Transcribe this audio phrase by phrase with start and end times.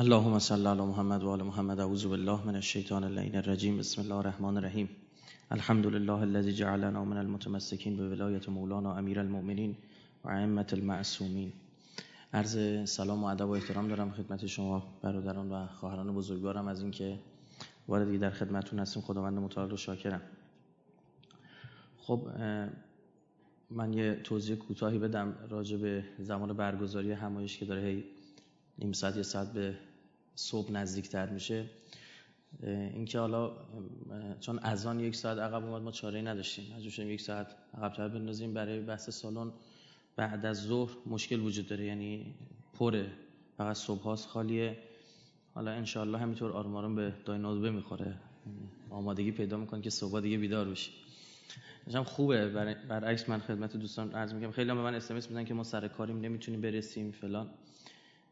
[0.00, 4.14] اللهم صل علی محمد و آل محمد اعوذ بالله من الشیطان اللعین الرجیم بسم الله
[4.14, 4.88] الرحمن الرحیم.
[5.50, 9.76] الحمد لله الذي جعلنا من المتمسكين به ولایت مولانا امیر المؤمنین
[10.24, 11.52] و ائمه المعصومین.
[12.32, 12.58] عرض
[12.90, 16.68] سلام و ادب و احترام دارم خدمت شما برادران و خواهران بزرگوارم.
[16.68, 17.18] از اینکه
[17.88, 20.22] واردی در خدمتتون هستیم خداوند متعال و شاکرم.
[21.98, 22.26] خب
[23.70, 28.04] من یه توضیح کوتاهی بدم راجع به زمان برگزاری همایش که داره
[28.78, 29.74] نیم ساعت یه ساعت به
[30.40, 31.64] صبح نزدیکتر میشه.
[32.94, 33.52] اینکه حالا
[34.40, 36.76] چون اذان یک ساعت عقب اومد ما چاره نداشتیم.
[36.76, 38.54] مجبور یک ساعت عقبتر بندازیم.
[38.54, 39.52] برای بحث سالن
[40.16, 41.84] بعد از ظهر مشکل وجود داره.
[41.84, 42.34] یعنی
[42.74, 43.06] پره.
[43.56, 44.78] فقط صبح هاست خالیه.
[45.54, 48.14] حالا انشاءالله همینطور آروم آروم به داینادوبه می‌خوره.
[48.90, 50.90] آمادگی پیدا می‌کنه که صبح دیگه بیدار بشی.
[51.94, 52.48] هم خوبه.
[52.88, 54.52] برعکس من خدمت دوستان عرض می‌کنم.
[54.52, 57.50] خیلی هم به من اسمس میدن که ما سر کاریم نمی‌تونیم برسیم فلان.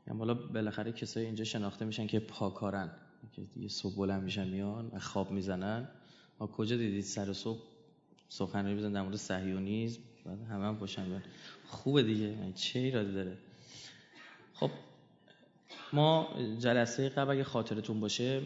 [0.08, 2.90] یعنی حالا بالاخره کسایی اینجا شناخته میشن که پاکارن.
[3.32, 5.88] که دیگه صبح بلند میشن میان خواب می‌زنن.
[6.40, 7.58] ما کجا دیدید سر صبح؟
[8.28, 11.22] سخنرانی بزن در مورد صهیونیسم بعد همه هم بیان
[11.66, 12.26] خوبه دیگه.
[12.26, 13.38] یعنی چه ایرادی داره؟
[14.54, 14.70] خب
[15.92, 18.42] ما جلسه قبل اگه خاطرتون باشه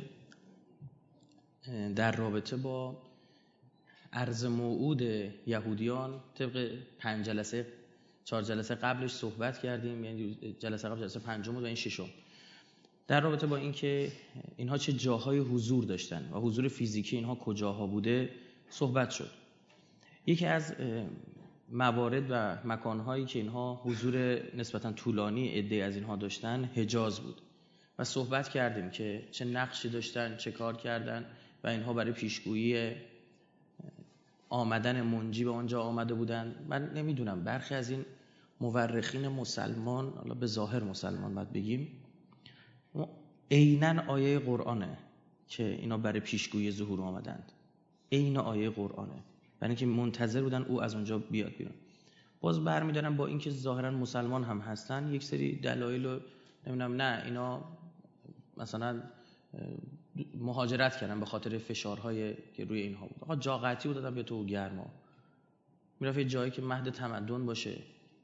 [1.97, 3.03] در رابطه با
[4.13, 5.03] عرض موعود
[5.47, 7.67] یهودیان طبق پنج جلسه
[8.25, 12.09] چهار جلسه قبلش صحبت کردیم یعنی جلسه قبل جلسه پنجم و این ششم.
[13.07, 14.13] در رابطه با اینکه
[14.57, 18.31] اینها چه جاهای حضور داشتن و حضور فیزیکی اینها کجاها بوده
[18.69, 19.31] صحبت شد.
[20.27, 20.75] یکی از
[21.69, 27.41] موارد و مکانهایی که اینها حضور نسبتا طولانی عده از اینها داشتن حجاز بود.
[27.99, 31.27] و صحبت کردیم که چه نقشی داشتن چه کار کردن
[31.65, 32.93] و اینها برای پیشگویی
[34.49, 36.55] آمدن منجی به آنجا آمده بودن.
[36.69, 38.05] من نمی‌دونم برخی از این
[38.63, 41.89] مورخین مسلمان حالا به ظاهر مسلمان باید بگیم
[43.51, 44.99] عینا آیه قرآنه
[45.49, 47.53] که اینا برای پیشگویی ظهور آمدند.
[48.13, 49.23] عین آیه قرآنه.
[49.61, 51.75] برای اینکه منتظر بودن او از اونجا بیاد بیرون.
[52.41, 56.21] باز برمیدارم با اینکه ظاهرا مسلمان هم هستن یک سری دلایل رو
[56.67, 57.65] نمی‌دونم نه اینا
[58.57, 59.03] مثلا
[60.35, 63.17] مهاجرت کردن به خاطر فشارهای که روی اینها بود.
[63.21, 64.87] آقا جا قطعی بود دادن به تو گرما.
[66.01, 67.79] می‌رفت جایی که مهد تمدن باشه.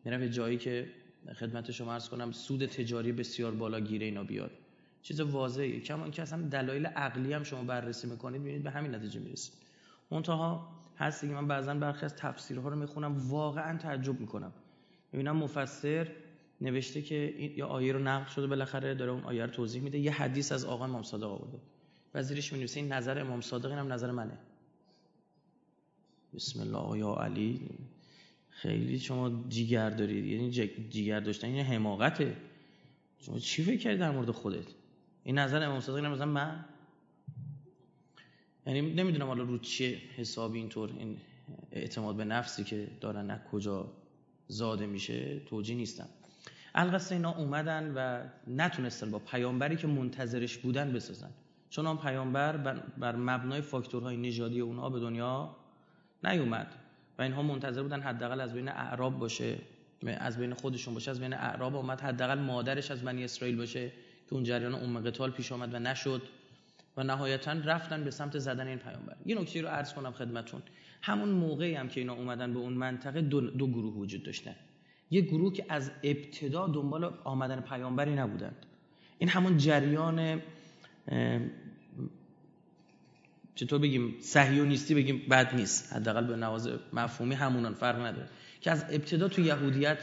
[0.09, 0.91] می‌رفت یه جایی که
[1.35, 4.51] خدمت شما عرض کنم سود تجاری بسیار بالا گیره اینا بیاد.
[5.03, 5.81] چیز واضحه.
[5.81, 9.55] کما اینکه اصلا دلایل عقلی هم شما بررسی می‌کنید می‌بینید به همین نتیجه می‌رسید.
[10.11, 11.35] منتها هست دیگه.
[11.35, 14.53] من بعضا برخی از تفسیرها رو می‌خونم واقعا تعجب می‌کنم.
[15.13, 16.09] می‌بینم مفسر
[16.61, 17.15] نوشته که
[17.57, 19.99] یا آیه رو نقل شده بالاخره داره اون آیه رو توضیح میده.
[19.99, 21.59] یه حدیث از آقا امام صادق آورده.
[22.15, 24.39] و زیرش می‌نویسه این نظر امام صادق اینم نظر منه.
[26.35, 27.69] بسم الله یا علی.
[28.63, 30.25] خیلی شما جیگر دارید.
[30.25, 30.51] یعنی
[30.91, 32.37] جیگر داشتن این حماقته.
[33.19, 34.67] شما چی فکر کردید در مورد خودت؟
[35.25, 36.65] این نظر امام صادق مثلا من.
[38.67, 41.17] یعنی نمی‌دونم حالا رو چه حسابی اینطور این
[41.73, 43.93] اعتماد به نفسی که دارن از کجا
[44.49, 46.09] زاده میشه توجیه نیستم.
[46.75, 51.31] القصه اینا اومدن و نتونستن با پیامبری که منتظرش بودن بسازن.
[51.71, 52.57] چون آن پیامبر
[52.99, 55.57] بر, مبنای فاکتورهای نژادی اونها به دنیا
[56.25, 56.88] نیومد.
[57.19, 59.59] و اینها منتظر بودن حداقل از بین اعراب باشه
[60.07, 63.89] از بین خودشون باشه از بین اعراب اومد حداقل مادرش از بنی اسرائیل باشه
[64.29, 66.23] که اون جریان ام قتال پیش آمد و نشد.
[66.97, 69.17] و نهایتا رفتن به سمت زدن این پیامبر.
[69.27, 70.63] یه نکته رو عرض کنم خدمتون.
[71.03, 74.55] همون موقعی هم که اینا اومدن به اون منطقه دو, دو گروه وجود داشتن.
[75.11, 78.67] یه گروه که از ابتدا دنبال آمدن پیامبری نبودند.
[79.19, 80.43] این همون جریان
[83.59, 85.93] چطور بگیم صهیونیستی بگیم بد نیست.
[85.93, 88.29] حداقل به نواز مفهومی همونان فرق نداره.
[88.61, 89.99] که از ابتدا تو یهودیت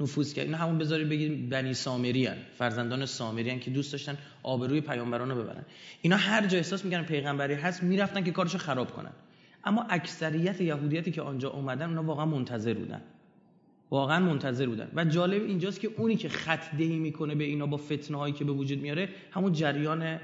[0.00, 0.44] نفوذ کرد.
[0.44, 2.36] اینا همون بذاری بگیم بنی سامری هن.
[2.58, 5.64] فرزندان سامری هن که دوست داشتن آبروی پیامبران رو ببرن.
[6.02, 9.12] اینا هر جا احساس می‌کنن پیغمبری هست می‌رفتن که کارشو خراب کنن.
[9.64, 13.02] اما اکثریت یهودیتی که آنجا اومدن اونا واقعا منتظر بودن.
[13.90, 14.88] واقعا منتظر بودن.
[14.94, 18.44] و جالب اینجاست که اونی که خط دهی می‌کنه به اینا با فتنه هایی که
[18.44, 20.20] به وجود میاره همون جریان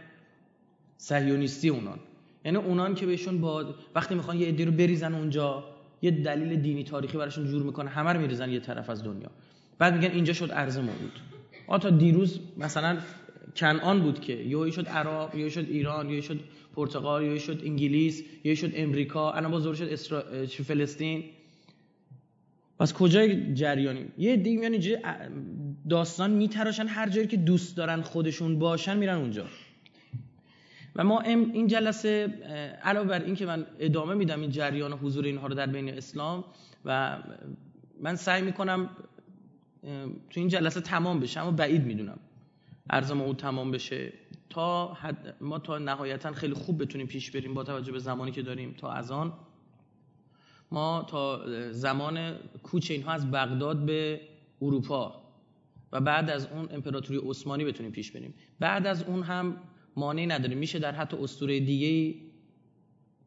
[0.96, 1.98] صهیونیستی اونان.
[2.46, 5.64] یعنی اونان که بهشون با وقتی می‌خوان یه عده رو بریزن اونجا
[6.02, 9.30] یه دلیل دینی تاریخی براشون جور می‌کنه همه رو میریزن یه طرف از دنیا.
[9.78, 11.12] بعد میگن اینجا شد ارز موعود
[11.80, 12.98] تا دیروز مثلا
[13.56, 16.40] کنعان بود که یهو شد عراق یهو شد ایران یهو شد
[16.76, 20.24] پرتغال یهو شد انگلیس یهو شد امریکا الان باز شد اسرا...
[20.46, 21.24] فلسطین.
[22.78, 24.96] پس کجای جریانی؟ یه دیگه میان اینجا
[25.88, 29.44] داستان میتراشن هر جایی که دوست دارن خودشون باشن میرن اونجا.
[30.96, 32.24] و ما این جلسه
[32.82, 35.88] علاوه بر این که من ادامه میدم این جریان و حضور اینها رو در بین
[35.88, 36.44] اسلام
[36.84, 37.18] و
[38.00, 38.90] من سعی می‌کنم
[40.30, 42.18] تو این جلسه تمام بشه اما بعید می‌دونم
[42.90, 44.12] ارز او تمام بشه
[44.50, 48.42] تا حد ما تا نهایتا خیلی خوب بتونیم پیش بریم با توجه به زمانی که
[48.42, 49.32] داریم تا از آن.
[50.70, 54.20] ما تا زمان کوچ اینها از بغداد به
[54.62, 55.22] اروپا
[55.92, 58.34] و بعد از اون امپراتوری عثمانی بتونیم پیش بریم.
[58.60, 59.56] بعد از اون هم
[59.96, 62.14] مانعی نداریم میشه در حتی اسطوره دیگه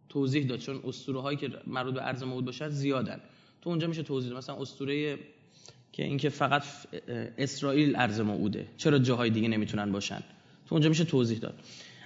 [0.10, 3.20] توضیح داد چون اسطوره هایی که مربوط به ارز موعود باشد زیادن.
[3.62, 4.38] تو اونجا میشه توضیح داد.
[4.38, 5.18] مثلا اسطوره
[5.92, 6.64] که اینکه فقط
[7.38, 8.68] اسرائیل ارز موعوده.
[8.78, 10.24] چرا جاهای دیگه نمی‌تونن باشن؟
[10.68, 11.60] تو اونجا میشه توضیح داد.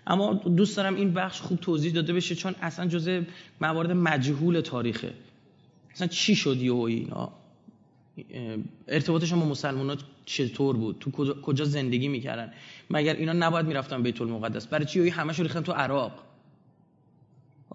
[0.07, 3.21] اما دوست دارم این بخش خوب توضیح داده بشه چون اصلا جزء
[3.61, 5.13] موارد مجهول تاریخه.
[5.91, 7.33] اصلا چی شد یهو اینا؟
[8.87, 11.11] ارتباطشون با مسلمانات چطور بود؟ تو
[11.41, 12.53] کجا زندگی می‌کردن؟
[12.89, 16.11] مگر اینا نباید می‌رفتن بیت المقدس؟ برای چی؟ همش ریختن تو عراق.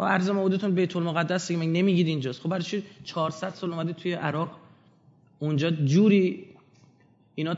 [0.01, 4.51] عرض موعودتون بیت المقدس دیگه نمیگید اینجاست؟ خب برای چی 400 سال اومده توی عراق؟
[5.39, 6.45] اونجا جوری
[7.35, 7.57] اینا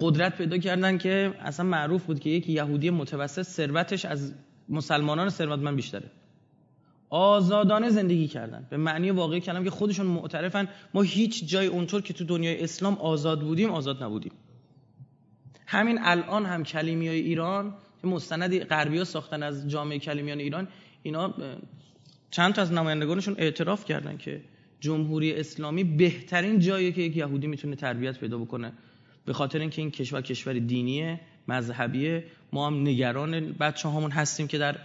[0.00, 4.32] قدرت پیدا کردن که اصلا معروف بود که یک یهودی متوسط ثروتش از
[4.68, 6.10] مسلمانان ثروتمند بیشتره.
[7.10, 8.66] آزادانه زندگی کردن.
[8.70, 12.94] به معنی واقعی کلم که خودشون معترفن ما هیچ جای اونطور که تو دنیای اسلام
[12.94, 14.32] آزاد بودیم آزاد نبودیم.
[15.66, 20.68] همین الان هم کلیمی های ایران که مستند غربی ها ساختن از جامعه کلیمیان ایران
[21.02, 21.34] اینا
[22.30, 24.40] چند تا از نمایندگانشون اعتراف کردن که
[24.80, 28.72] جمهوری اسلامی بهترین جاییه که یک یهودی می‌تونه تربیت پیدا بکنه.
[29.24, 32.24] به خاطر اینکه این کشور کشور دینیه مذهبیه.
[32.52, 34.76] ما هم نگران بچه هامون هستیم که در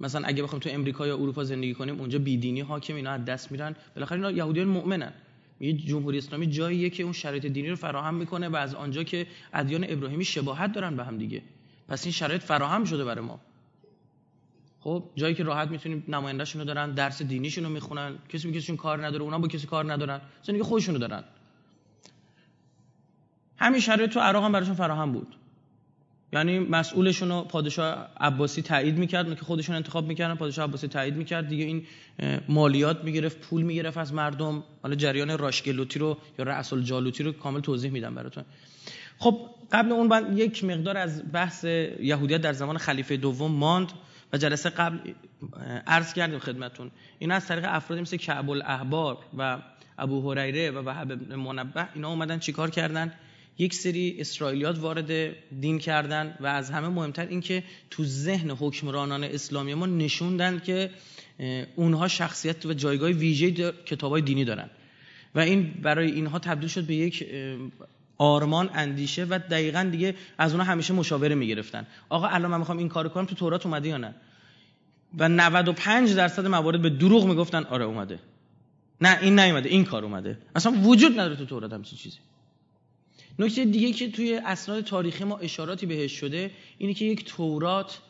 [0.00, 3.52] مثلا اگه بخوایم تو امریکا یا اروپا زندگی کنیم اونجا بیدینی حاکم اینا از دست
[3.52, 3.76] میرن.
[3.94, 5.12] بالاخره اینا یهودیان مؤمنن.
[5.60, 9.26] یه جمهوری اسلامی جاییه که اون شرایط دینی رو فراهم می‌کنه و از آنجا که
[9.52, 11.42] ادیان ابراهیمی شباهت دارن به هم دیگه.
[11.88, 13.40] پس این شرایط فراهم شده برای ما.
[14.80, 18.18] خب جایی که راحت می‌تونیم نمایندهشون رو دارن درس دینیشون رو می‌خونن.
[18.28, 20.20] کسی به کار نداره اونا با کسی کار ندارن.
[20.42, 21.24] زندگی خودشون رو دارن.
[23.56, 25.36] همین شرایط تو عراق هم براشون فراهم بود.
[26.38, 31.48] یعنی مسئولشون رو پادشاه عباسی تایید می‌کرد که خودشون انتخاب می‌کردن پادشاه عباسی تایید می‌کرد.
[31.48, 31.86] دیگه این
[32.48, 34.64] مالیات می‌گرفت پول می‌گرفت از مردم.
[34.82, 38.44] حالا جریان راشگلوتی رو یا رأس الجالوتی رو کامل توضیح میدم براتون.
[39.18, 39.40] خب
[39.72, 43.92] قبل اون من یک مقدار از بحث یهودیت در زمان خلیفه دوم ماند
[44.32, 44.98] و جلسه قبل
[45.86, 46.90] عرض کردیم خدمتون.
[47.18, 49.58] این از طریق افرادی مثل کعب الاحبار و
[49.98, 53.12] ابو هریره و وهب منبه اینا اومدن چیکار کردن؟
[53.58, 55.10] یک سری اسرائیلیات وارد
[55.60, 60.90] دین کردن و از همه مهمتر اینکه تو ذهن حکمرانان اسلامی ما نشوندن که
[61.76, 64.70] اونها شخصیت و جایگاه ویژه کتابای دینی دارن.
[65.34, 67.26] و این برای اینها تبدیل شد به یک
[68.18, 71.86] آرمان اندیشه و دقیقا دیگه از اونها همیشه مشاوره می‌گرفتن.
[72.08, 74.14] آقا الان من می‌خوام این کارو کنم تو تورات اومده یا نه؟
[75.18, 78.18] و 95 درصد موارد به دروغ می‌گفتن آره اومده.
[79.00, 80.38] نه این نیومده این کار اومده.
[80.54, 82.18] اصلا وجود نداره تو تورات همچین چیزی.
[83.38, 88.00] نکته دیگه که توی اسناد تاریخی ما اشاراتی بهش شده اینه که یک تورات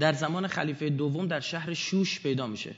[0.00, 2.74] در زمان خلیفه دوم در شهر شوش پیدا میشه.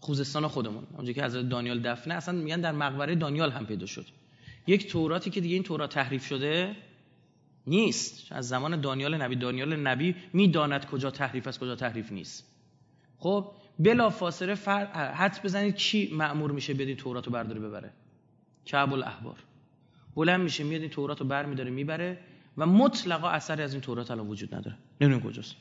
[0.00, 0.86] خوزستان خودمون.
[0.96, 4.06] اونجا که حضرت دانیال دفنه اصلا میگن در مقبره دانیال هم پیدا شد.
[4.66, 6.76] یک توراتی که دیگه این تورات تحریف شده
[7.66, 8.32] نیست.
[8.32, 12.44] از زمان دانیال نبی دانیال نبی می‌داند کجا تحریف است کجا تحریف نیست.
[13.18, 14.86] خب بلا فاصله فر...
[15.12, 17.92] حد بزنید کی مأمور میشه بدین تورات رو برداره ببره؟
[18.64, 19.36] کعب الاحبار.
[20.16, 22.18] بلند میشه میاد این تورات رو برمیداره می‌بره
[22.58, 24.76] و مطلقا اثری از این تورات الان وجود نداره.
[25.00, 25.54] نمی‌دونم کجاست.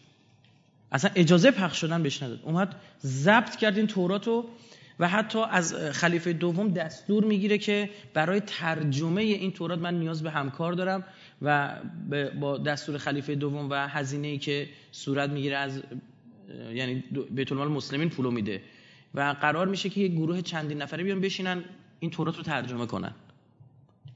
[0.91, 2.39] اصلا اجازه پخش شدن بهش نداد.
[2.43, 4.45] اومد ضبط کرد این تورات رو
[4.99, 10.31] و حتی از خلیفه دوم دستور می‌گیره که برای ترجمه این تورات من نیاز به
[10.31, 11.03] همکار دارم
[11.41, 11.75] و
[12.39, 15.81] با دستور خلیفه دوم و هزینه ای که صورت می‌گیره از
[16.73, 18.61] یعنی بیت المال مسلمین پولو میده.
[19.13, 21.63] و قرار میشه که یک گروه چندین نفره بیان بشینن
[21.99, 23.13] این تورات رو ترجمه کنن.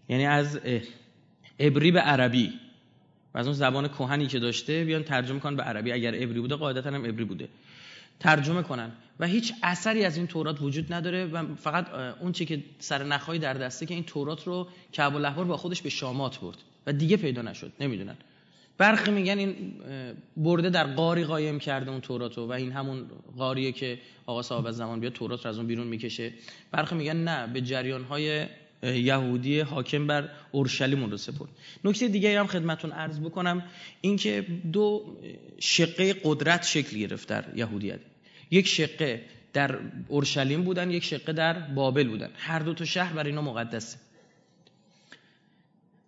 [0.09, 0.59] یعنی از
[1.59, 2.53] عبری به عربی.
[3.33, 5.91] و از اون زبان کهنی که داشته بیان ترجمه کنن به عربی.
[5.91, 7.47] اگر عبری بوده قاعدتا هم عبری بوده.
[8.19, 8.91] ترجمه کنن.
[9.19, 11.89] و هیچ اثری از این تورات وجود نداره و فقط
[12.21, 15.81] اون چی که سر نخایی در دسته که این تورات رو کعب الاحبار با خودش
[15.81, 16.57] به شامات برد.
[16.87, 17.71] و دیگه پیدا نشد.
[17.79, 18.15] نمی‌دونن.
[18.77, 19.73] برخی میگن این
[20.37, 23.05] برده در قاری قایم کرده اون تورات و این همون
[23.37, 26.33] قاریه که آقا صاحب زمان بیاد تورات رو از اون بیرون می‌کشه.
[26.71, 28.45] برخی میگن نه به جریان های
[28.83, 31.49] یهودی حاکم بر اورشلیم رو سپرد.
[31.83, 33.63] نکته دیگه هم خدمتون عرض بکنم
[34.01, 35.17] اینکه دو
[35.59, 37.99] شقه قدرت شکل گرفت در یهودیت.
[38.51, 39.21] یک شقه
[39.53, 42.29] در اورشلیم بودن یک شقه در بابل بودن.
[42.35, 43.97] هر دو تا شهر برای اینا مقدسه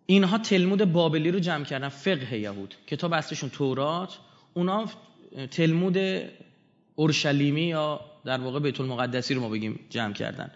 [0.05, 2.75] اینها تلمود بابلی رو جمع کردن فقه یهود.
[2.87, 4.17] کتاب اصلشون تورات.
[4.53, 4.85] اونا
[5.51, 5.97] تلمود
[6.95, 10.51] اورشلیمی یا در واقع بیت المقدسی رو ما بگیم جمع کردن.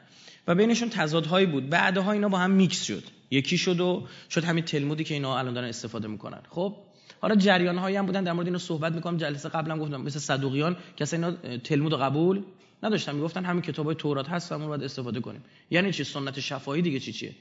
[0.48, 1.70] و بینشون تضادهایی بود.
[1.70, 3.04] بعدها اینا با هم میکس شد.
[3.32, 6.42] یکی شد و شد همین تلمودی که اینا الان دارن استفاده می‌کنن.
[6.50, 6.75] خب
[7.22, 8.24] حالا جریان هایی هم بودن.
[8.24, 9.18] در مورد اینو صحبت می‌کنم.
[9.18, 12.44] جلسه قبلا گفتم مثل صدوقیان کسی اینا تلمود قبول
[12.84, 13.16] نداشتن.
[13.16, 15.44] می‌گفتن همین کتاب های تورات هست همون باید استفاده کنیم.
[15.72, 17.36] یعنی چی؟ سنت شفاهی دیگه چی چیه؟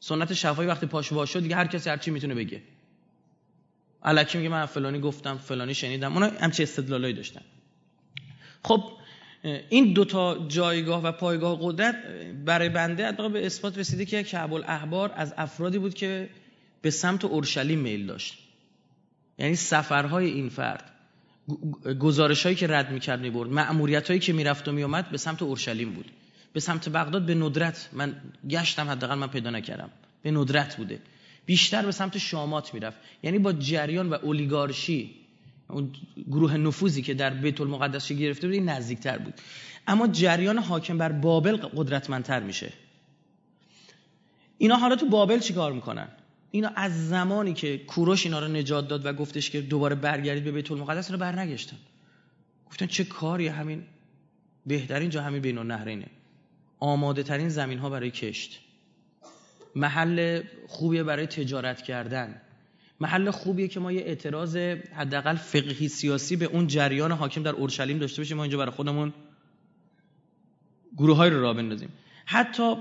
[0.00, 2.62] سنت شفاهی وقتی پاش وا شد دیگه هر کسی هر چی می‌تونه بگه.
[4.02, 6.12] الکی میگه من فلانی گفتم فلانی شنیدم.
[6.12, 7.40] اونا همچه استدلالایی داشتن.
[8.64, 8.84] خب
[9.42, 11.96] این دو تا جایگاه و پایگاه قدرت
[12.44, 16.28] برای بنده به اثبات رسیده که کعب الاحبار از افرادی بود که
[16.82, 18.38] به سمت اورشلیم میل داشت.
[19.38, 20.84] یعنی سفرهای این فرد
[22.00, 23.50] گزارش هایی که رد می‌کرد می‌برد.
[23.50, 26.10] معمولیت هایی که می‌رفت و میومد به سمت اورشلیم بود.
[26.52, 28.16] به سمت بغداد به ندرت من
[28.48, 29.90] گشتم حداقل من پیدا نکردم.
[30.22, 31.00] به ندرت بوده.
[31.46, 32.98] بیشتر به سمت شامات می‌رفت.
[33.22, 35.10] یعنی با جریان و اولیگارشی
[35.68, 35.92] اون
[36.30, 39.34] گروه نفوذی که در بیت المقدس گرفته بود این نزدیکتر بود.
[39.86, 42.72] اما جریان حاکم بر بابل قدرتمندتر میشه.
[44.58, 46.08] اینا حالا تو بابل چیکار می‌کنن؟
[46.50, 50.52] اینا از زمانی که کوروش اینا رو نجات داد و گفتش که دوباره برگردید به
[50.52, 51.76] بیت المقدس رو برنگشتن.
[52.66, 53.82] گفتن چه کاری همین
[54.66, 56.06] بهترین جا همین بین النهرینه.
[56.80, 58.60] آماده ترین زمین ها برای کشت.
[59.74, 62.40] محل خوبیه برای تجارت کردن.
[63.00, 64.56] محل خوبیه که ما یه اعتراض
[64.96, 68.36] حداقل فقهی سیاسی به اون جریان حاکم در اورشلیم داشته باشیم.
[68.36, 69.12] ما اینجا برای خودمون
[70.96, 71.88] گروه های رو را بندازیم.
[72.24, 72.74] حتی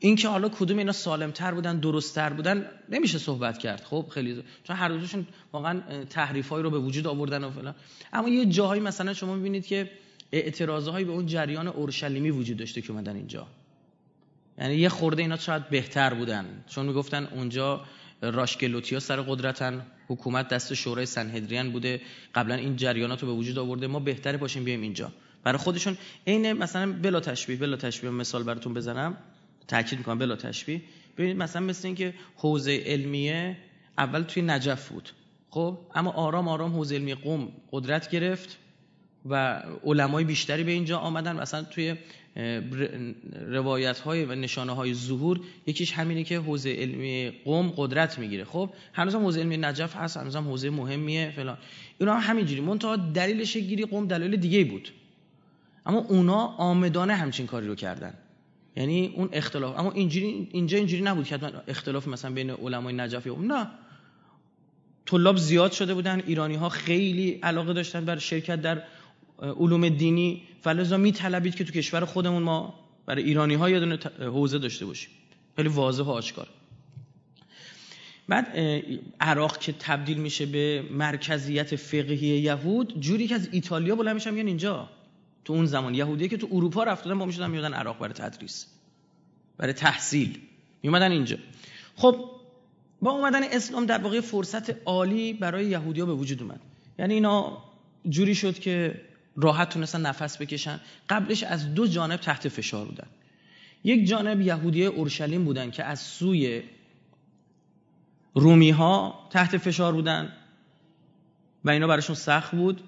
[0.00, 3.84] اینکه حالا کدوم اینا سالمتر بودن درستتر بودن نمیشه صحبت کرد.
[3.84, 7.74] خب خیلی چون هر دوشون واقعا تحریفایی رو به وجود آوردن و فلان.
[8.12, 9.90] اما یه جاهایی مثلا شما می‌بینید که
[10.32, 13.46] اعتراضهایی به اون جریان اورشلیمی وجود داشته که اومدن اینجا.
[14.58, 16.64] یعنی یه خورده اینا شاید بهتر بودن.
[16.66, 17.84] چون می‌گفتن اونجا
[18.30, 19.86] راشکلوتیا سر قدرتن.
[20.08, 22.00] حکومت دست شورای سنهدریان بوده.
[22.34, 23.86] قبلا این جریانات رو به وجود آورده.
[23.86, 25.12] ما بهتره باشیم بیایم اینجا.
[25.44, 29.16] برای خودشون عین مثلا بلا تشبیه بلا تشبیه مثال براتون بزنم.
[29.68, 30.82] تاکید می‌کنم بلا تشبیه.
[31.18, 33.56] ببینید مثلا مثل اینکه حوزه علمیه
[33.98, 35.10] اول توی نجف بود.
[35.50, 38.58] خب؟ اما آرام آرام حوزه علمی قوم قدرت گرفت
[39.26, 41.36] و علمای بیشتری به اینجا آمدن.
[41.36, 41.96] مثلا توی
[43.48, 48.44] روایت های و نشانه های ظهور یکیش همینه که حوزه علمی قوم قدرت می‌گیره.
[48.44, 51.58] خب هنوزم حوزه علمی نجف هست هنوزم حوزه مهمیه فلان.
[51.98, 52.60] اینا هم همینجوری.
[52.60, 54.88] منتها دلیلش گیری قوم دلیل دیگه بود.
[55.86, 58.14] اما اونا آمدانه همچین کاری رو کردن.
[58.76, 59.78] یعنی اون اختلاف.
[59.78, 61.38] اما اینجوری اینجا اینجوری نبود که
[61.68, 63.66] اختلاف مثلا بین علمای نجف یا نه.
[65.06, 66.22] طلاب زیاد شده بودن.
[66.26, 68.82] ایرانی ها خیلی علاقه داشتن بر شرکت در
[69.42, 72.74] علوم دینی فلزا میطلبید که تو کشور خودمون ما
[73.06, 75.10] برای ایرانی ها یه حوزه داشته باشیم.
[75.56, 76.48] خیلی واضح و آشکار.
[78.28, 78.58] بعد
[79.20, 84.46] عراق که تبدیل میشه به مرکزیت فقهی یهود جوری که از ایتالیا بلند میشن میان
[84.46, 84.90] اینجا.
[85.44, 88.66] تو اون زمان یهودی که تو اروپا رفتن با می‌شدن میادن عراق برای تدریس
[89.56, 90.38] برای تحصیل.
[90.82, 91.36] میومدن اینجا.
[91.96, 92.24] خب
[93.02, 96.60] با اومدن اسلام در واقع فرصت عالی برای یهودیا به وجود اومد.
[96.98, 97.58] یعنی اینا
[98.08, 99.00] جوری شد که
[99.36, 100.80] راحت تونستن نفس بکشن.
[101.08, 103.06] قبلش از دو جانب تحت فشار بودن.
[103.84, 106.62] یک جانب یهودی اورشلیم بودن که از سوی
[108.34, 110.32] رومی ها تحت فشار بودن
[111.64, 112.80] و اینا براشون سخت بود.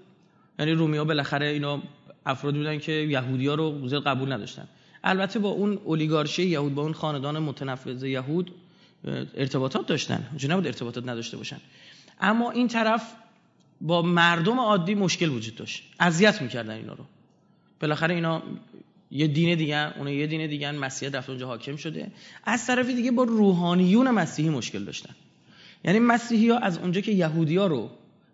[0.59, 1.83] یعنی رومی ها بالاخره اینا
[2.27, 4.69] افرادی بودن که یهودی ها رو زیاد قبول نداشتن.
[5.05, 8.55] البته با اون اولیگارشی یهود با اون خاندان متنفذ یهود
[9.35, 10.27] ارتباطات داشتن.
[10.29, 11.59] اونجا نبود ارتباطات نداشته باشن.
[12.21, 13.13] اما این طرف
[13.81, 15.83] با مردم عادی مشکل وجود داشت.
[16.01, 17.05] اذیت می‌کردن اینا رو.
[17.81, 18.43] بالاخره اینا
[19.11, 22.13] یه دین دیگه اون یه دین دیگه مسیحیت رفت اونجا حاکم شده.
[22.45, 25.15] از طرفی دیگه با روحانیون مسیحی مشکل داشتن.
[25.85, 27.91] یعنی مسیحی ها از اونجا که یهودی رو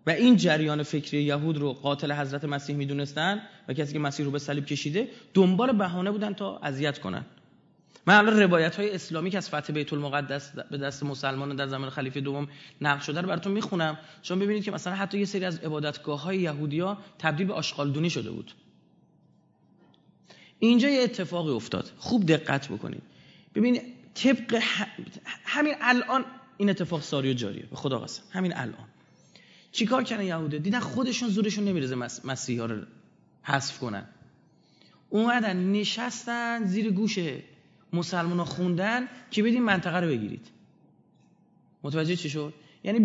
[0.07, 4.31] و این جریان فکری یهود رو قاتل حضرت مسیح می‌دونستن و کسی که مسیح رو
[4.31, 7.25] به صلیب کشیده دنبال بهانه بودن تا اذیت کنن.
[8.05, 11.89] من الان روایت های اسلامی که از فتح بیت المقدس به دست مسلمان در زمان
[11.89, 12.47] خلیفه دوم
[12.81, 13.97] نقل شده رو براتون می‌خونم.
[14.21, 18.31] چون ببینید که مثلا حتی یه سری از عبادتگاه های یهودیا تبدیل به آشغالدونی شده
[18.31, 18.51] بود.
[20.59, 21.91] اینجا یه اتفاقی افتاد.
[21.97, 23.03] خوب دقت بکنید.
[23.55, 23.81] ببینید
[24.13, 24.59] طبق
[25.45, 26.25] همین الان
[26.57, 27.65] این اتفاق ساری و جاریه.
[27.65, 28.23] به خدا قسم.
[28.31, 28.87] همین الان.
[29.71, 32.81] چیکار کردن یهوده؟ دیدن خودشون زورشون نمیرزه مسیحی ها رو
[33.43, 34.05] حذف کنن.
[35.09, 37.19] اومدن نشستن زیر گوش
[37.93, 40.47] مسلمان ها خوندن که بدین منطقه رو بگیرید.
[41.83, 42.99] متوجه چی شد؟ یعنی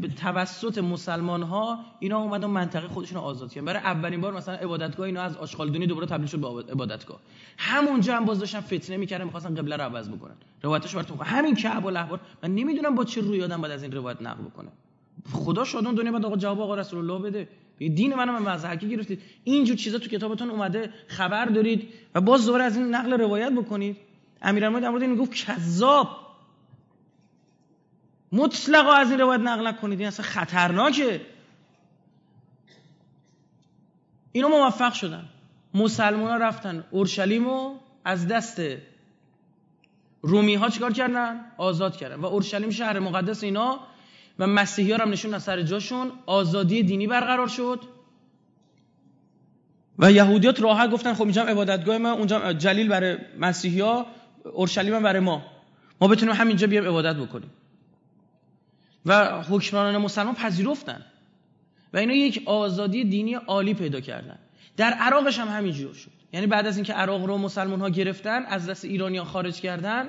[0.00, 3.66] به توسط مسلمان ها اینا اومدن منطقه خودشون آزاد کردن.
[3.66, 7.20] برای اولین بار مثلا عبادتگاه اینا از آشغالدونی دوباره تبدیل شد به عبادتگاه.
[7.58, 10.34] همونجا هم باز داشتن فتنه می‌کردن می‌خواستن قبله رو عوض بکنن.
[10.62, 14.22] روایتش براتون همین کعب الاحبار من نمی‌دونم با چه روی آدم باید از این روایت
[14.22, 14.68] نقل بکنه.
[15.32, 19.22] خدا شادون دنیا بعد آقا جواب آقا رسول الله بده دین منو من مذهبی گرفتید.
[19.44, 23.96] اینجور چیزا تو کتابتون اومده خبر دارید و باز دوباره از این نقل روایت بکنید.
[24.42, 26.26] امیرالمومنین در مورد این گفت کذاب.
[28.32, 31.20] مطلقا از این روایت نقل کنید این اصلا خطرناکه.
[34.32, 35.24] اینا موفق شدن.
[35.74, 38.60] مسلمان ها رفتن اورشلیم رو از دست
[40.22, 42.16] رومی ها چیکار کردن؟ آزاد کردن.
[42.16, 43.80] و اورشلیم شهر مقدس اینا
[44.38, 46.12] و مسیحی ها هم نشون از سر جاشون.
[46.26, 47.80] آزادی دینی برقرار شد.
[49.98, 54.06] و یهودیات راحت گفتن خب اینجا عبادتگاه ما اونجا جلیل برای مسیحی ها
[54.54, 55.42] اورشلیم برای ما.
[56.00, 57.50] ما بتونیم همینجا بیایم عبادت بکنیم.
[59.06, 61.04] و حکمرانان مسلمان پذیرفتن.
[61.92, 64.38] و اینا یک آزادی دینی عالی پیدا کردن.
[64.76, 66.10] در عراقش هم همینجور شد.
[66.32, 70.08] یعنی بعد از اینکه عراق رو مسلمان ها گرفتن از دست ایرانی ها خارج کردن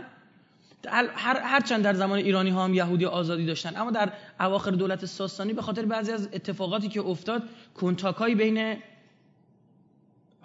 [1.15, 3.77] هر هرچند در زمان ایرانی ها هم یهودی آزادی داشتن.
[3.77, 7.44] اما در اواخر دولت ساسانی به خاطر بعضی از اتفاقاتی که افتاد
[7.75, 8.77] کنتاکایی بین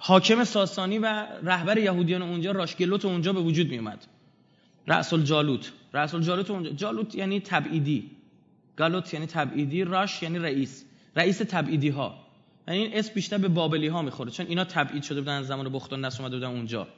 [0.04, 4.06] حاکم ساسانی و رهبر یهودیان اونجا راشگلوت اونجا به وجود می اومد
[4.86, 6.70] رأس الجالوت رأس الجالوت اونجا.
[6.70, 8.10] جالوت یعنی تبعیدی.
[8.76, 10.84] گالوت یعنی تبعیدی راش یعنی رئیس.
[11.16, 12.18] رئیس تبعیدی ها
[12.68, 14.30] یعنی این اسم بیشتر به بابلی ها می‌خوره.
[14.30, 16.88] چون اینا تبعید شده بودن زمان بخت نصر اومده بودن اونجا.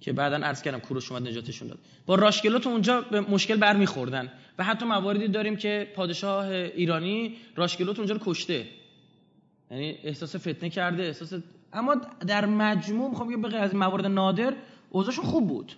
[0.00, 1.78] که بعدا عرض کردم کوروش اومد نجاتشون داد.
[2.06, 4.32] با راشگلوت اونجا به مشکل برمیخوردن.
[4.58, 8.66] و حتی مواردی داریم که پادشاه ایرانی راشگلوت اونجا رو کشته.
[9.70, 11.32] یعنی احساس فتنه کرده احساس
[11.72, 11.94] اما
[12.26, 14.52] در مجموع می‌خوام بگم به از موارد نادر
[14.90, 15.72] اوضاعشون خوب بود.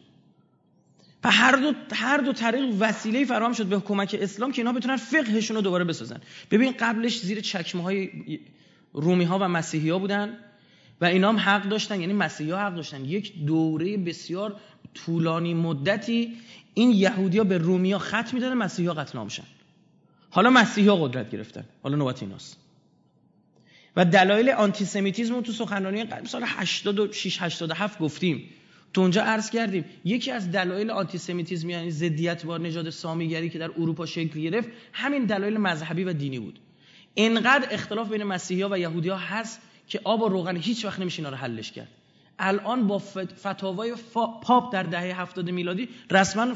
[1.24, 4.96] و هر دو هر دو طریق وسیله فراهم شد به کمک اسلام که اینا بتونن
[4.96, 6.20] فقهشون رو دوباره بسازن.
[6.50, 8.10] ببین قبلش زیر چکمه های
[8.92, 10.38] رومی ها و مسیحی ها بودن
[11.00, 13.04] و اینا هم حق داشتن یعنی مسیحی ها حق داشتن.
[13.04, 14.56] یک دوره بسیار
[14.94, 16.36] طولانی مدتی
[16.74, 19.44] این یهودی ها به رومی ها خط می‌دادن مسیحی ها قتل میشن
[20.30, 21.64] حالا مسیحی ها قدرت گرفتن.
[21.82, 22.63] حالا نوبت ایناست.
[23.96, 28.50] و دلایل آنتیسمیتیسم رو تو سخنرانی سال 86 87 گفتیم.
[28.92, 33.70] تو اونجا عرض کردیم یکی از دلایل آنتیسمیتیسم یعنی ضدیت با نژاد سامیگری که در
[33.78, 36.58] اروپا شکل گرفت همین دلایل مذهبی و دینی بود.
[37.16, 41.18] انقدر اختلاف بین مسیحی و یهودی ها هست که آب و روغن هیچ وقت نمیشه
[41.18, 41.88] اینا رو حلش کرد.
[42.38, 42.98] الان با
[43.38, 43.94] فتاوای
[44.42, 46.54] پاپ در دهه هفتاد میلادی رسما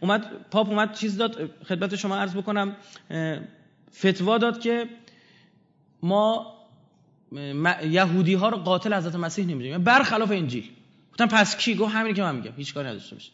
[0.00, 2.76] اومد پاپ اومد چیز داد خدمت شما عرض بکنم
[3.94, 4.86] فتوا داد که
[6.02, 6.54] ما
[7.84, 9.70] یهودی ها رو قاتل حضرت مسیح نمی‌دونیم.
[9.70, 10.68] یعنی برخلاف انجیل
[11.10, 12.52] گفتم پس کی؟ گفت همینی که من میگم.
[12.56, 13.32] هیچ کاری نداشته باشه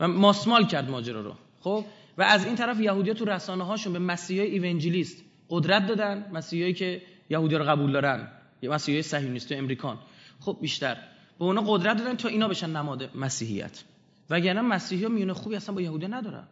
[0.00, 1.34] و ماسمال کرد ماجرا رو.
[1.60, 1.84] خب؟
[2.18, 6.30] و از این طرف یهودی‌ها تو رسانه هاشون به مسیحای ایونجلیست قدرت دادن.
[6.32, 8.28] مسیحایی که یهودی رو قبول دارن.
[8.62, 9.98] یا مسیحای صهیونیست امریکان.
[10.40, 10.94] خب بیشتر.
[11.38, 13.82] به اونا قدرت دادن تا اینا بشن نماد مسیحیت.
[14.30, 16.44] وگرنه مسیحی ها میونه خوبی اصلا با یهودی ندارن.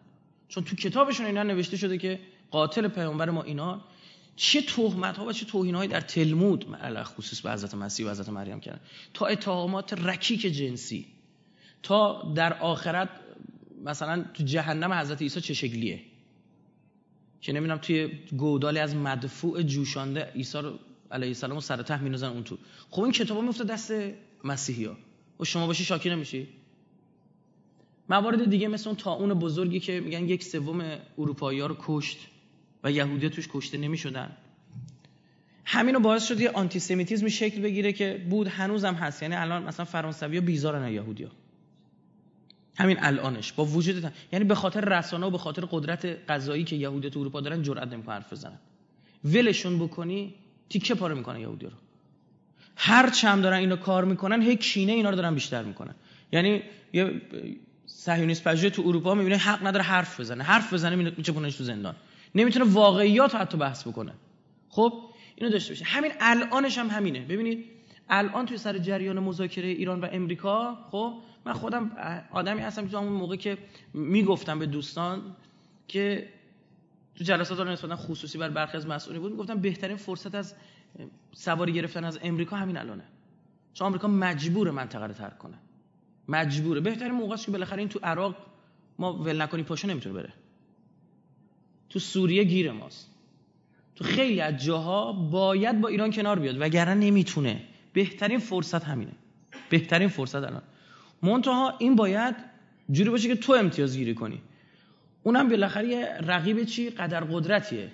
[0.49, 3.81] چون تو کتابشون اینا نوشته شده که قاتل پیامبر ما اینا
[4.37, 8.11] چه تهمت ها و چه توهین هایی در تلمود علی خصوص به حضرت مسیح و
[8.11, 8.81] حضرت مریم کردن.
[9.15, 11.07] تا اتهامات رکیک جنسی.
[11.83, 13.09] تا در آخرت
[13.85, 16.01] مثلا تو جهنم حضرت عیسی چه شکلیه؟
[17.41, 20.79] که نمی‌دونم توی گودالی از مدفوع جوشانده عیسی رو
[21.11, 22.59] علیه السلام سر ته مینوزن اون تو.
[22.91, 23.93] خب این کتابا میفته دست
[24.45, 24.97] مسیحی ها
[25.41, 26.49] و شما باشی شاکی نمیشی.
[28.09, 32.19] موارد دیگه مثل اون اون بزرگی که میگن یک سوم اروپایی ها رو کشت.
[32.87, 34.31] و یهودی توش کشته نمی شدن
[35.65, 39.23] همینو باعث شد یه آنتیسمیتیزمی شکل بگیره که بود هنوزم هست.
[39.23, 41.31] یعنی الان مثلا فرانسوی ها بیزارن یهودی ها.
[42.79, 47.11] همین الانش با وجود یعنی به خاطر رسانه و به خاطر قدرت قضایی که یهودی
[47.11, 48.59] تو اروپا دارن جرئت نمی‌کنن حرف بزنن.
[49.25, 50.35] ولشون بکنی
[50.69, 51.73] تیکه پاره می‌کنن یهودی رو.
[52.77, 55.95] هر چم دارن اینو کار می‌کنن هی کینه اینا رو دارن بیشتر می‌کنن.
[56.33, 57.21] یعنی یه
[57.87, 60.45] صهیونیست پژوه تو اروپا می‌بینه حق نداره حرف بزنه.
[60.45, 61.97] حرف بزنه میچپونش تو زندان.
[62.37, 64.13] نمی‌تونه واقعیات رو حتی بحث بکنه.
[64.69, 64.93] خب
[65.37, 65.85] اینو داشته باشه.
[65.85, 67.21] همین الانش هم همینه.
[67.21, 67.65] ببینید
[68.09, 71.91] الان توی سر جریان مذاکره ایران و امریکا خب من خودم
[72.31, 73.59] آدمی هستم که اون موقع که
[73.95, 75.37] می‌گفتم به دوستان
[75.89, 76.29] که
[77.15, 80.55] تو جلسات رو نسبتا خصوصی بر برخی از مسئولین بود می‌گفتم بهترین فرصت از
[81.33, 83.05] سواری گرفتن از امریکا همین الانه.
[83.75, 85.59] چون آمریکا مجبور منطقه رو ترک کنه.
[86.29, 86.81] مجبوره.
[86.81, 88.37] بهترین موقعی که بالاخره این تو عراق
[88.99, 90.33] ما ول نکنی پاشو نمی‌تونه بره.
[91.91, 93.11] تو سوریه گیر ماست.
[93.95, 97.61] تو خیلی از جاها باید با ایران کنار بیاد وگرنه نمی‌تونه.
[97.93, 99.13] بهترین فرصت همینه.
[99.71, 100.63] بهترین فرصت الان.
[101.23, 102.35] منتها این باید
[102.91, 104.41] جوری باشه که تو امتیاز گیری کنی.
[105.23, 107.91] اونم بالاخره یه رقیب چی؟ قدر قدرتیه.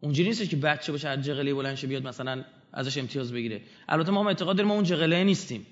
[0.00, 3.60] اونجوری نیست که بچه باشه از جغله بلند شه بیاد مثلا ازش امتیاز بگیره.
[3.88, 5.66] البته ما هم اعتقاد داریم ما اون جغله نیستیم.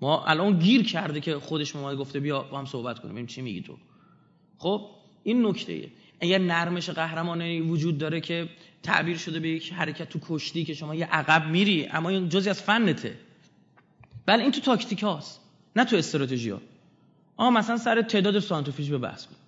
[0.00, 3.14] ما الان گیر کرده که خودش ما گفته بیا با هم صحبت کنیم.
[3.14, 3.76] ببین چی میگی تو.
[4.58, 4.90] خب
[5.22, 5.88] این نکته
[6.24, 8.48] اگر نرمش قهرمانه وجود داره که
[8.82, 12.50] تعبیر شده به یک حرکت تو کشتی که شما یه عقب میری اما این جزی
[12.50, 13.16] از فنته.
[14.26, 15.40] بله این تو تاکتیک هاست
[15.76, 16.60] نه تو استراتژی ها.
[17.36, 19.38] آه مثلا سر تعداد سانتریفیج به بحث کنیم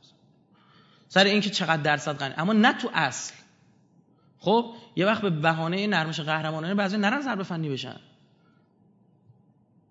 [1.08, 3.34] سر اینکه چقدر درصد غنی اما نه تو اصل.
[4.38, 8.00] خب یه وقت به بهانه نرمش قهرمانانه بعضی نرن ضربه فنی بشن.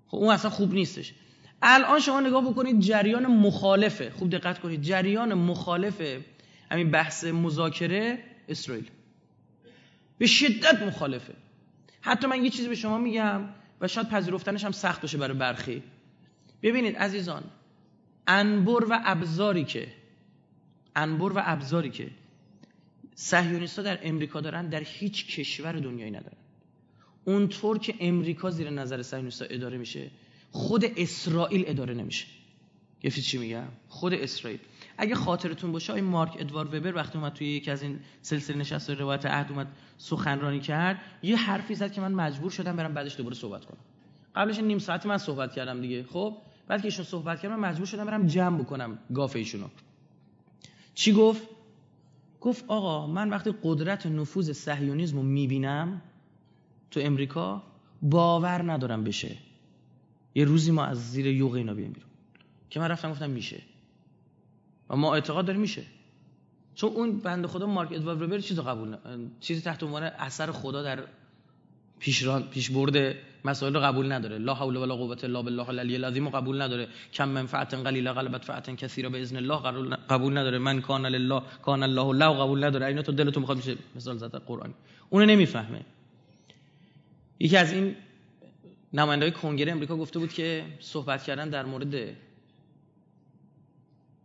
[0.07, 1.13] خب اون اصلا خوب نیستش.
[1.61, 4.11] الان شما نگاه بکنید جریان مخالفه.
[4.19, 6.21] خوب دقت کنید جریان مخالفه.
[6.71, 8.89] همین بحث مذاکره اسرائیل.
[10.17, 11.33] به شدت مخالفه.
[12.01, 13.41] حتی من یه چیزی به شما میگم
[13.81, 15.83] و شاید پذیرفتنش هم سخت باشه برای برخی.
[16.61, 17.43] ببینید عزیزان
[18.27, 19.87] انبر و ابزاری که
[20.95, 22.11] انبر و ابزاری که
[23.15, 26.37] صهیونیست‌ها در امریکا دارن در هیچ کشور دنیایی ندارن.
[27.25, 30.11] اونطور که امریکا زیر نظر صهیونیست‌ها اداره میشه
[30.51, 32.25] خود اسرائیل اداره نمیشه.
[33.03, 34.59] گفتی چی میگم؟ خود اسرائیل.
[34.97, 38.89] اگه خاطرتون باشه آقای مارک ادوارد وبر وقتی اومد توی یکی از این سلسله نشست
[38.89, 43.35] روایت عهد اومد سخنرانی کرد یه حرفی زد که من مجبور شدم برم بعدش دوباره
[43.35, 43.77] صحبت کنم.
[44.35, 47.85] قبلش نیم ساعتی من صحبت کردم دیگه خب؟ بعد که ایشون صحبت کردم من مجبور
[47.85, 49.67] شدم برم جمع بکنم گاف ایشونو.
[50.93, 51.47] چی گفت؟
[52.41, 56.01] گفت آقا من وقتی قدرت نفوذ صهیونیسم رو می‌بینم
[56.91, 57.63] تو امریکا
[58.01, 59.37] باور ندارم بشه.
[60.35, 62.09] یه روزی ما از زیر یوغ اینا بیایم بیرون.
[62.69, 63.61] که من رفتم گفتم میشه.
[64.89, 65.83] و ما اعتقاد داریم میشه.
[66.75, 68.95] چون اون بنده خدا مارک ادوارد وبر چیزو قبول.
[69.39, 70.99] چیزی تحت عنوان اثر خدا در
[71.99, 74.37] پیشران پیش برده مسائل رو قبول نداره.
[74.37, 76.87] لا حول ولا قوت الا بالله العلی العظیم قبول نداره.
[77.13, 79.55] کم منفعت قلیله غلبت فعت کثیره به اذن الله
[80.09, 80.57] قبول نداره.
[80.57, 82.85] من کان لله کان الله له قبول نداره.
[82.85, 84.73] اینا تو دلتون می‌خواد میشه مثال زده قرآن.
[85.09, 85.81] اونو نمی‌فهمه.
[87.39, 87.95] یکی از این
[88.93, 91.95] نماینده‌های کنگره امریکا گفته بود که صحبت کردن در مورد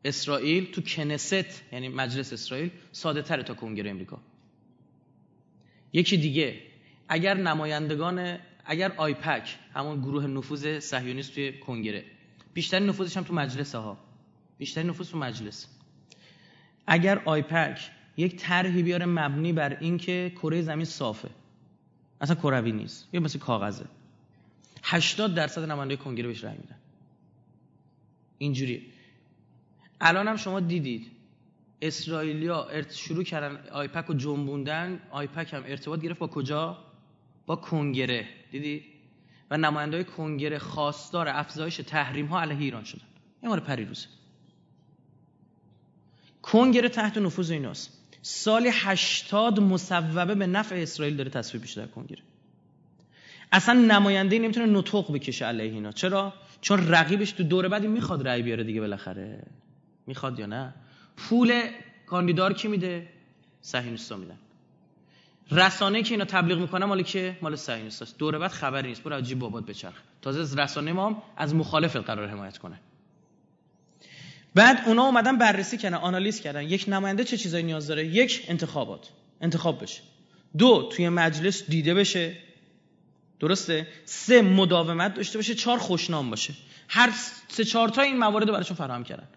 [0.04, 4.18] اسرائیل تو کنست یعنی مجلس اسرائیل ساده تره تا کنگره امریکا.
[5.92, 6.62] یکی دیگه
[7.08, 12.04] اگر نمایندگان اگر آیپک همون گروه نفوذ صهیونیست توی کنگره
[12.54, 13.98] بیشترین نفوذش هم تو مجلس ها
[14.58, 15.66] بیشترین نفوذ تو مجلس.
[16.86, 21.30] اگر آیپک یک طرحی بیاره مبنی بر اینکه کره زمین صافه
[22.20, 23.84] اصلا کروی نیست یا مثل کاغذه.
[24.82, 26.76] 80 درصد نماینده کنگره بهش رأی میدن.
[28.38, 28.89] اینجوری
[30.00, 31.06] الان هم شما دیدید.
[31.82, 35.00] اسرائیلیا شروع کردن آیپک رو جنبوندن.
[35.10, 36.78] آیپک هم ارتباط گرفت با کجا؟
[37.46, 38.28] با کنگره.
[38.52, 38.84] دیدی؟
[39.50, 43.02] و نماینده های کنگره خواستار افزایش تحریم ها علیه ایران شدن.
[43.42, 44.06] این مال پریروزه.
[46.42, 47.98] کنگره تحت نفوذ ایناست.
[48.22, 52.22] سال 80 مصوبه به نفع اسرائیل داره تصویب میشه در کنگره.
[53.52, 55.92] اصلا نماینده نمی‌تونه نطق بکشه علیه اینا.
[55.92, 59.46] چرا؟ چون رقیبش تو دوره بعدی می‌خواد رأی بیاره دیگه بالاخره.
[60.11, 60.75] می‌خواد یا نه؟
[61.16, 61.62] پول
[62.07, 63.09] کاندیدار کی میده؟
[63.62, 64.38] صهیونیستا میدن.
[65.51, 69.03] رسانه که اینا تبلیغ می‌کنن مال که مال صهیونیستاست دوره بعد خبری نیست.
[69.03, 72.81] برو عجیب بابات بچرخ تازه از رسانه ما از مخالف قرار حمایت کنه.
[74.55, 76.62] بعد اونا اومدن بررسی کردن آنالیز کردن.
[76.62, 79.09] یک نماینده چه چیزایی نیاز داره؟ یک انتخابات.
[79.40, 80.01] انتخاب بشه.
[80.59, 82.37] دو توی مجلس دیده بشه.
[83.40, 85.55] درسته؟ سه مداومت داشته باشه.
[85.55, 86.55] چهار خوشنام باشه.
[86.88, 87.12] هر
[87.49, 89.29] سه چهار تا این موارد رو براشون فراهم کردن.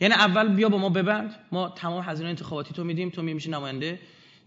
[0.00, 1.34] یعنی اول بیا با ما ببند.
[1.52, 4.00] ما تمام هزینه انتخاباتی تو میدیم تو میمیشی نماینده.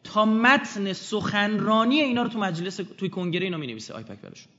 [0.04, 4.54] تا متن سخنرانی اینا رو تو مجلس توی کنگره اینا می‌نویسه آیپک براشون.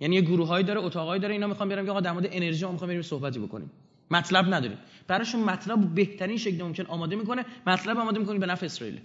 [0.00, 2.72] یعنی یه گروهایی داره اتاقایی داره اینا می‌خوام بیارم که آقا در مورد انرژی ما
[2.72, 3.70] می‌خوام بریم صحبتی بکنیم.
[4.10, 4.78] مطلب نداریم.
[5.06, 9.00] براشون مطلب بهترین شکل ممکن آماده می‌کنه مطلب آماده می‌کنه به نفع اسرائیل.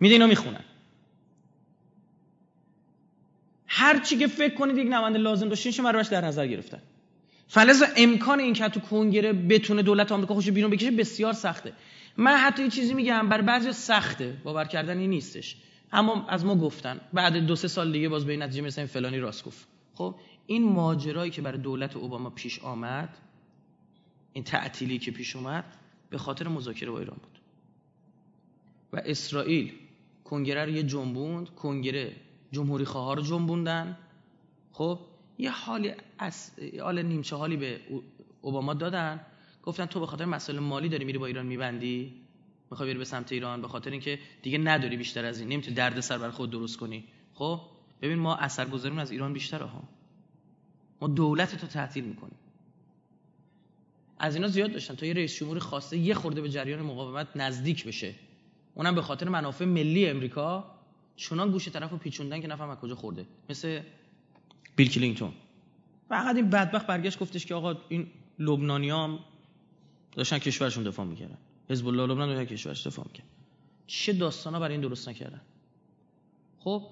[0.00, 0.64] میده اینا می‌خونن.
[3.66, 6.82] هر چی که فکر کنید یک نماینده لازم داشتین من روش در نظر گرفتن.
[7.50, 11.72] فلزا امکان این که تو کنگره بتونه دولت آمریکا خوش بیرون بکشه بسیار سخته.
[12.16, 14.36] من حتی یه چیزی میگم بر بعضی سخته.
[14.44, 15.56] باور کردنی نیستش.
[15.92, 17.00] اما از ما گفتن.
[17.12, 19.68] بعد دو سه سال دیگه باز به این نتیجه می‌رسیم فلانی راست گفت.
[19.94, 20.14] خب
[20.46, 23.18] این ماجرایی که برای دولت اوباما پیش آمد
[24.32, 25.64] این تعطیلی که پیش اومد
[26.10, 27.38] به خاطر مذاکره با ایران بود.
[28.92, 29.72] و اسرائیل
[30.24, 31.48] کنگره رو یه جنبوند.
[31.50, 32.12] کنگره
[32.52, 33.98] جمهوری خواه رو جنبوندن.
[34.72, 34.98] خب
[35.40, 36.50] یه حالی از
[36.80, 37.80] حال نیمچه حالی به
[38.40, 39.20] اوباما دادن.
[39.62, 42.22] گفتن تو به خاطر مسائل مالی داری میری با ایران میبندی؟
[42.70, 45.48] می‌خوای بری به سمت ایران؟ به خاطر اینکه دیگه نداری بیشتر از این.
[45.48, 47.04] نمی‌تونی درد سر بر خود درست کنی.
[47.34, 47.60] خب؟
[48.02, 49.82] ببین ما اثرگذاریمون از ایران بیشتره ها.
[51.00, 52.38] ما دولت تو تعطیل می‌کنیم.
[54.18, 54.94] از اینا زیاد داشتن.
[54.94, 58.14] تا یه رئیس جمهور خواسته یه خورده به جریان مقاومت نزدیک بشه.
[58.74, 60.74] اونم به خاطر منافع ملی امریکا.
[61.16, 63.26] چنان گوش طرفو پیچوندن که نفهم از کجا خورده.
[63.50, 63.80] مثل
[64.80, 65.32] بیل کلینتون
[66.08, 68.06] فقط این بدبخت برگشت گفتش که آقا این
[68.38, 69.18] لبنانیام
[70.12, 71.38] داشتن کشورشون دفاع می‌کردن.
[71.70, 73.26] حزب الله لبنان داشتن کشورش دفاع می‌کرد
[73.86, 75.40] چه داستانا برای این درست نکردن؟
[76.58, 76.86] خب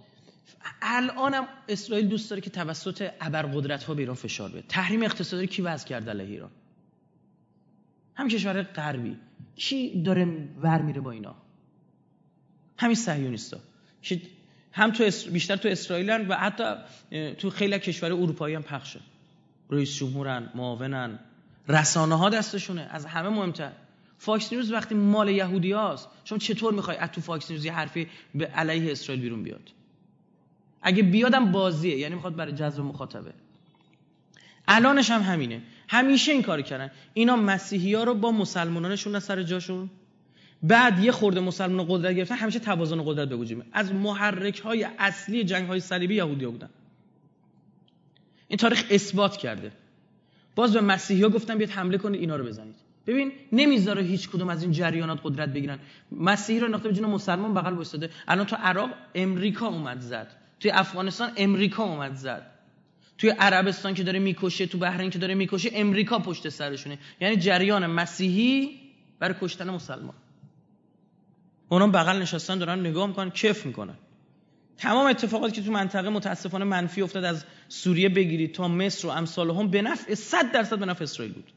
[0.82, 4.62] الانم اسرائیل دوست داره که توسط ابرقدرت ها به ایران فشار بده.
[4.68, 6.50] تحریم اقتصادی کی وضع کرد علیه ایران؟
[8.14, 9.16] هم کشور غربی.
[9.56, 11.34] کی داره ور میره با اینا؟
[12.78, 13.58] همین صهیونیستا
[14.02, 14.20] که
[14.72, 16.64] هم تو بیشتر تو اسرائیلن و حتی
[17.38, 19.00] تو خیلی کشور اروپایی هم پخشه
[19.70, 21.18] رئیس جمهورن معاونن
[21.68, 22.88] رسانه ها دستشونه.
[22.90, 23.72] از همه مهمتر.
[24.18, 28.08] فاکس نیوز وقتی مال یهودی هاست شما چطور می‌خوای از تو فاکس نیوز یه حرفی
[28.34, 29.70] به علیه اسرائیل بیرون بیاد؟
[30.82, 33.32] اگه بیادم بازیه یعنی می‌خواد برای جذب مخاطبه.
[34.68, 35.62] الانش هم همینه.
[35.88, 36.90] همیشه این کار کردن.
[37.14, 39.90] اینا مسیحی ها رو با مسلمانانشون سر جاشون؟
[40.62, 45.44] بعد یه خورده مسلمان قدرت گرفتن همیشه توازن قدرت به وجود از محرک های اصلی
[45.44, 46.70] جنگ های صلیبی یهودی بودن.
[48.48, 49.72] این تاریخ اثبات کرده.
[50.56, 52.74] باز به مسیحی ها گفتن بیاد حمله کنید اینا رو بزنید.
[53.06, 55.78] ببین نمی‌ذاره هیچ کدوم از این جریانات قدرت بگیرن.
[56.12, 60.36] مسیحی رو انداخته به مسلمان بغل وایساده الان تو عراق امریکا اومد زد.
[60.60, 62.50] توی افغانستان امریکا اومد زد.
[63.18, 66.98] توی عربستان که داره می‌کشه تو بحرین که داره می‌کشه امریکا پشت سرشونه.
[67.20, 68.80] یعنی جریان مسیحی
[69.18, 70.14] برای کشتن مسلمان.
[71.68, 73.94] اونا بغل نشستن دارن نگاه می‌کنن کف می‌کنن.
[74.76, 79.50] تمام اتفاقاتی که تو منطقه متاسفانه منفی افتاد از سوریه بگیرید تا مصر و امثال
[79.50, 81.52] هم به نفع 100 درصد به نفع اسرائیل بود.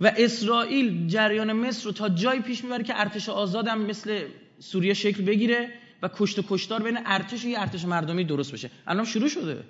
[0.00, 4.24] و اسرائیل جریان مصر رو تا جای پیش می‌بره که ارتش آزاد هم مثل
[4.58, 5.68] سوریه شکل بگیره
[6.02, 8.70] و کشت و کشتار بین ارتش و یه ارتش مردمی درست بشه.
[8.86, 9.64] الان شروع شده.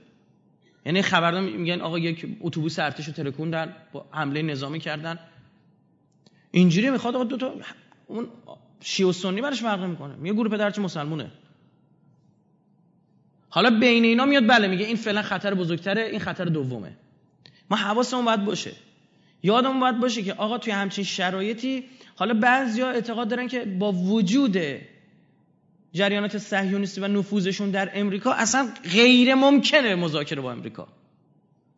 [0.87, 5.19] یعنی خبردار میگن آقا یک اتوبوس ارتش رو ترکوندن با حمله نظامی کردن.
[6.51, 7.55] اینجوری می‌خواد آقا دو تا
[8.07, 8.29] اون
[8.81, 11.31] شیعه و سنی برش فرق می‌کنه میگه گروه پدرچه مسلمونه.
[13.49, 16.93] حالا بین اینا میاد بله میگه این فعلا خطر بزرگتره این خطر دومه.
[17.71, 18.73] ما حواسمون باید باشه.
[19.43, 24.57] یادمون باید باشه که آقا توی همچین شرایطی حالا بعضیا اعتقاد دارن که با وجود
[25.93, 30.89] جریانات صهیونیستی و نفوذشون در امریکا اصلا غیر ممکنه مذاکره با امریکا.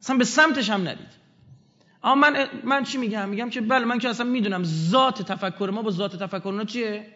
[0.02, 1.21] اصلا به سمتش هم ندید.
[2.04, 5.82] اما من من چی میگم؟ میگم که بله من که اصلا می‌دونم ذات تفکر ما
[5.82, 7.06] با ذات تفکر اونا چیه؟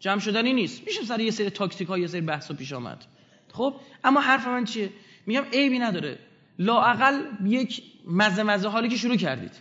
[0.00, 0.82] جمع شدنی نیست.
[0.86, 3.04] میشه سر یه سری تاکتیک ها یه سری بحث و پیش آمد.
[3.52, 4.90] خب؟ اما حرف من چیه؟
[5.26, 6.18] میگم عیبی نداره.
[6.58, 9.52] لااقل یک مزه مزه حالی که شروع کردید.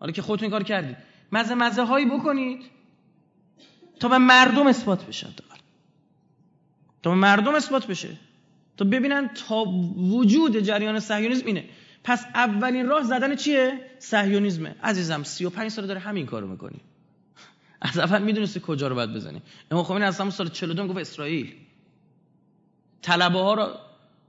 [0.00, 0.96] حالا که خودتون کار کردید.
[1.32, 2.62] مزه مزه هایی بکنید
[4.00, 5.26] تا به مردم اثبات بشه
[7.02, 8.16] تا به مردم اثبات بشه.
[8.76, 9.64] تا ببینن تا
[9.96, 11.64] وجود جریان صهیونیسم اینه.
[12.04, 16.80] پس اولین راه زدن چیه؟ صهیونیسمه عزیزم 35 سال داره همین کارو می‌کنی.
[17.80, 19.42] از اول می‌دونستی کجا رو باید بزنی.
[19.70, 21.52] امام خمینی از همون سال 42 گفت اسرائیل.
[23.02, 23.68] طلبه ها رو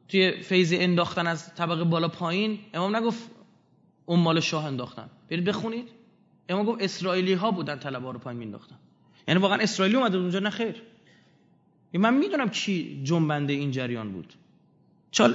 [0.10, 3.30] توی فیض انداختن از طبقه بالا پایین امام نگفت
[4.06, 5.10] اون مال شاه انداختن.
[5.30, 5.90] برید بخونید.
[6.50, 8.76] امام گفت اسرائیلی ها بودن طلبه ها رو پایین مینداختن
[9.28, 10.82] یعنی واقعا اسرائیلی اومده اونجا نه خیر.
[11.94, 14.34] من می‌دونم کی جنبنده این جریان بود.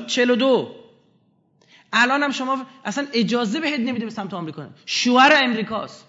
[0.06, 0.74] چل و دو
[1.92, 4.66] الان هم شما اصلا اجازه بهت نمیده به سمت آمریکا.
[4.86, 6.04] شوهر امریکاست.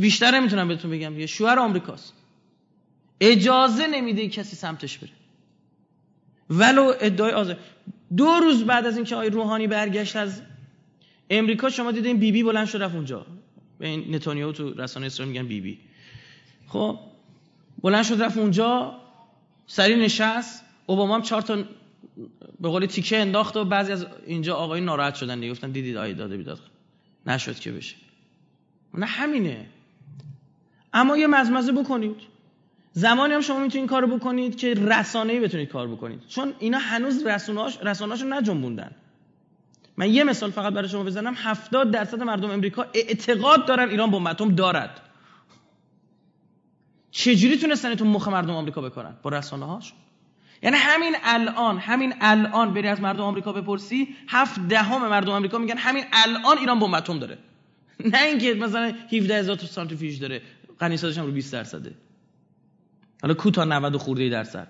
[0.00, 2.12] بیشتر نمی‌تونم بهتون بگم یه شوهر آمریکاست.
[3.20, 5.10] اجازه نمیده کسی سمتش بره.
[6.50, 7.58] ولو ادعای آزاد
[8.16, 10.42] دو روز بعد از اینکه آقای روحانی برگشت از
[11.30, 13.26] امریکا شما دیدین بی بی بلند شد رفت اونجا.
[13.78, 15.78] به این نتانیاهو تو رسانه اسرائیل میگن بی بی
[16.68, 16.98] خب
[17.82, 19.00] بلند شد رفت اونجا.
[19.66, 20.64] سری نشست.
[20.86, 21.64] اوباما هم چهار تا
[22.60, 25.52] به قول تیکه انداخت و بعضی از اینجا آقای ناراحت شدن دیگه.
[25.52, 26.60] گفتن دیدید آی داده بیداد.
[27.26, 27.96] نشد که بشه.
[28.94, 29.66] نه همینه.
[30.92, 32.16] اما یه مزمزه بکنید.
[32.92, 36.26] زمانی هم شما می‌تونید کارو بکنید که رسانه‌ای بتونید کار بکنید.
[36.28, 38.90] چون اینا هنوز رسانه‌هاش رسانه‌هاشو نجنبوندن.
[39.96, 41.34] من یه مثال فقط برای شما بزنم.
[41.36, 45.00] 70 درصد مردم امریکا اعتقاد دارن ایران بمب دارد.
[47.10, 49.92] چجوری تونستن تو مخ مردم آمریکا بکنن با رسانه هاش
[50.62, 55.76] یعنی همین الان همین الان بری از مردم آمریکا بپرسی هفت دهم مردم آمریکا میگن
[55.76, 57.38] همین الان ایران بمب اتم داره.
[58.12, 60.42] نه اینکه مثلا 17 هزار تا سانتریفیوژ داره
[60.80, 61.94] غنیسازش هم رو 20 درصده.
[63.22, 64.68] حالا کوتا 90 خورده درصد؟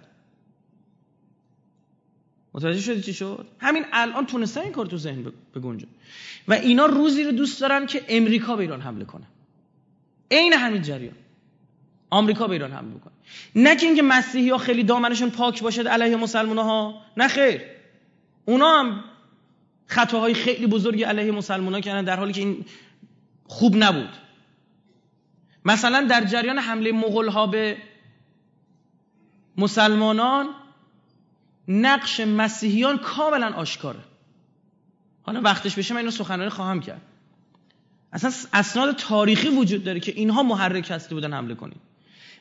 [2.55, 5.87] متوجه شدی چی شد؟ همین الان تونستن این کار تو ذهن بگنجه
[6.49, 9.27] و اینا روزی رو دوست دارن که امریکا به ایران حمله کنه.
[10.31, 11.14] عین همین جریان.
[12.11, 13.12] آمریکا به ایران حمله می‌کنه
[13.55, 17.03] نه که اینکه مسیحی ها خیلی دامنشون پاک باشد علیه مسلمان ها.
[17.16, 17.61] نه خیر.
[18.45, 19.05] اونا هم
[19.87, 22.64] خطاهای خیلی بزرگی علیه مسلمان ها کردن در حالی که این
[23.47, 24.09] خوب نبود.
[25.64, 27.77] مثلا در جریان حمله مغول ها به
[29.57, 30.47] مسلمانان
[31.69, 34.01] نقش مسیحیان کاملا آشکاره.
[35.23, 37.03] حالا وقتش بشه من اینو سخنرانی خواهم کرد.
[38.12, 41.86] اصلا اسناد تاریخی وجود داره که اینها محرک هستی بودن حمله کنید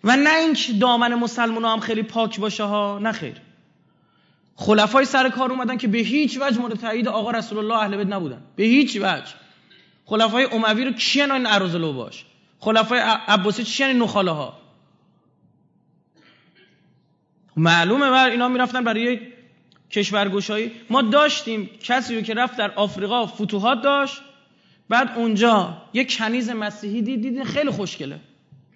[0.04, 3.36] و نه اینکه دامن مسلمان هم خیلی پاک باشه ها نه خیر.
[4.56, 8.08] خلفای سر کار اومدن که به هیچ وجه مورد تایید آقا رسول الله اهل بیت
[8.08, 8.42] نبودن.
[8.56, 9.34] به هیچ وجه.
[10.06, 12.26] خلفای اموی رو کیان این ارزلو باش؟
[12.60, 14.58] خلفای عباسی چیان این نخاله ها؟
[17.58, 19.20] معلومه بر اینا می‌رفتن برای
[19.92, 20.72] کشورگشایی.
[20.90, 24.22] ما داشتیم کسی رو که رفت در آفریقا فتوحات داشت.
[24.90, 28.20] بعد اونجا یه کنیز مسیحی دید دید خیلی خوشگله.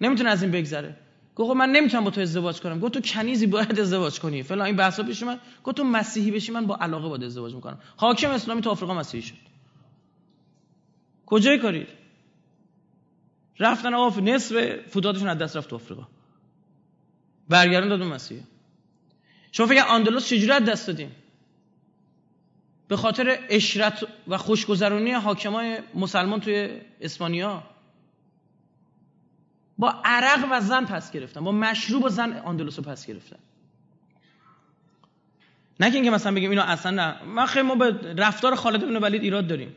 [0.02, 0.96] نمی‌تونه از این بگذره.
[1.40, 2.80] گفت خب من نمی‌تونم با تو ازدواج کنم.
[2.80, 4.44] گفت تو کنیزی باید ازدواج کنی.
[4.44, 7.80] فلان این بحثا پیش من گفت تو مسیحی بشی من با علاقه باید ازدواج می‌کنم.
[7.98, 9.36] حاکم اسلامی تو آفریقا مسیحی شد.
[11.26, 11.88] کجای کارید
[13.60, 16.08] رفتن آقا نصف فوتاتشون از دست رفت تو آفریقا.
[17.50, 18.44] برگردن داد مسیحی.
[19.52, 21.12] شما فکر آندلوس چجوری از دست دادیم
[22.88, 27.64] به خاطر اشرت و خوشگذرونی حاکمای مسلمان توی اسپانیا؟
[29.80, 33.38] با عرق و زن پس گرفتن با مشروب و زن آندلوس رو پس گرفتن
[35.80, 37.24] نه اینکه مثلا بگیم اینا اصلا نه.
[37.24, 39.76] ما خیلی ما به رفتار خالد بن ولید ایراد داریم.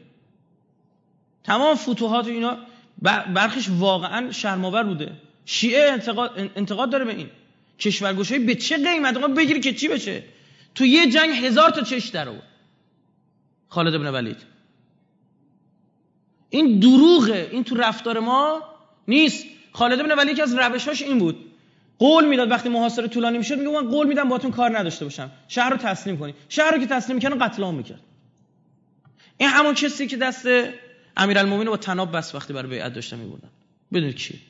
[1.44, 2.58] تمام فتوحات اینا
[3.34, 5.12] برخیش واقعا شرماور بوده.
[5.44, 7.30] شیعه انتقاد, انتقاد داره به این.
[7.78, 10.24] کشورگوشایی به چه قیمت؟ ما بگیری که چی بشه؟
[10.74, 12.48] تو یه جنگ هزار تا چش در آورد.
[13.68, 14.36] خالد ابن ولید.
[16.50, 17.48] این دروغه.
[17.52, 18.62] این تو رفتار ما
[19.08, 19.46] نیست.
[19.72, 21.36] خالد ابن ولید که از روشاش این بود.
[21.98, 25.30] قول می‌داد وقتی محاصره طولانی می‌شد میگه من قول میدم باتون کار نداشته باشم.
[25.48, 28.00] شهر رو تسلیم کنی شهر رو که تسلیم می‌کنه قتل عام می‌کرد.
[29.38, 30.46] این همون کسی که دست
[31.16, 33.48] امیرالمومنین با تناب بس وقتی برای بیعت داشته میبردن.
[33.92, 34.40] بدونید کی.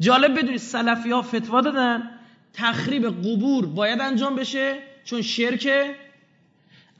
[0.00, 2.10] جالب بدونید سلفی فتوا دادن.
[2.54, 5.94] تخریب قبور باید انجام بشه چون شرکه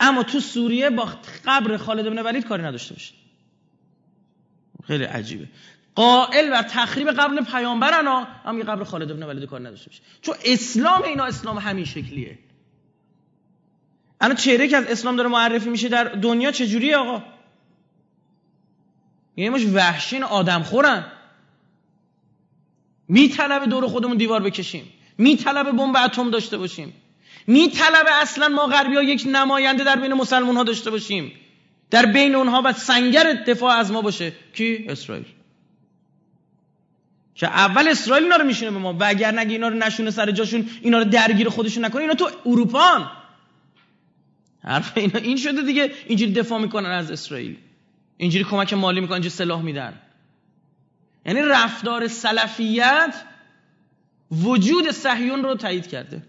[0.01, 1.09] اما تو سوریه با
[1.45, 3.15] قبر خالد بن ولید کاری نداشته باشه
[4.87, 5.49] خیلی عجیبه.
[5.95, 10.03] قائل بر تخریب قبر پیامبرن ها هم یه قبر خالد بن ولید کار نداشته باشه.
[10.23, 12.39] چون اسلام اینا اسلام همین شکلیه.
[14.21, 17.23] الان چهره که از اسلام داره معرفی میشه در دنیا چجوریه آقا؟
[19.37, 21.05] یه مش وحشین آدم خورن
[23.09, 24.93] میطلبه دور خودمون دیوار بکشیم.
[25.19, 26.95] میطلبه بمب اتم داشته باشیم.
[27.47, 31.33] میطلبه اصلا ما غربی ها یک نماینده در بین مسلمان ها داشته باشیم.
[31.91, 34.33] در بین اونها و سنگر دفاع از ما باشه.
[34.55, 35.25] کی؟ اسرائیل.
[37.35, 40.31] که اول اسرائیل اینا رو میشونه به ما و اگر نگه اینا رو نشونه سر
[40.31, 43.11] جاشون اینا رو درگیر خودشون نکنه اینا تو اروپان
[44.65, 47.57] حرف اینا این شده دیگه اینجوری دفاع می‌کنن از اسرائیل.
[48.17, 50.01] اینجوری کمک مالی می‌کنن اینجوری سلاح میدن.
[51.27, 53.15] یعنی رفتار سلفیت
[54.31, 56.23] وجود صهیون رو تایید کرده.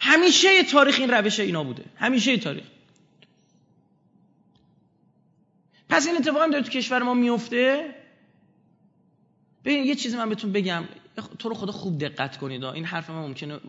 [0.00, 1.84] همیشه تاریخ این روش اینا بوده.
[1.96, 2.64] همیشه تاریخ.
[5.88, 7.94] پس این اتفاق هم داره تو کشور ما میفته
[9.64, 10.84] ببین یه چیزی من بهتون بگم.
[11.38, 12.64] تو رو خدا خوب دقت کنید.
[12.64, 13.60] این حرف من ممکنه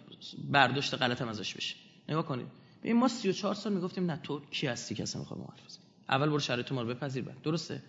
[0.51, 1.75] برداشت غلط هم ازش بشه.
[2.09, 2.47] نگاه کنید.
[2.83, 5.77] ببین ما 34 سال می‌گفتیم نه تو کی هستی که اصلا می‌خوام حرف
[6.09, 7.41] اول برو شرایط ما رو بپذیر بعد.
[7.41, 7.83] درسته؟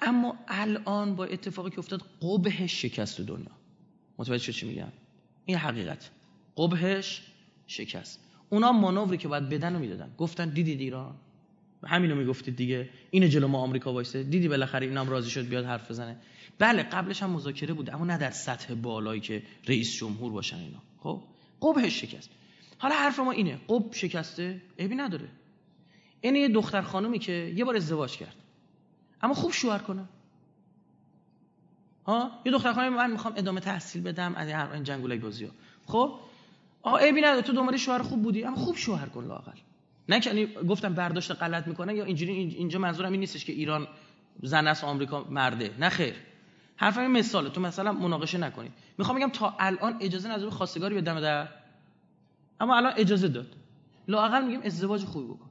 [0.00, 3.50] اما الان با اتفاقی که افتاد قبهش شکست دنیا.
[4.18, 4.92] متوجه چی میگم؟
[5.44, 6.10] این حقیقت.
[6.56, 7.22] قبهش
[7.66, 8.20] شکست.
[8.48, 10.10] اونا مانوری که باید بدن رو می‌دادن.
[10.18, 11.14] گفتن دیدید ایران؟
[11.84, 12.88] همینو می‌گفتید دیگه.
[13.10, 14.22] اینو جلو ما آمریکا وایسه.
[14.22, 16.16] دیدی بالاخره اینم راضی شد بیاد حرف بزنه.
[16.60, 20.78] بله قبلش هم مذاکره بود اما نه در سطح بالایی که رئیس جمهور باشن اینا.
[20.98, 21.22] خب؟
[21.62, 22.30] قبهش شکست.
[22.78, 25.28] حالا حرف ما اینه قب شکسته؟ عیبی نداره.
[26.20, 28.34] این یه دختر خانومی که یه بار ازدواج کرد.
[29.22, 30.04] اما خوب شوهر کنه.
[32.06, 35.50] ها؟ یه دختر خانم من می‌خوام ادامه تحصیل بدم از این جنگولای بازی ها.
[35.86, 36.20] خب؟
[36.82, 37.42] آقا عیبی نداره.
[37.42, 39.52] تو دنبال شوهر خوب بودی اما خوب شوهر کن لاقل
[40.08, 43.88] نه که گفتم برداشت غلط می‌کنه یا اینجوری اینجا منظورم این نیستش که ایران
[44.42, 45.70] زن است آمریکا مرده.
[45.78, 46.14] نه خیر.
[46.80, 47.50] حرفم این مثاله.
[47.50, 51.48] تو مثلا مناقشه نکنید می‌خوام بگم تا الان اجازه نداره خواستگاری به دم در.
[52.60, 53.46] اما الان اجازه داد.
[54.08, 55.50] لاقل میگم ازدواج خوبی بکن.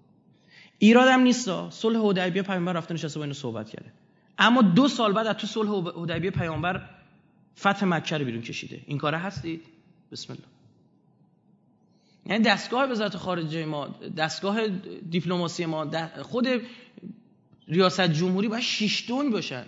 [0.80, 3.92] ایرادم نیست صلح حدیبیه پیامبر رفته نشسته با اینو صحبت کرده.
[4.38, 5.70] اما دو سال بعد از تو صلح
[6.02, 6.90] حدیبیه پیامبر
[7.60, 8.82] فتح مکه رو بیرون کشیده.
[8.86, 9.62] این کاره هستید؟
[10.12, 10.46] بسم الله.
[12.26, 14.68] یعنی دستگاه وزارت خارجه ما دستگاه
[15.10, 16.48] دیپلماسی ما خود
[17.68, 19.66] ریاست جمهوری باید شش دون باشن.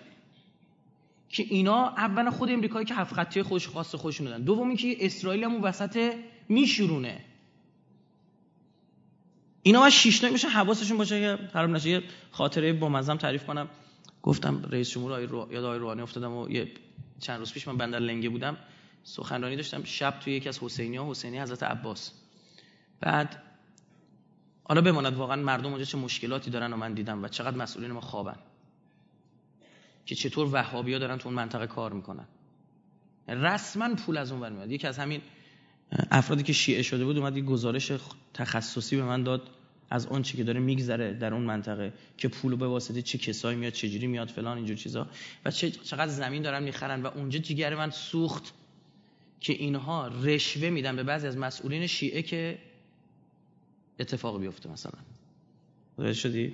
[1.32, 4.44] که اینا اولا خود امریکایی که هفت خطی خودش خاص خودشون دادن.
[4.44, 6.14] دومی که اسرائیل هم وسط
[6.50, 7.26] میشورونه.
[9.64, 11.90] اینا باید شش میشه حواسشون باشه که خراب نشه.
[11.90, 13.70] یه خاطره با مزم تعریف کنم.
[14.24, 15.48] گفتم رئیس جمهور آقای رو...
[15.52, 16.72] یاد آقای روحانی افتادم و یه
[17.20, 18.58] چند روز پیش من بندر لنگه بودم.
[19.04, 22.12] سخنرانی داشتم شب توی یکی از حسینی ها حسینی حضرت عباس.
[23.00, 23.44] بعد
[24.64, 28.02] حالا بماند واقعا مردم اونجا چه مشکلاتی دارن و من دیدم و چقدر مسئولین ما
[28.02, 28.36] خوابن.
[30.06, 32.26] که چطور وهابیا دارن تو اون منطقه کار می‌کنن.
[33.28, 34.72] رسما پول از اون میاد.
[34.72, 35.22] یکی از همین
[36.12, 37.92] افرادی که شیعه شده بود اومد یه گزارش
[38.34, 39.50] تخصصی به من داد
[39.90, 43.58] از اون چی که داره میگذره در اون منطقه که پول به واسطه چه کسایی
[43.58, 45.08] میاد چجوری میاد فلان اینجور چیزا.
[45.46, 47.02] و چقدر زمین دارن می‌خرن.
[47.02, 48.54] و اونجا جیگر من سوخت
[49.40, 52.60] که اینها رشوه میدن به بعضی از مسئولین شیعه که
[54.00, 56.14] اتفاق بیفته مثلا.
[56.14, 56.54] شدی؟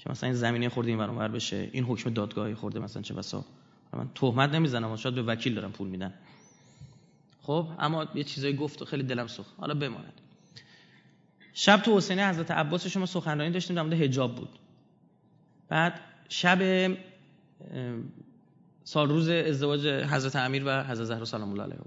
[0.00, 3.44] که مثلا این زمینه خورده این ور بشه این حکم دادگاهی خورده مثلا چه بسا.
[3.92, 6.14] من تهمت نمی‌زنم شاید به وکیل دارم پول میدن.
[7.42, 9.54] خب اما یه چیزایی گفت و خیلی دلم سوخت.
[9.56, 10.20] حالا بماند.
[11.52, 14.58] شب تو حسینی حضرت عباس شما سخنرانی داشتیم در مورد حجاب بود.
[15.68, 16.96] بعد شب
[18.84, 21.84] سال روز ازدواج حضرت امیر و حضرت زهرا سلام الله علیها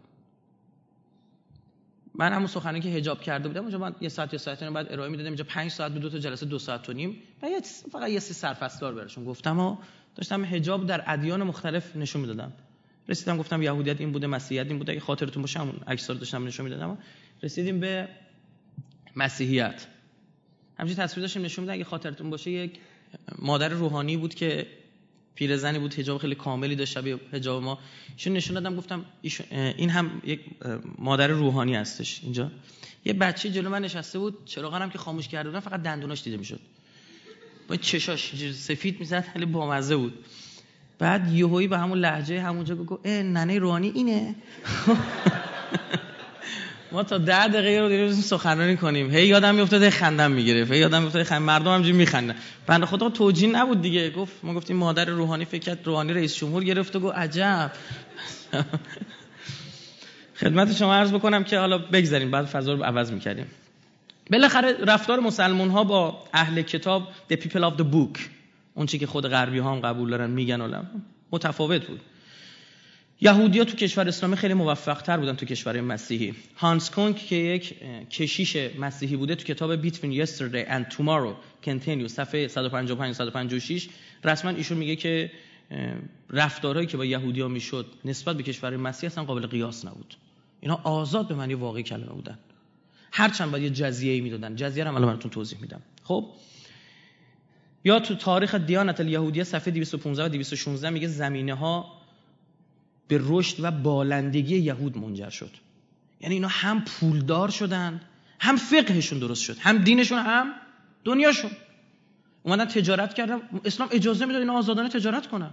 [2.16, 5.10] من همون سخنرانی که حجاب کرده بودم اونجا من یه ساعت یا ساعت بعد ارائه
[5.10, 7.18] می‌دادم اینجا 5 ساعت به دو تا جلسه دو ساعت و نیم.
[7.42, 7.48] و
[7.92, 9.78] فقط یه سی سرفصلار براشون گفتم و
[10.16, 12.54] داشتم حجاب در ادیان مختلف نشون می‌دادم.
[13.10, 16.64] رسیدم گفتم یهودیت این بوده مسیحیت این بوده اگه خاطرتون باشه همون عکس‌ها داشتم نشون
[16.64, 16.98] می‌دادم
[17.44, 18.08] رسیدیم به
[19.16, 19.88] مسیحیت.
[20.80, 22.80] همچنین تصویر داشتیم نشون می‌دادم اگه خاطرتون باشه یک
[23.40, 24.68] مادر روحانی بود که
[25.36, 27.80] پیرزنی بود حجاب خیلی کاملی داشت شبیه حجاب ما.
[28.18, 29.06] ایشون نشون دادم گفتم
[29.52, 30.40] این هم یک
[30.98, 32.52] مادر روحانی هستش اینجا.
[33.06, 36.60] یه بچه جلو من نشسته بود چراغ که خاموش کرده بودن فقط دندوناش دیده می‌شد.
[37.68, 40.26] با چشاش سفید می‌زد خیلی بامزه بود.
[41.00, 44.36] بعد یهویی به همون لحجه همونجا گفت اه ننه روحانی اینه.
[46.94, 49.12] ما تا ده دقیقه رو دیروز سخنرانی کنیم.
[49.12, 52.36] هی یادم میافتاد خندم می‌گرفت هی یادم میافتاد خند مردم همجوری میخندن.
[52.68, 54.10] بنده خدا توجیه نبود دیگه.
[54.10, 57.72] گفت ما گفتیم مادر روحانی فکر کرد روحانی رئیس جمهور گرفت و گفت عجب.
[60.42, 62.32] خدمت شما عرض بکنم که حالا بگذاریم.
[62.32, 63.46] بعد فضا رو عوض می‌کردیم.
[64.32, 68.20] بالاخره رفتار مسلمان ها با اهل کتاب the people of the book
[68.74, 70.88] اون چی که خود غربی ها هم قبول دارن میگن
[71.32, 72.02] متفاوت بود.
[73.22, 76.34] یهودیا تو کشور اسلامی خیلی موفق تر بودن تو کشور مسیحی.
[76.56, 77.76] هانس کونگ که یک
[78.10, 81.34] کشیش مسیحی بوده تو کتاب Between Yesterday and Tomorrow
[81.66, 83.90] Continue صفحه 155 156
[84.24, 85.32] رسما ایشون میگه که
[86.30, 90.16] رفتارهایی که با یهودیا می‌شد نسبت به کشور مسیحی اصلا قابل قیاس نبود.
[90.62, 92.40] اینا آزاد به معنی واقعی کلمه بودن.
[93.12, 94.56] هرچند باید یه جزیه می‌دادن.
[94.56, 95.82] جزیه رو الان براتون توضیح میدم.
[96.04, 96.26] خب؟
[97.84, 102.03] یا تو تاریخ دیانت الیهودیه صفحه 215 و 216 میگه زمینه ها
[103.08, 105.52] به رشد و بالندگی یهود منجر شد.
[106.22, 108.02] یعنی اینا هم پولدار شدن
[108.40, 110.54] هم فقهشون درست شد هم دینشون هم
[111.04, 111.52] دنیاشون.
[112.44, 113.38] اومدن تجارت کردن.
[113.66, 115.52] اسلام اجازه می‌داد اینا آزادانه تجارت کنن.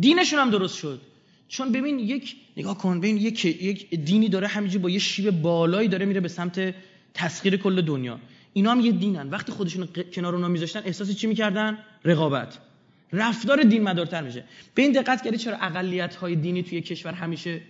[0.00, 1.00] دینشون هم درست شد.
[1.48, 5.88] چون ببین یک نگاه کن ببین یک یک دینی داره همینجوری با یه شیب بالایی
[5.88, 6.74] داره میره به سمت
[7.14, 8.20] تسخیر کل دنیا.
[8.52, 9.30] اینا هم یه دینن.
[9.30, 12.58] وقتی خودشون کنار اونا میذاشتن احساس چی می‌کردن؟ رقابت.
[13.12, 14.44] رفتار دین مدارتر میشه.
[14.74, 17.60] به این دقت کردی چرا اقلیت های دینی توی کشور همیشه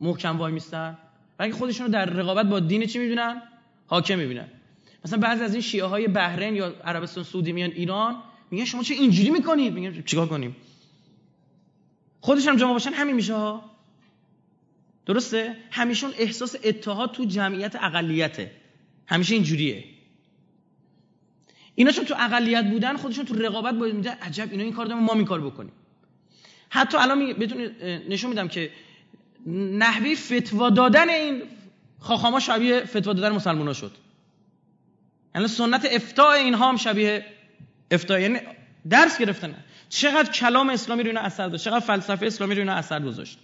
[0.00, 0.98] محکم وای میستن؟
[1.38, 3.42] برای خودشون رو در رقابت با دین چی می‌بینن؟
[3.86, 4.48] حاکم می‌بینن.
[5.04, 8.94] مثلا بعضی از این شیعه های بحرین یا عربستان سعودی میان ایران میگن شما چه
[8.94, 10.56] اینجوری می‌کنید؟ میگن چیکار کنیم؟
[12.20, 13.70] خودش هم جمع باشن همین میشه ها.
[15.06, 18.50] درسته؟ همیشون احساس اتحاد تو جمعیت اقلیته.
[19.06, 19.84] همیشه اینجوریه.
[21.74, 25.00] اینا چون تو اقلیت بودن خودشون تو رقابت باید میده عجب اینا این کار دارن
[25.00, 25.72] ما این کار بکنیم.
[26.70, 27.70] حتی الان بهتون
[28.08, 28.70] نشون میدم که
[29.46, 31.42] نحوی فتوا دادن این
[31.98, 33.92] خاخاما شبیه فتوا دادن مسلمان ها شد.
[35.34, 37.24] یعنی سنت افتاء اینها هم شبیه
[37.90, 38.38] افتاء یعنی
[38.90, 39.54] درس گرفتن.
[39.88, 43.38] چقدر کلام اسلامی رو اینا اثر داشت چقدر فلسفه اسلامی رو اینا اثر گذاشت.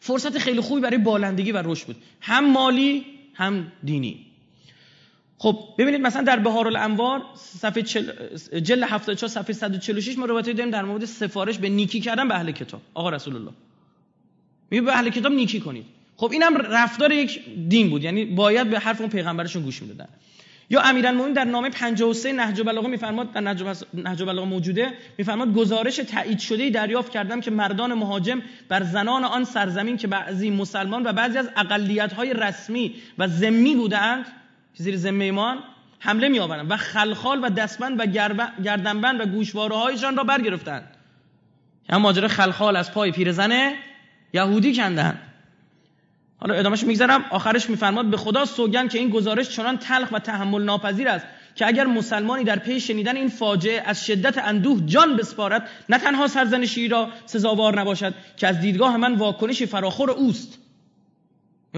[0.00, 1.96] فرصت خیلی خوبی برای بالندگی و رشد بود.
[2.20, 4.25] هم مالی هم دینی.
[5.38, 8.12] خب ببینید مثلا در بهار الانوار صفحه چل...
[8.60, 12.50] جل 74 صفحه 146 ما روایتی داریم در مورد سفارش به نیکی کردن به اهل
[12.50, 12.80] کتاب.
[12.94, 13.52] آقا رسول الله
[14.70, 15.84] میگه به اهل کتاب نیکی کنید.
[16.16, 18.04] خب اینم رفتار یک دین بود.
[18.04, 20.08] یعنی باید به حرف اون پیغمبرشون گوش می‌دادن.
[20.70, 26.38] یا امیرالمومنین در نامه 53 نهج البلاغه میفرماد در نهج البلاغه موجوده میفرماد گزارش تایید
[26.38, 31.38] شده دریافت کردم که مردان مهاجم بر زنان آن سرزمین که بعضی مسلمان و بعضی
[31.38, 34.26] از اقلیت های رسمی و ذمی بودند
[34.76, 35.58] زیر ذمه ایمان
[35.98, 38.06] حمله می آورند و خلخال و دستبند و
[38.64, 40.96] گردنبند و گوشواره هایشان را برگرفتند.
[41.90, 43.72] هم ماجرا خلخال از پای پیرزن
[44.32, 45.18] یهودی کندن
[46.38, 47.24] حالا ادامهش میگذرم.
[47.30, 51.66] آخرش میفرماد به خدا سوگن که این گزارش چنان تلخ و تحمل ناپذیر است که
[51.66, 56.88] اگر مسلمانی در پی شنیدن این فاجعه از شدت اندوه جان بسپارد نه تنها سرزنشی
[56.88, 60.58] را سزاوار نباشد که از دیدگاه من واکنشی فراخور اوست.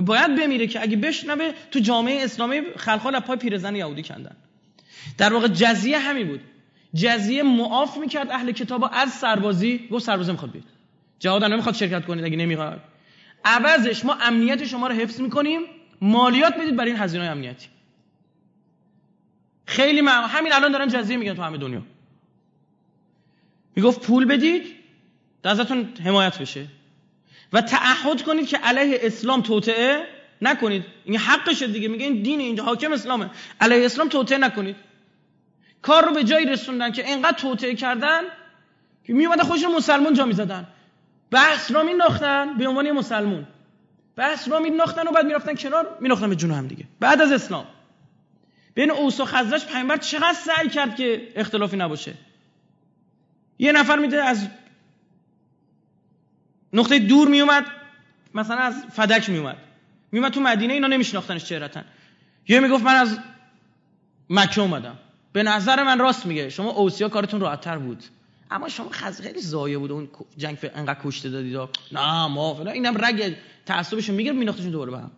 [0.03, 4.37] باید بمیره که اگه بشنوه تو جامعه اسلامی خلخال از پای پیرزن یهودی کندن.
[5.19, 6.41] در واقع جزیه همین بود.
[6.95, 10.65] جزیه معاف می‌کرد اهل کتاب از سربازی گفت سربازی می‌خواد بید
[11.19, 12.81] جهاد نمی‌خواد شرکت کنید اگه نمی‌خواد.
[13.45, 15.61] عوضش ما امنیت شما رو حفظ می‌کنیم.
[16.01, 17.69] مالیات بدید برای این هزینه امنیتی.
[19.67, 20.27] خیلی مع...
[20.29, 21.83] همین الان دارن جزیه میگن تو همه دنیا.
[23.77, 24.63] می‌گفت پول بدید
[25.45, 26.67] ازتون حمایت بشه.
[27.53, 30.07] و تعهد کنید که علیه اسلام توطعه
[30.43, 30.85] نکنید.
[31.05, 31.89] این حقشه دیگه.
[31.89, 33.31] میگه این دین اینجا حاکم اسلامه.
[33.61, 34.77] علیه اسلام توطعه نکنید.
[35.83, 38.21] کار رو به جایی رسوندن که اینقدر توطعه کردن
[39.05, 40.67] که میومدن خودشون مسلمان جا می‌زدن.
[41.31, 43.47] بحث را مینداختن به عنوان مسلمون.
[44.17, 46.85] بحث را مینداختن و بعد می‌رفتن کنار مینداختن به جون هم دیگه.
[47.01, 47.67] بعد از اسلام.
[48.75, 52.15] بین اوس و خزرج پیامبر چقدر سعی کرد که اختلافی نباشه.
[53.59, 54.49] یه نفر میده از
[56.73, 57.65] نقطه دور میومد
[58.35, 59.57] مثلا از فدک میومد.
[60.13, 61.85] میومد تو مدینه اینا نمیشناختنش چهرتن.
[62.49, 63.19] یه می‌گفت من از
[64.31, 64.99] مکه اومدم.
[65.33, 66.49] به نظر من راست میگه.
[66.51, 68.05] شما اوسیا کارتون راحتتر بود.
[68.51, 69.93] اما شما خز خیلی زایه بود.
[69.93, 71.57] اون جنگ انقدر کشته دادید
[71.93, 72.75] نه ما فلان.
[72.75, 74.15] اینم رگ تعصبشون.
[74.15, 75.11] می‌گیره میناختشون دوباره به هم.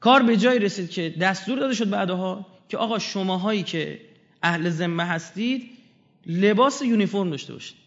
[0.00, 4.00] کار به جایی رسید که دستور داده شد بعدها که آقا شماهایی که
[4.42, 5.70] اهل ذمه هستید
[6.26, 7.81] لباس یونیفرم داشته باشید.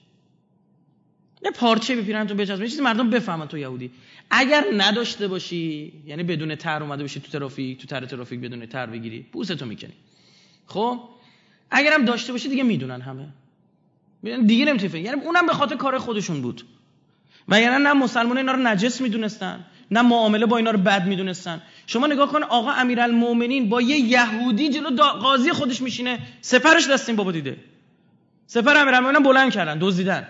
[1.46, 3.92] یه پارچه بپیرن تو بچسبن چیزی مردم بفهمن تو یهودی.
[4.30, 8.86] اگر نداشته باشی یعنی بدون تر اومده باشی تو ترافیک تو تر ترافیک بدون تر
[8.86, 9.94] بگیری بوستو می‌کنی.
[10.68, 11.00] خب؟
[11.72, 13.28] اگرم داشته باشی دیگه می‌دونن همه.
[14.46, 16.62] دیگه نمی‌تونی یعنی اونم به خاطر کار خودشون بود.
[17.48, 21.62] و یعنی نه مسلمان اینا رو نجس می‌دونستن نه معامله با اینا رو بد می‌دونستن.
[21.88, 27.16] شما نگاه کن آقا امیرالمومنین با یه یهودی جلو قاضی خودش میشینه سفرش دست این
[27.16, 27.58] بابا دیده.
[28.48, 30.28] سفر امیرالمومنین بلند کردن دزدیدن.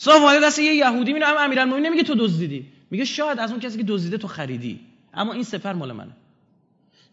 [0.00, 2.66] صاف اومده دست یه یهودی میره اما امیرالمومنین نمیگه تو دزدیدی.
[2.90, 4.80] میگه شاید از اون کسی که دزدیده تو خریدی.
[5.14, 6.12] اما این سفر مال منه.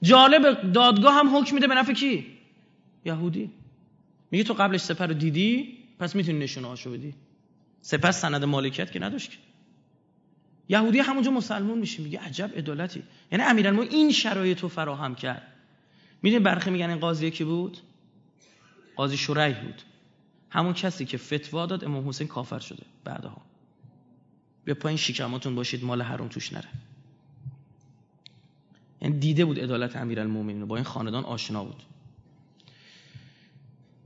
[0.02, 2.26] جالب دادگاه هم حکم میده به نفع کی؟
[3.06, 3.50] یهودی.
[4.32, 7.14] میگه تو قبلش سپر رو دیدی؟ پس می‌تونی نشونه هاشو بدی.
[7.82, 9.38] سپر سند مالکیت که نداشت که.
[10.70, 12.04] یهودی همونجا مسلمون میشه.
[12.04, 13.04] میگه عجب عدالتی.
[13.32, 15.48] یعنی امیرالمومنین این شرایط رو فراهم کرد.
[16.22, 17.78] می‌دونی برخی میگن این قاضی کی بود؟
[18.96, 19.82] قاضی شریح بود.
[20.50, 23.42] همون کسی که فتوا داد امام حسین کافر شده بعدها.
[24.66, 26.70] به پایین شکماتون باشید مال حروم توش نره.
[29.02, 31.84] یعنی دیده بود عدالت امیرالمومنین با این خاندان آشنا بود.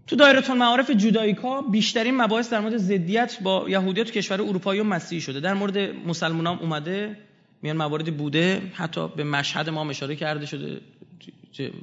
[0.08, 5.22] تو دایره معارف جودایکا بیشترین مباحث در مورد ضدیت با یهودیت کشور اروپایی و مسیحی
[5.22, 5.40] شده.
[5.40, 7.18] در مورد مسلمان هم اومده
[7.62, 10.82] میان مواردی بوده حتی به مشهد ما اشاره کرده شده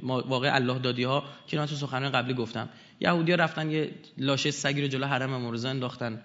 [0.03, 2.69] واقع الله دادی ها که من تو سخنرانی قبلی گفتم.
[2.99, 6.21] یهودیا رفتن یه لاشه سگی رو جلو حرم امام انداختن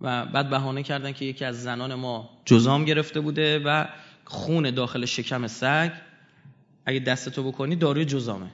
[0.00, 3.86] و بعد بهانه کردن که یکی از زنان ما جزام گرفته بوده و
[4.24, 5.90] خون داخل شکم سگ.
[6.86, 8.50] اگه دستتو بکنی داروی جزامه.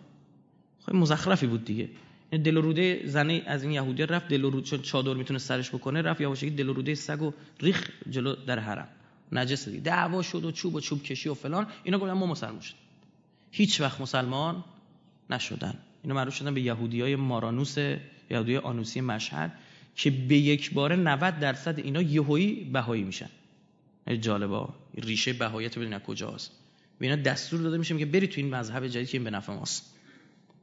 [0.87, 1.89] خب مزخرفی بود دیگه.
[2.31, 5.71] دل و روده زنه از این یهودی رفت دل و روده چون چادر می‌تونه سرش
[5.71, 8.89] بکنه رفت یواشکی دل و روده سگو ریخ جلو در حرم.
[9.33, 9.81] نجس دیگه.
[9.81, 11.67] دعوا شد و چوب و چوب کشی و فلان.
[11.85, 12.75] اینا گفتن ما مسلمان شد
[13.51, 14.65] هیچ وقت مسلمان
[15.31, 15.75] نشدن.
[16.03, 17.79] اینا معروف شدن به یهودیای مارانوس
[18.31, 19.53] یهودی آنوسی مشهد
[19.97, 23.29] که به یک باره 90 درصد اینا یهویی بهایی میشن.
[24.21, 26.51] جالبه ریشه بهاییت ببینید کجاست.
[26.99, 29.53] به اینا دستور داده میشه که بری تو این مذهب جدید که این به نفع
[29.53, 29.95] ماست.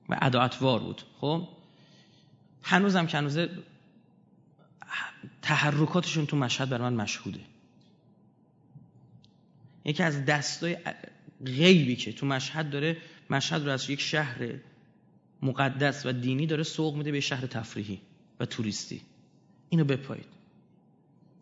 [0.10, 1.02] و عداعتوار بود.
[1.18, 1.48] خب؟
[2.64, 3.50] هنوزم که هنوزه
[5.42, 7.40] تحرکاتشون تو مشهد بر من مشهوده.
[9.86, 10.78] یکی از دستای
[11.46, 12.98] غیبی که تو مشهد داره
[13.30, 14.38] مشهد رو از یک شهر
[15.42, 18.02] مقدس و دینی داره سوق میده به شهر تفریحی
[18.40, 19.02] و توریستی.
[19.70, 20.26] اینو بپایید.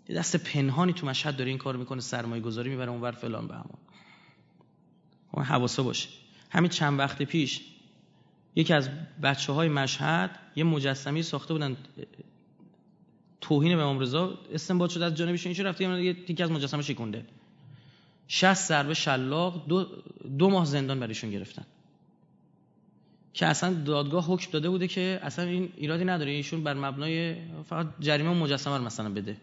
[0.09, 3.53] یه دست پنهانی تو مشهد داره این کار می‌کنه سرمایه گذاری می‌بره اونور فلان به
[3.53, 3.77] همون.
[5.31, 6.09] خب، حواسه باشه.
[6.49, 7.61] همین چند وقت پیش
[8.55, 8.89] یکی از
[9.23, 11.77] بچه های مشهد یه مجسمی ساخته بودن
[13.41, 17.25] توهین به امام رضا استنباط شده از جانبش این رفته یه تیک از مجسمه شکونده
[18.27, 19.87] 60 ضربه شلاق دو,
[20.37, 21.65] دو ماه زندان برایشون گرفتن.
[23.36, 26.31] که اصلا دادگاه حکم داده بوده که اصلا این ایرادی نداره.
[26.31, 29.38] ایشون بر مبنای فقط جریمه مجسمه رو مثلا بده.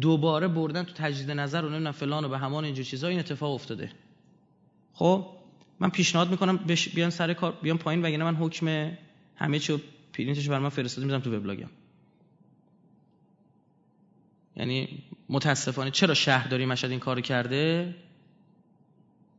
[0.00, 3.54] دوباره بردن تو تجدید نظر و نمی‌دونم فلان و به همان اینجور چیزا این اتفاق
[3.54, 3.90] افتاده.
[4.92, 5.26] خب
[5.80, 6.56] من پیشنهاد می‌کنم
[6.94, 8.92] بیان سر کار بیان پایین وگرنه من حکم
[9.36, 11.70] همه چی پرینتش بر من فرستاده می‌ذارم تو وبلاگم.
[14.56, 17.94] یعنی متاسفانه چرا شهرداری مشهد این کارو کرده؟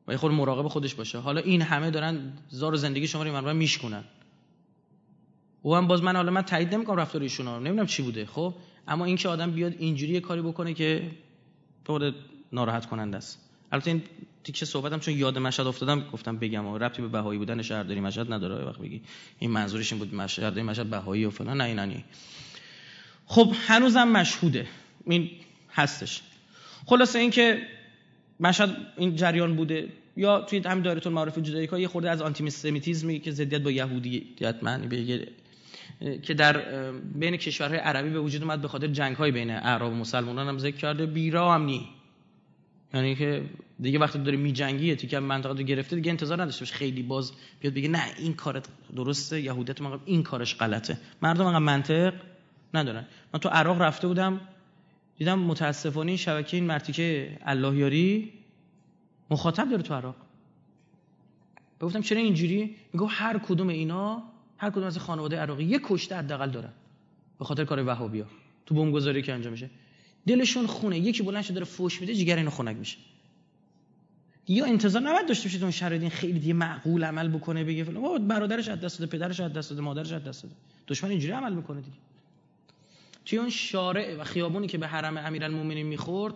[0.08, 1.18] و یه خود مراقب خودش باشه.
[1.18, 4.04] حالا این همه دارن زار زندگی شما رو من میشکنن
[5.62, 8.54] او هم باز من حالا من تایید نمی‌کنم رفتار ایشون رو نمی‌دونم چی بوده خب؟
[8.88, 11.12] اما اینکه آدم بیاد اینجوری یه کاری بکنه که
[11.86, 12.14] به
[12.52, 13.50] ناراحت کننده است.
[13.72, 14.04] البته این
[14.44, 18.34] تیکه صحبتم چون یاد مشهد افتادم گفتم بگم و ربطی به بهایی بودن شهرداری مشهد
[18.34, 19.02] نداره وقت بگی.
[19.40, 21.58] این منظورش این بود مشهد مشهد بهایی و فلان.
[21.58, 22.04] نه این نه
[23.26, 24.68] خب هنوزم مشهوده.
[25.06, 25.30] این
[25.74, 26.22] هستش.
[26.86, 27.62] خلاصه اینکه
[28.40, 29.90] مشهد این جریان بوده.
[30.16, 34.88] یا توی همین المعارف جدایی یه خورده از آنتی سمیتیزمی که ضدیت با یهودیت معنی
[34.88, 35.28] به
[36.22, 39.96] که در بین کشورهای عربی به وجود اومد به خاطر جنگ های بین اعراب و
[39.96, 41.06] مسلمانان هم ذکر کرده.
[41.06, 41.88] بیرا هم نی.
[42.94, 43.44] یعنی که
[43.80, 47.74] دیگه وقتی داره میجنگی تیکه منطقه رو گرفته دیگه انتظار نداشته باشه خیلی باز بیاد
[47.74, 50.98] بگه نه این کارت درسته یهودیت این کارش غلطه.
[51.22, 52.14] مردم منطق
[52.74, 53.06] ندارن.
[53.34, 54.42] من تو عراق رفته بودم
[55.18, 58.34] دیدم متاسفانه این شبکه این مرتیکه اللهیاری
[59.32, 60.16] مخاطب داره تو عراق.
[61.80, 64.24] گفتم چرا اینجوری؟ میگه هر کدوم اینا
[64.58, 66.74] هر کدوم از خانواده عراقی یک کشته حداقل دارن.
[67.40, 68.26] به خاطر کار وهابیا.
[68.66, 69.70] تو بمبگذاری که انجام میشه.
[70.28, 71.00] دلشون خونه.
[71.00, 72.98] یکی بلند شده داره فوش میده جگر اینو خنک میشه.
[74.48, 78.28] یا انتظار نباید داشته باشید اون شرایط خیلی دیگه معقول عمل بکنه بگه فلان.
[78.28, 80.56] برادرش از دست داده پدرش از دست داده مادرش از دست داده.
[80.88, 81.98] دشمن اینجوری عمل می‌کنه دیگه.
[83.28, 86.34] توی اون شارع و خیابونی که به حرم امیرالمومنین می‌خورد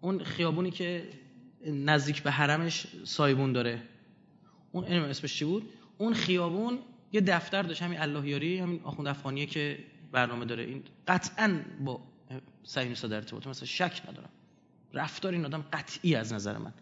[0.00, 1.08] اون خیابونی که
[1.66, 3.82] نزدیک به حرمش سایبون داره.
[4.72, 5.68] اون اسمش چی بود؟
[5.98, 6.78] اون خیابون
[7.12, 9.78] یه دفتر داشت همین اللهیاری همین آخوند افغانیه که
[10.12, 10.62] برنامه داره.
[10.62, 12.00] این قطعا با
[12.64, 14.30] صهیونیست‌ها در ارتباطه مثلا شک ندارم.
[14.92, 16.72] رفتار این آدم قطعی از نظر من.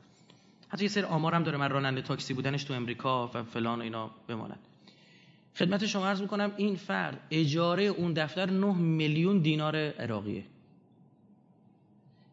[0.68, 3.82] حتی یه سری آمار هم داره من راننده تاکسی بودنش تو امریکا و فلان و
[3.82, 4.58] اینا بماند.
[5.56, 10.44] خدمت شما عرض می‌کنم این فرد اجاره اون دفتر 9 میلیون دینار عراقیه.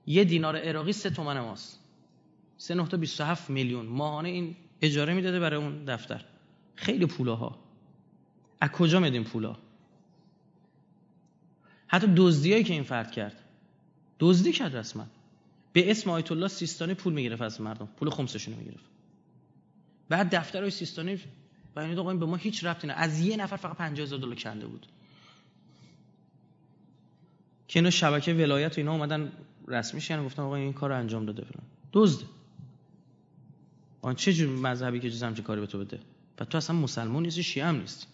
[0.07, 1.79] یه دینار عراقی سه تومن ماست.
[2.57, 3.85] سه نه تا 27 میلیون.
[3.85, 6.25] ماهانه این اجاره می‌داده برای اون دفتر.
[6.75, 7.59] خیلی پولاها.
[8.61, 9.57] از کجا میاد این پولا؟
[11.87, 13.43] حتی دزدیایی که این فرد کرد.
[14.19, 15.05] دزدی کرد رسما.
[15.73, 17.89] به اسم آیت الله سیستانی پول می‌گرفت از مردم.
[17.97, 18.85] پول خمسشون می‌گرفت.
[20.09, 21.19] بعد دفترهای سیستانی
[21.75, 24.87] بیانید آقا به ما هیچ ربطی نه از یه نفر فقط 50000 دلار کنده بود.
[27.67, 29.31] که اینا شبکه ولایت و اینا اومدن
[29.67, 31.63] رسمیش یعنی گفتن آقا این کار انجام داده فلان.
[31.93, 32.23] دزد.
[34.01, 35.99] آن چه جور مذهبی که جزم چه کاری به تو بده؟
[36.39, 38.07] و تو اصلا مسلمان نیستی شیعه هم نیستی.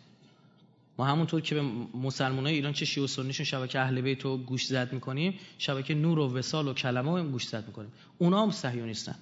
[0.98, 1.62] ما همونطور که به
[1.94, 6.20] مسلمانای ایران چه شیعه و سنیشون شبکه اهل بیت رو گوش زد می‌کنیم شبکه نور
[6.20, 7.92] و وسال و کلمه رو گوش زد می‌کنیم.
[8.18, 9.16] اونا هم صهیونیستن.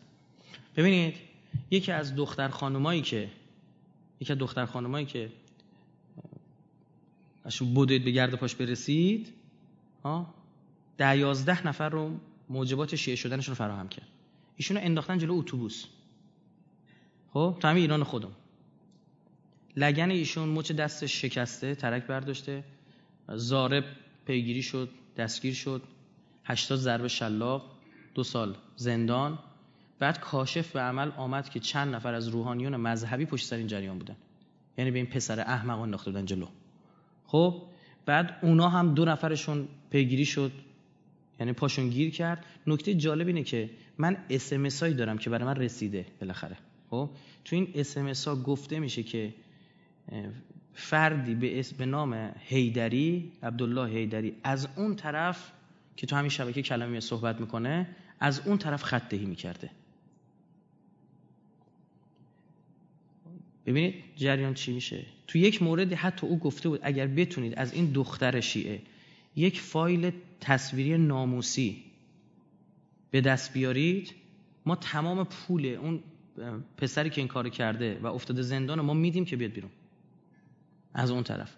[0.75, 1.15] ببینید
[1.71, 3.29] یکی از دختر خانمایی که
[4.19, 5.31] یکی دختر خانمایی که
[7.45, 9.33] اشون بودید به گرد پاش برسید
[10.97, 14.07] ده یازده نفر رو موجبات شیعه شدنشون رو فراهم کرد.
[14.55, 15.85] ایشونو انداختن جلو اتوبوس.
[17.33, 18.31] خب تو همین ایران خودم.
[19.75, 22.63] لگن ایشون مچ دستش شکسته ترک برداشته
[23.35, 23.83] زارب
[24.25, 25.81] پیگیری شد دستگیر شد
[26.45, 27.71] هشتاد ضرب شلاق
[28.13, 29.39] دو سال زندان.
[29.99, 33.97] بعد کاشف به عمل آمد که چند نفر از روحانیون مذهبی پشت سر این جریان
[33.97, 34.15] بودن.
[34.77, 36.47] یعنی به این پسر احمق انداخته بودن جلو.
[37.25, 37.61] خب
[38.05, 40.51] بعد اونا هم دو نفرشون پیگیری شد.
[41.39, 42.45] یعنی پاشون گیر کرد.
[42.67, 46.57] نکته جالب اینه که من اسمس هایی دارم که برای من رسیده بالاخره.
[46.89, 47.09] خب
[47.45, 49.33] تو این اسمس ها گفته میشه که
[50.73, 55.51] فردی به اسم به نام هیدری عبدالله هیدری از اون طرف
[55.95, 57.87] که تو همین شبکه کلامی صحبت می‌کنه
[58.19, 59.69] از اون طرف خط دهی می‌کرده.
[63.65, 65.05] ببینید جریان چی میشه.
[65.27, 68.81] تو یک مورد حتی او گفته بود اگر بتونید از این دختر شیعه
[69.35, 71.83] یک فایل تصویری ناموسی
[73.11, 74.13] به دست بیارید
[74.65, 75.99] ما تمام پول اون
[76.77, 79.71] پسری که این کار کرده و افتاده زندان ما میدیم که بیاد بیرون.
[80.93, 81.55] از اون طرف.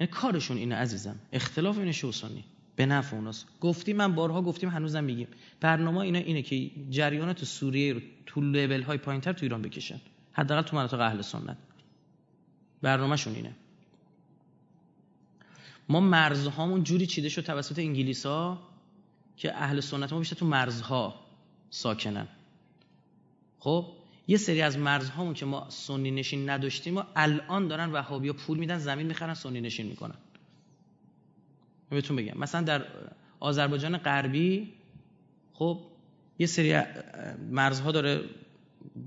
[0.00, 1.16] یعنی کارشون اینه عزیزم.
[1.32, 2.44] اختلاف این شوسانی
[2.76, 3.46] به نفع اوناست.
[3.60, 5.28] گفتیم من بارها گفتیم هنوزم میگیم.
[5.60, 10.00] برنامه اینا اینه که جریانات سوریه رو تو لول های پایینتر تو ایران بکشن.
[10.38, 11.56] حداقل تو مناطق اهل سنت.
[12.82, 13.52] برنامهشون اینه.
[15.88, 18.58] ما مرزهامون جوری چیده شد توسط انگلیسا
[19.36, 21.14] که اهل سنت ما بیشتر تو مرزها
[21.70, 22.28] ساکنن.
[23.58, 23.86] خب
[24.28, 28.78] یه سری از مرزهامون که ما سنی نشین نداشتیم و الان دارن وهابیا پول میدن
[28.78, 30.18] زمین می‌خرن سنی نشین می‌کنن.
[31.90, 32.86] بهتون بگم مثلا در
[33.40, 34.72] آذربایجان غربی
[35.52, 35.80] خب
[36.38, 36.82] یه سری
[37.50, 38.24] مرزها داره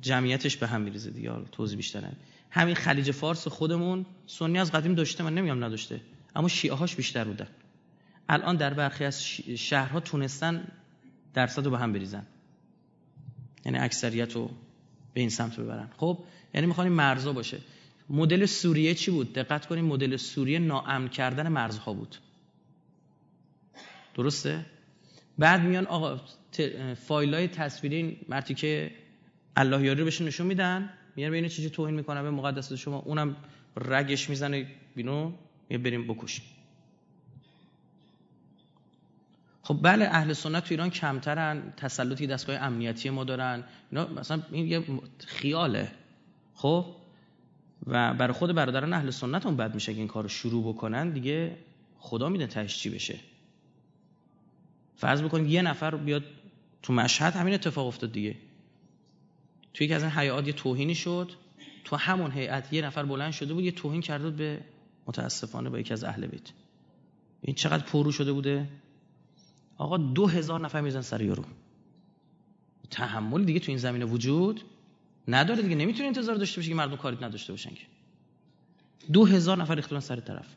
[0.02, 2.12] جمعیتش به هم میریزه دیگه توضیح بیشتره
[2.50, 6.02] همین خلیج فارس خودمون سنی از قدیم داشته من نمیام نداشته
[6.36, 7.48] اما شیعه هاش بیشتر بودن.
[8.30, 9.26] الان در برخی از
[9.58, 10.68] شهرها تونستن
[11.34, 12.26] درصد رو به هم بریزن.
[13.66, 14.50] یعنی اکثریت رو
[15.14, 15.90] به این سمت ببرن.
[15.98, 16.24] خب
[16.54, 17.60] یعنی می‌خوان مرزا باشه.
[18.10, 22.16] مدل سوریه چی بود؟ دقت کنید مدل سوریه ناامن کردن مرزها بود.
[24.16, 24.66] درسته؟
[25.38, 26.22] بعد میان آقا
[27.08, 28.92] فایل های تصویری مرتی که
[29.56, 33.36] الله یاری رو بهشون نشون میدن میان ببینید چیزی توهین می‌کنه به مقدسات شما اونم
[33.78, 35.32] رگش می‌زنه بینو
[35.70, 36.45] می بریم بکشیم.
[39.64, 43.64] خب بله اهل سنت تو ایران کمترن تسلطی دستگاه امنیتی ما دارن.
[43.91, 44.84] اینا مثلا این یه
[45.28, 45.91] خیاله.
[46.56, 46.86] خب؟
[47.88, 51.10] و برای خود برادران اهل سنت هم بد میشه که این کار رو شروع بکنن
[51.10, 51.58] دیگه
[51.99, 53.20] خدا میده تهش چی بشه.
[54.95, 56.24] فرض بکنید یه نفر بیاد
[56.84, 58.36] تو مشهد همین اتفاق افتاد دیگه.
[59.74, 61.32] توی یکی از این حیات یه توهینی شد.
[61.84, 64.61] تو همون هیئت یه نفر بلند شده بود یه توهین کرده به
[65.07, 66.49] متاسفانه با یکی از اهل بیت.
[67.41, 68.69] این چقدر پرو شده بوده؟
[69.78, 71.43] آقا دو هزار نفر میزن سر یارو.
[72.89, 74.61] تحمل دیگه تو این زمینه وجود
[75.28, 75.76] نداره دیگه.
[75.76, 77.86] نمی‌تونه انتظار داشته باشه که مردم کاری نداشته باشن که.
[79.13, 80.47] دو هزار نفر ریختن سر طرف.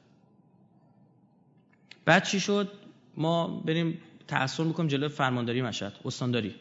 [2.05, 2.73] بعد چی شد؟
[3.17, 3.99] ما بریم
[4.29, 6.55] تأثیر می‌کنیم جلوی فرمانداری مشهد استانداری.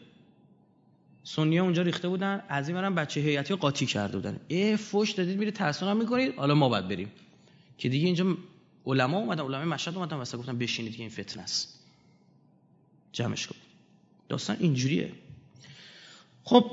[1.24, 4.40] سنی اونجا ریخته بودن از این برم بچه هیئتی قاطی کرده بودن.
[4.48, 7.12] ای فوش دادید میره تحصیل هم می‌کنید حالا ما باید بریم.
[7.78, 8.36] که دیگه اینجا
[8.86, 11.80] علما اومدن علمای مشهد اومدن واسه گفتن بشینید که این فتنه است.
[13.12, 13.56] جمعش کن.
[14.28, 15.12] داستان اینجوریه.
[16.44, 16.70] خب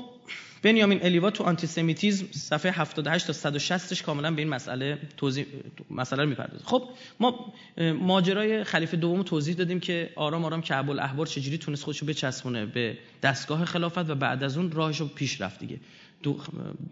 [0.62, 5.46] بنیامین الیوا تو آنتیسمیتیزم صفحه 78 تا 160 کاملا به این مسئله توضیح
[5.90, 6.64] مسئله رو می‌پردازه.
[6.64, 6.88] خب
[7.20, 7.52] ما
[8.00, 12.98] ماجرای خلیفه دوم توضیح دادیم که آرام آرام کعب الاحبار چجوری تونست خودشو بچسبونه به
[13.22, 15.80] دستگاه خلافت و بعد از اون راهشو پیش رفت دیگه.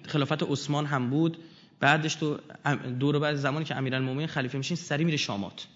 [0.06, 1.36] خلافت عثمان هم بود.
[1.80, 2.38] بعدش تو
[3.00, 5.66] دور بعد زمانی که امیرالمومنین خلیفه میشین سری میره شامات.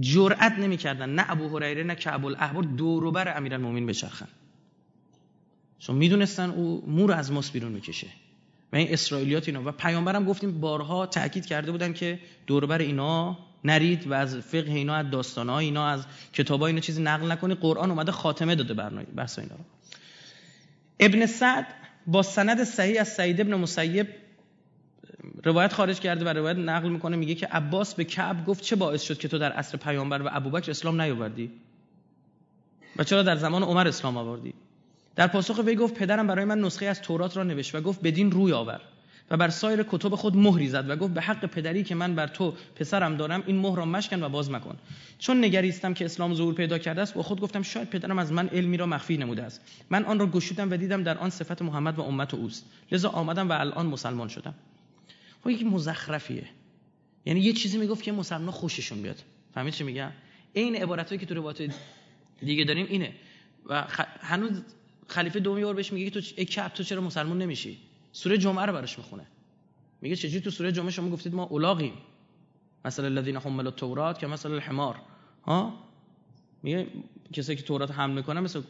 [0.00, 1.10] جرئت نمی‌کردن.
[1.10, 4.28] نه ابو هریره نه کعب الاحبار دور بر امیرالمومنین بچرخن.
[5.80, 8.06] چون می‌دونستن او مور از ماست بیرون می‌کشه.
[8.72, 9.62] و این اسرائیلیات اینا.
[9.64, 14.94] و پیامبرم گفتیم بارها تاکید کرده بودن که دوربر اینا نرید و از فقه اینا
[14.94, 17.54] از داستانها اینا از کتابا اینا چیزی نقل نکنی.
[17.54, 19.54] قرآن اومده خاتمه داده برنامه بحث اینا
[21.00, 21.66] ابن سعد
[22.06, 24.06] با سند صحیح از سعید ابن مسیب
[25.44, 27.16] روایت خارج کرده و روایت نقل می‌کنه.
[27.16, 30.28] میگه که عباس به کعب گفت چه باعث شد که تو در عصر پیامبر و
[30.32, 31.50] ابوبکر اسلام نیاوردی؟
[32.96, 34.54] و چرا در زمان عمر اسلام آوردی؟
[35.16, 38.30] در پاسخ وی گفت پدرم برای من نسخه از تورات را نوشت و گفت بدین
[38.30, 38.80] روی آور.
[39.30, 42.26] و بر سایر کتب خود مهری زد و گفت به حق پدری که من بر
[42.26, 44.76] تو پسرم دارم این مهر را مشکن و باز مکن.
[45.18, 48.48] چون نگریستم که اسلام ظهور پیدا کرده است با خود گفتم شاید پدرم از من
[48.48, 49.60] علمی را مخفی نموده است.
[49.90, 52.66] من آن را گشودم و دیدم در آن صفت محمد و امت اوست.
[52.92, 54.54] لذا آمدم و الان مسلمان شدم.
[55.44, 56.44] خب یک مزخرفیه.
[57.24, 59.22] یعنی یه چیزی می‌گفت که مسلمان خوششون بیاد.
[59.54, 60.10] فهمید چی میگم؟
[60.52, 61.74] این عبارتایی که تو روایت
[62.40, 63.12] دیگه داریم اینه.
[63.66, 63.84] و
[64.20, 64.62] هنوز
[65.10, 67.78] خلیفه دومی بار بهش میگه تو ای کپ تو چرا مسلمان نمیشی؟
[68.12, 69.26] سوره جمعه رو براش می‌خونه.
[70.00, 71.92] میگه چجوری تو سوره جمعه شما گفتید ما اولاغیم
[72.84, 74.96] مثلا الذين حملوا التوراة که مثلا الحمار.
[75.44, 75.74] ها؟
[76.62, 76.86] میگه
[77.32, 78.62] کسی که تورات حمل می‌کنه مثل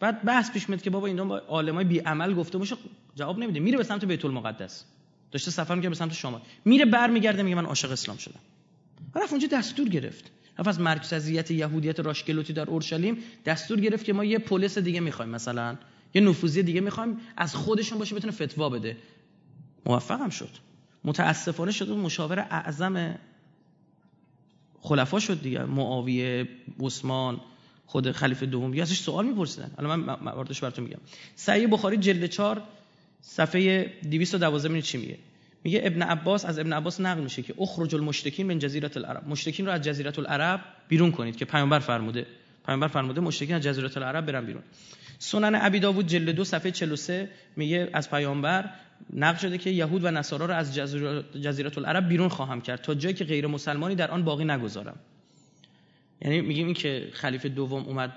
[0.00, 2.76] بعد بحث پیش میاد که بابا اینا با عالمای بی عمل گفته باشه
[3.14, 3.60] جواب نمیده.
[3.60, 4.84] میره به سمت بیت المقدس.
[5.30, 8.40] داشته سفر می‌کنه به سمت شمال میره برمیگرده میگه من عاشق اسلام شدم.
[9.14, 10.30] رفت اونجا دستور گرفت.
[10.58, 15.30] رفت از مرکزیت یهودیت راشکلوتی در اورشلیم دستور گرفت که ما یه پلیس دیگه می‌خوایم
[15.30, 15.76] مثلا.
[16.14, 18.96] یه نفوذی دیگه می‌خوایم از خودشون باشه بتونه فتوا بده.
[19.86, 20.50] موفقم شد.
[21.04, 23.18] متاسفانه شد مشاور اعظم
[24.80, 25.64] خلفا شد دیگه.
[25.64, 26.48] معاویه
[26.80, 27.40] عثمان
[27.86, 28.80] خود خلیفه دوم.
[28.80, 29.70] ازش سوال میپرسیدن.
[29.78, 30.98] الان من مواردش براتون میگم.
[31.36, 32.62] صحیح بخاری جلد 4
[33.20, 35.18] صفحه 212 چی میگه.
[35.64, 39.28] میگه ابن عباس از ابن عباس نقل میشه که اخرج المشرکین من جزیره العرب.
[39.28, 42.26] مشرکین رو از جزیره العرب بیرون کنید که پیامبر فرموده.
[42.66, 44.62] پیامبر فرموده مشرکین از جزیره العرب برن بیرون.
[45.18, 48.70] سنن ابی داوود جلد دو صفحه 43 میگه از پیامبر
[49.12, 50.74] نقل شده که یهود و نصارا رو از
[51.42, 54.96] جزیره العرب بیرون خواهم کرد تا جایی که غیر مسلمانی در آن باقی نگذارم.
[56.22, 58.12] یعنی میگیم این که خلیفه دوم اومد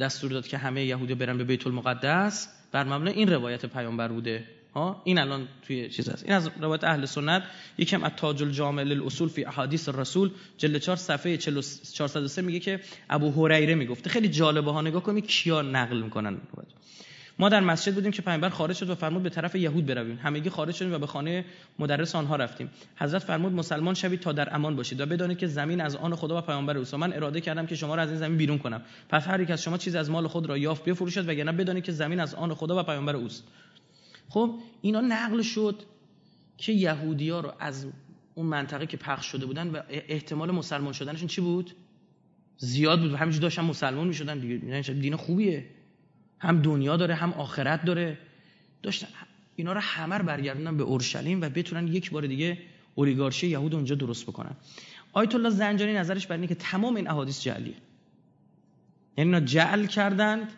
[0.00, 2.48] دستور داد که همه یهودی برن به بیت المقدس.
[2.72, 4.44] بر مبنای این روایت پیامبر بوده.
[4.74, 6.24] ها؟ این الان توی چیز هست.
[6.24, 7.42] این از روایت اهل سنت
[7.78, 13.46] یکم از تاج الجامع للاصول فی احادیث الرسول جلد 4 صفحه 403 میگه که ابو
[13.46, 14.10] هریره می‌گفته.
[14.10, 16.38] خیلی جالبه ها نگاه کنید کیا نقل می‌کنن.
[17.38, 20.18] ما در مسجد بودیم که پیامبر خارج شد و فرمود به طرف یهود برویم.
[20.22, 21.44] همگی خارج شدیم و به خانه
[21.78, 22.70] مدرس آنها رفتیم.
[22.96, 26.38] حضرت فرمود مسلمان شوید تا در امان باشید و بدانید که زمین از آن خدا
[26.38, 26.94] و پیامبر اوست.
[26.94, 28.82] من اراده کردم که شما را از این زمین بیرون کنم.
[29.08, 31.92] پس هر یک از شما چیز از مال خود را یافت بفروشد وگرنه بدانید که
[31.92, 33.44] زمین از آن خدا و پیامبر اوست.
[34.30, 35.82] خب اینا نقل شد
[36.56, 37.86] که یهودی ها رو از
[38.34, 41.72] اون منطقه که پخش شده بودن و احتمال مسلمان شدنشون چی بود؟
[42.56, 43.12] زیاد بود.
[43.12, 44.66] و همینجور داشتن مسلمان می شدن دیگه.
[44.66, 45.66] یعنی دین خوبیه.
[46.38, 48.18] هم دنیا داره هم آخرت داره.
[48.82, 49.08] داشتن
[49.56, 52.58] اینا رو همه رو برگردوندن به اورشلیم و بتونن یک بار دیگه
[52.94, 54.56] اولیگارشی یهود اونجا درست بکنن.
[55.12, 57.74] آیت الله زنجانی نظرش بر اینه که تمام این احادیث جعلیه.
[59.16, 60.52] یعنی اینا جعل کردند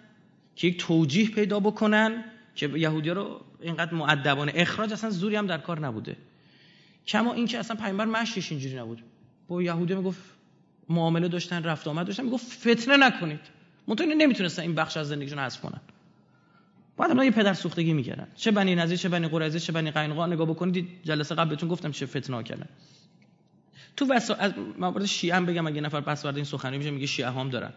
[0.56, 5.58] که یک توجیه پیدا بکنن که یهودی رو اینقدر معدبانه اخراج اصلا زوری هم در
[5.58, 6.16] کار نبوده.
[7.06, 9.02] کما اینکه اصلا پیامبر مشیش اینجوری نبود.
[9.48, 10.20] با یهودی می‌گفت
[10.88, 12.24] معامله داشتن رفت آمد داشتن.
[12.24, 13.40] می‌گفت فتنه نکنید.
[13.88, 15.80] منتها نمی‌تونستن این بخش از زندگیشون حذف کنن.
[16.96, 18.26] بعد اونا یه پدر سوختگی می‌کردن.
[18.36, 21.90] چه بنی نظیر چه بنی قریظه چه بنی قینقاع نگاه بکنید جلسه قبل بهتون گفتم
[21.90, 22.68] چه فتنه کردن.
[23.96, 24.34] تو وسا...
[24.34, 27.72] از موارد شیعه هم بگم اگه نفر پس این سخنرانی میشه میگه شیعه هم دارن.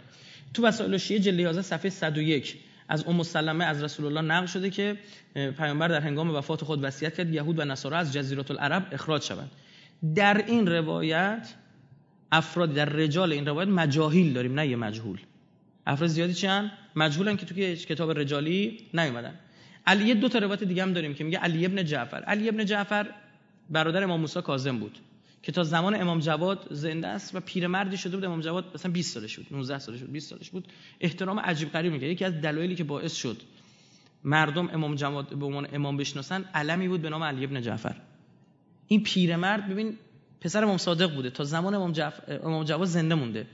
[0.54, 2.58] تو وسائل شیعه جلد 11 صفحه 101
[2.88, 4.98] از ام سلمه از رسول الله نقل شده که
[5.34, 9.52] پیامبر در هنگام وفات خود وصیت کرد یهود و نصارا از جزیره العرب اخراج شوند.
[10.16, 11.54] در این روایت
[12.32, 15.20] افراد در رجال این روایت مجاهیل داریم نه یه مجهول.
[15.88, 19.40] افراد زیادی چند مجهولن که تو کتاب رجالی نیومدن.
[19.88, 22.18] علی دو تا روایت دیگه هم داریم که میگه علی ابن جعفر.
[22.18, 23.10] علی ابن جعفر
[23.70, 25.00] برادر امام موسی کاظم بود.
[25.46, 29.14] که تا زمان امام جواد زنده است و پیرمردی شده بود امام جواد مثلا 20
[29.14, 30.68] سالش بود 19 سالش بود 20 سالش بود
[31.00, 32.10] احترام عجیب غریب می‌کرد.
[32.10, 33.42] یکی از دلایلی که باعث شد
[34.24, 37.96] مردم امام جواد به عنوان امام بشناسن علمی بود به نام علی ابن جعفر.
[38.88, 39.98] این پیرمرد ببین
[40.42, 41.30] پسر امام صادق بوده.
[41.30, 42.20] تا زمان امام, جعف...
[42.28, 43.48] امام جواد زنده مونده.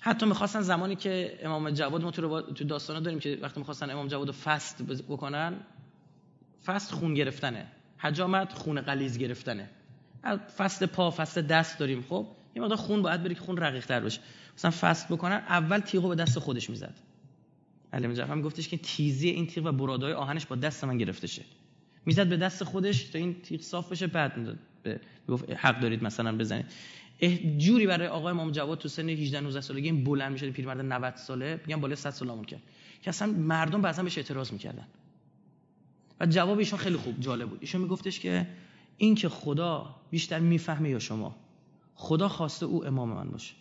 [0.00, 4.08] حتی می‌خواستن زمانی که امام جواد ما تو, تو داستانا داریم که وقتی می‌خواستن امام
[4.08, 5.54] جواد رو فست بکنن
[6.64, 7.66] فست خون گرفتنه.
[7.98, 9.70] حجامت خون قلیز گرفتنه.
[10.58, 12.04] فست پا فست دست داریم.
[12.08, 14.20] خب؟ یه مقدار خون باید بری که خون رقیق تر بشه
[14.56, 16.94] مثلا فست بکنن اول تیغو به دست خودش می‌زد.
[17.92, 21.42] علی جعفر گفتش که تیزی این تیغ و برادای آهنش با دست من گرفته شه.
[22.06, 24.58] می‌زد به دست خودش تا این تیغ صاف بشه بعد می‌داد
[25.28, 26.66] گفت حق دارید مثلا بزنید.
[27.58, 31.16] جوری برای آقای امام جواد تو سن 18 19 سالگی این بلند می‌شد پیرمرد 90
[31.16, 32.62] ساله میگم بالای 100 سالمون کرد.
[33.02, 34.86] که اصلا مردم بعضا بهش اعتراض می‌کردن.
[36.20, 37.58] و جواب ایشون خیلی خوب جالب بود.
[37.60, 38.46] ایشون میگفتش که
[38.96, 41.36] این که خدا بیشتر می‌فهمه یا شما.
[41.94, 43.54] خدا خواسته او امام من باشه.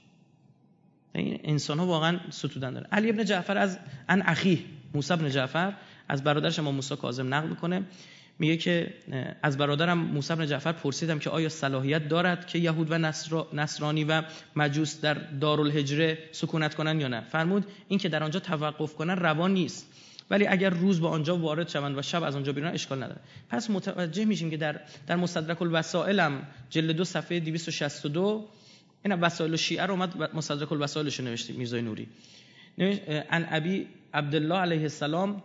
[1.15, 2.88] این انسان ها واقعا ستودن داره.
[2.91, 3.79] علی ابن جعفر از
[4.09, 5.73] ان اخی موسی ابن جعفر
[6.07, 7.84] از برادرش امام موسی کاظم نقل می‌کنه.
[8.39, 8.93] میگه که
[9.43, 12.97] از برادرم موسی بن جعفر پرسیدم که آیا صلاحیت دارد که یهود و
[13.53, 14.23] نصرانی و
[14.55, 19.53] مجوس در دارالهجره سکونت کنن یا نه؟ فرمود این که در آنجا توقف کنن روان
[19.53, 19.91] نیست.
[20.32, 23.19] ولی اگر روز با آنجا وارد شوند و شب از آنجا بیرون اشکال نداره.
[23.49, 28.47] پس متوجه میشیم که در در مستدرک الوسائلم جلد دو صفحه 262
[29.05, 32.07] این وسائل شیعه رو اومد مستدرک الوسائلش نوشته میرزای نوری.
[33.29, 35.43] ان ابی عبدالله علیه السلام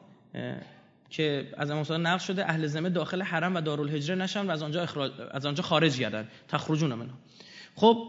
[1.11, 4.82] که از امام نقل شده اهل ذمه داخل حرم و دارالهجره نشن و از آنجا
[4.82, 6.28] اخراج از آنجا خارج گردن.
[6.49, 7.14] تخرجون منها
[7.74, 8.09] خب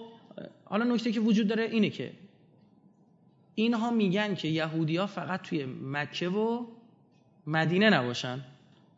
[0.66, 2.12] حالا نکته که وجود داره اینه که
[3.60, 6.66] اینها میگن که یهودی ها فقط توی مکه و
[7.48, 8.46] مدینه نباشن.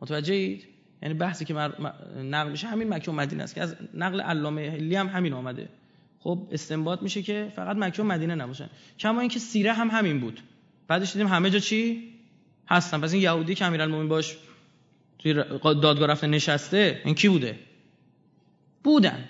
[0.00, 0.66] متوجه اید؟
[1.02, 1.54] یعنی بحثی که
[2.22, 5.68] نقل میشه همین مکه و مدینه است که از نقل علامه هلی هم همین آمده
[6.18, 8.70] خب استنباط میشه که فقط مکه و مدینه نباشن.
[8.98, 10.40] کما اینکه سیره هم همین بود.
[10.88, 12.14] بعدش دیدیم همه جا چی؟
[12.68, 13.00] هستن.
[13.00, 14.36] پس این یهودی که امیرالمومنین باش
[15.18, 17.58] توی دادگاه رفته نشسته این کی بوده؟
[18.84, 19.24] بودن.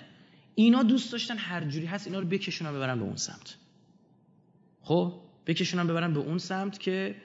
[0.55, 3.57] اینا دوست داشتن هر جوری هست اینا رو بکشونن ببرن به اون سمت.
[4.83, 5.13] خب
[5.47, 7.15] بکشونن ببرن به اون سمت که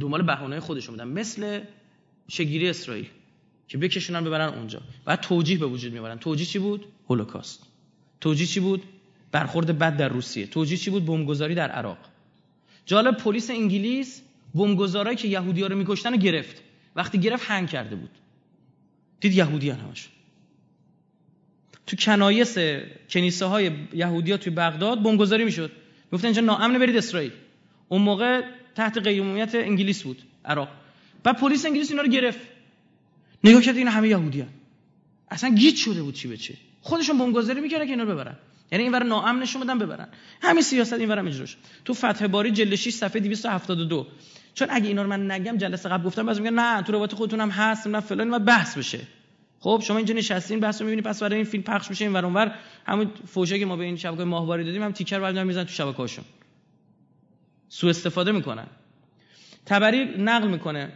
[0.00, 1.08] دنبال بهانه‌های خودشون بودن.
[1.08, 1.60] مثل
[2.28, 3.06] شگیری اسرائیل
[3.68, 4.80] که بکشونن ببرن اونجا.
[5.04, 7.66] بعد توجیه به وجود می‌برن توجیه چی بود؟ هولوکاست.
[8.20, 8.82] توجیه چی بود؟
[9.32, 10.46] برخورد بد در روسیه.
[10.46, 11.98] توجیه چی بود؟ بمبگذاری در عراق.
[12.86, 14.22] جالب پلیس انگلیس
[14.54, 16.62] بمبگذارایی که یهودی‌ها رو میکشتن رو گرفت.
[16.96, 18.10] وقتی گرفت هنگ کرده بود.
[19.20, 20.08] دید یهودیان همش.
[21.86, 22.58] تو کنایس
[23.08, 25.70] کنیسه های یهودیا توی بغداد بمبگذاری می‌شد.
[26.12, 27.32] گفتن اینجا ناامن برید اسرائیل.
[27.88, 28.42] اون موقع
[28.74, 30.68] تحت قیمومیت انگلیس بود عراق.
[31.24, 32.38] بعد پلیس انگلیس اینا رو گرفت.
[33.44, 34.48] نگاه کرد این همه یهودیان
[35.30, 38.36] اصلا گیج شده بود چی به چه خودشون بمبگذاری می‌کردن که اینا رو ببرن.
[38.72, 40.08] یعنی اینور ناامنشون بدن ببرن.
[40.42, 44.06] همین سیاست اینورم اجرا شد تو فتح باری جلد 6 صفحه 272
[44.54, 47.40] چون اگه اینا رو من نگم جلسه قبل گفتم بعضی میگن نه تو روایت خودتون
[47.40, 49.00] هم هست نه فلان و بحث بشه.
[49.60, 52.54] خب شما اینجا نشستین بحث رو می‌بینید پس برای این فیلم پخش میشه این اونور
[52.86, 56.24] همون فوشه که ما به این شبکه ماهواره دادیم هم تیکر بعد می‌زنن تو شبکه‌هاشون.
[57.68, 58.66] سوء استفاده می‌کنن.
[59.66, 60.92] تبری نقل می‌کنه.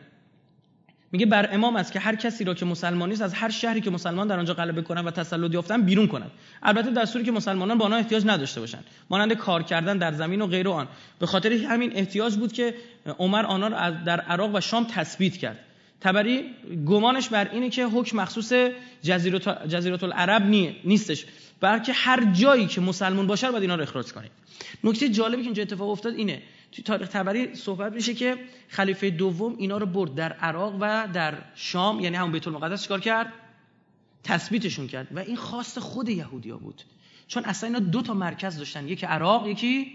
[1.13, 3.91] میگه بر امام است که هر کسی را که مسلمانی است از هر شهری که
[3.91, 6.31] مسلمان در آنجا غلبه کنند و تسلط یافتن بیرون کنند
[6.63, 10.43] البته در صورتی که مسلمانان با آنها احتیاج نداشته باشند مانند کار کردن در زمین
[10.43, 10.89] و غیر آن.
[11.19, 12.75] به خاطر همین احتیاج بود که
[13.19, 15.59] عمر آنها را در عراق و شام تثبیت کرد.
[16.01, 16.45] تبری
[16.87, 18.53] گمانش بر اینه که حکم مخصوص
[19.03, 20.43] جزیره العرب
[20.85, 21.27] نیستش.
[21.61, 24.31] بلکه هر جایی که مسلمان باشه باید اینا رو اخراج کنید
[24.85, 26.43] نکته جالبی که اینجا اتفاق افتاد اینه.
[26.73, 28.37] توی تاریخ تبری صحبت میشه که
[28.69, 33.01] خلیفه دوم اینا رو برد در عراق و در شام یعنی همون بیت المقدس چیکار
[33.01, 33.33] کرد؟
[34.25, 35.09] تثبیتشون کرد.
[35.17, 36.83] و این خواست خود یهودیا بود.
[37.29, 38.89] چون اصلا اینا دو تا مرکز داشتن.
[38.89, 39.87] یکی عراق یکی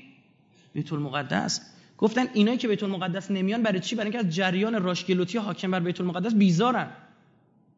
[0.74, 1.75] بیت المقدس.
[1.98, 5.80] گفتن اینایی که بیت المقدس نمیان برای چی؟ برای اینکه از جریان راشگلوتی حاکم بر
[5.80, 6.88] بیت المقدس بیزارن.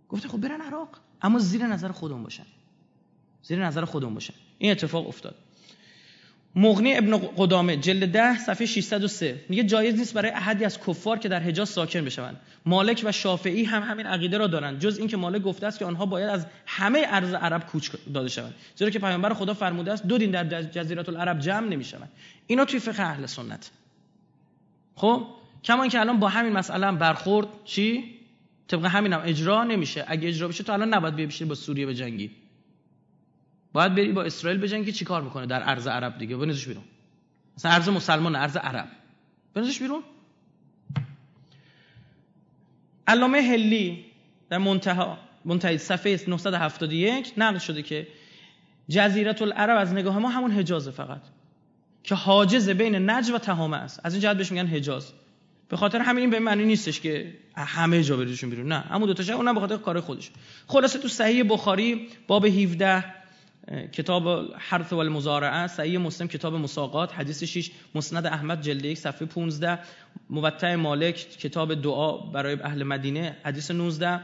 [0.10, 0.90] گفتن خب برن عراق
[1.22, 2.46] اما زیر نظر خودمون باشن.
[3.44, 4.34] زیر نظر خودمون باشن.
[4.58, 5.36] این اتفاق افتاد.
[6.56, 11.30] مغنی ابن قدامه جلد ده صفحه 603 میگه جایز نیست برای احدی از کفار که
[11.30, 12.40] در حجاز ساکن بشوند.
[12.66, 16.06] مالک و شافعی هم همین عقیده را دارند جز اینکه مالک گفته است که آنها
[16.06, 18.54] باید از همه ارز عرب کوچ داده شوند.
[18.76, 22.10] زیرا که پیامبر خدا فرموده است دو دین در جزیره العرب جمع نمی‌شوند.
[22.48, 23.72] اینا توی فقه اهل سنت.
[24.98, 25.28] خب
[25.64, 28.18] کما اینکه الان با همین مسئله برخورد چی؟
[28.68, 30.06] طبق همین هم اجرا نمیشه.
[30.08, 32.32] اگه اجرا بشه تو الان نباید بشی با سوریه به جنگی
[33.74, 36.84] باید بری با اسرائیل بجنگی چیکار می‌کنه در ارز عرب دیگه؟ بنزش بیرون.
[37.58, 38.88] مثلا ارز مسلمان ارز عرب.
[39.54, 40.04] بنزش بیرون.
[43.08, 44.06] علامه هلی
[44.50, 48.08] در منتها منتهی صفحه 971 نقل شده که
[48.90, 51.22] جزیره العرب از نگاه ما همون حجازه فقط.
[52.08, 54.00] که حاجز بین نجد و تهامه است.
[54.04, 55.12] از این جهت بهش میگن حجاز.
[55.70, 58.68] به خاطر همین این به معنی نیستش که همه جا بریزشون بیرون.
[58.68, 60.32] نه همون دو تا اونم به خاطر کار خودش.
[60.68, 63.06] خلاصه تو صحیح بخاری باب 17
[63.92, 69.28] کتاب حرف و المزارعه صحیح مسلم کتاب مساقات حدیث 6 مسند احمد جلد 1 صفحه
[69.28, 69.80] 15
[70.30, 74.20] موطع مالک کتاب دعا برای اهل مدینه حدیث 19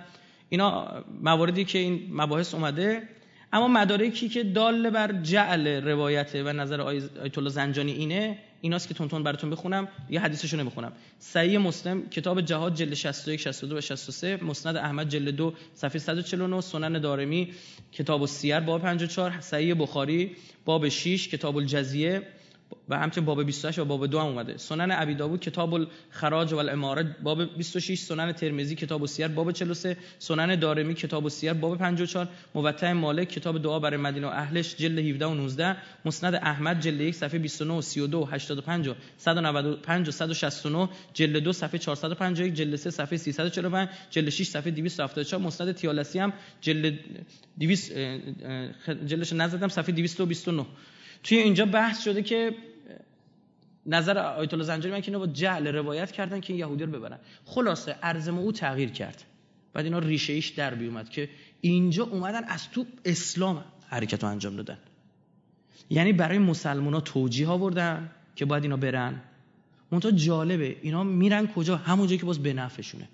[0.50, 3.10] اینا مواردی که این مباحث اومده
[3.54, 8.94] اما مدارکی که دال بر جعل روایته و نظر آیت الله زنجانی اینه ایناست که
[8.94, 10.92] تونتون براتون بخونم یه حدیثشو نمی‌خونم.
[11.20, 16.62] صحیح مسلم کتاب جهاد جلد 61 62 و 63 مسند احمد جلد 2 صفحه 149
[16.62, 17.54] سنن دارمی
[17.92, 20.36] کتاب السیر باب 54 صحیح بخاری
[20.66, 22.22] باب 6 کتاب الجزیه
[22.90, 24.58] و همچنین باب 28 و باب 2 هم اومده.
[24.58, 29.98] سنن ابی داوود کتاب الخراج و الاماره باب 26 سنن ترمذی کتاب السیر باب 43
[30.20, 35.00] سنن دارمی کتاب السیر باب 54 موطع مالک کتاب دعا برای مدینه و اهلش جلد
[35.00, 40.08] 17 و 19 مسند احمد جلد 1 صفحه 29 و 32 و 85 و 195
[40.08, 45.72] و 169 جلد 2 صفحه 451 جلد 3 صفحه 345 جلد 6 صفحه 274 مسند
[45.72, 47.00] تیالسی هم جلد
[47.60, 47.94] 200
[49.06, 50.66] جلدش نزدم صفحه 229
[51.24, 52.56] توی اینجا بحث شده که
[53.86, 56.92] نظر آیت الله زنجانی من که اینا با جعل روایت کردن که این یهودی رو
[56.92, 57.20] ببرن.
[57.46, 59.24] خلاصه ارز او تغییر کرد.
[59.74, 61.30] بعد اینا ریشه ایش در اومد که
[61.62, 64.78] اینجا اومدن از تو اسلام حرکت رو انجام دادن.
[65.90, 69.22] یعنی برای مسلمان ها توجیه آوردن که باید اینا برن.
[69.92, 73.10] منتها جالبه اینا میرن کجا؟ همون جایی که باز به نفعشونه.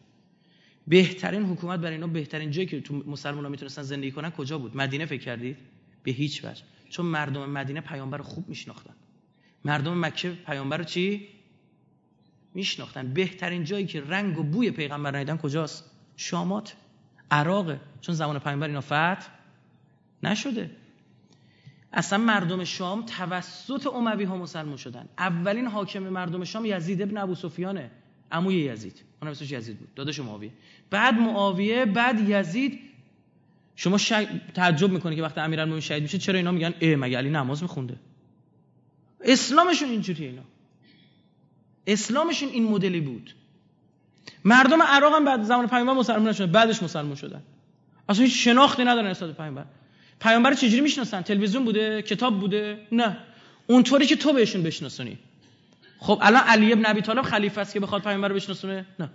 [0.87, 4.77] بهترین حکومت برای اینا بهترین جایی که تو مسلمان ها می‌تونستن زندگی کنن کجا بود؟
[4.77, 5.57] مدینه فکر کردید؟
[6.09, 6.63] به هیچ وجه.
[6.89, 8.93] چون مردم مدینه پیامبر خوب میشناختن.
[9.65, 11.27] مردم مکه پیامبر رو چی؟
[12.53, 13.13] میشناختن.
[13.13, 16.75] بهترین جایی که رنگ و بوی پیغمبر ندیدن کجاست؟ شامات.
[17.31, 19.27] عراقه چون زمان پیامبر اینا فتح
[20.23, 20.71] نشده.
[21.93, 25.09] اصلا مردم شام توسط اموی ها مسلمان شدن.
[25.17, 27.91] اولین حاکم مردم شام یزید ابن ابو سفیانه.
[28.31, 29.03] عموی یزید.
[29.21, 29.93] اون اسمش یزید بود.
[29.95, 30.51] داداش معاویه.
[30.89, 32.88] بعد معاویه بعد یزید.
[33.79, 33.97] شما
[34.53, 37.95] تعجب می‌کنه که وقتی امیرالمومنین شهید میشه چرا اینا میگن ای مگه علی نماز میخونده؟
[39.21, 40.41] اسلامشون اینجوری اینا.
[41.87, 43.35] اسلامشون این مدلی بود.
[44.45, 47.41] مردم عراق هم بعد زمان پیامبر مسلمان شدن بعدش مسلمان شدن.
[48.09, 49.65] اصلا هیچ شناختی ندارن نسبت پیامبر.
[50.21, 53.17] پیامبر چجوری می‌شناسن؟ تلویزیون بوده؟ کتاب بوده؟ نه.
[53.67, 55.17] اونطوری که تو بهشون بشناسونی.
[55.99, 59.09] خب الان علی ابن ابی طالب خلیفه است که بخواد پیامبر رو بشناسونه؟ نه.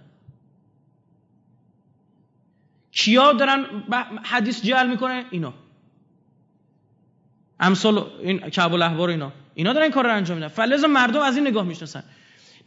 [2.94, 3.66] کیا دارن
[4.24, 5.54] حدیث جعل می‌کنه؟ اینا.
[7.60, 9.32] امثال این کعب الاحبار اینا.
[9.54, 10.48] اینا دارن این کار رو انجام میدن.
[10.48, 12.02] فلزا مردم از این نگاه می‌شناسن.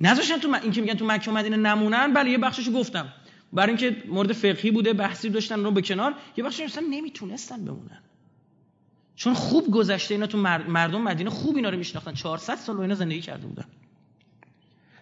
[0.01, 0.53] نذاشتن تو م...
[0.53, 3.13] این که میگن تو مکه و مدینه نمونن بله یه بخششو گفتم.
[3.53, 8.01] برای اینکه مورد فقهی بوده بحثی داشتن رو به کنار یه بخشش اصلا نمی‌تونستن بمونن.
[9.15, 12.13] چون خوب گذشته اینا تو مردم مدینه خوب اینا رو میشناختن.
[12.13, 13.65] 400 سال اینا زندگی کرده بودن.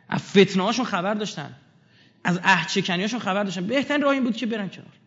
[0.09, 1.55] از فتنه هاشون خبر داشتن.
[2.23, 2.39] از
[2.89, 3.67] هاشون خبر داشتن.
[3.67, 5.04] بهترین راه این بود که برن کنار.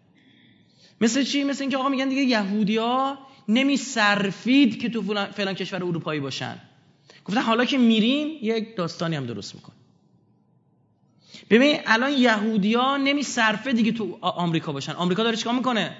[1.01, 3.19] مثل چی؟ مثل اینکه آقا میگن دیگه یهودیا
[3.49, 6.59] نمی صرفید که تو فلان کشور اروپایی باشن.
[7.25, 9.73] گفتن حالا که میریم یک داستانی هم درست میکن
[11.51, 14.93] ببین الان یهودیا نمی صرفه دیگه تو آمریکا باشن.
[14.93, 15.97] آمریکا داره چیکار می‌کنه؟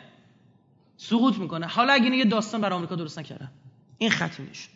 [0.97, 1.67] سقوط می‌کنه.
[1.67, 3.51] حالا اگه یه داستان برای آمریکا درست نکردن.
[3.99, 4.69] این نشد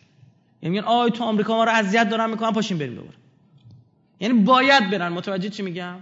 [0.61, 3.17] یعنی میگن آی تو آمریکا ما رو اذیت دارن می‌کنن پاشیم بریم دوباره.
[4.19, 5.09] یعنی باید برن.
[5.13, 5.99] متوجه چی میگم؟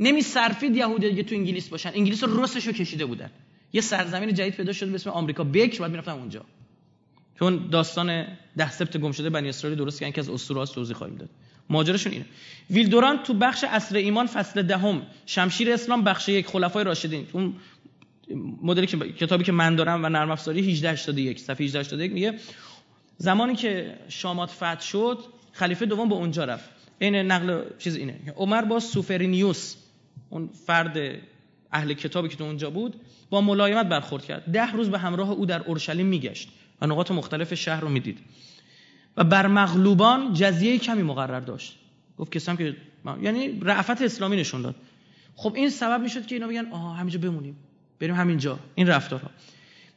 [0.00, 1.90] نمی صرفید یهودی دیگه تو انگلیس باشن.
[1.94, 3.30] انگلیس رو رسش رو کشیده بودن.
[3.72, 5.44] یه سرزمین جدید پیدا شده به اسم آمریکا.
[5.44, 6.44] بکر بعد می‌رفتن اونجا.
[7.38, 11.16] چون داستان ده سبت گم شده بنی اسرائیل درست کردن که از اسطوره توضیح خواهیم
[11.16, 11.28] داد.
[11.70, 12.24] ماجراشون اینه.
[12.70, 17.26] ویلدوران تو بخش اصر ایمان فصل دهم شمشیر اسلام بخش یک خلفای راشدین.
[17.32, 17.54] اون
[18.62, 22.34] مدلی که کتابی که من دارم و نرم افزاری 1881 صفحه 1881 میگه
[23.18, 25.18] زمانی که شامات فتح شد
[25.52, 26.70] خلیفه دوم به اونجا رفت.
[26.98, 28.32] این نقل چیز اینه.
[28.36, 29.74] عمر با سوفرینیوس
[30.30, 30.98] اون فرد
[31.72, 33.00] اهل کتابی که تو اونجا بود
[33.30, 34.44] با ملایمت برخورد کرد.
[34.52, 36.48] ده روز به همراه او در اورشلیم میگشت.
[36.80, 38.18] و نقاط مختلف شهر رو می‌دید.
[39.16, 41.78] و بر مغلوبان جزیه کمی مقرر داشت.
[42.18, 42.76] گفت کسام که
[43.22, 44.74] یعنی رعفت اسلامی نشون داد.
[45.36, 47.56] خب این سبب می‌شد که اینا بگن آها همینجا بمونیم.
[48.00, 48.58] بریم همینجا.
[48.74, 49.30] این رفتارها.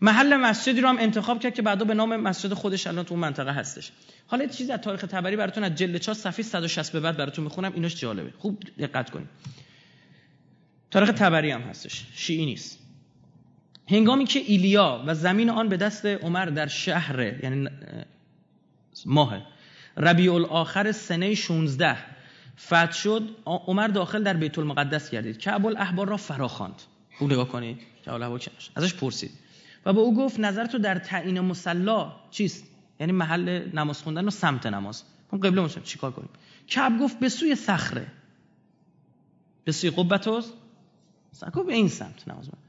[0.01, 3.21] محل مسجدی رو هم انتخاب کرد که بعدا به نام مسجد خودش الان تو اون
[3.21, 3.91] منطقه هستش.
[4.27, 7.73] حالا چیزی از تاریخ تبری براتون از جلد 4 صفحه 160 به بعد براتون می‌خونم.
[7.73, 8.33] ایناش جالبه.
[8.37, 9.27] خوب دقت کنید.
[10.91, 12.05] تاریخ تبری هم هستش.
[12.15, 12.79] شیعی نیست.
[13.89, 17.69] هنگامی که ایلیا و زمین آن به دست عمر در شهر یعنی
[19.05, 19.41] ماه
[19.97, 21.97] ربیع الاخر سنه 16
[22.59, 25.37] فتح شد عمر داخل در بیت المقدس گردید.
[25.37, 26.81] کعب الاحبار را فراخواند.
[27.19, 27.77] او نگاه کنید.
[28.05, 28.39] کعب
[28.75, 29.31] ازش پرسید.
[29.85, 32.63] و به او گفت نظر تو در تعیین مصلا چیست؟
[32.99, 35.03] یعنی محل نماز خوندن و سمت نماز.
[35.31, 36.29] اون قبله چی چیکار کنیم؟
[36.67, 38.07] کعب گفت به سوی صخره.
[39.63, 40.53] به سوی قبتوز
[41.31, 42.47] سکو به این سمت نماز.
[42.47, 42.68] من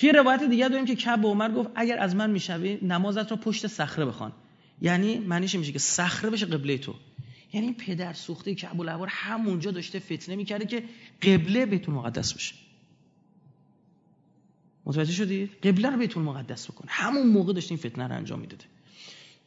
[0.00, 3.36] توی روایت دیگه داریم که کعب به عمر گفت اگر از من می‌شوی نمازت رو
[3.36, 4.32] پشت صخره بخوان.
[4.82, 6.94] یعنی معنیش میشه که صخره بشه قبله تو.
[7.52, 10.84] یعنی پدر سوخته که ابوالعبار همونجا داشته فتنه می‌کرده که
[11.22, 12.54] قبله بیت مقدس بشه.
[14.84, 16.84] متوجه شدید قبله رو بیت مقدس بکن.
[16.88, 18.64] همون موقع داشته این فتنه رو انجام می‌داده.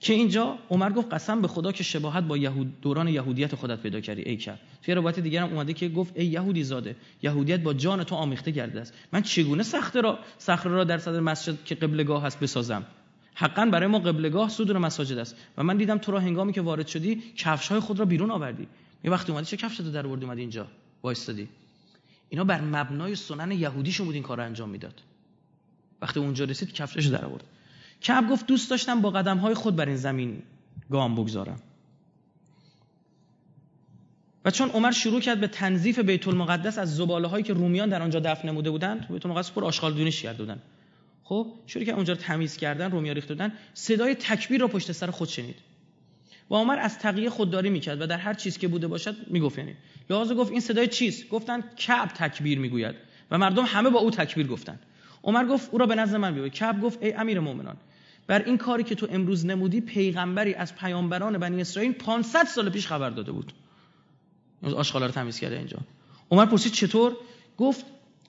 [0.03, 3.99] که اینجا عمر گفت قسم به خدا که شباهت با یهود دوران یهودیت خودت پیدا
[3.99, 7.73] کردی ای کرد توی روایت دیگر هم اومده که گفت ای یهودی زاده یهودیت با
[7.73, 8.93] جان تو آمیخته کرده است.
[9.13, 12.85] من چگونه سخت را صخره را در صدر مسجد که قبلگاه هست بسازم؟
[13.35, 15.35] حقا برای ما قبلگاه صدور مساجد است.
[15.57, 18.67] و من دیدم تو را هنگامی که وارد شدی کفش های خود را بیرون آوردی.
[19.03, 20.67] یه وقتی اومدی چه کفشتو در آوردی اومدی اینجا؟
[21.03, 21.47] وایستادی.
[22.29, 25.01] اینا بر مبنای سنن یهودیشون بود این کار انجام می‌داد.
[26.01, 27.43] وقتی اونجا رسید کفشش در آورد.
[28.03, 30.43] کعب گفت دوست داشتم با قدم های خود بر این زمین
[30.91, 31.59] گام بگذارم.
[34.45, 38.01] و چون عمر شروع کرد به تنظیف بیت المقدس از زباله هایی که رومیان در
[38.01, 40.61] آنجا دفن نموده بودند بیت المقدس پر آشغال دونیش کرده بودند
[41.23, 45.11] خب شروع که اونجا رو تمیز کردن رومیا ریخت دادن صدای تکبیر رو پشت سر
[45.11, 45.55] خود شنید.
[46.51, 49.75] و عمر از تقیه خودداری می‌کرد و در هر چیز که بوده باشد می‌گفت یعنی.
[50.09, 52.95] لحاظ گفت این صدای چیست؟ گفتن کعب تکبیر می‌گوید.
[53.31, 54.79] و مردم همه با او تکبیر گفتند
[55.23, 57.77] عمر گفت او را به نزد من بیاور کعب گفت ای امیر مؤمنان
[58.27, 62.87] بر این کاری که تو امروز نمودی پیغمبری از پیامبران بنی اسرائیل 500 سال پیش
[62.87, 63.53] خبر داده بود.
[64.63, 65.77] آشغالا رو تمیز کرده اینجا.
[66.31, 67.17] عمر پرسید چطور؟
[67.57, 67.85] گفت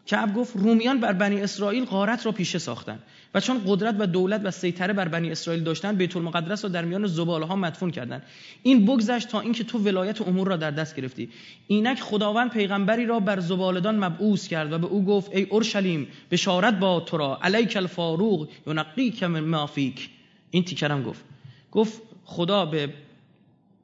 [0.07, 3.03] کعب گفت رومیان بر بنی اسرائیل غارت را پیشه ساختند
[3.35, 6.85] و چون قدرت و دولت و سیطره بر بنی اسرائیل داشتند بیت المقدس را در
[6.85, 8.23] میان زباله ها مدفون کردند.
[8.63, 11.29] این بگذشت تا اینکه تو ولایت امور را در دست گرفتی.
[11.67, 16.75] اینک خداوند پیغمبری را بر زبالدان مبعوث کرد و به او گفت ای اورشلیم بشارت
[16.75, 20.11] با تو را علیک الفاروق ینقیک من مافیک
[20.51, 21.25] این تیکرم گفت.
[21.73, 22.95] گفت خدا به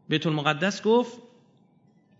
[0.09, 1.19] بیت المقدس گفت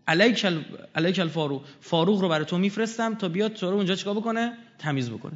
[0.09, 0.47] علیک
[0.95, 1.63] علیک الفاروق.
[1.81, 5.33] فاروق رو برای تو میفرستم تا بیاد تو رو اونجا چیکار بکنه؟ تمیز بکنه.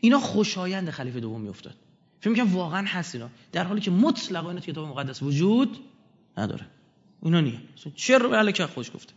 [0.00, 1.74] اینا خوشایند خلیفه دوم میافتاد.
[2.20, 3.30] فکر می‌کنم واقعا هست اینا.
[3.52, 5.78] در حالی که مطلقا اینا کتاب مقدس وجود
[6.38, 6.66] نداره.
[7.22, 7.60] اینا نیه.
[7.94, 9.12] چرا به علیک خوش گفته؟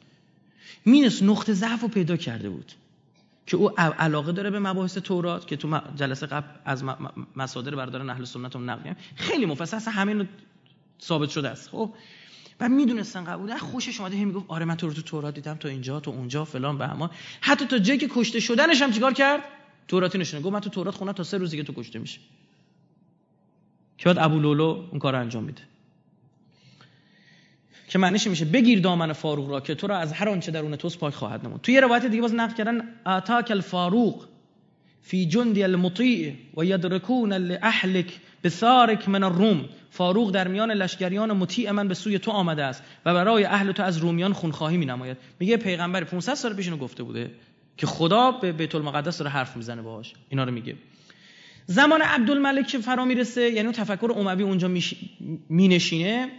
[0.85, 2.71] مینس نقطه ضعف رو پیدا کرده بود
[3.45, 6.83] که او علاقه داره به مباحث تورات که تو جلسه قبل از
[7.35, 10.27] مصادر بردار اهل سنت هم نقل خیلی مفصل همین
[11.01, 11.69] ثابت شده است.
[11.69, 11.93] خب؟
[12.59, 15.67] و می‌دونستن قبول خوشش اومده هم می‌گفت آره من تو رو تو تورات دیدم تو
[15.67, 17.09] اینجا تو اونجا فلان همان
[17.41, 19.43] حتی تا جایی که کشته شدنش هم چیکار کرد؟
[19.87, 20.43] توراتی نشونه.
[20.43, 22.19] گفت من تو تورات خوندم تا سه روزی که تو کشته میشه
[23.97, 25.61] که بعد ابو لولو اون کار انجام میده.
[27.87, 30.99] که معنیش میشه بگیر دامن فاروق را که تو را از هر آنچه درون توست
[30.99, 31.61] پاک خواهد نمود.
[31.61, 34.25] توی یه روایت دیگه باز نقل کردن اتاک الفاروق
[35.01, 39.69] فی جندی المطیع و یدرکون لاهلک بثارک من الروم.
[39.97, 43.83] فاروق در میان لشکریان مطیع من به سوی تو آمده است و برای اهل تو
[43.83, 47.31] از رومیان خونخواهی می نماید میگه پیغمبر 500 سال پیش اینو گفته بوده
[47.77, 50.13] که خدا به بیت المقدس داره حرف می‌زنه باهاش.
[50.29, 50.75] اینا رو میگه.
[51.65, 54.71] زمان عبدالملک که فرا می‌رسه؟ یعنی اون تفکر اموی اونجا
[55.49, 56.31] مینشینه.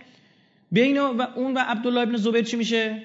[0.73, 3.03] بین و اون و عبدالله ابن زبیر چی میشه؟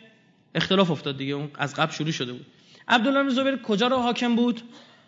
[0.56, 1.34] اختلاف افتاد دیگه.
[1.34, 2.46] اون از قبل شروع شده بود.
[2.88, 4.62] عبدالله ابن زبیر کجا رو حاکم بود؟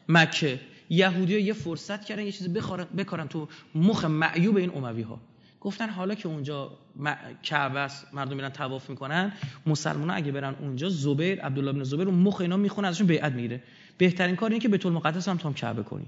[0.10, 0.60] مکه.
[0.90, 2.50] یهودی ها یه فرصت کردن یه چیزی
[2.98, 5.20] بکارن تو مخ معیوب این اموی ها
[5.66, 6.72] گفتن حالا که اونجا
[7.44, 9.34] کعبه است مردم میرن طواف می‌کنن
[9.66, 13.64] مسلمان اگه برن اونجا زبیر عبدالله بن زبیر اون مخ اینا می‌خونه ازشون بیعت می‌گیره.
[13.98, 16.06] بهترین کار اینه که بیت المقدس هم تام کعبه کنی.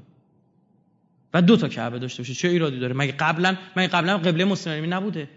[1.34, 4.88] و دو تا کعبه داشته باشه چه ایرادی داره؟ مگه قبلا مگه قبلا قبله مسلمانی
[4.88, 5.30] نبوده؟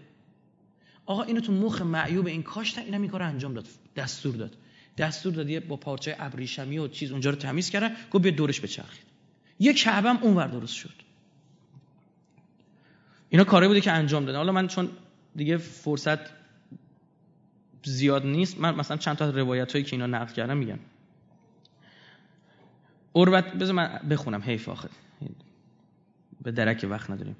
[1.05, 3.65] آقا اینو تو مخ معیوب این کاشتن اینا میکاره انجام داد.
[3.95, 4.57] دستور داد.
[4.97, 7.95] دستور داد با پارچه ابریشمی و چیز اونجا رو تمیز کردن.
[8.11, 9.05] گفت بیا دورش بچرخید.
[9.59, 11.10] یه کعبه هم اونور درست شد.
[13.31, 14.37] اینا کاری بوده که انجام دادن.
[14.37, 14.89] حالا من چون
[15.35, 16.19] دیگه فرصت
[17.83, 20.79] زیاد نیست من مثلا چند تا روایت هایی که اینا نقل کردم میگم
[23.15, 24.41] اروت بذار من بخونم.
[24.41, 24.89] حیف آخر
[26.41, 27.35] به درک وقت نداریم.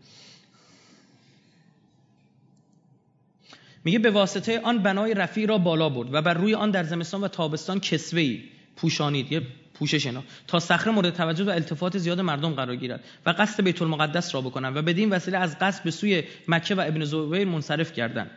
[3.83, 7.23] میگه به واسطه آن بنای رفیع را بالا برد و بر روی آن در زمستان
[7.23, 8.43] و تابستان کسوهی
[8.81, 9.41] پوشانید یه
[9.73, 10.23] پوشش اینا.
[10.47, 14.41] تا صخره مورد توجه و التفات زیاد مردم قرار گیرد و قصد بیت المقدس را
[14.41, 18.31] بکنند و بدین وسیله از قصد به سوی مکه و ابن زبیر منصرف کردند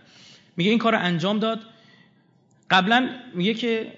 [0.57, 1.61] میگه این کار انجام داد.
[2.71, 3.93] قبلا میگه که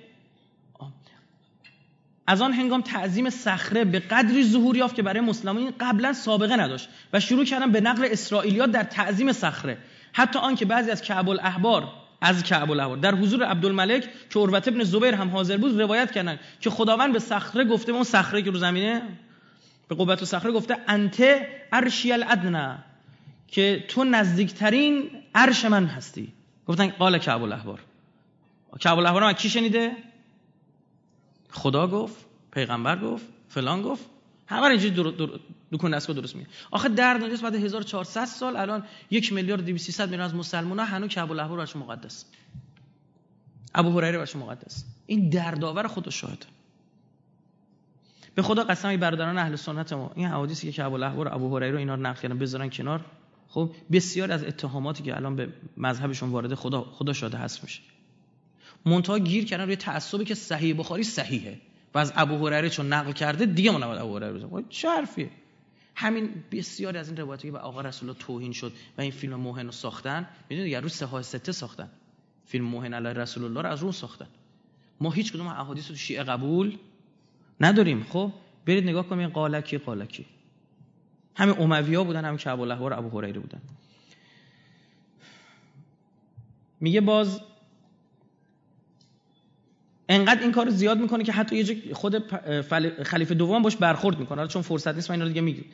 [2.27, 6.89] از آن هنگام تعظیم صخره به قدری ظهور یافت که برای مسلمانین قبلا سابقه نداشت
[7.12, 9.78] و شروع کردن به نقل اسرائیلیات در تعظیم صخره.
[10.12, 14.85] حتی آنکه بعضی از کعب الاحبار از کعب الاحبار در حضور عبدالملک که عروت ابن
[14.85, 18.59] زبیر هم حاضر بود روایت کردن که خداوند به صخره گفته اون صخره که رو
[18.59, 19.03] زمینه
[19.89, 21.24] به قوت و صخره گفته انت
[21.73, 22.78] عرشی الادنا
[23.48, 26.32] که تو نزدیکترین عرش من هستی.
[26.66, 27.81] گفتن قال کعب الاحبار.
[28.81, 29.93] کعب الاحبار هم کی شنیده؟
[31.51, 34.15] خدا گفت پیغمبر گفت فلان گفت.
[34.47, 35.40] همه اینجوری دور دور
[35.73, 40.20] دکون دستگاه درست میگه آخه در دنیا بعد 1400 سال الان یک میلیارد 200 میلیون
[40.20, 42.24] از مسلمان ها هنوز کعب الاحبار برش مقدس.
[43.74, 44.85] ابو هریره برش مقدس.
[45.06, 46.47] این دردآور خود شاهد.
[48.35, 51.78] به خدا قسم ای برادران اهل سنت ما این حوادثی که کعب الاحبار ابو هریره
[51.78, 53.05] اینا رو نقل کردن بذارن کنار.
[53.48, 57.82] خب بسیار از اتهاماتی که الان به مذهبشون وارد خدا خدا شاده هست میشه.
[58.86, 61.60] منتها گیر کردن روی تعصبی که صحیح بخاری صحیحه.
[61.94, 64.66] و از ابو هریره چون نقل کرده دیگه ما نباید ابو هریره بزنیم.
[64.68, 65.30] چه حرفیه.
[65.94, 69.34] همین بسیاری از این روایتی که به آقا رسول الله توهین شد و این فیلم
[69.34, 71.90] موهن رو ساختن می‌دونید یه روز سه سته ساختن.
[72.44, 74.26] فیلم موهن علی رسول الله رو از اون ساختن.
[75.00, 76.78] ما هیچ کدوم احادیث رو شیعه قبول
[77.60, 78.06] نداریم.
[78.08, 78.32] خب
[78.66, 80.26] برید نگاه کنید قالکی قالکی
[81.36, 83.60] همین اموی بودن همین کعب الله و ابو هریره بودن.
[86.80, 87.40] میگه باز
[90.09, 92.24] انقدر این کار زیاد می‌کنه که حتی یه جا خود
[93.03, 94.47] خلیفه دوم باش برخورد می‌کنه.
[94.47, 95.65] چون فرصت نیست من اینا دیگه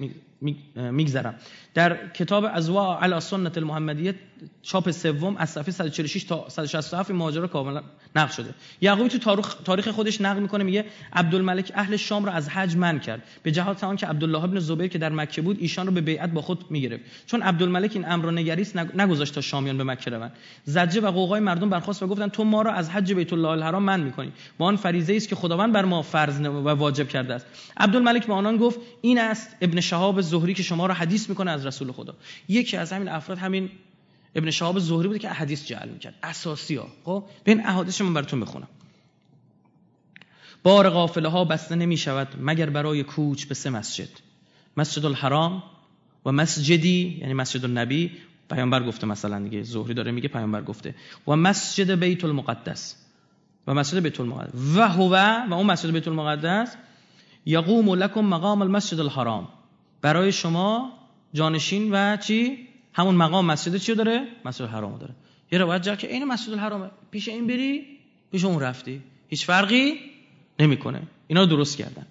[0.90, 1.34] میگذرم.
[1.74, 4.14] در کتاب ازوا علی سنت المحمدیه
[4.62, 7.82] چاپ سوم از صفحه 146 تا 167 ماجرا کاملا
[8.16, 8.54] نقل شده.
[8.80, 13.22] یعقوبی تو تاریخ خودش نقل می‌کنه میگه عبدالملک اهل شام را از حج من کرد.
[13.42, 16.30] به جهات آن که عبدالله ابن زبیر که در مکه بود ایشان رو به بیعت
[16.30, 17.04] با خود می‌گرفت.
[17.26, 20.32] چون عبدالملک این امر رو نگریست نگذاشت تا شامیان به مکه روند.
[20.64, 23.82] زجه و قوقای مردم برخاست و گفتن تو ما را از حج بیت الله الحرام
[23.82, 24.21] من می‌کنی.
[24.58, 27.46] با آن فریضه است که خداوند بر ما فرض و واجب کرده است.
[27.76, 31.66] عبدالملک به آنان گفت این است ابن شهاب زهری که شما را حدیث می‌کنه از
[31.66, 32.14] رسول خدا.
[32.48, 33.70] یکی از همین افراد همین
[34.34, 36.14] ابن شهاب زهری بود که حدیث جعل می‌کرد.
[36.22, 38.68] اساسی ها خب؟ به این احادیث من براتون بخونم
[40.62, 44.08] بار قافله ها بسته نمی شود مگر برای کوچ به سه مسجد؟
[44.76, 45.62] مسجد الحرام
[46.26, 48.10] و مسجدی یعنی مسجد النبی
[48.50, 50.94] پیامبر گفته مثلا دیگه زهری داره میگه پیامبر گفته.
[51.28, 52.96] و مسجد بیت المقدس.
[53.66, 55.16] و مسجد بیت المقدس و هو
[55.50, 56.76] و اون مسجد بیت المقدس
[57.46, 59.48] یقوم لکم مقام المسجد الحرام.
[60.02, 60.92] برای شما
[61.34, 65.14] جانشین و چی؟ همون مقام مسجد چی داره؟ مسجد الحرام داره.
[65.52, 66.90] یه روایت جا که این مسجد الحرامه.
[67.10, 67.86] پیش این بری
[68.32, 69.02] پیش اون رفتی.
[69.28, 69.94] هیچ فرقی
[70.58, 71.02] نمی‌کنه.
[71.26, 72.06] اینا درست کردن.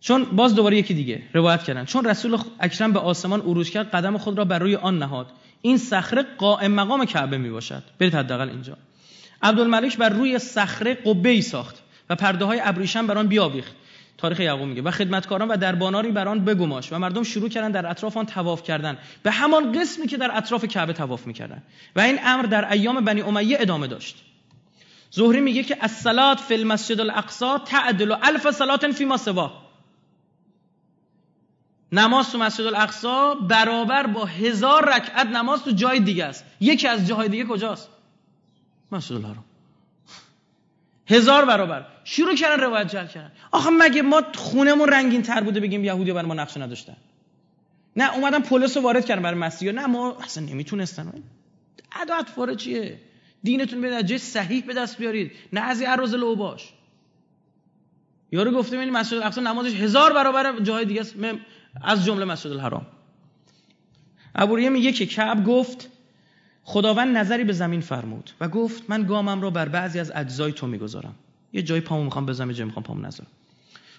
[0.00, 1.84] چون باز دوباره یکی دیگه روایت کردن.
[1.84, 5.26] چون رسول اکرم به آسمان عروج کرد قدم خود را بر روی آن نهاد.
[5.66, 8.76] این صخره قائم مقام کعبه می باشد برید حداقل اینجا.
[9.42, 13.72] عبدالملک بر روی صخره قبه ای ساخت و پرده های ابریشم بر آن بیاویخت.
[14.18, 17.90] تاریخ یعقوب میگه و خدمتکاران و درباناری بر آن بگماش و مردم شروع کردن در
[17.90, 18.98] اطراف آن طواف کردن.
[19.22, 21.62] به همان قسمی که در اطراف کعبه طواف می‌کردن.
[21.96, 24.24] و این امر در ایام بنی امیه ادامه داشت.
[25.10, 29.65] زهری میگه که الصلات فی المسجد الاقصا تعدل الف صلات فی ما سوا
[31.92, 36.44] نماز تو مسجد الاقصا برابر با هزار رکعت نماز تو جای دیگه است.
[36.60, 37.88] یکی از جاهای دیگه کجاست؟
[38.92, 39.44] مسجد الحرام.
[41.06, 41.86] هزار برابر.
[42.04, 43.32] شروع کردن روایت جل کردن.
[43.52, 46.96] آخه مگه ما خونمون رنگین تر بوده بگیم یهودی برای ما نقش نداشتن؟
[47.96, 51.12] نه اومدن پلیس رو وارد کردن برای مسیحا نه ما اصلا نمی‌تونستن.
[51.92, 53.00] عدد فاره چیه؟
[53.42, 55.32] دینتون به جای صحیح به دست بیارید.
[55.52, 56.72] نه از این عرض لو باش
[58.32, 61.14] یارو گفته این مسجد الاقصا نمازش هزار برابر جای دیگه است.
[61.82, 62.86] از جمله مسجد الحرام.
[64.34, 65.88] ابوریه میگه که کعب گفت
[66.62, 70.66] خداوند نظری به زمین فرمود و گفت من گامم را بر بعضی از اجزای تو
[70.66, 71.14] می‌گذارم.
[71.52, 73.30] یه جای پامو می‌خوام بزنم یه جای می‌خوام پامو نذارم.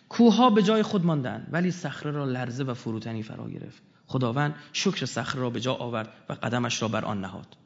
[0.10, 3.82] کوها به جای خود ماندن ولی صخره را لرزه و فروتنی فرا گرفت.
[4.08, 7.58] خداوند شکر صخره را به جا آورد و قدمش را بر آن نهاد.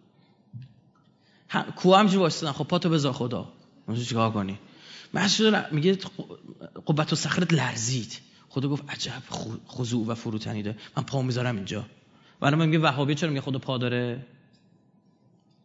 [1.75, 3.53] کوه همجوری واسطن خب پاتو بذار خدا.
[4.07, 4.59] چیکار کنی؟
[5.13, 5.97] مسجد میگه
[6.87, 8.19] قبت و لرزید.
[8.51, 9.23] خدا گفت عجب
[9.67, 11.85] خضوع و فروتنی ده من پا می‌ذارم اینجا.
[12.41, 14.25] و میگه وهابی چرا میگه خدا پا داره؟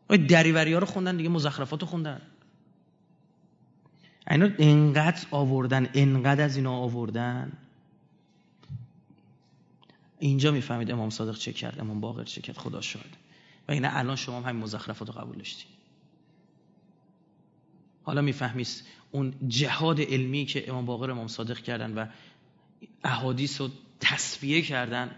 [0.09, 2.21] آی دریوری ها رو خوندن دیگه مزخرفات رو خوندن.
[4.31, 7.53] اینا انقدر آوردن انقدر از اینا آوردن.
[10.19, 13.11] اینجا می‌فهمید امام صادق چه کرد امام باقر چه کرد خدا شد
[13.69, 15.67] و اینه الان شما هم همین مزخرفات رو قبول داشتید
[18.03, 18.69] حالا می‌فهمید
[19.11, 22.07] اون جهاد علمی که امام باقر امام صادق کردن و
[23.05, 23.69] احادیث رو
[24.01, 25.11] تصفیه کردن.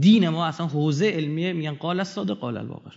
[0.00, 2.94] دین ما اصلا حوزه علمیه میگن قال صادق قال الباقر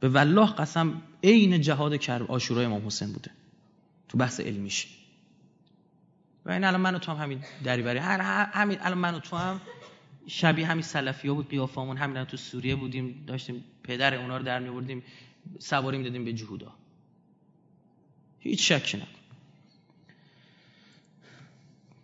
[0.00, 3.30] به والله قسم عین جهاد کرب آشورای امام حسین بوده.
[4.08, 4.88] تو بحث علمیش.
[6.46, 7.98] و این الان من و تو هم همین دریوری.
[7.98, 9.60] همین الان من و تو هم
[10.26, 14.58] شبیه همین سلفی ها بود قیافامون همین تو سوریه بودیم داشتیم پدر اونا رو در
[14.58, 15.02] میوردیم
[15.58, 16.72] سواری می‌دادیم به جهودا.
[18.38, 19.02] هیچ شکی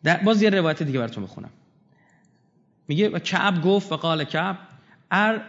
[0.05, 1.51] نکن باز یه روایت دیگه براتون بخونم.
[2.89, 4.59] میگه و کعب گفت و قال کعب
[5.11, 5.43] ار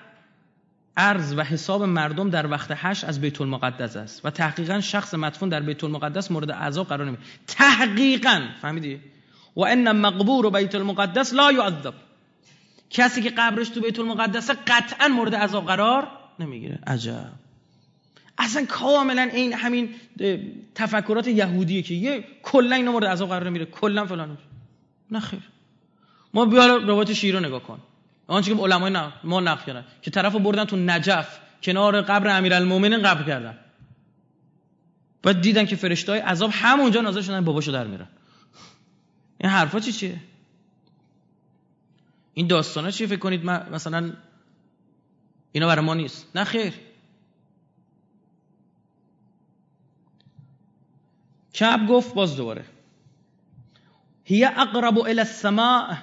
[0.98, 4.26] ارز و حساب مردم در وقت حش از بیت المقدس است.
[4.26, 7.18] و تحقیقا شخص مدفون در بیت المقدس مورد عذاب قرار نمی
[7.48, 9.00] تحقیقا فهمیدی؟
[9.56, 11.94] و ان مقبور بیت المقدس لا یعذب.
[12.90, 16.08] کسی که قبرش تو بیت المقدس قطعا مورد عذاب قرار
[16.40, 16.80] نمی‌گیره.
[16.88, 17.41] عجب.
[18.42, 19.90] اصلا کاملا این همین
[20.76, 24.38] تفکرات یهودیه که یه کلا اینا مورد عذاب قرار نمیره کلا فلان
[25.12, 25.40] نه خیر.
[26.34, 27.80] ما بیا روایت شیرو نگاه کن.
[28.28, 28.92] آنچه که علمای
[29.24, 29.86] ما نقل کردن.
[30.02, 33.58] که طرفو بردن تو نجف کنار قبر امیرالمومنین قبر کردن.
[35.24, 38.08] بعد دیدن که فرشتای عذاب همونجا نازل شدن باباشو در میرن.
[39.38, 40.20] این حرفا چی چیه؟
[42.34, 44.14] این داستانا چیه فکر کنید؟ مثلا
[45.52, 46.28] اینا برای ما نیست.
[46.36, 46.74] نه خیر.
[51.54, 52.66] کعب گفت باز دوباره.
[54.26, 55.96] هی اقرب الى السماء.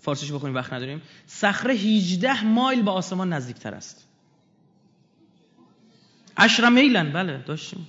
[0.00, 1.02] فارسیش بخونیم وقت نداریم.
[1.26, 4.08] صخره 18 مایل به آسمان نزدیکتر است.
[6.36, 7.12] عشر میلن.
[7.12, 7.86] بله داشتیم.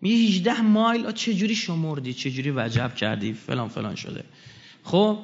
[0.00, 1.12] میگه 18 مایل.
[1.12, 4.24] چجوری شمردی چجوری وجب کردی؟ فلان فلان شده.
[4.84, 5.18] خب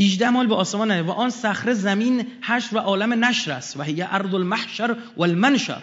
[0.00, 3.76] 18 مایل به آسمان و آن صخره زمین حشر و عالم نشر است.
[3.76, 5.82] و هی ارض المحشر والمنشر.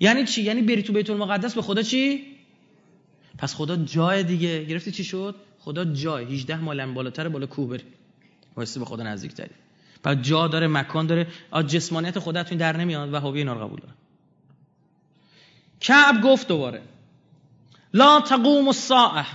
[0.00, 2.31] یعنی چی؟ یعنی بری تو بیت المقدس به خدا چی؟
[3.42, 7.84] پس خدا جای دیگه گرفتی چی شد؟ خدا جای 18 مایل بالاتر بالا کوه بری.
[8.56, 9.50] واسه به خدا نزدیک تری
[10.02, 11.26] پس جا داره مکان داره.
[11.66, 13.94] جسمانیت خودت در نمیاد وهابی اینا رو قبول داره.
[15.80, 16.82] کعب گفت دوباره
[17.94, 19.26] لا تقوم الساعه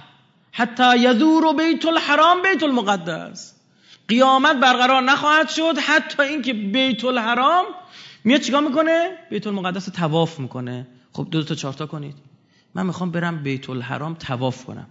[0.51, 3.55] حتی یدور بیت الحرام بیت المقدس.
[4.07, 7.65] قیامت برقرار نخواهد شد حتی اینکه بیت الحرام
[8.23, 10.87] میاد چیکار می‌کنه؟ بیت المقدس تواف می‌کنه.
[11.13, 12.26] خب دو, تا چارتا کنید.
[12.75, 14.87] من می‌خوام برم بیت الحرام تواف کنم.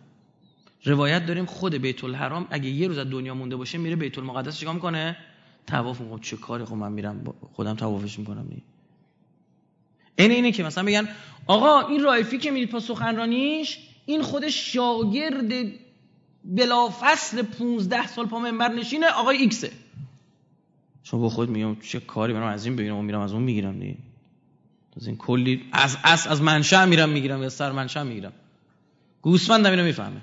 [0.84, 4.58] روایت داریم خود بیت الحرام اگه یه روز از دنیا مونده باشه میره بیت المقدس
[4.58, 5.16] چیکار می‌کنه؟
[5.66, 6.20] طواف می‌کنه.
[6.20, 8.62] چه کاری؟ خب من میرم خودم طوافش می‌کنم نی
[10.18, 11.08] این اینه که مثلا بگن
[11.46, 15.52] آقا این رایفی که میرید پا سخنرانیش این خود شاگرد
[16.44, 19.70] بلا فصل 15 سال پا منبر نشینه آقای ایکسه.
[21.02, 23.78] شما با خود میگم چه کاری؟ منم از این بگیرم و میرم از اون می‌گیرم
[23.78, 23.96] دیگه.
[24.96, 28.32] از این کلی از از از منشأ میرم می‌گیرم یا سر منشأ می‌گیرم.
[29.22, 30.20] گوسفندم اینو می‌فهمه.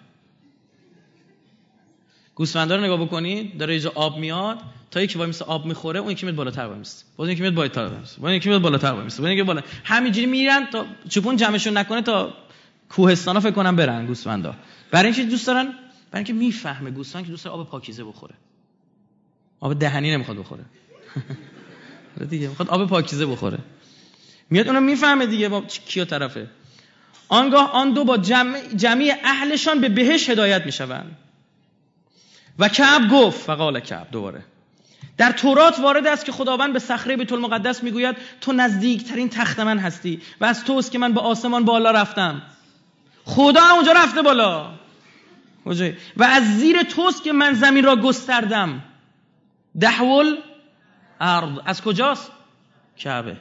[2.36, 4.58] گوسفندا رو نگاه بکنید داره اینجا آب میاد
[4.91, 7.06] تا یکی وای مثل آب می‌خوره اون یکی میاد بالاتر وای میسته.
[7.18, 8.22] باز یکی میاد بالاتر وای میسته.
[8.22, 9.22] باز یکی میاد بالاتر وای میسته.
[9.22, 12.34] باز یکی بالا همینجوری میرن تا چوپون جمعشون نکنه تا
[12.90, 14.56] کوهستانا فکر کنم برن گوسفندا.
[14.91, 15.78] برای اینکه دوست دارن برای
[16.14, 18.36] اینکه می‌فهمه گوسفند که دوست داره آب پاکیزه بخوره.
[19.60, 20.66] آب دهنی نمی‌خواد بخوره.
[22.30, 23.60] دیگه می‌خواد آب پاکیزه بخوره.
[24.49, 26.48] میاد اونو می‌فهمه دیگه با کیا طرفه.
[27.28, 31.18] آنگاه آن دو با جمع جمعی اهلشان به بهش هدایت می‌شوند.
[32.60, 34.44] و کعب گفت فقال کعب دوباره.
[35.18, 39.80] در تورات وارد است که خداوند به صخره بیت المقدس می‌گوید تو نزدیکترین تخت من
[39.80, 42.41] هستی و از توست که من به آسمان بالا رفتم.
[43.26, 44.70] خدا اونجا رفته بالا.
[46.18, 48.84] و از زیر توست که من زمین را گستردم.
[49.82, 50.38] دحول
[51.22, 51.49] ارض.
[51.65, 52.32] از کجاست؟
[52.98, 53.38] کعبه.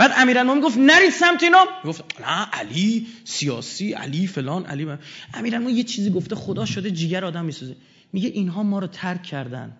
[0.00, 1.64] بعد امیرالمومنین گفت نرید سمت اینا.
[1.84, 4.86] گفت نه علی سیاسی علی فلان علی
[5.34, 7.76] امیرالمومنین یه چیزی گفته خدا شده جیگر آدم میسوزه.
[8.12, 9.76] میگه اینها ما رو ترک کردن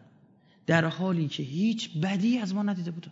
[0.67, 3.11] در حالی که هیچ بدی از ما ندیده بودن.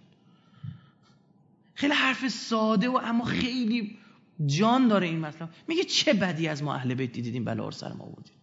[1.75, 3.99] خیلی حرف ساده و اما خیلی
[4.47, 8.05] جان داره این مطلب میگه چه بدی از ما اهل بیت دیدیم بلا سر ما
[8.05, 8.35] بودیم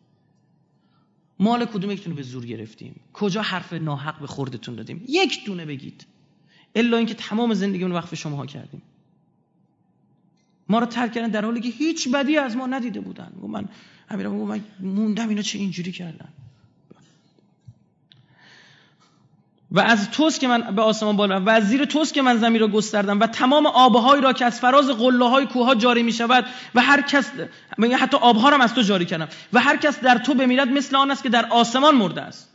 [1.39, 6.05] مال کدوم یکتون به زور گرفتیم؟ کجا حرف ناحق به خوردتون دادیم؟ یک دونه بگید.
[6.75, 8.81] الا اینکه تمام زندگیمون وقف شماها کردیم.
[10.69, 13.31] ما رو ترک کردن در حالی که هیچ بدی از ما ندیده بودن.
[13.41, 13.67] گفت من
[14.09, 16.29] امیرم من موندم اینا چه اینجوری کردن.
[19.71, 22.61] و از توست که من به آسمان بالا و از زیر توست که من زمین
[22.61, 26.45] را گستردم و تمام آبهایی را که از فراز قله های کوه جاری می شود
[26.75, 27.31] و هر کس
[27.99, 31.11] حتی آبها را از تو جاری کردم و هر کس در تو بمیرد مثل آن
[31.11, 32.49] است که در آسمان مرده است.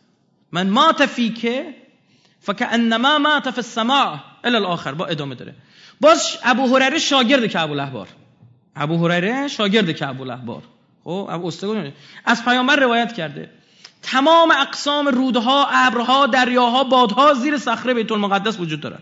[0.53, 1.75] من مات فیکه
[2.41, 4.95] فکانما مات فی السماع الی الاخر.
[4.95, 5.55] با ادامه داره.
[6.01, 8.09] باز ابو هریره شاگرد کعب الاحبار
[8.77, 10.63] ابو هریره شاگرد کعب الاحبار
[11.05, 11.53] خب ابو
[12.25, 13.51] از پیامبر روایت کرده.
[14.03, 19.01] تمام اقسام رودها ابرها دریاها بادها زیر صخره بیت المقدس وجود دارن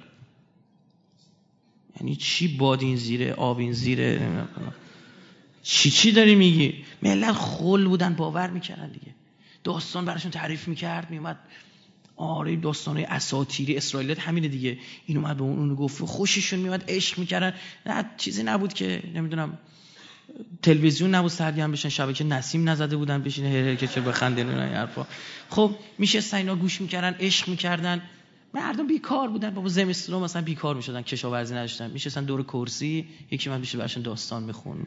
[2.01, 4.21] یعنی چی باد این زیره آب این زیره؟
[5.63, 9.15] چی چی داری میگی؟ ملت خل بودن باور می‌کردن دیگه.
[9.65, 11.39] داستان براشون تعریف می‌کرد میومد
[12.19, 14.79] آره داستانهای اساتیری اسرائیلیت همینه دیگه.
[15.07, 17.55] این اومد به اون گفت خوششون میومد عشق می‌کردن.
[17.87, 19.59] نه چیزی نبود که نمی‌دونم
[20.63, 24.59] تلویزیون نبود سرگرم بشن شبکه نسیم نزده بودن بشینه هر هر که چه بخندن اون
[24.59, 25.07] حرفا.
[25.51, 28.03] خب میشه سینا گوش می‌کردن عشق می‌کردن.
[28.55, 29.51] مردم بیکار بودن.
[29.51, 31.91] بابا زمستون مثلا بیکار می‌شدن کشاورزی نداشتن.
[31.91, 34.87] میشستن دور کرسی یکی من میشه براشون داستان میخون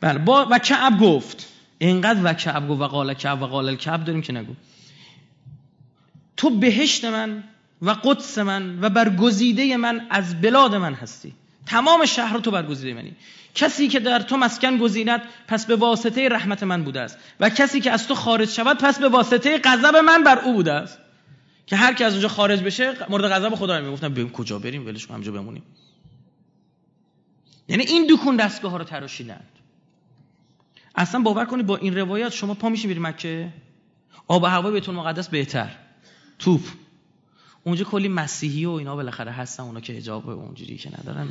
[0.00, 1.51] بله با و کعب گفت
[1.86, 4.54] اینقدر و کعب گفت و قال کعب و قال الکعب داریم که نگو.
[6.36, 7.44] تو بهشت من
[7.82, 11.32] و قدس من و برگزیده من از بلاد من هستی.
[11.66, 13.12] تمام شهر تو برگزیده منی.
[13.54, 17.18] کسی که در تو مسکن گزیند پس به واسطه رحمت من بوده است.
[17.40, 20.72] و کسی که از تو خارج شود پس به واسطه غضب من بر او بوده
[20.72, 20.98] است.
[21.66, 25.06] که هر کی از اونجا خارج بشه مورد غضب خدا می‌گفتن بریم کجا بریم ولش
[25.06, 25.62] کن همونجا بمونیم.
[27.68, 29.61] یعنی این دکون دستگاه ها رو تراشیدند.
[30.94, 33.52] اصلا باور کنید با این روایات شما پا میشین بریم مکه؟
[34.28, 35.70] آب و هوای بیت المقدس بهتر.
[36.38, 36.60] توپ.
[37.64, 41.28] اونجا کلی مسیحی و اینا بالاخره هستن اونا که حجاب اونجوری که ندارن.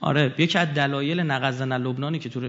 [0.00, 2.48] آره یکی از دلایل نقض لبنانی که تو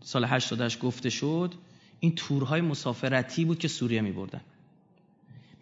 [0.00, 1.54] سال 88 گفته شد
[2.00, 4.40] این تورهای مسافرتی بود که سوریه میبردن.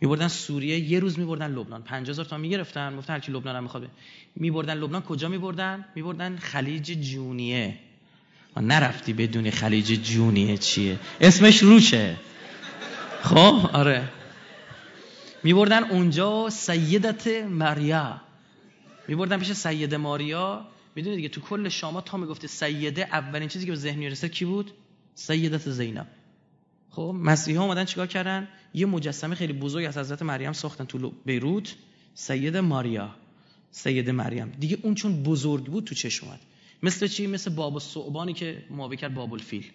[0.01, 1.82] میبردن سوریه یه روز میبردن لبنان.
[1.82, 3.89] 50000 تا می‌گرفتن گفتن هر کی لبنان هم می‌خواد
[4.36, 7.78] میبردن لبنان کجا میبردن؟ میبردن خلیج جونیه.
[8.60, 10.98] نرفتی بدونی خلیج جونیه چیه.
[11.20, 12.16] اسمش روشه.
[13.22, 14.08] خب آره.
[15.42, 18.20] میبردن اونجا سیدت مریا.
[19.08, 20.66] میبردن پیش سید ماریا.
[20.94, 24.44] می‌دونید دیگه تو کل شما تا می‌گفته سیده اولین چیزی که به ذهن می‌رسه کی
[24.44, 24.70] بود؟
[25.14, 26.06] سیدت زینب.
[26.90, 31.74] خب مسیحا اومدن چیکار کردن؟ یه مجسمه خیلی بزرگ از حضرت مریم ساختن تو بیروت.
[32.14, 33.14] سید ماریا.
[33.70, 34.52] سید مریم.
[34.60, 36.40] دیگه اون چون بزرگ بود تو چشم اومد.
[36.82, 39.70] مثل چی؟ مثل باب الصعبانی که موابع کرد باب الفیل.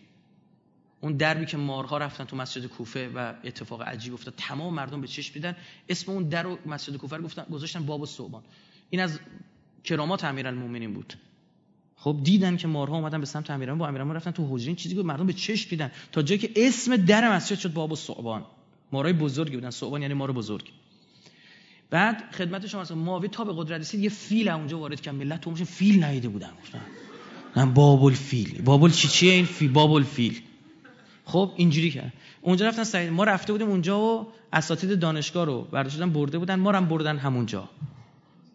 [1.01, 4.33] اون دربی که مارها رفتن تو مسجد کوفه و اتفاق عجیب افتاد.
[4.37, 5.55] تمام مردم به چشم دیدن.
[5.89, 8.43] اسم اون در رو مسجد کوفه رو گفتن گذاشتن باب الصعبان
[8.89, 9.19] این از
[9.83, 11.13] کرامات امیرالمومنین بود.
[11.95, 15.03] خب دیدن که مارها اومدن به سمت امیران با امیران رفتن تو حجره چیزی که
[15.03, 15.91] مردم به چشم دیدن.
[16.11, 18.45] تا جایی که اسم در مسجد شد باب الصعبان
[18.91, 19.69] مارای بزرگی بودن.
[19.69, 20.71] صعبان یعنی مار بزرگ.
[21.91, 25.15] بعد خدمت شما اصلا ماوی تا به قدرت رسید یه فیل اونجا وارد کرد.
[25.15, 26.51] ملت تو فیل ندیده بودن.
[26.61, 26.81] گفتن
[27.57, 28.61] نه بابل فیل.
[28.61, 30.41] بابل چی چیه این فیل بابل فیل؟
[31.25, 32.13] خب اینجوری کرد.
[32.41, 33.11] اونجا رفتن سعید.
[33.11, 36.55] ما رفته بودیم اونجا و اساتید دانشگاه رو برداشتن برده بودن.
[36.55, 37.69] ما هم بردن همونجا.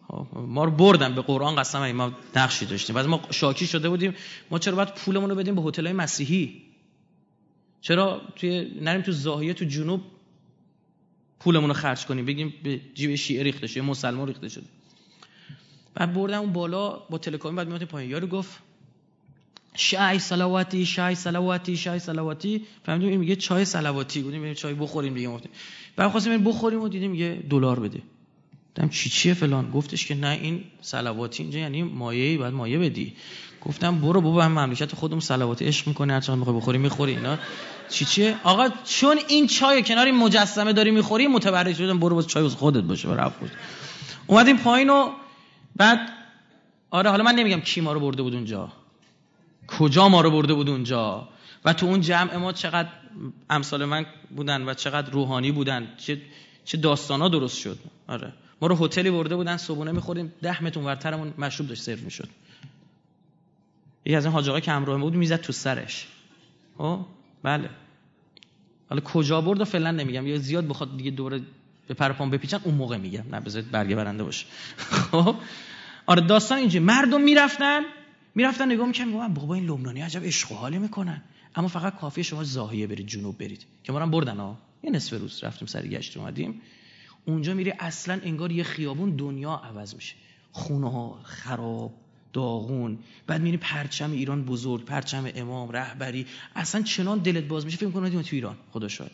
[0.07, 2.95] خب، ما رو بردن به قرآن قسم ما نقشی داشتیم.
[2.95, 4.13] بعد ما شاکی شده بودیم.
[4.51, 6.61] ما چرا باید پولمون رو بدیم به هتل‌های مسیحی؟
[7.81, 10.01] چرا توی نریم تو زاهیه تو جنوب
[11.39, 12.25] پولمون رو خرج کنیم.
[12.25, 14.65] بگیم به جیب شیعه ریخته شده مسلمان ریخته شده.
[15.93, 18.11] بعد بردم اون بالا با تلکامی بعد میاد پایین.
[18.11, 18.59] یارو گفت
[19.75, 22.65] شای سلواتی شای سلواتی شای سلواتی.
[22.85, 24.21] فهمیدیم این میگه چای سلواتی.
[24.21, 25.27] بودیم بریم چای بخوریم دیگه.
[25.27, 25.51] گفتیم.
[25.95, 28.01] بعد خواستیم بخوریم و دیدیم میگه دلار بده.
[28.77, 33.13] گفتم چی چیه فلان؟ گفتش که نه این سلواتی اینجا یعنی مایه بعد مایه بدی.
[33.61, 37.37] گفتم برو بابا هم مملکت خودمون سلواتی عشق می‌کنه هر چقدر می‌خوای بخوری می‌خوری اینا.
[37.89, 42.27] چی چیه؟ آقا چون این چای کنار این مجسمه داری می‌خوری متبرک شدم برو باز
[42.27, 43.49] چای از خودت باشه برو افروز
[44.27, 45.09] اومدیم پایین و
[45.75, 45.99] بعد
[46.91, 48.71] آره حالا من نمیگم کی ما رو برده بود اونجا.
[49.67, 51.27] کجا ما رو برده بود اونجا؟
[51.65, 52.89] و تو اون جمع ما چقدر
[53.49, 54.05] امثال من
[54.35, 56.21] بودن و چقدر روحانی بودن؟ چه
[56.65, 57.77] چه داستانا درست شد؟
[58.07, 58.33] آره.
[58.61, 62.29] ما رو هتلی برده بودن صبحونه می‌خوریم ده متر ورترمون مشروب داشت سرو می‌شد.
[64.07, 66.07] یکی از این حاج که همراه بود می‌زد تو سرش.
[66.77, 67.05] او
[67.43, 67.69] بله.
[68.89, 70.27] حالا کجا برد و فعلا نمیگم.
[70.27, 71.41] یا زیاد بخواد دیگه دوره
[71.87, 73.23] به پرپام بپیچن اون موقع میگم.
[73.31, 74.45] نه بذارید برگه برنده باشه.
[74.77, 75.35] خب؟
[76.05, 77.81] آره داستان اینجا مردم می‌رفتن.
[78.35, 81.21] می‌رفتن نگاه می‌کنن میگن بابا این لبنانی عجب عشق و حالی می‌کنن.
[81.55, 83.65] اما فقط کافیه شما زاهیه برید جنوب برید.
[83.83, 86.61] که ما بردن ها یه نصف روز رفتیم سر گشت اومدیم.
[87.25, 90.15] اونجا میری اصلا انگار یه خیابون دنیا عوض میشه.
[90.51, 91.93] خونه ها خراب.
[92.37, 92.97] داغون.
[93.27, 98.21] بعد میری پرچم ایران بزرگ پرچم امام رهبری اصلا چنان دلت باز میشه فکر کنید
[98.21, 99.11] تو ایران خدا شاید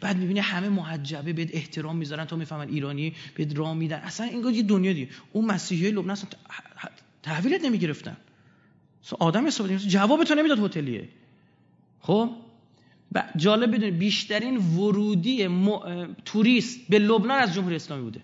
[0.00, 3.96] بعد می‌بینی همه محجبه بهت احترام می‌ذارن تا می‌فهمن ایرانی بهت راه میدن.
[3.96, 5.08] اصلا انگار یه دنیا دیگه.
[5.32, 6.30] اون مسیحی لبنان اصلا
[7.22, 8.16] تحویلت نمی‌گرفتن.
[9.18, 11.08] آدم حساب جواب تو نمی‌داد هتلیه.
[12.00, 12.30] خب؟
[13.36, 15.48] جالب بدونید بیشترین ورودی
[16.24, 18.20] توریست به لبنان از جمهوری اسلامی بوده.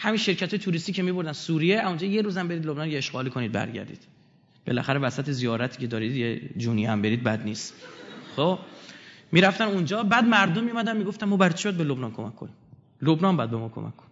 [0.00, 3.98] همین شرکت توریستی که میبردن سوریه اونجا یه روزم برید لبنان یه اشغالی کنید برگردید.
[4.66, 7.74] بالاخره وسط زیارتی که دارید یه جونی هم برید بد نیست.
[8.36, 8.58] خب؟
[9.32, 12.54] می‌رفتن اونجا بعد مردم میمدن می‌گفتن ما برای به لبنان کمک کنیم؟
[13.02, 14.06] لبنان بعد به ما کمک کن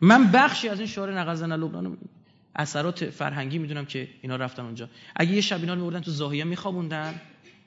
[0.00, 1.98] من بخشی از این شعار نقل زن لبنان
[2.56, 4.88] اثرات فرهنگی می‌دونم که اینا رفتن اونجا.
[5.16, 7.20] اگه یه شب اینا میبردن تو زاهیه میخوابوندن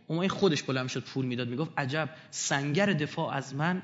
[0.07, 3.81] اون خودش بلند شد پول می‌داد می‌گفت عجب سنگر دفاع از من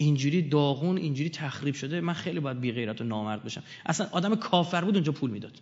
[0.00, 3.62] اینجوری داغون اینجوری تخریب شده من خیلی باید بی غیرت و نامرد بشم.
[3.86, 5.60] اصلا آدم کافر بود اونجا پول می‌داد.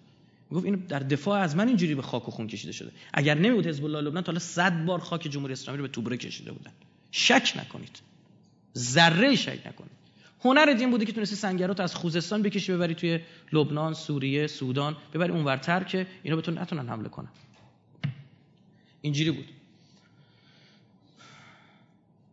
[0.51, 2.91] می‌گفت این در دفاع از من اینجوری به خاک و خون کشیده شده.
[3.15, 6.17] اگر نمیبود حزب الله لبنان تا حالا 100 بار خاک جمهوری اسلامی رو به توبره
[6.17, 6.71] کشیده بودن.
[7.11, 8.01] شک نکنید.
[8.77, 9.97] ذره شک نکنید.
[10.45, 13.21] هنر دین بوده که تونستی سنگرات از خوزستان بکشی ببری توی
[13.53, 17.29] لبنان سوریه سودان ببری اونورتر که اینا بتونن نتونن حمله کنن.
[19.01, 19.45] اینجوری بود.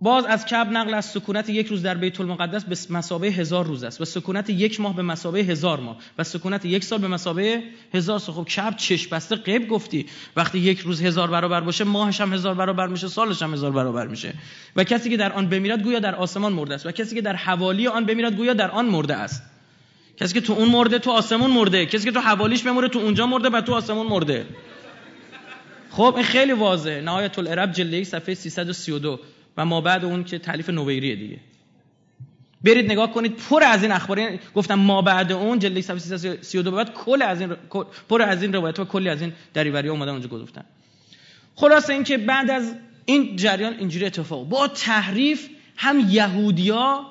[0.04, 3.84] باز از کعب نقل از سکونت یک روز در بیت المقدس به مسابه هزار روز
[3.84, 7.64] است و سکونت یک ماه به مسابه هزار ماه و سکونت یک سال به مسابه
[7.94, 8.36] هزار سال.
[8.36, 10.06] خب کعب چش بسته قیب گفتی.
[10.36, 14.08] وقتی یک روز هزار برابر باشه ماهش هم هزار برابر میشه سالش هم هزار برابر
[14.08, 14.34] میشه.
[14.76, 17.36] و کسی که در آن بمیرد گویا در آسمان مرده است و کسی که در
[17.36, 19.44] حوالی آن بمیرد گویا در آن مرده است.
[20.18, 21.86] کسی که تو اون مرده تو آسمون مرده.
[21.86, 24.46] کسی که تو حوالیش بموره تو اونجا مرده و تو آسمون مرده.
[25.90, 27.02] خب این خیلی واضحه.
[27.02, 29.20] نهایت العرب جلد صفحه 332
[29.58, 31.40] و ما بعد اون که تعلیف نویریه دیگه.
[32.64, 34.20] برید نگاه کنید پر از این اخبار.
[34.20, 37.56] یعنی گفتم ما بعد اون جلد 332 بعد کل از این
[38.10, 40.66] پر از این روایت و کلی از این دریوری اومدن اونجا گفتن
[41.56, 42.76] خلاصه اینکه بعد از
[43.06, 44.50] این جریان اینجوری اتفاق.
[44.50, 47.06] با تحریف هم یهودیا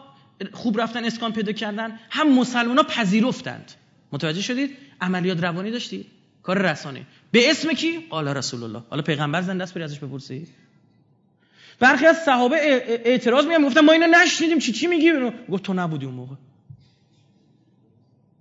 [0.52, 3.72] خوب رفتن اسکان پیدا کردن هم مسلمان ها پذیرفتند.
[4.12, 4.70] متوجه شدید؟
[5.00, 6.06] عملیات روانی داشتید.
[6.42, 7.06] کار رسانه.
[7.30, 8.82] به اسم کی؟ قال رسول الله.
[8.90, 10.48] حالا پیغمبر زنده است بری ازش بپرسید
[11.82, 12.56] برخی از صحابه
[13.04, 15.12] اعتراض میگن گفتن ما اینو نشنیدیم چی چی میگی؟
[15.50, 16.34] گفت تو نبودی اون موقع.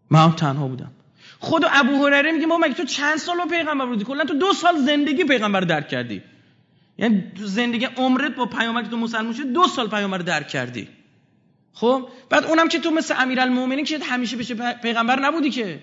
[0.09, 0.91] من هم تنها بودم.
[1.39, 4.53] خود ابو هریره میگه ما مگه تو چند سال با پیغمبر بودی؟ کلا تو دو
[4.53, 6.21] سال زندگی پیغمبر درک کردی.
[6.97, 10.87] یعنی تو زندگی عمرت با پیامبر تو مسلمان شدی دو سال پیامبر درک کردی.
[11.73, 15.79] خب؟ بعد اونم که تو مثل امیرالمومنین که همیشه بشه پیغمبر نبودی که.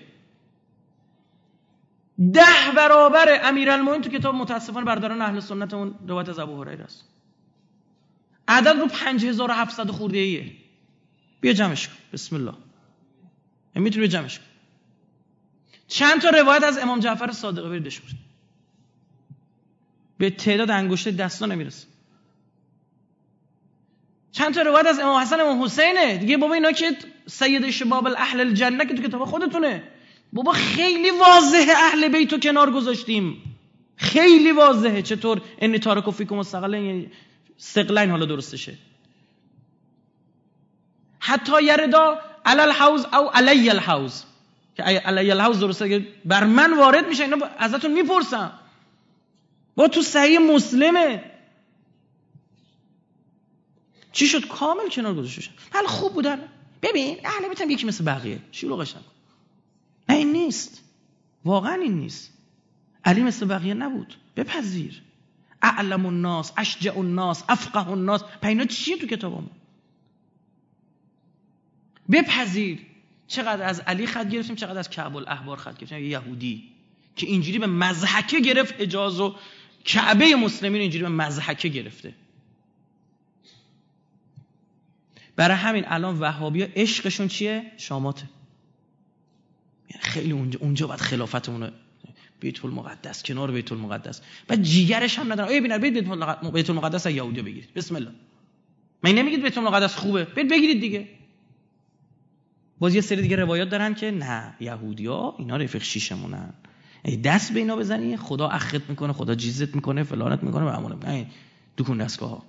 [2.33, 7.18] ده برابر امیرالمومنین تو کتاب متاسفانه برداران اهل سنت اون روایت از ابو هریره است.
[8.49, 10.51] عدد رو 5700 خورده ایه
[11.41, 11.93] بیا جمعش کن.
[12.13, 12.53] بسم الله.
[13.75, 14.45] می‌تونی بیا جمعش کن.
[15.87, 18.17] چند تا روایت از امام جعفر صادقه برید بشمارید.
[20.17, 21.87] به تعداد انگشت دستا نمی‌رسه.
[24.31, 26.17] چند تا روایت از امام حسن امام حسینه.
[26.17, 26.97] دیگه بابا اینا که
[27.27, 29.83] سید شباب الاهل الجنه که تو کتاب خودتونه.
[30.33, 33.41] بابا خیلی واضحه اهل بیتو کنار گذاشتیم.
[33.95, 35.01] خیلی واضحه.
[35.01, 37.05] چطور؟ انی تارک مستقل
[37.59, 38.77] سقلین حالا درستشه.
[41.19, 44.23] حتی یردا علل حوز او علی الحوز
[44.75, 48.59] که علی الحوز درسته بر من وارد میشه اینا ازتون می‌پرسم.
[49.75, 51.23] با تو صحیح مسلمه.
[54.11, 56.39] چی شد؟ کامل کنار گذاشته بله خوب بودن
[56.81, 58.39] ببین اهل بیتم یکی مثل بقیه.
[58.51, 59.11] شلوغش نکن.
[60.09, 60.83] نه این نیست.
[61.45, 62.33] واقعا این نیست.
[63.05, 64.15] علی مثل بقیه نبود.
[64.35, 65.01] بپذیر.
[65.61, 68.23] اعلم الناس اشجع الناس افقه الناس.
[68.41, 69.49] پینا چیه تو کتابمون
[72.11, 72.79] بپذیر.
[73.27, 76.03] چقدر از علی خط گرفتیم چقدر از کعب الاحبار خط گرفتیم.
[76.03, 76.63] یهودی
[77.15, 79.35] که اینجوری به مزحکه گرفت اجاز و
[79.85, 82.13] کعبه مسلمین اینجوری به مزحکه گرفته.
[85.35, 88.29] برای همین الان وهابی ها عشقشون چیه؟ شاماته.
[89.89, 91.71] یعنی خیلی اونجا اونجا باید خلافتمون
[92.39, 94.21] بیت المقدس کنار بیت المقدس.
[94.49, 95.49] و جیگرش هم ندارن.
[95.49, 95.89] ای ببین
[96.51, 98.11] بیت المقدس از یهودی بگیرید بسم الله.
[99.03, 101.07] من نمیگید بیت المقدس خوبه؟ برید بگیرید دیگه.
[102.79, 106.53] باز یه سری دیگه روایات دارن که نه یهودیا اینا رفیق شیشمونن.
[107.05, 110.95] ای دست به اینا بزنی خدا اخت می‌کنه خدا جیزت می‌کنه فلانت می‌کنه و همونه
[110.95, 111.27] نه
[111.77, 112.45] دکون دستگاه.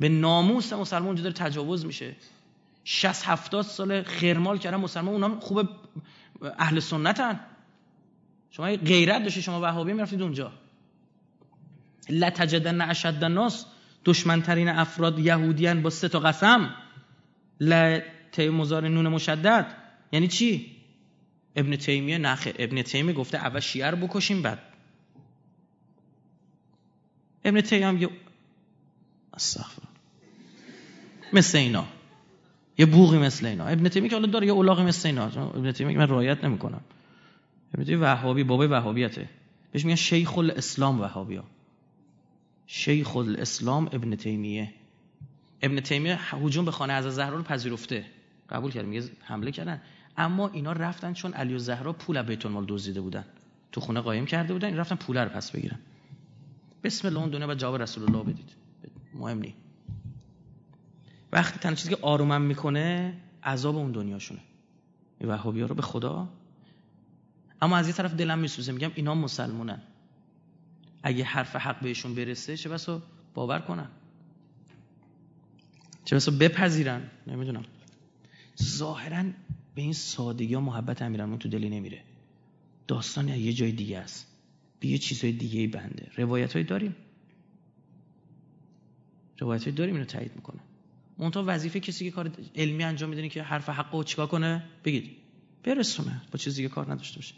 [0.00, 2.16] به ناموس مسلمان داره تجاوز میشه.
[2.84, 5.68] 60 70 سال خیرمال کردن مسلمان اونا خوب
[6.58, 7.40] اهل سنتن.
[8.50, 10.52] شما غیرت داشتی شما وهابی می‌رفتید اونجا.
[12.10, 13.66] لتجدن اشد الناس
[14.04, 16.74] دشمنترین افراد یهودیان با سه تا قسم.
[17.60, 17.98] ل
[18.38, 19.66] مزار نون مشدد.
[20.12, 20.76] یعنی چی؟
[21.56, 24.58] ابن تیمیه نخه ابن تیمیه گفته اول شیعه رو بکشیم بعد.
[27.44, 28.08] ابن تیمیه هم یه
[29.34, 29.82] استغفر
[31.32, 31.84] مثل اینا.
[32.78, 33.66] یه بوغی مثل اینا.
[33.66, 35.24] ابن تیمیه که حالا داره یه اولاغی مثل اینا.
[35.24, 36.80] ابن تیمیه که من رعایت نمی‌کنم.
[37.76, 39.28] ابن وهابی بابای وهابیته.
[39.72, 41.44] بهش میگن شیخ الاسلام وهابیا.
[42.66, 44.72] شیخ الاسلام ابن تیمیه.
[45.62, 48.04] ابن تیمیه هجوم به خانه از زهرا رو پذیرفته.
[48.50, 49.82] قبول کرد میگه حمله کردن.
[50.16, 53.24] اما اینا رفتن چون علی و زهرا پول بیت المال دزدیده بودن.
[53.72, 55.78] تو خونه قایم کرده بودن این رفتن پول رو پس بگیرن.
[56.84, 58.50] بسم الله اون دنیا بعد جواب رسول الله بدید.
[59.14, 59.54] مهم نی.
[61.32, 64.40] وقتی تنها چیزی که آرومم می‌کنه عذاب اون دنیاشونه.
[65.20, 66.28] این وهابی ها رو به خدا
[67.62, 69.82] اما از یه طرف دلم میسوزه میگم اینا مسلمونن.
[71.02, 73.02] اگه حرف حق بهشون برسه چه بسا
[73.34, 73.88] باور کنن.
[76.04, 77.10] چه بسا بپذیرن.
[77.26, 77.64] نمی‌دونم.
[78.62, 79.22] ظاهرا
[79.74, 82.02] به این سادگی ها محبت امیرالمومنین تو دلی نمیره.
[82.88, 84.26] داستان یه جای دیگه است.
[84.80, 86.10] به یه چیزهای دیگه بنده.
[86.16, 86.96] روایت داریم.
[89.38, 90.60] روایت داریم اینو تایید می‌کنه.
[91.18, 95.16] منتها وظیفه کسی که کار علمی انجام می‌دونی که حرف حق چیکار کنه؟ بگید.
[95.62, 96.22] برسونه.
[96.32, 97.34] با چیزی که کار نداشته باشه.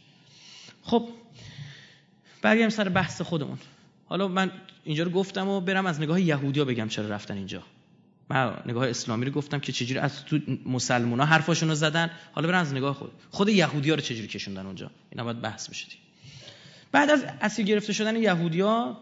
[0.82, 1.08] خب
[2.42, 3.58] برگردیم سر بحث خودمون.
[4.06, 4.50] حالا من
[4.84, 7.62] اینجا رو گفتم و برم از نگاه یهودیا بگم چرا رفتن اینجا.
[8.30, 12.10] من نگاه اسلامی رو گفتم که چجوری از تو مسلمونا حرفاشون رو زدن.
[12.32, 13.10] حالا برم از نگاه خود.
[13.30, 15.86] خود یهودیا رو چجوری کشوندن اونجا؟ اینا باید بحث بشه
[16.92, 18.96] بعد از اسیر گرفته شدن یهودیا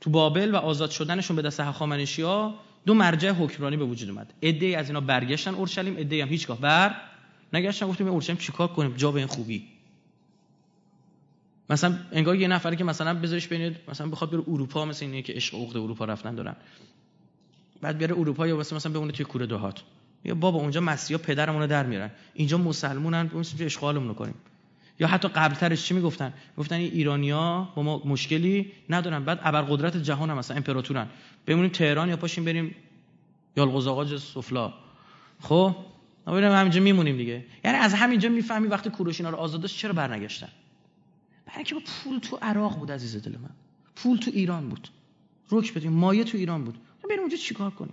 [0.00, 2.54] تو بابل و آزاد شدنشون به دست هخامنشیا
[2.86, 4.34] دو مرجع حکمرانی به وجود اومد.
[4.42, 6.60] عده از اینا برگشتن اورشلیم عده هم هیچگاه.
[6.60, 6.94] بر
[7.52, 9.73] نگشتن گفتیم اورشلیم چیکار کنیم؟ جا به این خوبی.
[11.70, 15.32] مثلا انگار یه نفری که مثلا بذارش بین مثلا بخواد بره اروپا مثلا اینه که
[15.32, 16.56] عشق عقد اروپا رفتن دارن.
[17.80, 19.82] بعد بره اروپا یا مثلا بمونه توی کوره دهات.
[20.24, 22.10] یا بابا اونجا مسیحا پدرمون رو در میارن.
[22.34, 24.34] اینجا مسلمونن که اشغالمون کنیم.
[25.00, 29.24] یا حتی قبلترش چی می‌گفتن؟ گفتن این ایرانیا با ما مشکلی ندارن.
[29.24, 31.06] بعد ابرقدرت جهان هم مثلا امپراتورن.
[31.46, 32.74] بمونیم تهران یا پاشیم بریم
[33.56, 34.72] یالقوز آقا سفلا.
[35.40, 35.76] خب؟
[36.26, 37.44] ما همینجا میمونیم دیگه.
[37.64, 40.48] یعنی از همینجا می‌فهمی وقتی کوروش رو آزاد چرا برنگشتن؟
[41.54, 43.50] برای اینکه پول تو عراق بود عزیز دل من.
[43.96, 44.88] پول تو ایران بود.
[45.48, 45.92] روک بدیم.
[45.92, 46.78] مایه تو ایران بود.
[47.10, 47.92] بریم اونجا چیکار کنیم؟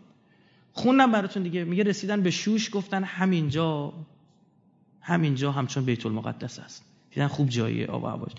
[0.74, 1.64] خوندم براتون دیگه.
[1.64, 3.94] میگه رسیدن به شوش گفتن همینجا.
[5.02, 7.88] همینجا همچون بیت المقدس است دیدن خوب جاییه.
[7.88, 8.32] آب هواش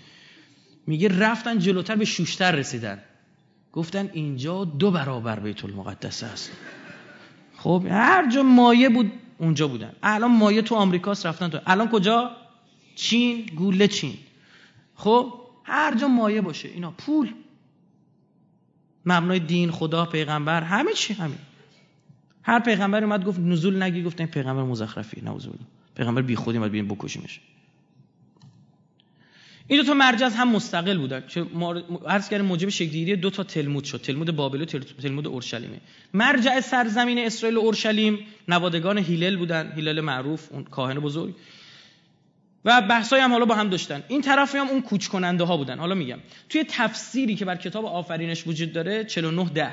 [0.87, 2.99] میگه رفتن جلوتر به شوشتر رسیدن.
[3.73, 6.51] گفتن اینجا دو برابر بیت المقدس است
[7.57, 9.93] خب هر جا مایه بود اونجا بودن.
[10.03, 11.59] الان مایه تو آمریکاست رفتن تو.
[11.65, 12.31] الان کجا؟
[12.95, 14.17] چین گوله چین.
[15.03, 16.69] خب؟ هر جا مایه باشه.
[16.69, 17.33] اینا پول.
[19.05, 21.37] مبنای دین خدا پیغمبر همه چی همین.
[22.43, 25.65] هر پیغمبر اومد گفت نزول نگی گفت این پیغمبر مزخرفی نعوذ بالله.
[25.95, 27.39] پیغمبر بی خودی اومد ببین بکشیمش.
[29.67, 31.23] این دو تا مرجع هم مستقل بودن.
[31.27, 31.45] که
[32.07, 34.01] عرض کردیم موجب شکلگیری دو تا تلمود شد.
[34.01, 35.81] تلمود بابل و تلمود اورشلیمه
[36.13, 39.71] مرجع سرزمین اسرائیل و اورشلیم نوادگان هیلل بودن.
[39.75, 41.35] هیلل معروف اون کاهن بزرگ.
[42.65, 44.03] و بحثای هم حالا با هم داشتن.
[44.07, 45.79] این طرفی هم اون کوچ کننده ها بودن.
[45.79, 46.19] حالا میگم.
[46.49, 49.71] توی تفسیری که بر کتاب آفرینش وجود داره 49 ده.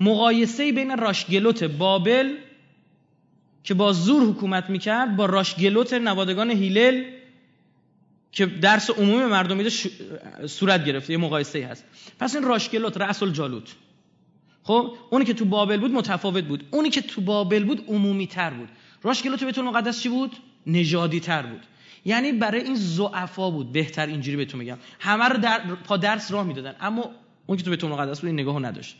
[0.00, 2.34] مقایسه بین راشگلوت بابل
[3.64, 7.04] که با زور حکومت می‌کرد با راشگلوت نوادگان هیلل
[8.32, 9.70] که درس عمومی مردم میده
[10.46, 11.84] صورت گرفته یه مقایسه هست.
[12.18, 13.74] پس این راشگلوت رأس الجالوت
[14.62, 16.64] خب؟ اونی که تو بابل بود متفاوت بود.
[16.70, 18.68] اونی که تو بابل بود عمومی تر بود.
[19.02, 20.36] راشگلوت بیت المقدس چی بود؟
[20.66, 21.60] نژادی تر بود.
[22.04, 23.72] یعنی برای این زعفا بود.
[23.72, 24.78] بهتر اینجوری بهتون میگم.
[25.00, 26.74] همه رو در پا درس راه می‌دادن.
[26.80, 27.10] اما
[27.46, 28.96] اون که تو بیت المقدس بود این نگاهو نداشت.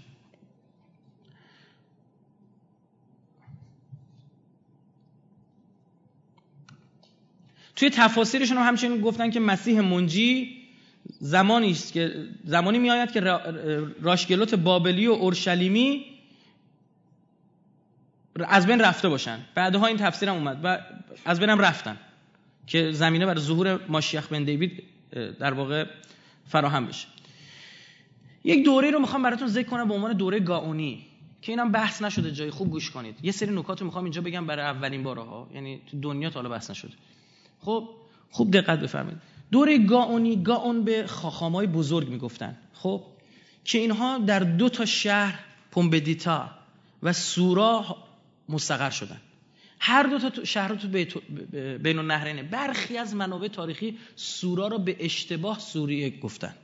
[7.76, 10.56] توی تفاسیرشون هم همچنین گفتن که مسیح منجی
[11.18, 13.20] زمانی است که زمانی میآید که
[14.02, 16.06] راشگلوت بابلی و اورشلیمی
[18.48, 19.38] از بین رفته باشن.
[19.54, 20.78] بعدها این تفسیرم اومد و
[21.24, 21.96] از بینم رفتن.
[22.70, 24.82] که زمینه برای ظهور ماشیخ بن دیوید
[25.12, 25.84] در واقع
[26.48, 27.06] فراهم بشه.
[28.44, 31.06] یک دوره رو می‌خوام براتون ذکر کنم به عنوان دوره گاونی
[31.42, 33.16] که اینم بحث نشده جای خوب گوش کنید.
[33.22, 36.48] یه سری نکات رو می‌خوام اینجا بگم برای اولین بارها یعنی تو دنیا تا حالا
[36.48, 36.92] بحث نشده.
[37.60, 37.88] خب
[38.30, 39.18] خوب دقت بفرمایید.
[39.50, 42.56] دوره گاونی گاون به خاخامای بزرگ می‌گفتن.
[42.72, 43.02] خب
[43.64, 45.38] که اینها در دو تا شهر
[45.70, 46.50] پومبدیتا
[47.02, 47.96] و سورا
[48.48, 49.20] مستقر شدن.
[49.80, 50.88] هر دو تا شهر تو
[51.78, 52.42] بین النهرینه.
[52.42, 56.54] برخی از منابع تاریخی سورا رو به اشتباه سوریه گفتن.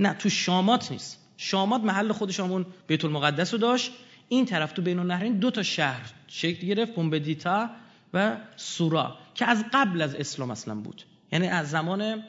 [0.00, 1.18] نه تو شامات نیست.
[1.36, 3.92] شامات محل خودش همون بیت المقدس رو داشت.
[4.28, 7.70] این طرف تو بین النهرین دو تا شهر شکل گرفت پومبدیتا
[8.14, 11.02] و سورا که از قبل از اسلام اصلا بود.
[11.32, 12.22] یعنی از زمان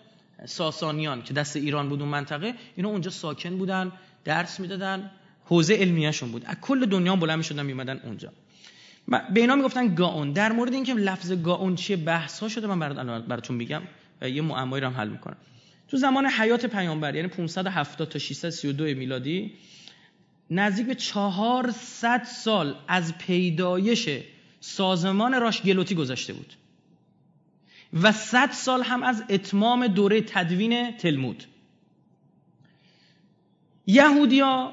[0.46, 3.92] ساسانیان که دست ایران بود اون منطقه اینا اونجا ساکن بودن
[4.24, 5.12] درس می‌دادن
[5.46, 6.46] حوزه علمیهشون بود.
[6.46, 8.34] از کل دنیا بلند می‌شدن میمدن اونجا.
[9.08, 10.34] به اینا می‌گفتن گاون.
[10.34, 12.80] در مورد اینکه لفظ گاون چیه بحث ها شده من
[13.20, 13.82] براتون میگم.
[14.22, 15.38] یه معمایی رو هم حل می‌کنم.
[15.88, 19.54] تو زمان حیات پیامبر یعنی 570 تا 632 میلادی
[20.52, 24.10] نزدیک به چهارصد سال از پیدایش
[24.60, 26.54] سازمان راشگلوتی گذشته بود.
[27.94, 31.44] و صد سال هم از اتمام دوره تدوین تلمود.
[33.88, 34.72] یهودیا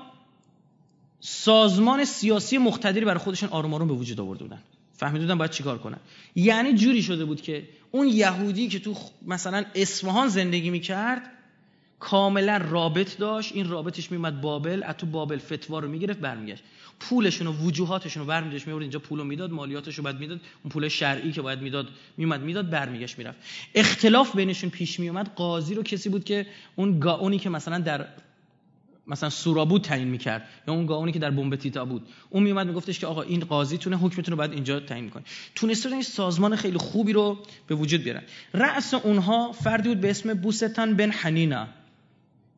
[1.29, 4.63] سازمان سیاسی مقتدری برای خودشون آروم آروم به وجود آورده بودن.
[4.93, 5.99] فهمیده بودن باید چیکار کنن.
[6.35, 8.95] یعنی جوری شده بود که اون یهودی که تو
[9.27, 11.23] مثلا اصفهان زندگی می‌کرد
[11.99, 13.53] کاملا رابط داشت.
[13.55, 16.63] این رابطش میومد بابل از تو بابل فتوا رو می‌گرفت برمیگشت.
[17.01, 20.89] پولشون و وجوهاتشون رو برمیداشت میورد اینجا پولو می‌داد مالیاتش رو بعد می‌داد اون پول
[20.89, 23.39] شرعی که باید می‌داد میومد می‌داد برمیگشت می‌رفت.
[23.75, 26.47] اختلاف بینشون پیش میومد قاضی رو کسی بود که
[26.77, 28.07] اون گاونی که مثلا در
[29.07, 32.09] مثلا سورا بود تعیین می‌کرد یا اون گاونی که در بومبتیتا بود.
[32.31, 35.23] اون میومد میگفتش که آقا این قاضی تونه حکمتون رو بعد اینجا تعیین می‌کنه
[35.55, 38.23] تونستن این سازمان خیلی خوبی رو به وجود بیارن.
[38.55, 41.69] رأس اونها فردی بود به اسم بوستان بن حنینا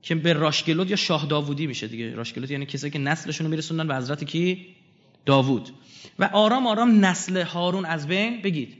[0.03, 2.15] که به راشگلوت یا شاه داوودی میشه دیگه.
[2.15, 4.66] راشگلوت یعنی کسایی که نسلشون رو میرسوندن به حضرت کی؟
[5.27, 5.70] داوود.
[6.19, 8.77] و آرام آرام نسل هارون از بین بگید.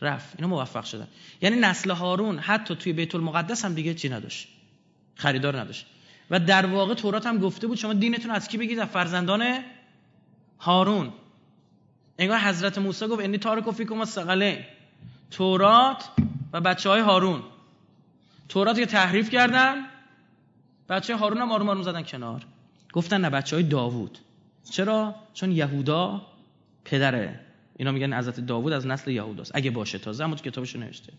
[0.00, 0.34] رفت.
[0.36, 1.08] اینا موفق شدن.
[1.42, 4.48] یعنی نسل هارون حتی توی بیت المقدس هم دیگه چی نداشت؟
[5.14, 5.86] خریدار نداشت.
[6.32, 9.58] و در واقع تورات هم گفته بود شما دینتون از کی بگید از فرزندان
[10.58, 11.12] هارون.
[12.18, 14.58] انگار حضرت موسی گفت انی تارک فیکم الثقلین.
[15.30, 16.08] تورات
[16.52, 17.42] و بچه های هارون.
[18.48, 19.74] تورات که تحریف کردن.
[20.88, 22.46] بچه هارون هم آروم آروم زدن کنار.
[22.92, 24.18] گفتن نه بچه های داوود.
[24.70, 26.22] چرا؟ چون یهودا
[26.84, 27.40] پدره.
[27.76, 29.52] اینا میگن حضرت داوود از نسل یهوداست.
[29.54, 31.12] اگه باشه تازه اما تو کتابش نوشته.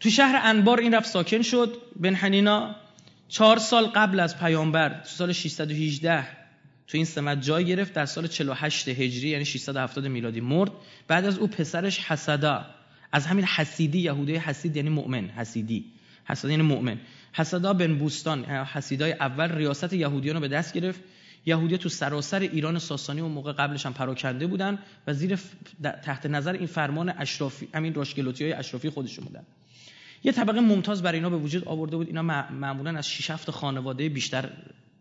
[0.00, 1.76] تو شهر انبار این رفت ساکن شد.
[1.96, 2.76] بن حنینا
[3.28, 6.26] چهار سال قبل از پیامبر تو سال 618
[6.86, 7.92] تو این سمت جای گرفت.
[7.92, 10.70] در سال 48 هجری یعنی 670 میلادی مرد.
[11.08, 12.66] بعد از او پسرش حسدا.
[13.12, 15.84] از همین حسیدی یهودی حسید یعنی مؤمن حسیدی.
[16.24, 16.98] حسدا یعنی مؤمن.
[17.32, 21.00] حسدا بن بوستان حسیدای اول ریاست یهودیان رو به دست گرفت.
[21.46, 25.38] یهودی تو سراسر ایران ساسانی و موقع قبلش هم پراکنده بودن و زیر
[26.02, 29.44] تحت نظر این فرمان اشرافی همین راشگلوتی های اشرافی خودشون بودن.
[30.24, 32.06] یه طبقه ممتاز برای اینا به وجود آورده بود.
[32.06, 34.50] اینا معمولا از 6 7 خانواده بیشتر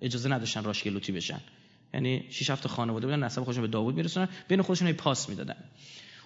[0.02, 1.40] اجازه نداشتن راشگلوتی بشن.
[1.94, 5.56] یعنی 6 7 خانواده بودن نسب خودشون به داوود میرسونن بین خودشون پاس می‌دادن.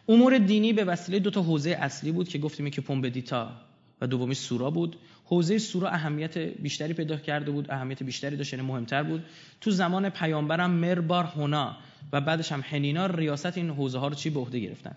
[0.09, 3.51] امور دینی به وسیله دو تا حوزه اصلی بود که گفتیم که پومبدیتا
[4.01, 4.97] و دومی سورا بود.
[5.25, 9.23] حوزه سورا اهمیت بیشتری پیدا کرده بود اهمیت بیشتری داشت یعنی مهمتر بود.
[9.61, 11.77] تو زمان پیامبرم مربار هونا
[12.13, 14.95] و بعدش هم حنینا ریاست این حوزه ها رو چی به عهده گرفتن؟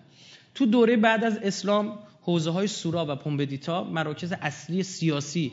[0.55, 5.51] تو دوره بعد از اسلام حوزه های سورا و پومبدیتا مراکز اصلی سیاسی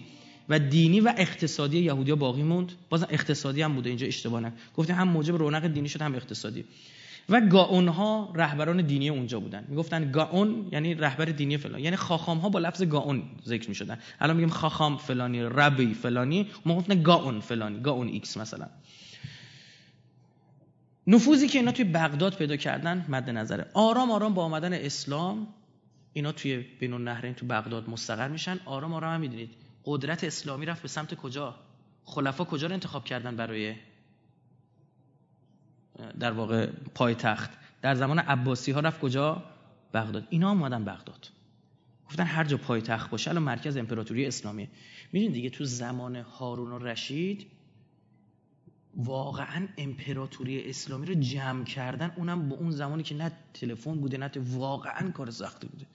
[0.48, 2.72] و دینی و اقتصادی یهودیا باقی موند.
[2.90, 6.64] بازم اقتصادی هم بوده اینجا اشتباه نکن گفتیم هم موجب رونق دینی شد هم اقتصادی.
[7.28, 9.64] و گاون ها رهبران دینی اونجا بودن.
[9.68, 11.80] می‌گفتن گاون یعنی رهبر دینی فلان.
[11.80, 13.98] یعنی خاخام ها با لفظ گاون ذکر می‌شدن.
[14.20, 16.46] الان میگیم خاخام فلانی ربی فلانی.
[16.66, 18.66] می‌گفتن گاون فلانی گاون ایکس مثلا.
[21.06, 23.66] نفوذی که اینا توی بغداد پیدا کردن مد نظره.
[23.74, 25.46] آرام آرام با آمدن اسلام
[26.12, 28.60] اینا توی بین النهرین تو بغداد مستقر میشن.
[28.64, 29.50] آرام آرام هم می‌دونید.
[29.84, 31.54] قدرت اسلامی رفت به سمت کجا؟
[32.04, 33.74] خلفا کجا رو انتخاب کردن برای
[36.20, 37.50] در واقع پایتخت؟
[37.82, 39.44] در زمان عباسی ها رفت کجا؟
[39.94, 40.26] بغداد.
[40.30, 41.28] اینا اومدن بغداد.
[42.06, 44.68] گفتن هر جا پایتخت باشه الان مرکز امپراتوری اسلامی
[45.12, 47.46] می‌دونید دیگه تو زمان هارون و رشید
[48.96, 54.30] واقعا امپراتوری اسلامی رو جمع کردن اونم با اون زمانی که نه تلفن بوده نه
[54.36, 55.86] واقعا کار سختی بوده.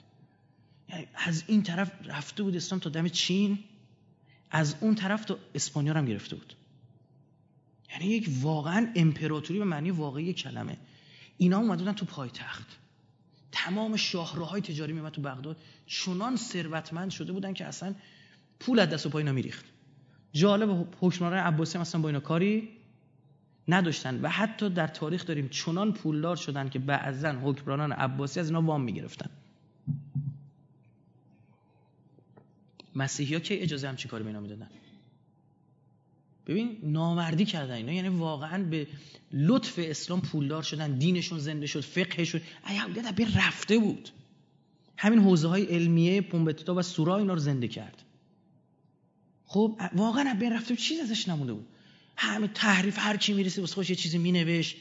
[1.14, 3.58] از این طرف رفته بود اسلام تا دم چین
[4.50, 6.54] از اون طرف تا اسپانیا هم گرفته بود.
[7.92, 10.76] یعنی یک واقعا امپراتوری به معنی واقعی کلمه.
[11.38, 12.66] اینا اومدن تو پایتخت.
[13.52, 15.56] تمام شاهراهای تجاری میومد تو بغداد.
[15.86, 17.94] چنان ثروتمند شده بودن که اصلا
[18.60, 19.64] پول از دست و پای اینا میریخت.
[20.32, 22.68] جالب حکمران عباسی هم اصلا با اینا کاری
[23.68, 24.20] نداشتن.
[24.20, 28.82] و حتی در تاریخ داریم چنان پولدار شدن که بعضا حکمرانان عباسی از اینا وام
[28.82, 29.30] می‌گرفتن.
[32.98, 34.68] مسیحی ها که اجازه هم چی کاری به اینا می‌دادن؟
[36.46, 37.92] ببین نامردی کردن اینا.
[37.92, 38.86] یعنی واقعا به
[39.32, 42.40] لطف اسلام پولدار شدن دینشون زنده شد فقهشون.
[42.68, 44.08] ایالت به رفته بود.
[44.96, 48.02] همین حوزه های علمیه پومبتتا و سورا اینا رو زنده کرد.
[49.44, 50.78] خب واقعا به رفته بود.
[50.82, 51.66] چیز ازش نمونده بود.
[52.16, 54.76] همه تحریف هر کی می‌رسه واسه خوش یه چیزی مینوشت.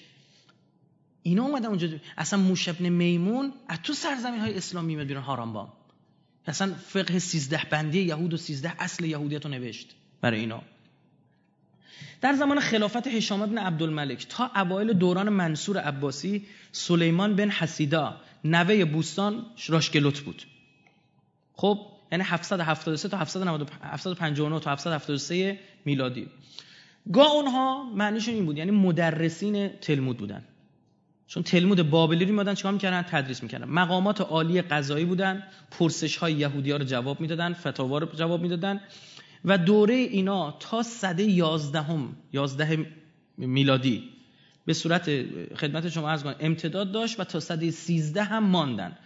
[1.23, 1.87] اینا اومدن اونجا.
[2.17, 5.73] اصلا موش ابن میمون از تو سرزمین های اسلامی میاد بیرون هارانبام
[6.47, 10.61] اصلا فقه سیزده بندی یهود و سیزده اصل یهودیت رو نوشت برای اینا.
[12.21, 18.85] در زمان خلافت هشام بن عبدالملک تا اوایل دوران منصور عباسی سلیمان بن حسیدا نوه
[18.85, 20.43] بوستان راشگلوت بود.
[21.53, 21.79] خب
[22.11, 26.27] یعنی 773 تا 759 تا 773 میلادی.
[27.13, 30.43] گاه اونها معنیشون این بود یعنی مدرسین تلمود بودن.
[31.27, 33.69] چون تلمود بابلی رو میادن چیکار می‌کردن؟ تدریس می‌کردن.
[33.69, 35.43] مقامات عالی قضایی بودن.
[35.71, 38.81] پرسش های یهودی ها رو جواب می‌دادن فتاوا رو جواب می‌دادن.
[39.45, 42.85] و دوره اینا تا صده یازدهم یازده
[43.37, 44.03] میلادی
[44.65, 45.09] به صورت
[45.55, 48.97] خدمت شما عرض امتداد داشت و تا صده سیزده هم ماندن.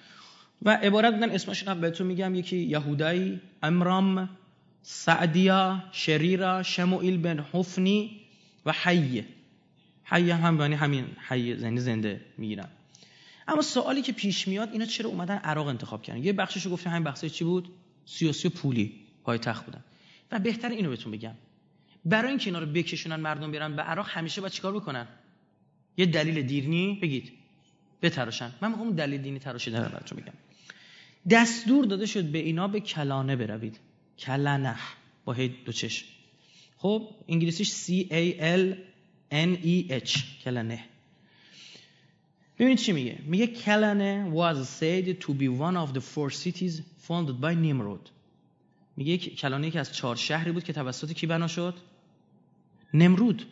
[0.62, 4.30] و عبارت بودن اسمش هم بهتون میگم یکی یهودایی امرام
[4.82, 8.22] سعدیا شریرا شموئیل بن حفنی
[8.66, 9.26] و حیه
[10.12, 12.68] حیه هم یعنی همین حیه یعنی زنده می‌گیرن.
[13.48, 17.04] اما سوالی که پیش میاد اینا چرا اومدن عراق انتخاب کردن؟ یه بخششو گفتیم همین
[17.04, 17.70] بخشش چی بود؟
[18.06, 18.94] سیاسی و پولی
[19.42, 19.84] تخت بودن.
[20.32, 21.34] و بهتر اینو بهتون بگم.
[22.06, 25.08] برای اینکه اینا رو بکشونن مردم بیارن به عراق همیشه باید چیکار بکنن؟
[25.98, 27.32] یه دلیل دیرنی بگید.
[28.02, 28.52] بتراشن.
[28.62, 30.34] من می‌خوام دلیل دینی تراشیدن رو براتون بگم.
[31.30, 33.80] دستور داده شد به اینا به کلانه بروید.
[34.20, 34.76] کلنه
[35.26, 36.06] با هی دو چشم
[36.78, 38.91] خب انگلیسیش C A L
[39.32, 40.86] N E H کلنه
[42.60, 47.42] ببینید چی میگه؟ میگه کلنه was said to be one of the four cities founded
[47.42, 48.10] by Nimrod.
[48.98, 51.76] میگه کلانه که از چهار شهری بود که توسط کی بنا شد؟
[52.94, 53.46] نمرود.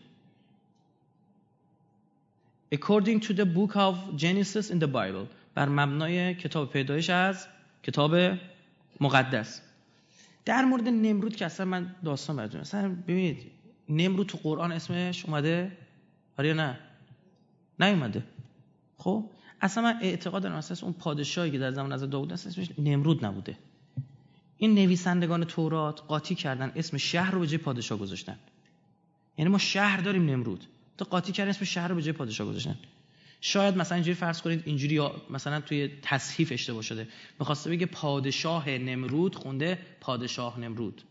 [2.75, 5.27] According to the book of Genesis in the Bible.
[5.55, 7.47] بر مبنای کتاب پیدایش از
[7.83, 8.37] کتاب
[9.01, 9.61] مقدس.
[10.45, 13.51] در مورد نمرود که اصلا من داستان براتون اصلا ببینید
[13.89, 15.77] نمرود تو قرآن اسمش اومده؟
[16.37, 16.79] آره یا نه؟
[17.79, 18.23] نیومده.
[18.97, 19.29] خب؟
[19.61, 23.25] اصلا من اعتقاد دارم اساس اون پادشاهی که در زمان از داوود است اسمش نمرود
[23.25, 23.57] نبوده.
[24.57, 28.39] این نویسندگان تورات قاطی کردن اسم شهر رو به جای پادشاه گذاشتن.
[29.37, 30.65] یعنی ما شهر داریم نمرود.
[30.97, 32.75] تو قاطی کردن اسم شهر رو به جای پادشاه گذاشتن.
[33.41, 37.07] شاید مثلا اینجوری فرض کنید اینجوری یا مثلا توی تصحیف اشتباه شده.
[37.39, 41.01] می‌خواسته بگه پادشاه نمرود خونده پادشاه نمرود.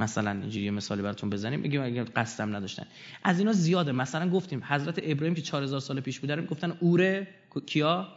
[0.00, 1.62] مثلا اینجوری یه مثالی براتون بزنیم.
[1.62, 2.86] بگیم اگه قصدم نداشتن.
[3.24, 3.92] از اینا زیاده.
[3.92, 7.28] مثلا گفتیم حضرت ابراهیم که 4000 سال پیش بودن گفتن اوره
[7.66, 8.08] کیا؟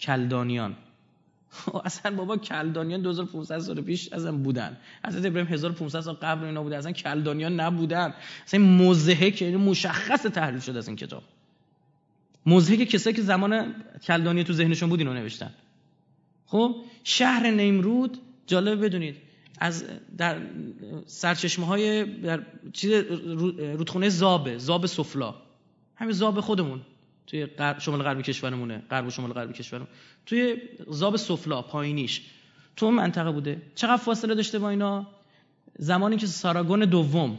[0.00, 0.76] کلدانیان.
[1.84, 4.76] اصلا بابا کلدانیان 2500 سال پیش اصلا بودن.
[5.06, 6.76] حضرت ابراهیم 1500 سال قبل اینا بوده.
[6.76, 8.14] اصلا کلدانیان نبودن.
[8.46, 11.22] اصلا که مشخص تحریف شده از این کتاب.
[12.46, 13.74] موزه که کسایی که زمان
[14.06, 15.50] کلدانی تو ذهنشون بود اینو نوشتن.
[16.46, 19.16] خب شهر نیمرود جالب بدونید.
[19.58, 19.84] از
[20.18, 20.40] در
[21.06, 22.42] سرچشمه های در
[22.72, 22.92] چیز
[23.58, 25.34] رودخونه زابه زاب سفلا.
[25.96, 26.80] همین زاب خودمون.
[27.26, 27.46] توی
[27.78, 28.82] شمال غربی کشورمونه.
[28.90, 29.88] غرب و شمال غربی کشورمون.
[30.26, 30.56] توی
[30.88, 32.22] زاب سفلا پایینیش.
[32.76, 33.62] تو منطقه بوده.
[33.74, 35.06] چقدر فاصله داشته با اینا؟
[35.78, 37.38] زمانی که ساراگون دوم.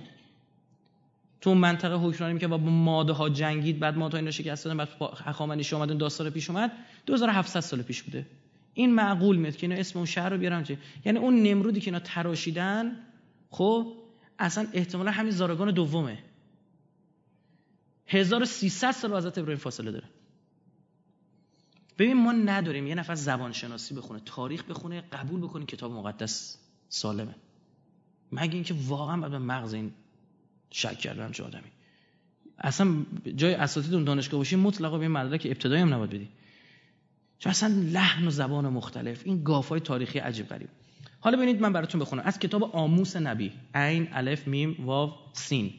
[1.42, 3.80] تو منطقه حکمرانی که با ماده ها جنگید.
[3.80, 4.78] بعد ماده ها اینا شکست دادن.
[4.78, 4.90] بعد
[5.26, 6.72] هخامنشی اومدن دو سال پیش اومد.
[7.06, 8.26] 2700 سال پیش بوده.
[8.78, 11.88] این معقول میاد که اینا اسم اون شهر رو بیارم چه؟ یعنی اون نمرودی که
[11.88, 13.00] اینا تراشیدن
[13.50, 13.94] خب
[14.40, 16.24] اصلا احتمالا همین زارگان دومه.
[18.08, 20.08] 1300 سال حضرت ابراهیم فاصله داره.
[21.98, 26.58] ببین ما نداریم یه نفر زبان شناسی بخونه تاریخ بخونه قبول بکنه کتاب مقدس
[26.90, 27.36] سالمه.
[28.32, 29.92] مگه اینکه واقعا به مغز این
[30.70, 31.72] شک کردم چه آدمی؟
[32.58, 33.06] اصلا
[33.36, 36.30] جای اساتید اون دانشگاه باشی مطلقا به مدرک ابتدایی هم نباید بدی.
[37.40, 39.22] چون اصلا لحن و زبان مختلف.
[39.26, 40.70] این گافای تاریخی عجیب غریب.
[41.20, 42.24] حالا ببینید من براتون بخونم.
[42.26, 43.52] از کتاب آموس نبی.
[43.76, 45.74] عین الف میم واو سین.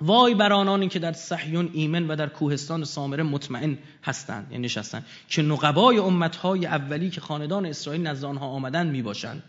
[0.00, 5.06] وای بر آنانی که در صحیون ایمن و در کوهستان سامره مطمئن هستند یعنی نشستند
[5.28, 9.42] که نقبای امتهای اولی که خاندان اسرائیل نزد آنها آمدن می باشند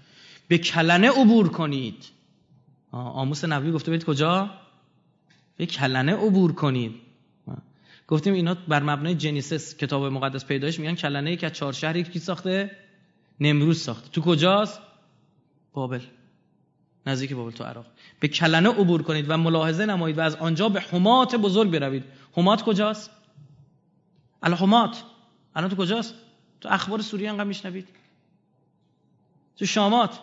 [0.48, 2.06] به کلنه عبور کنید.
[2.92, 4.50] آموس نبی گفته بید کجا؟
[5.58, 7.09] به کلنه عبور کنید.
[8.10, 12.20] گفتیم اینا بر مبنای جنیسس کتاب مقدس پیدایش میگن کلنه ای که چهار شهری کی
[12.20, 12.72] ساخته؟
[13.40, 14.10] نمروز ساخته.
[14.10, 14.82] تو کجاست؟
[15.74, 16.00] بابل.
[17.06, 17.86] نزدیک بابل تو عراق.
[18.20, 22.04] به کلنه عبور کنید و ملاحظه نمایید و از آنجا به حمات بزرگ بروید.
[22.32, 23.12] حمات کجاست؟
[24.44, 25.04] الحمات.
[25.56, 26.16] الان تو کجاست؟
[26.62, 27.88] تو اخبار سوریه انقدر میشنوید.
[29.58, 30.20] تو شامات.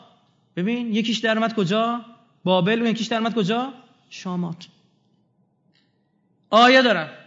[0.56, 2.04] ببین یکیش درمت کجا؟
[2.44, 3.72] بابل و یکیش درمت کجا؟
[4.10, 4.66] شامات.
[6.50, 7.25] آیه دارن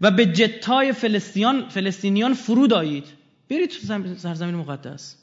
[0.00, 3.04] و به جتای فلسطینیان فلسطینیان فرود آیید
[3.50, 5.16] برید تو سرزمین مقدس.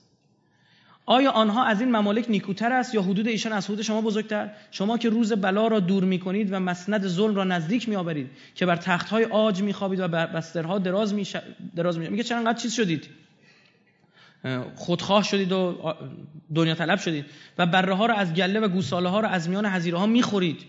[1.06, 4.98] آیا آنها از این ممالک نیکوتر است یا حدود ایشان از حدود شما بزرگتر؟ شما
[4.98, 8.66] که روز بلا را دور می کنید و مسند ظلم را نزدیک می آورید که
[8.66, 11.36] بر تختهای آج می خوابید و بر بسترها دراز می, ش...
[11.76, 12.10] دراز می...
[12.10, 13.08] میگه چرا انقدر چیز شدید؟
[14.76, 15.94] خودخواه شدید و
[16.56, 17.26] دنیا طلب شدید.
[17.58, 20.60] و بره ها را از گله و گوساله ها را از میان حزیره ها می‌خورید.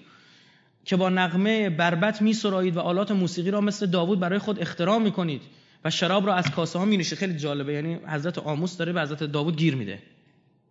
[0.88, 5.42] که با نغمه بربت میسرایید و آلات موسیقی را مثل داوود برای خود اختراع می‌کنید
[5.84, 7.72] و شراب را از کاسه ها می خیلی جالبه.
[7.72, 9.98] یعنی حضرت آموس داره به حضرت داوود گیر میده.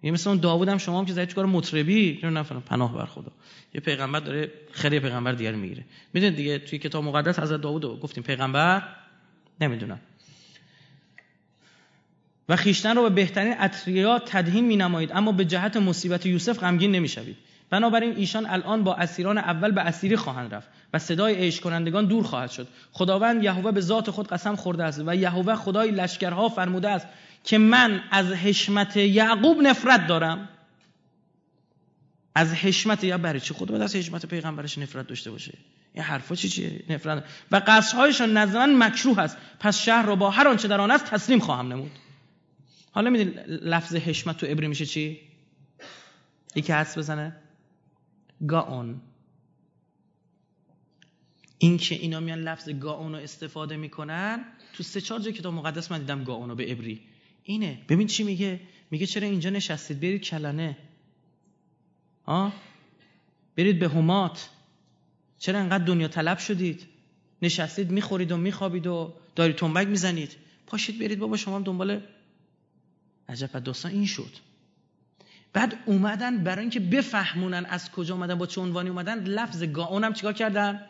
[0.03, 3.31] یه مثل اون داوود هم شما هم که زدید چیکار مطربی نه پناه بر خدا.
[3.73, 5.85] یه پیغمبر داره خیلی پیغمبر دیگر می‌گیره.
[6.13, 8.83] می‌دونید دیگه توی کتاب مقدس حضرت داوود گفتیم پیغمبر؟
[9.61, 9.99] نمی‌دونم.
[12.49, 16.91] و خیشتن رو به بهترین اطریا تدهین می نمایید اما به جهت مصیبت یوسف غمگین
[16.91, 17.37] نمی‌شوید.
[17.69, 22.23] بنابراین ایشان الان با اسیران اول به اسیری خواهند رفت و صدای عیش کنندگان دور
[22.23, 22.67] خواهد شد.
[22.91, 27.07] خداوند یهوه به ذات خود قسم خورده است و یهوه خدای لشکرها فرموده است
[27.43, 30.49] که من از حشمت یعقوب نفرت دارم.
[32.35, 35.53] از حشمت یا برای چی خود از حشمت پیغمبرش نفرت داشته باشه؟
[35.93, 37.23] این حرفا چی چیه؟ نفرت.
[37.51, 39.37] و قصرهایشان نزد من مکروه است.
[39.59, 41.91] پس شهر را با هر آنچه در آن است تسلیم خواهم نمود.
[42.91, 45.19] حالا میدین لفظ حشمت تو عبری میشه چی؟
[46.55, 47.35] یکی حدس بزنه.
[48.47, 49.01] گاون.
[51.57, 55.91] این که اینا میان لفظ گاون رو استفاده می‌کنن تو سه چهار جای کتاب مقدس
[55.91, 57.01] من دیدم گاون رو به عبری.
[57.43, 57.81] اینه.
[57.89, 58.59] ببین چی میگه؟
[58.91, 60.77] میگه چرا اینجا نشستید؟ برید کلنه
[62.25, 62.53] آه
[63.55, 64.49] برید به همات
[65.39, 66.87] چرا انقدر دنیا طلب شدید؟
[67.41, 70.35] نشستید می‌خورید و میخوابید و داری تنبک می‌زنید.
[70.67, 72.01] پاشید برید بابا شما هم دنبال
[73.29, 73.91] عجب داستان.
[73.91, 74.46] این شد.
[75.57, 80.13] بعد اومدن برای اینکه بفهمونن از کجا اومدن با چه عنوانی اومدن لفظ گاون هم
[80.13, 80.81] چیکار کردن؟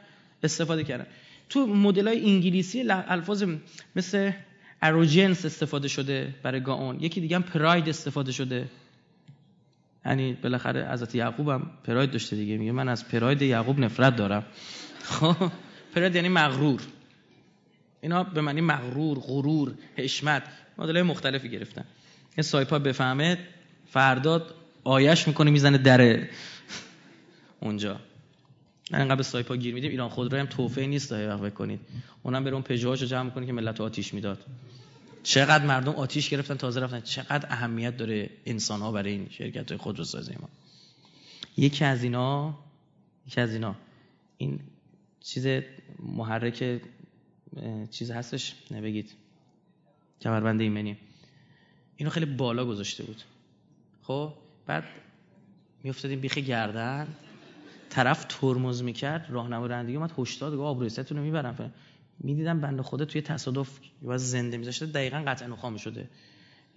[0.43, 1.05] استفاده کردن.
[1.49, 3.43] تو مدل های انگلیسی الفاظ
[3.95, 4.31] مثل
[4.81, 8.69] اروجنس استفاده شده برای گاون یکی دیگه هم پراید استفاده شده.
[10.05, 12.57] یعنی بالاخره حضرت یعقوب هم پراید داشته دیگه.
[12.57, 14.45] میگه من از پراید یعقوب نفرت دارم.
[15.03, 15.51] خب
[15.95, 16.81] پراید یعنی مغرور.
[18.01, 20.43] اینا به معنی مغرور غرور حشمت.
[20.77, 21.85] مدل مختلفی گرفتن.
[22.35, 23.37] این سایپا بفهمه.
[23.89, 26.27] فرداد آیش می‌کنه می‌زنه در
[27.59, 27.99] اونجا.
[28.91, 29.91] من انقدر سایپا گیر میدیم.
[29.91, 31.79] ایران خودرو هم توفه نیست داره وقت کنید.
[32.23, 34.45] اونم بره اون پژوهاشو جمع کنه که ملت آتیش می‌داد.
[35.23, 37.01] چقدر مردم آتیش گرفتن تازه رفتن.
[37.01, 40.49] چقدر اهمیت داره انسان ها برای این شرکت های خودروسازی ما.
[41.57, 42.55] یکی از اینا
[43.27, 43.75] یکی از اینا.
[44.37, 44.59] این
[45.21, 45.47] چیز
[45.99, 46.81] محرک
[47.91, 49.13] چیز هستش؟ نبگید
[50.21, 50.97] کمربند ایمنی.
[51.97, 53.21] اینو خیلی بالا گذاشته بود.
[54.07, 54.33] خب
[54.65, 54.83] بعد
[55.83, 57.07] میافتادیم بیخی گردن.
[57.89, 61.73] طرف ترمز می‌کرد راهنما رانندگی اومد هشدار گفت آبروی رو می‌برم.
[62.19, 66.09] می‌دیدم بنده خدا توی تصادف یا زنده میذاشته دقیقا قطع نخام شده.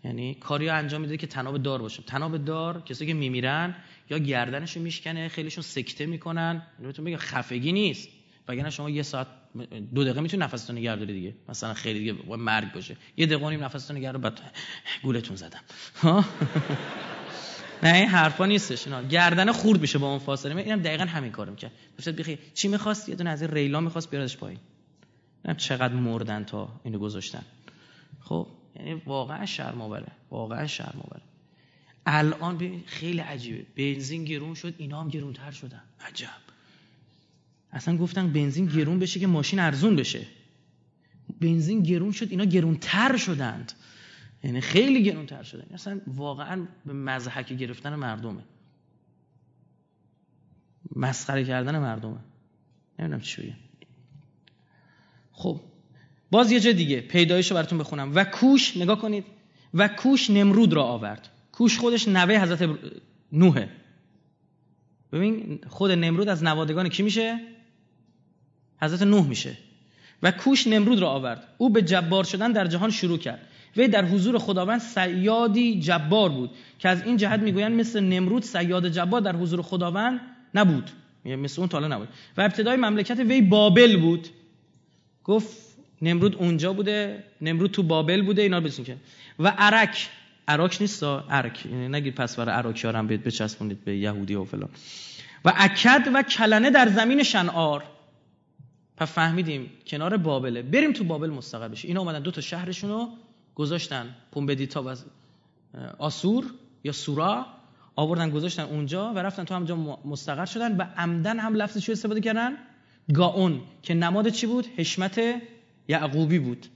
[0.04, 2.02] یعنی کاری انجام میده که تناب دار باشه.
[2.02, 3.74] تناب دار کسی که میمیرن
[4.10, 6.62] یا گردنشو میشکنه خیلیشون سکته می‌کنن.
[6.82, 8.08] بهتون بگم خفگی نیست.
[8.48, 9.26] وگرنه شما یه ساعت
[9.94, 11.34] دو دقیقه می‌تونی نفستون نگه داری دیگه.
[11.48, 12.96] مثلا خیلی دیگه مرگ باشه.
[13.16, 14.40] یه دقیقه نیم نفستون نگه بعد
[15.02, 15.60] گولتون زدم.
[17.82, 18.86] نه این حرفا نیستش.
[18.86, 20.56] اینا گردن خورد میشه با اون فاصله.
[20.56, 24.10] اینم دقیقا همین کارو می‌کرد گفت بخی چی می‌خواست؟ یه دونه از این ریلا می‌خواست
[24.10, 24.58] بیاردش پایین.
[25.44, 27.42] نه چقدر مردن تا اینو گذاشتن.
[28.20, 28.46] خب
[28.76, 31.22] یعنی واقعا شرم آوره واقعا شرم آوره
[32.06, 33.66] الان ببین خیلی عجیبه.
[33.76, 35.82] بنزین گرون شد اینا هم گرونتر شدن.
[36.00, 36.28] عجب.
[37.72, 40.26] اصلا گفتن بنزین گرون بشه که ماشین ارزون بشه.
[41.40, 43.72] بنزین گرون شد اینا گرونتر شدند.
[44.44, 48.42] یعنی خیلی گرونتر شدن اصلا واقعا به مزحک گرفتن مردمه.
[50.96, 52.18] مسخره کردن مردمه.
[52.98, 53.54] نمی‌دونم چی بگم.
[55.32, 55.60] خب
[56.30, 58.12] باز یه جای دیگه پیدایش رو براتون بخونم.
[58.14, 59.24] و کوش نگاه کنید.
[59.74, 61.28] و کوش نمرود را آورد.
[61.52, 62.78] کوش خودش نوه حضرت
[63.32, 63.68] نوحه.
[65.12, 67.40] ببین خود نمرود از نوادگان کی میشه؟
[68.82, 69.58] حضرت نوح میشه.
[70.22, 71.48] و کوش نمرود را آورد.
[71.58, 73.48] او به جبار شدن در جهان شروع کرد.
[73.76, 78.88] وی در حضور خداوند سیادی جبار بود که از این جهت می‌گویند مثل نمرود سیاد
[78.88, 80.20] جبار در حضور خداوند
[80.54, 80.90] نبود.
[81.24, 82.08] مثل اون تالا نبود.
[82.36, 84.28] و ابتدای مملکت وی بابل بود.
[85.24, 85.56] گفت
[86.02, 88.96] نمرود اونجا بوده نمرود تو بابل بوده اینا رو که.
[89.38, 90.08] و عرک
[90.48, 94.68] عراک نیست عرک یعنی نگید پس برای عراکی ها هم بچسبونید به یهودی و فلان.
[95.44, 97.84] و اکد و کلنه در زمین شنعار.
[98.96, 100.62] پس فهمیدیم کنار بابله.
[100.62, 103.08] بریم تو بابل مستقر بشه اینا اومدن دو تا شهرشون رو
[103.60, 104.94] گذاشتن پومبدیتا و
[105.98, 106.44] آسور
[106.84, 107.46] یا سورا
[107.96, 110.76] آوردن گذاشتن اونجا و رفتن تو همونجا مستقر شدن.
[110.76, 112.52] و عمدن هم لفظ چی استفاده کردن.
[113.14, 115.20] گاون که نماد چی بود؟ حشمت
[115.88, 116.66] یعقوبی بود.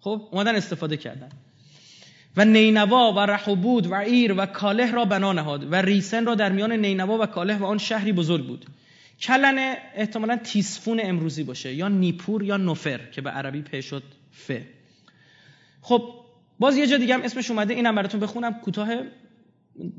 [0.00, 1.28] خب اومدن استفاده کردن.
[2.36, 6.52] و نینوا و رحبود و ایر و کاله را بنا نهاد و ریسن را در
[6.52, 8.66] میان نینوا و کاله و آن شهری بزرگ بود.
[9.20, 14.02] کلن احتمالا تیسفون امروزی باشه یا نیپور یا نوفر که به عربی شد
[14.32, 14.52] ف.
[15.82, 16.02] خب
[16.60, 18.54] باز یه جا دیگه هم اسمش اومده اینم براتون بخونم.
[18.54, 18.88] کوتاه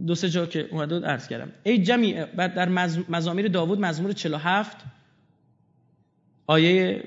[0.07, 1.51] دو سه جا که اومده عرض کردم.
[1.63, 2.69] ای جمعی بعد در
[3.09, 4.77] مزامیر داوود مزمور 47
[6.47, 7.03] آیه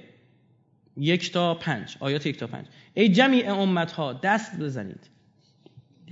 [0.97, 1.97] یک تا پنج.
[2.01, 2.67] آیات یک تا پنج.
[2.95, 5.11] ای جمیع امت ها دست بزنید.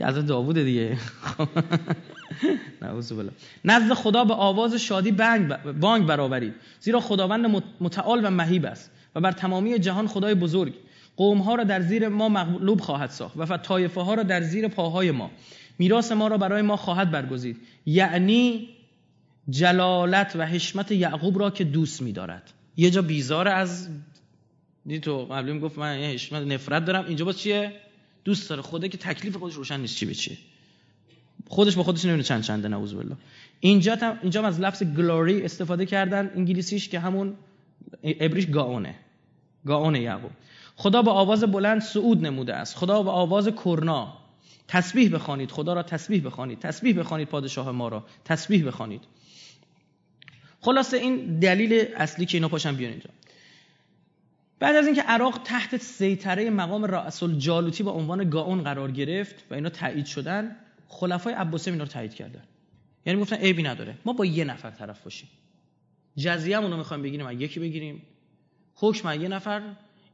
[0.03, 0.97] از داوود دیگه.
[3.65, 5.13] نزد خدا به آواز شادی
[5.81, 6.55] بانگ برآورید.
[6.81, 10.75] زیرا خداوند متعال و مهیب است و بر تمامی جهان خدای بزرگ.
[11.17, 14.69] قوم ها را در زیر ما مغلوب خواهد ساخت و طایفه ها را در زیر
[14.69, 15.31] پاهای ما.
[15.79, 17.57] میراث ما را برای ما خواهد برگزید.
[17.87, 18.69] یعنی
[19.51, 22.53] جلالت و حشمت یعقوب را که دوست می‌دارد.
[22.77, 23.89] یه جا بیزار از
[24.87, 27.05] دی تو قبلی گفت من حشمت نفرت دارم.
[27.05, 27.73] اینجا با چیه؟
[28.25, 28.63] دوست داره.
[28.63, 30.37] خوده که تکلیف خودش روشن نیست چی به چیه
[31.49, 33.17] خودش با خودش نمی‌دونه چند چنده نعوذ بالله.
[33.61, 37.35] اینجا هم اینجا از لفظ گلوری استفاده کردن انگلیسیش که همون
[38.05, 38.95] ابریش گاونه.
[39.67, 40.31] گاونه یعقوب.
[40.83, 42.77] خدا به آواز بلند صعود نموده است.
[42.77, 44.19] خدا به آواز کرنا.
[44.69, 45.51] تسبیح بخوانید.
[45.51, 46.59] خدا را تسبیح بخوانید.
[46.59, 48.05] تسبیح بخوانید پادشاه ما را.
[48.25, 49.01] تسبیح بخوانید.
[50.61, 53.11] خلاصه این دلیل اصلی که اینا پاشن بیان اینجا.
[54.59, 59.55] بعد از اینکه عراق تحت سیطره مقام رئیس الجالوتی با عنوان گاون قرار گرفت و
[59.55, 60.57] اینا تایید شدن
[60.89, 62.43] خلفای عباسی اینا رو تایید کردن.
[63.07, 63.95] یعنی گفتن عیبی نداره.
[64.05, 65.29] ما با یه نفر طرف باشیم.
[66.17, 68.03] جزیه رو می‌خوایم بگیریم یکی بگیریم.
[68.75, 69.63] حکم یه نفر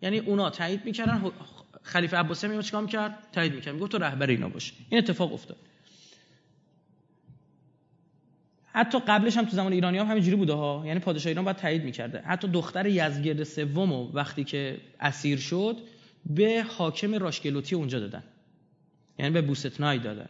[0.03, 1.31] یعنی اونا تایید می‌کردن.
[1.83, 3.75] خلیفه عباسی میاد چیکار می‌کرد؟ تایید می‌کرد.
[3.75, 4.73] می‌گفت تو رهبر اینا باش.
[4.89, 5.57] این اتفاق افتاد.
[8.73, 10.83] حتی قبلش هم تو زمان ایرانی هم همینجوری بوده ها.
[10.87, 15.77] یعنی پادشاه ایران باید تایید می‌کرده حتی دختر یزگرد سوم وقتی که اسیر شد
[16.27, 18.23] به حاکم راشگلوتی اونجا دادن.
[19.19, 20.29] یعنی به بوستنای دادن.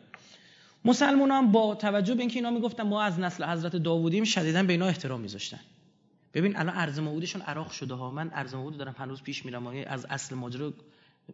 [0.84, 4.72] مسلمان هم با توجه به اینکه اینا می‌گفتن ما از نسل حضرت داوودیم شدیدا به
[4.72, 5.60] اینا احترام میذاشتن.
[6.38, 8.10] ببین الان ارز موعودشون عراق شده ها.
[8.10, 9.66] من ارز موعود دارم هنوز پیش میرم.
[9.66, 10.72] از اصل ماجرا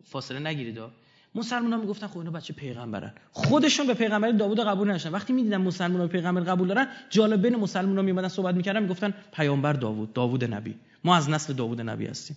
[0.04, 0.90] فاصله نگیرید ها.
[1.34, 3.12] می‌گفتن خب اینا بچه پیغمبرن.
[3.32, 5.10] خودشون به پیغمبر داوود قبول نداشتن.
[5.10, 9.14] وقتی می‌دیدن مسلمان ها پیغمبر قبول دارن جالب بین مسلمان ها میمدن صحبت می‌کردن می‌گفتن
[9.32, 10.74] پیامبر داوود داوود نبی.
[11.04, 12.36] ما از نسل داوود نبی هستیم.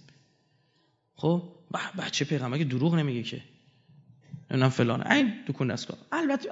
[1.15, 1.43] خب؟
[1.97, 3.41] بچه پیغمبر که دروغ نمیگه که؟
[4.51, 5.11] نمی‌دونم فلان.
[5.11, 5.97] این دکون دستگاه.
[6.11, 6.49] البته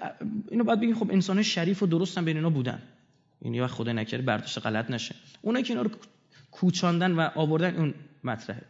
[0.52, 2.82] اینو باید بگیم خب انسان شریف و درستن بین اینا بودن.
[3.41, 5.16] این وقت خدا نکرده برداشت غلط نشه.
[5.41, 5.91] اونایی که اینا رو
[6.52, 7.94] کوچاندن و آوردن اون
[8.24, 8.62] مطرحه.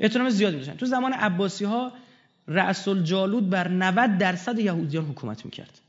[0.00, 1.92] احترام زیادی میشن تو زمان عباسی ها
[2.48, 5.80] رأس الجالود بر 90 درصد یهودیان حکومت می‌کرد.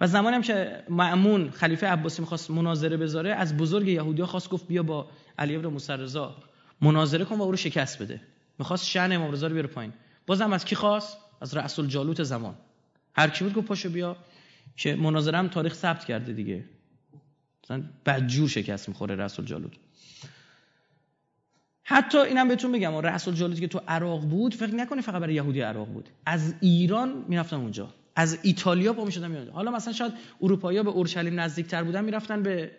[0.00, 4.68] و زمانی هم که معمون خلیفه عباسی می‌خواست مناظره بذاره از بزرگ یهودیا خواست گفت
[4.68, 6.36] بیا با علی ابن موسی رضا
[6.80, 8.20] مناظره کن و او رو شکست بده.
[8.58, 9.92] می‌خواست شأن امام رضا رو بیاره پایین.
[10.26, 12.54] بازم از کی خواست؟ از رأس الجالوت زمان.
[13.14, 14.16] هر کی بود گفت پاشو بیا
[14.76, 16.64] که مناظره هم تاریخ ثبت کرده دیگه.
[17.64, 19.72] مثلا بدجور شکست می‌خوره رأس الجالوت
[21.84, 25.60] حتی اینم بهتون بگم رسول جالوتی که تو عراق بود فکر نکنی فقط برای یهودی
[25.60, 26.08] عراق بود.
[26.26, 27.94] از ایران می‌رفتن اونجا.
[28.16, 30.12] از ایتالیا پا می‌شدن میاد حالا مثلا شاید
[30.42, 32.70] اروپایی‌ها به اورشلیم نزدیکتر بودن می‌رفتن به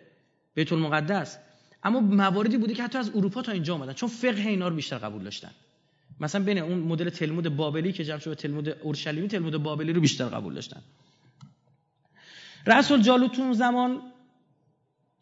[0.54, 1.38] بیت المقدس.
[1.82, 3.92] اما مواردی بوده که حتی از اروپا تا اینجا اومدن.
[3.92, 5.50] چون فقه اینا رو بیشتر قبول داشتن.
[6.20, 10.24] مثلا بین اون مدل تلمود بابلی که جمع شده تلمود اورشلیمی تلمود بابلی رو بیشتر
[10.24, 10.82] قبول داشتن.
[12.66, 14.00] رسول جالوت اون زمان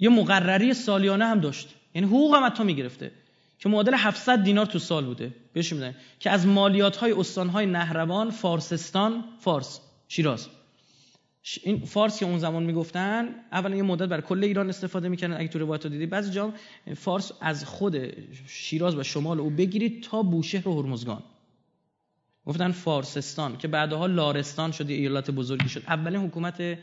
[0.02, 1.74] یه مقرری سالیانه هم داشت.
[1.94, 3.10] یعنی حقوق هم حتی می‌گرفته.
[3.58, 5.34] که معادل 700 دینار تو سال بوده.
[5.52, 5.94] بهش میدن.
[6.20, 10.48] که از مالیات های استان های نهروان فارسستان فارس شیراز.
[11.62, 15.48] این فارس که اون زمان می‌گفتن اولا یه مدت برای کل ایران استفاده می‌کنن اگه
[15.48, 16.06] تو روایت دیدی.
[16.06, 16.52] بعضی جا
[16.96, 17.96] فارس از خود
[18.46, 21.22] شیراز و شمال او بگیرید تا بوشهر و هرمزگان.
[22.46, 25.82] گفتن فارسستان که بعدها لارستان شد ایالت بزرگی شد.
[25.86, 26.78] اولین حکومت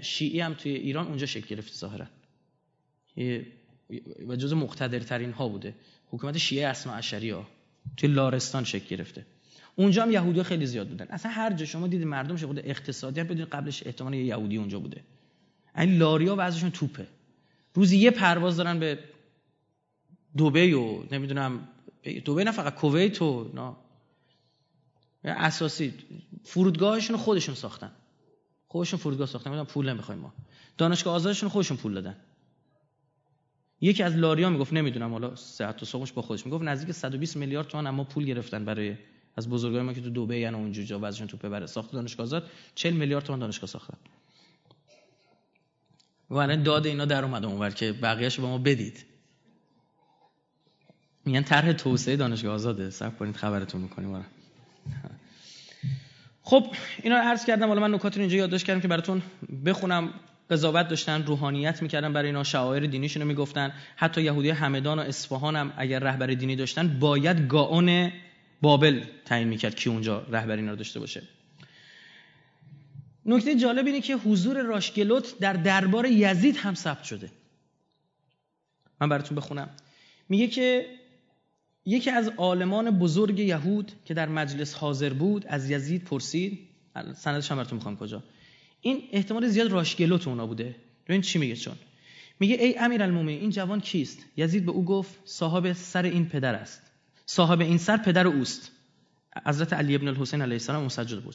[0.00, 2.06] شیعی هم توی ایران اونجا شکل گرفت ظاهرا.
[4.28, 5.74] و جز مقتدرترین ها بوده.
[6.10, 7.46] حکومت شیعه اسما عشری ها.
[7.96, 9.26] توی لارستان شکل گرفته.
[9.76, 11.06] اونجا هم یهودی خیلی زیاد بودن.
[11.10, 14.78] اصلا هر جا شما دیدید مردم خود اقتصادی هم بدون قبلش احتمال یه یهودی اونجا
[14.78, 15.00] بوده.
[15.78, 17.06] این لاریا وضعشون توپه.
[17.74, 18.98] روزی یه پرواز دارن به
[20.38, 21.68] دبی و نمی‌دونم
[22.04, 23.76] دبی نه فقط کویت و نه
[25.24, 25.94] اساسی
[26.44, 27.92] فرودگاهشون خودشون ساختن.
[28.68, 29.64] خودشون فرودگاه ساختن.
[29.64, 30.34] پول نمی‌خوایم ما.
[30.78, 32.16] دانشگاه آزادشون خودشون پول دادن.
[33.80, 37.68] یکی از لاریا می‌گفت نمی‌دونم حالا صحت و سقمش با خودش می‌گفت نزدیک 120 میلیارد
[37.68, 38.96] تومان اما پول گرفتن برای
[39.36, 41.66] از بزرگای ما که تو دبی یعنی اونجا جا واسهشون تو ببره.
[41.66, 43.96] ساخت دانشگاه آزاد 40 میلیارد تومان دانشگاه ساختن.
[46.30, 49.04] و الان داد اینا در اومده اونور که بقیه‌اش به ما بدید.
[51.24, 52.90] میگن طرح توسعه دانشگاه آزاده.
[52.90, 54.24] صبر کنید خبرتون می‌کنیم.
[56.42, 56.66] خب
[57.02, 57.68] اینا رو عرض کردم.
[57.68, 59.22] حالا من نکات رو اینجا یادداشت کردم که براتون
[59.66, 60.14] بخونم.
[60.50, 63.72] قضاوت داشتن روحانیت می‌کردن برای اینا شعائر دینیشون رو می‌گفتن.
[63.96, 68.12] حتی یهودی همدان و اصفهان هم اگر رهبر دینی داشتن باید گاون
[68.62, 71.22] بابل تعیین می‌کرد کی اونجا رهبر اینا رو داشته باشه.
[73.26, 77.30] نکته جالب اینه که حضور راشگلوت در دربار یزید هم ثبت شده.
[79.00, 79.70] من براتون بخونم.
[80.28, 80.86] میگه که
[81.86, 86.58] یکی از عالمان بزرگ یهود که در مجلس حاضر بود از یزید پرسید.
[87.16, 88.22] سندش هم براتون می‌خوام کجا؟
[88.80, 90.76] این احتمال زیاد راشگلو تو اونا بوده.
[91.06, 91.76] ببین چی میگه چون؟
[92.40, 96.82] میگه ای امیرالمومنین این جوان کیست؟ یزید به او گفت صاحب سر این پدر است.
[97.26, 98.72] صاحب این سر پدر اوست.
[99.46, 101.34] حضرت علی ابن الحسین علیه السلام مسجد بود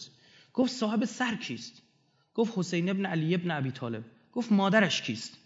[0.53, 1.81] گفت صاحب سر کیست؟
[2.33, 4.03] گفت حسین ابن علی ابن ابی طالب.
[4.31, 5.37] گفت مادرش کیست؟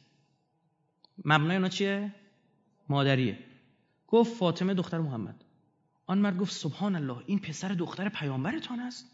[1.25, 2.15] مبنای اونا چیه؟
[2.89, 3.39] مادریه.
[4.07, 5.43] گفت فاطمه دختر محمد.
[6.05, 9.05] آن مرد گفت سبحان الله این پسر دختر پیامبرتان است؟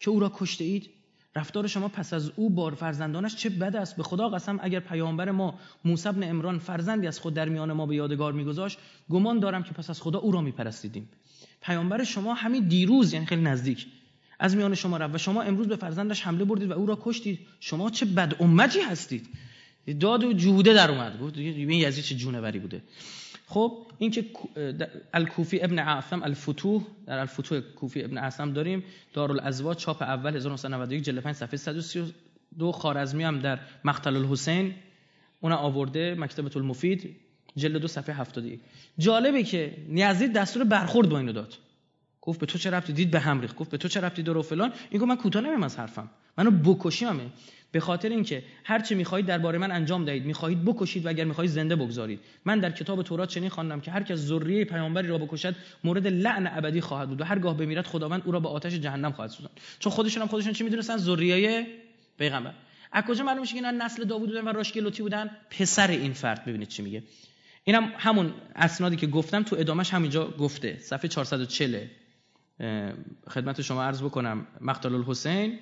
[0.00, 0.90] که او را کشته اید؟
[1.36, 5.30] رفتار شما پس از او بار فرزندانش چه بد است؟ به خدا قسم اگر پیامبر
[5.30, 8.78] ما موسی بن عمران فرزندی از خود در میان ما به یادگار میگذاشت
[9.10, 11.08] گمان دارم که پس از خدا او را میپرستیدیم.
[11.62, 13.86] پیامبر شما همین دیروز یعنی خیلی نزدیک
[14.38, 17.38] از میان شما رفت و شما امروز به فرزندش حمله بردید و او را کشتید.
[17.60, 19.28] شما چه بد امتی هستید؟
[20.00, 21.20] داد و جوده در اومد.
[21.20, 22.82] گفت این یزید چه جونوری بوده؟
[23.52, 24.24] خب این که
[25.14, 31.18] الکوفی ابن عاصم الفتوح در الفتوح کوفی ابن عاصم داریم دارالازواج چاپ اول 1991 جلد
[31.18, 34.74] 5 صفحه 132 خارزمی هم در مقتل الحسین
[35.40, 37.16] اون آورده مکتبه المفید
[37.56, 38.60] جلد دو صفحه 71
[38.98, 41.54] جالبه که یزید دستور برخورد با اینو داد.
[42.22, 43.56] گفت به تو چه رفتی دید به هم ریخت.
[43.56, 46.10] گفت به تو چه رفتی دور و فلان؟ این گفت من کوتاه نمیم از حرفم.
[46.38, 47.26] منو بکشیمه
[47.72, 50.24] به خاطر اینکه هر چه می‌خواهید درباره من انجام دهید.
[50.24, 52.20] می‌خواهید بکشید و اگر می‌خواهید زنده بگذارید.
[52.44, 55.54] من در کتاب تورات چنین خواندم که هر کس ذریه پیامبری را بکشد
[55.84, 59.30] مورد لعن ابدی خواهد بود و هرگاه بمیرد خداوند او را به آتش جهنم خواهد
[59.30, 59.60] سوزاند.
[59.78, 61.66] چون خودشون هم خودشون چی می‌دونستن؟ ذریه
[62.18, 62.54] پیغمبر.
[62.92, 66.44] از کجا معلوم میشه که اینا نسل داوود بودن و راشگلوتی بودن؟ پسر این فرد.
[66.44, 67.02] ببینید چی میگه.
[67.64, 70.78] اینم همون اسنادی که گفتم تو ادامش همینجا گفته.
[70.80, 71.80] صفحه 440
[73.28, 74.46] خدمت شما عرض بکنم.
[74.60, 75.58] مقتل الحسین.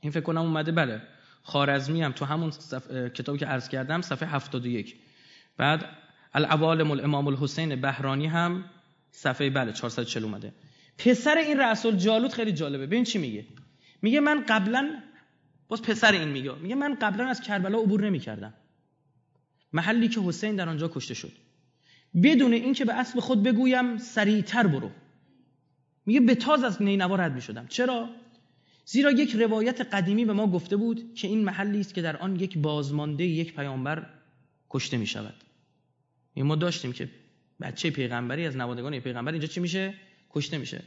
[0.00, 0.72] این فکر کنم اومده.
[0.72, 1.02] بله.
[1.42, 2.50] خارزمی هم تو همون
[3.14, 4.96] کتابی که عرض کردم صفحه 71
[5.56, 5.84] بعد
[6.34, 8.64] العوالم الامام الحسین بهرانی هم
[9.10, 10.52] صفحه بله 440 اومده.
[10.98, 12.86] پسر این رسول جالوت خیلی جالبه.
[12.86, 13.44] ببین چی میگه؟
[14.02, 14.90] میگه من قبلا
[15.68, 16.54] باز پسر این میگه.
[16.54, 18.54] میگه من قبلا از کربلا عبور نمی‌کردم.
[19.72, 21.32] محلی که حسین در آنجا کشته شد.
[22.22, 24.90] بدون اینکه به اسب خود بگویم سریعتر برو.
[26.06, 27.66] میگه به تاز از نینوا رد می‌شدم.
[27.66, 28.08] چرا؟
[28.84, 32.40] زیرا یک روایت قدیمی به ما گفته بود که این محلی است که در آن
[32.40, 34.06] یک بازمانده یک پیامبر
[34.70, 35.34] کشته می شود
[36.36, 37.10] ما داشتیم که
[37.60, 39.94] بچه پیغمبری از نوادگان پیغمبر اینجا چی میشه؟
[40.30, 40.82] کشته میشه.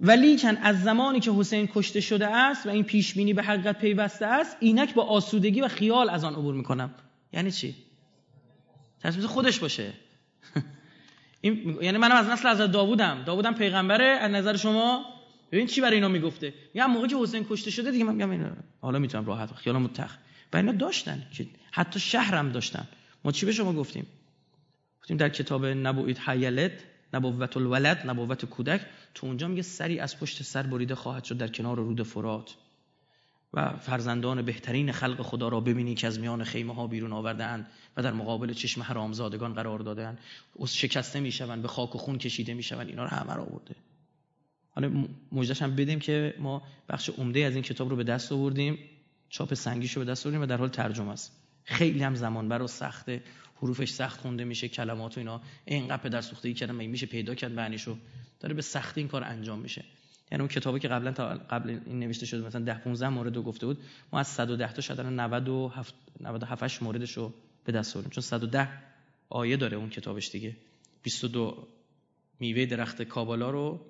[0.00, 3.78] ولی کن از زمانی که حسین کشته شده است و این پیش بینی به حقیقت
[3.78, 6.94] پیوسته است اینک با آسودگی و خیال از آن عبور می‌کنم.
[7.32, 7.74] یعنی چی؟
[9.00, 9.92] تصمیم خودش باشه.
[11.40, 13.22] این یعنی منم از نسل از داوودم.
[13.26, 14.04] داوودم پیغمبره.
[14.04, 15.04] از نظر شما؟
[15.52, 16.54] ببین چی برای اینا می‌گفته.
[16.74, 18.50] میگم موقعی که حسین کشته شده دیگه من میگم اینا
[18.80, 20.16] حالا می‌تونم راحت خیالمو تخ
[20.52, 22.88] و اینا داشتن که حتی شهرم داشتن.
[23.24, 24.06] ما چی به شما گفتیم؟
[25.00, 26.72] گفتیم در کتاب نبوید حیلت
[27.14, 28.80] نبوت الولد نبوت کودک
[29.14, 32.54] تو اونجا میگه سری از پشت سر بریده خواهد شد در کنار رود فرات.
[33.54, 37.66] و فرزندان بهترین خلق خدا را ببینی که از میان خیمه ها بیرون آورده اند
[37.96, 40.18] و در مقابل چشم حرامزادگان قرار دادن
[40.62, 42.88] از شکسته می‌شوند به خاک و خون کشیده می‌شوند.
[42.88, 43.74] اینا رو همه را آورده.
[44.70, 48.78] حالا مجدش هم بدیم که ما بخش عمده از این کتاب رو به دست آوردیم.
[49.28, 51.32] چاپ سنگیش رو به دست آوردیم و در حال ترجمه است.
[51.64, 53.22] خیلی هم زمان برای سخته
[53.56, 55.40] حروفش سخت خونده میشه کلمات و اینا.
[55.64, 57.96] اینقدر در سوختگی کردن میشه پیدا کرد معنیشو.
[58.40, 59.84] داره به سختی این کار انجام میشه.
[60.32, 63.42] یعنی اون کتابی که قبلا تا قبل این نوشته شده مثلا 10 15 مورد رو
[63.42, 63.78] گفته بود
[64.12, 67.34] ما از 110 تا شاید 97 97 موردش رو
[67.64, 68.10] به دست آوردیم.
[68.10, 68.68] چون 110
[69.28, 70.56] آیه داره اون کتابش دیگه.
[71.02, 71.68] 22
[72.40, 73.80] میوه درخت کابالا رو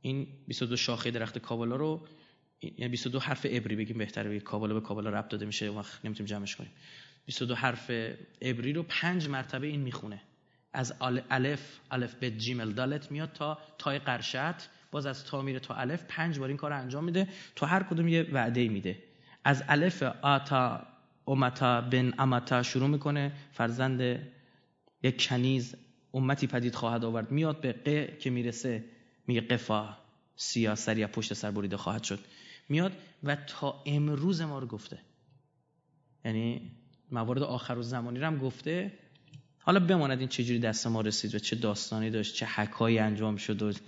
[0.00, 2.06] این 22 شاخه درخت کابالا رو
[2.62, 6.28] یعنی 22 حرف عبری بگیم بهتره بگیم کابالا به کابالا ربط داده میشه وقت نمی‌تونیم
[6.28, 6.70] جمعش کنیم.
[7.26, 7.90] 22 حرف
[8.42, 10.20] عبری رو پنج مرتبه این می‌خونه.
[10.72, 15.74] از الف الف به جیمل دالت میاد تا تای قرشت باز از تا میره تا
[15.74, 17.28] الف پنج بار این کار انجام میده.
[17.56, 18.98] تو هر کدوم یه وعده میده.
[19.44, 20.86] از الف آتا
[21.26, 23.32] امتا بن امتا شروع می‌کنه.
[23.52, 24.22] فرزند
[25.02, 25.74] یک کنیز
[26.14, 27.30] امتی پدید خواهد آورد.
[27.30, 28.84] میاد به ق که می‌رسه
[29.26, 29.96] میگه قفا
[30.36, 32.18] سیاه سریع پشت سر بریده خواهد شد.
[32.68, 32.92] میاد
[33.22, 34.98] و تا امروز ما رو گفته.
[36.24, 36.70] یعنی
[37.10, 38.92] موارد آخر و زمانی رو هم گفته.
[39.64, 43.62] حالا بماند این چجوری دست ما رسید و چه داستانی داشت چه حکایی انجام شد
[43.62, 43.72] و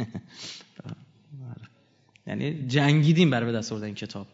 [2.26, 4.26] یعنی جنگیدیم برای دست آوردن این کتاب.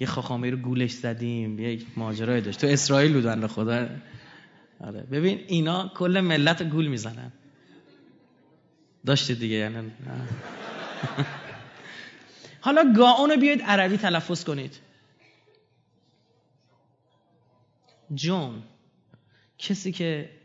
[0.00, 2.60] یه خاخامه رو گولش زدیم یه ماجرای داشت.
[2.60, 3.88] تو اسرائیل بودن خدا.
[4.80, 5.00] آره.
[5.00, 7.32] ببین اینا کل ملت گول می‌زنن.
[9.06, 9.76] داشتید دیگه یعنی
[12.60, 14.78] حالا گاون بیاید عربی تلفظ کنید.
[18.14, 18.62] جون.
[19.58, 20.37] کسی که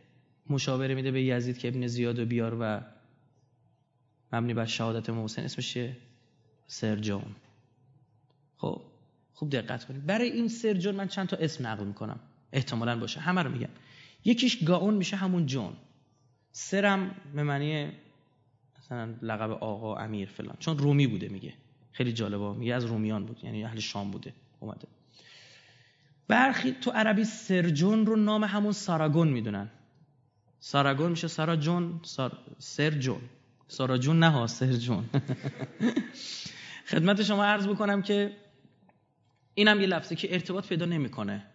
[0.50, 2.82] مشاوره میده به یزید که ابن زیاد و بیار و
[4.32, 5.42] مبنی بر شهادت محسن.
[5.42, 5.78] اسمش
[6.68, 7.36] سرجون
[8.58, 8.82] خب
[9.34, 10.06] خوب دقت کنید.
[10.06, 12.20] برای این سرجون من چند تا اسم نقل می‌کنم.
[12.54, 13.20] احتمالا باشه.
[13.20, 13.70] همه رو میگم.
[14.26, 15.74] یکیش گاون میشه همون جون
[16.52, 17.92] سرم به معنی
[18.80, 20.56] مثلا لقب آقا امیر فلان.
[20.60, 21.54] چون رومی بوده میگه.
[21.92, 22.54] خیلی جالبه.
[22.54, 24.88] میگه از رومیان بود یعنی اهل شام بوده اومده.
[26.28, 29.70] برخی تو عربی سرجون رو نام همون ساراگون می‌دونن.
[30.66, 32.38] ساراگون میشه ساراجون سار...
[32.58, 33.22] سرجون
[33.68, 35.10] ساراجون نه ها سرجون
[36.92, 38.36] خدمت شما عرض بکنم که
[39.54, 41.46] اینم یه لفظه که ارتباط پیدا نمی‌کنه.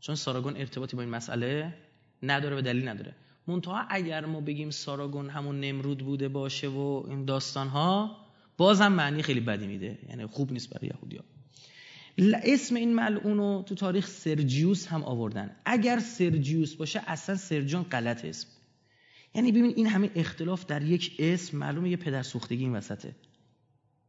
[0.00, 1.74] چون ساراگون ارتباطی با این مسئله
[2.22, 3.14] نداره و دلیل نداره.
[3.46, 8.16] منتها اگر ما بگیم ساراگون همون نمرود بوده باشه و این داستان ها
[8.56, 9.98] بازم معنی خیلی بدی میده.
[10.08, 11.24] یعنی خوب نیست برای یهودیا
[12.44, 15.56] اسم این ملعون رو تو تاریخ سرجیوس هم آوردن.
[15.64, 18.48] اگر سرجیوس باشه اصلا سرجون غلط اسم.
[19.34, 23.14] یعنی ببین این همه اختلاف در یک اسم معلومه یه پدر سوختگی این وسطه.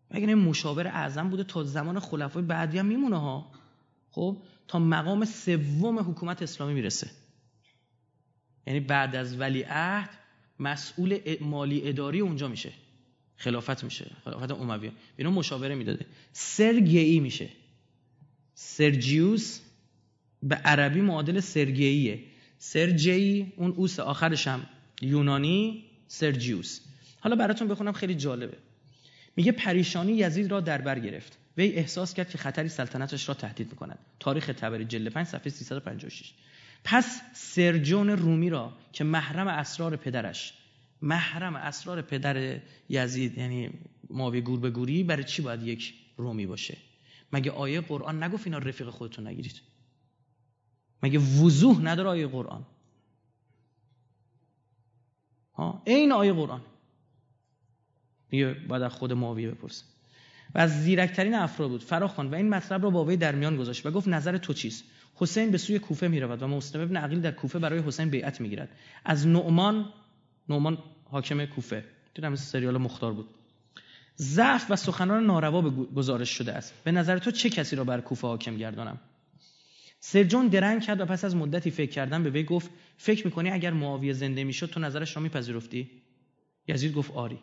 [0.10, 3.52] اگر این مشاور اعظم بوده تا زمان خلفای بعدی هم میمونه ها؟
[4.12, 7.12] خب تا مقام سوم حکومت اسلامی می‌رسه.
[8.68, 10.10] یعنی بعد از ولی عهد
[10.60, 12.74] مسئول مالی اداری اونجا میشه.
[13.36, 14.12] خلافت میشه.
[14.26, 16.06] خلافت امویه اینا مشاوره می‌داده.
[16.34, 17.50] سرگئی میشه.
[18.64, 19.60] سرجیوس
[20.44, 22.20] به عربی معادل سرگیه.
[22.58, 24.66] سرجی اون اوس آخرش هم
[25.02, 26.80] یونانی سرجیوس.
[27.20, 28.58] حالا براتون بخونم خیلی جالبه.
[29.36, 31.38] میگه پریشانی یزید را در بر گرفت.
[31.58, 34.00] وی احساس کرد که خطری سلطنتش را تهدید می‌کند.
[34.20, 36.34] تاریخ تبری جلد 5 صفحه 356
[36.84, 40.54] پس سرجون رومی را که محرم اسرار پدرش
[41.02, 42.60] محرم اسرار پدر
[42.90, 43.70] یزید یعنی
[44.10, 46.78] ماوی گور به گوری برای چی باید یک رومی باشه؟
[47.34, 49.62] مگه آیه قرآن نگفت اینا رفیق خودتون نگیرید؟
[51.04, 52.66] مگه وضوح نداره آیه قرآن؟
[55.54, 56.62] ها؟ این آیه قرآن.
[58.32, 59.86] میگه باید از خود معاویه بپرسه
[60.56, 61.84] و از زیرکترین افراد بود.
[61.84, 64.84] فراخوان و این مطلب را با وی در میان گذاشت و گفت نظر تو چیست؟
[65.16, 68.42] حسین به سوی کوفه می رود و مسلم ابن عقیل در کوفه برای حسین بیعت
[68.42, 68.70] می گیرد
[69.06, 69.94] از نعمان
[70.50, 71.86] نعمان حاکم کوفه.
[72.14, 73.30] دیدم سریال مختار بود.
[74.18, 75.62] ضعف و سخنان ناروا
[75.96, 76.74] گزارش شده است.
[76.84, 79.00] به نظر تو چه کسی را بر کوفه حاکم گردانم؟
[80.00, 83.74] سرجون درنگ کرد و پس از مدتی فکر کردن به وی گفت فکر می‌کنی اگر
[83.74, 85.92] معاویه زنده می‌شد تو نظرش را میپذیرفتی؟
[86.68, 87.40] یزید گفت آری.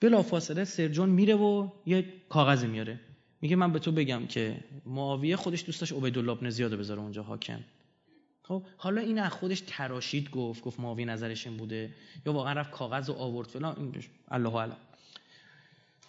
[0.00, 3.00] بلا فاصله سرجون میره و یه کاغذی میاره.
[3.40, 7.22] میگه من به تو بگم که معاویه خودش دوست داشت عبیدالله ابن زیاد بذاره اونجا
[7.22, 7.60] حاکم.
[8.42, 11.94] خب حالا این از خودش تراشید گفت گفت معاویه نظرش این بوده
[12.26, 13.94] یا واقعا رفت کاغذ و آورد فلان
[14.28, 14.76] الله اعلم.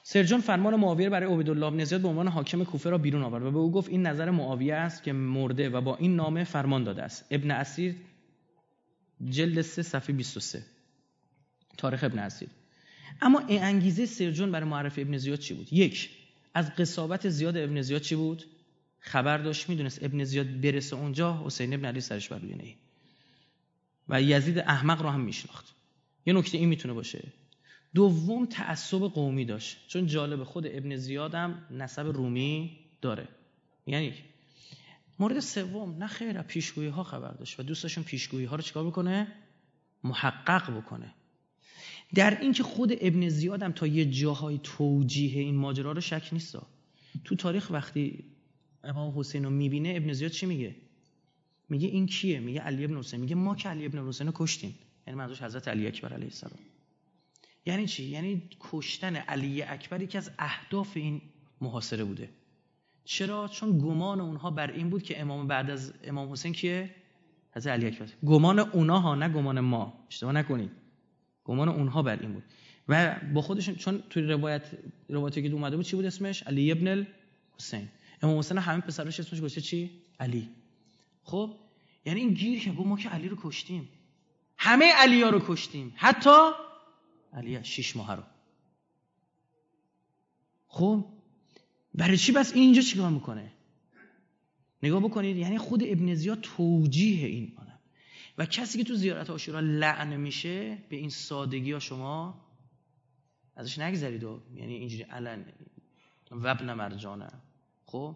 [0.10, 3.52] سرجان فرمان معاویه برای عبیدالله بن زیاد به عنوان حاکم کوفه را بیرون آورد و
[3.52, 7.04] به او گفت این نظر معاویه است که مرده و با این نامه فرمان داده
[7.04, 7.26] است.
[7.32, 7.96] ابن اسیر
[9.30, 10.64] جلد 3 صفحه 23
[11.78, 12.50] تاریخ ابن اسیر.
[13.22, 16.10] اما انگیزه سرجون برای معرفی ابن زیاد چی بود؟ یک
[16.54, 18.44] از قصابت زیاد ابن زیاد چی بود؟
[19.00, 22.76] خبر داشت می‌دونست ابن زیاد برسه اونجا حسین ابن علی سرش بر روی
[24.10, 25.76] و یزید احمق رو هم میشناخت.
[26.26, 27.24] یه نکته این می‌تونه باشه.
[27.98, 29.78] دوم تعصب قومی داشت.
[29.88, 33.28] چون جالب خود ابن زیادم نسب رومی داره.
[33.88, 34.14] یعنی
[35.20, 39.28] مورد سوم نه خیر پیشگویی ها خبر داشت و دوستشون پیشگویی ها رو چیکار بکنه؟
[40.04, 41.14] محقق بکنه.
[42.16, 46.58] در اینکه خود ابن زیادم تا یه جاهای توجیه این ماجرا رو شک نیست.
[47.24, 48.24] تو تاریخ وقتی
[48.84, 50.76] امام حسین رو می‌بینه ابن زیاد چی میگه؟
[51.70, 53.20] میگه این کیه؟ میگه علی ابن حسین.
[53.20, 54.76] میگه ما که علی ابن حسین رو کشتیم.
[55.08, 56.60] یعنی منظورش حضرت علی اکبر علیه السلام.
[57.68, 58.42] یعنی چی؟ یعنی
[58.72, 61.22] کشتن علی اکبر یکی از اهداف این
[61.62, 62.30] محاصره بوده.
[63.06, 66.96] چرا؟ چون گمان اونها بر این بود که امام بعد از امام حسین کیه؟
[67.56, 68.08] حضرت علی اکبر.
[68.26, 69.94] گمان اونها ها نه گمان ما.
[70.10, 70.72] اشتباه نکنید.
[71.44, 72.44] گمان اونها بر این بود.
[72.88, 74.72] و با خودشون چون توی روایت
[75.10, 77.08] روایتی که اومده بود چی بود اسمش؟ علی ابن
[77.60, 77.88] حسین
[78.22, 80.50] امام حسین همین پسرش اسمش گذاشته چی؟ علی.
[81.24, 81.54] خب؟
[82.06, 83.90] یعنی این گیر که ما که علی رو کشتیم.
[84.58, 85.94] همه علی ها رو کشتیم.
[85.96, 86.52] حتی
[87.38, 88.24] علی شش ماه رو.
[90.68, 91.06] خب
[91.96, 93.52] برای چی بس اینجا چیکار می‌کنه؟
[94.84, 97.80] نگاه بکنید یعنی خود ابن زیاد توجیه این کنه
[98.38, 102.46] و کسی که تو زیارت آشورا لعن میشه به این سادگی ها شما
[103.56, 105.46] ازش نگذرید و یعنی اینجوری علن
[106.32, 107.30] وبن مرجانه.
[107.86, 108.16] خب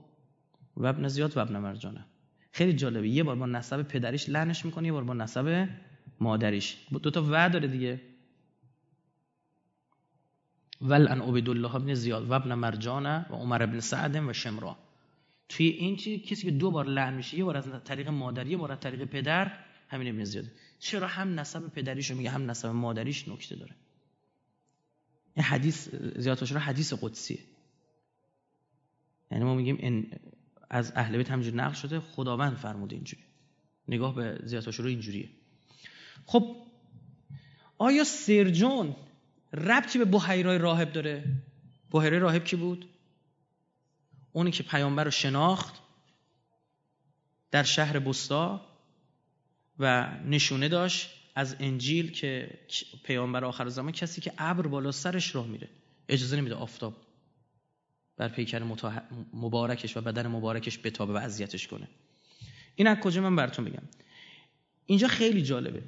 [0.77, 2.05] وبن زیاد وبن مرجانه.
[2.51, 3.09] خیلی جالبه.
[3.09, 5.69] یه بار با نسب پدریش لعنش می‌کنه یه بار با نسب
[6.19, 6.77] مادریش.
[6.91, 8.01] دو تا و داره دیگه.
[10.81, 14.77] ول ان عبدالله ابن زیاد و ابن مرجانه و عمر ابن سعد و شمرا.
[15.49, 18.57] توی این چی کسی که دو بار لعن میشه یه بار از طریق مادر یه
[18.57, 19.51] بار از طریق پدر
[19.89, 20.45] همین ابن زیاد.
[20.79, 23.75] چرا هم نسب پدریش رو میگه هم نسب مادریش نکته داره؟
[25.35, 27.39] این حدیث زیاد حدیث قدسیه؟
[29.31, 30.11] یعنی ما میگیم این
[30.69, 33.23] از اهل بیت همینجوری نقل شده خداوند فرموده اینجوری.
[33.87, 35.29] نگاه به زیاد اینجوریه.
[36.25, 36.55] خب
[37.77, 38.95] آیا سرجون
[39.53, 41.23] ربطی به بحیرای راهب داره.
[41.91, 42.85] بحیرای راهب کی بود؟
[44.31, 45.81] اونی که پیامبر رو شناخت
[47.51, 48.61] در شهر بستا
[49.79, 52.59] و نشونه داشت از انجیل که
[53.03, 55.69] پیامبر آخر زمان کسی که ابر بالا سرش راه میره.
[56.09, 56.93] اجازه نمیده آفتاب
[58.17, 58.63] بر پیکر
[59.33, 61.87] مبارکش و بدن مبارکش بتابه و اذیتش کنه.
[62.75, 63.83] این از کجا من براتون بگم؟
[64.85, 65.83] اینجا خیلی جالبه.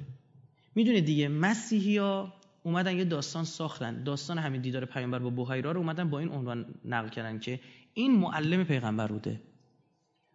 [0.74, 2.34] می‌دونه دیگه مسیحی ها
[2.64, 4.02] اومدن یه داستان ساختن.
[4.02, 7.60] داستان همین دیدار پیامبر با بوهیرا رو اومدن با این عنوان نقل کردن که
[7.94, 9.40] این معلم پیغمبر بوده.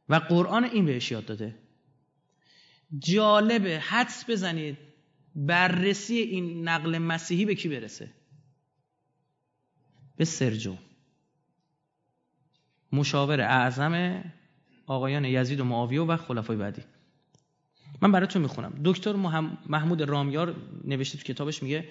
[0.09, 1.55] و قرآن این بهش یاد داده.
[2.99, 4.77] جالبه حدس بزنید
[5.35, 8.11] بررسی این نقل مسیحی به کی برسه؟
[10.17, 10.75] به سرجو.
[12.91, 14.23] مشاور اعظم
[14.85, 16.81] آقایان یزید و معاویه و خلفای بعدی.
[18.01, 18.81] من براتون می‌خونم.
[18.85, 19.13] دکتر
[19.69, 21.89] محمود رامیار نوشته تو کتابش میگه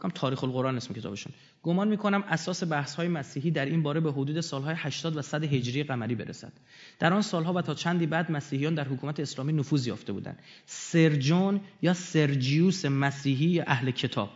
[0.00, 1.32] فکرم تاریخ القرآن اسم کتابشون.
[1.62, 5.44] گمان می‌کنم اساس بحث های مسیحی در این باره به حدود سالهای 80 و 100
[5.44, 6.52] هجری قمری برسد.
[6.98, 10.38] در آن سالها و تا چندی بعد مسیحیان در حکومت اسلامی نفوذ یافته بودند.
[10.66, 14.30] سرجون یا سرجیوس مسیحی اهل کتاب.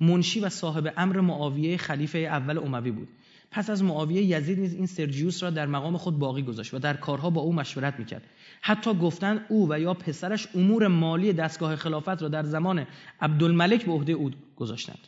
[0.00, 3.08] منشی و صاحب امر معاویه خلیفه اول اموی بود.
[3.54, 6.94] پس از معاویه یزید نیز این سرجیوس را در مقام خود باقی گذاشت و در
[6.96, 8.22] کارها با او مشورت می‌کرد.
[8.60, 12.86] حتی گفتند او و یا پسرش امور مالی دستگاه خلافت را در زمان
[13.20, 14.98] عبدالملک به عهده او گذاشتند.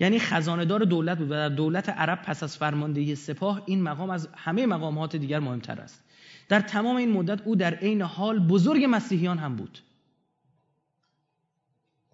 [0.00, 4.28] یعنی خزاندار دولت بود و در دولت عرب پس از فرماندهی سپاه این مقام از
[4.36, 6.04] همه مقامات دیگر مهمتر است.
[6.48, 9.78] در تمام این مدت او در عین حال بزرگ مسیحیان هم بود.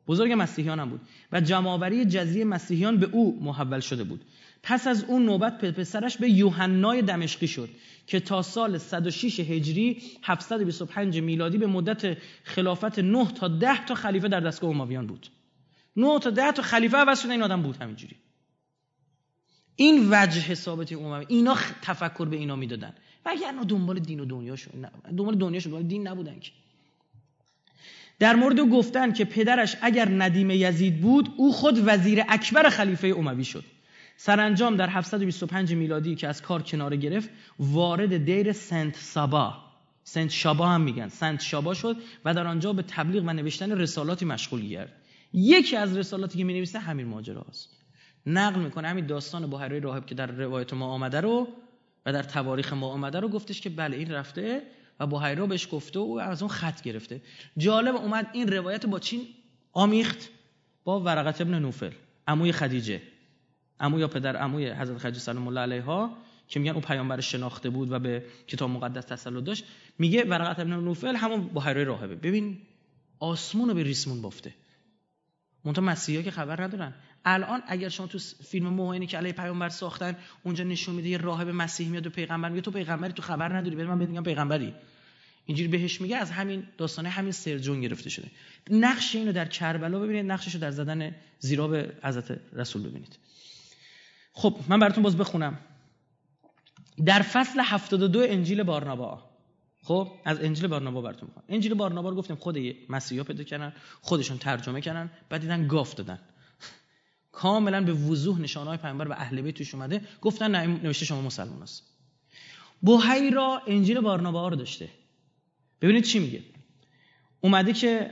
[0.08, 1.00] بزرگ مسیحیان هم بود
[1.32, 4.24] و جمعآوری جزیه مسیحیان به او محول شده بود.
[4.64, 7.68] پس از اون نوبت پسرش به یوحنای دمشقی شد
[8.06, 14.28] که تا سال 106 هجری 725 میلادی به مدت خلافت 9 تا 10 تا خلیفه
[14.28, 15.26] در دستگاه امویان بود.
[15.96, 18.16] 9 تا 10 تا خلیفه عوض این آدم بود همینجوری.
[19.76, 22.94] این وجه حسابت اموی اینا تفکر به اینا می‌دادن.
[23.26, 24.86] و اگر دنبال دین و دنیاشون
[25.16, 26.50] دنبال دنیاشون دنبال دین نبودن که.
[28.18, 33.44] در مورد گفتن که پدرش اگر ندیم یزید بود او خود وزیر اکبر خلیفه اموی
[33.44, 33.64] شد.
[34.16, 39.54] سرانجام در 725 میلادی که از کار کناره گرفت وارد دیر سنت سابا.
[40.02, 41.08] سنت شابا هم میگن.
[41.08, 44.92] سنت شابا شد و در آنجا به تبلیغ و نوشتن رسالاتی مشغول گرد.
[45.32, 47.68] یکی از رسالاتی که می همین ماجرا است
[48.26, 51.48] نقل می‌کنه همین داستان بحیره راهب که در روایت ما آمده رو
[52.06, 54.62] و در تواریخ ما آمده رو گفتش که بله این رفته
[55.00, 57.20] و بحیره بهش گفته و از اون خط گرفته.
[57.56, 59.26] جالب اومد این روایت با چین
[59.72, 60.28] آمیخت؟
[60.84, 61.90] با ورقت ابن نوفل
[62.28, 63.02] عموی خدیجه.
[63.80, 66.16] عمو یا پدر عموی حضرت خدیجه سلام الله علیها
[66.48, 69.64] که میگن او پیامبر شناخته بود و به کتاب مقدس تسلط داشت
[69.98, 72.14] میگه ورقت ابن نوفل همون بحیره راهبه.
[72.14, 72.58] ببین
[73.18, 74.54] آسمون رو به ریسمون بافته.
[75.64, 76.94] منتها مسیحا که خبر ندارن.
[77.24, 81.48] الان اگر شما تو فیلم موهینی که علیه پیامبر ساختن اونجا نشون میده یه راهب
[81.48, 83.76] مسیحی میاد و پیغمبر میگه تو پیغمبری تو خبر نداری.
[83.76, 84.74] ببین من بهت میگم پیغمبری.
[85.46, 88.30] اینجوری بهش میگه از همین داستانه همین سرجون گرفته شده.
[88.70, 93.18] نقش اینو در کربلا ببینید نقششو در زدن زیراب حضرت رسول ببینید.
[94.34, 95.58] خب من براتون باز بخونم.
[97.06, 99.22] در فصل 72 انجیل بارنابا.
[99.82, 101.44] خب از انجیل بارنابا براتون می‌خوام.
[101.48, 102.58] انجیل بارنابا رو گفتیم خود
[102.88, 106.18] مسیحا پیدا کردن خودشون ترجمه کردن بعد دیدن گاف دادن.
[107.32, 110.00] کاملا به وضوح نشانه های پیامبر و اهل بیت توش اومده.
[110.20, 111.82] گفتن نه نوشته شما مسلمان است.
[113.32, 114.88] را انجیل بارنابا رو داشته.
[115.80, 116.42] ببینید چی میگه.
[117.40, 118.10] اومده که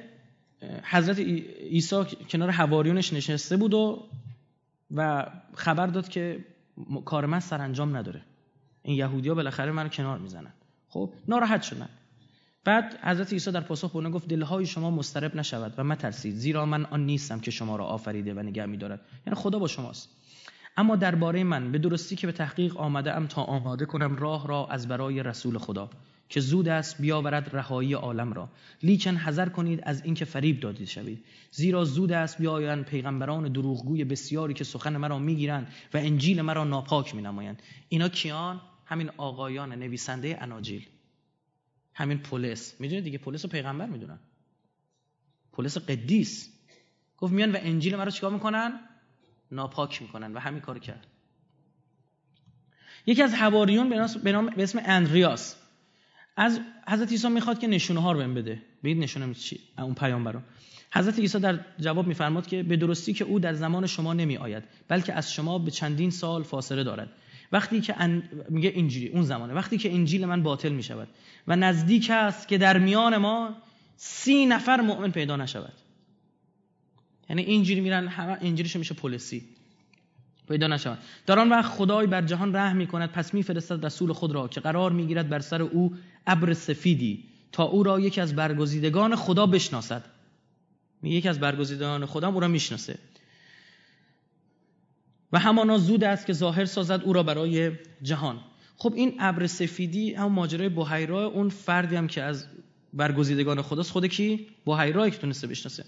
[0.85, 4.09] حضرت عیسی کنار حواریونش نشسته بود و
[4.97, 6.44] و خبر داد که
[7.05, 8.23] کار من سرانجام نداره.
[8.82, 10.52] این یهودیا بالاخره منو کنار می‌زنن.
[10.89, 11.89] خب ناراحت شدن.
[12.64, 16.85] بعد حضرت عیسی در پاسخ به گفت دلهای شما مسترب نشود و ترسید زیرا من
[16.85, 19.01] آن نیستم که شما را آفریده و نگه میدارد.
[19.27, 20.22] یعنی خدا با شماست.
[20.77, 24.66] اما درباره من به درستی که به تحقیق آمده ام تا آماده کنم راه را
[24.66, 25.90] از برای رسول خدا
[26.28, 28.49] که زود است بیاورد رهایی عالم را.
[28.82, 31.24] لیکن حذر کنید از اینکه فریب دادید شوید.
[31.51, 37.15] زیرا زود است بیایند پیغمبران دروغگوی بسیاری که سخن مرا می‌گیرند و انجیل مرا ناپاک
[37.15, 37.62] مینمایند.
[37.89, 40.86] اینا کیان؟ همین آقایان نویسنده اناجیل.
[41.94, 42.81] همین پولس.
[42.81, 44.19] می‌دونید دیگه پولس رو پیغمبر می‌دونن.
[45.53, 46.53] پولس قدیس.
[47.19, 48.81] گفت میان و انجیل مرا چیکار می‌کنن؟
[49.52, 51.06] ناپاک می‌کنن و همین کار کرد.
[53.06, 53.88] یکی از حواریون
[54.56, 55.56] به اسم اندریاس.
[56.36, 58.62] از حضرت عیسی می‌خواد که نشونه ها رو بهم بده.
[58.84, 60.40] بگید نشونه چی؟ اون پیامبرو
[60.92, 64.64] حضرت عیسی در جواب میفرماد که به درستی که او در زمان شما نمی آید
[64.88, 67.10] بلکه از شما به چندین سال فاصله دارد.
[67.52, 67.94] وقتی که
[68.48, 69.54] میگه انجیلی اون زمانه.
[69.54, 71.08] وقتی که انجیل من باطل می شود
[71.48, 73.56] و نزدیک است که در میان ما
[73.96, 75.72] سی نفر مؤمن پیدا نشود.
[77.32, 79.42] یعنی اینجوری میرن همه انجیلش میشه پلیسی.
[80.48, 80.98] پیدا نشود.
[81.26, 84.60] در آن وقت خدای بر جهان رحم می کند پس میفرستد رسول خود را که
[84.60, 85.94] قرار می‌گیرد بر سر او
[86.26, 90.04] ابر سفیدی تا او را یکی از برگزیدگان خدا بشناسد.
[91.02, 92.98] یکی از برگزیدگان خدا او را می‌شناسه.
[95.32, 97.72] و همانا زود است که ظاهر سازد او را برای
[98.02, 98.40] جهان.
[98.76, 102.46] خب این ابر سفیدی هم ماجرای بحیرا اون فردی هم که از
[102.92, 103.90] برگزیدگان خداست.
[103.90, 105.84] خود کی؟ بحیرا که تونسته بشناسه.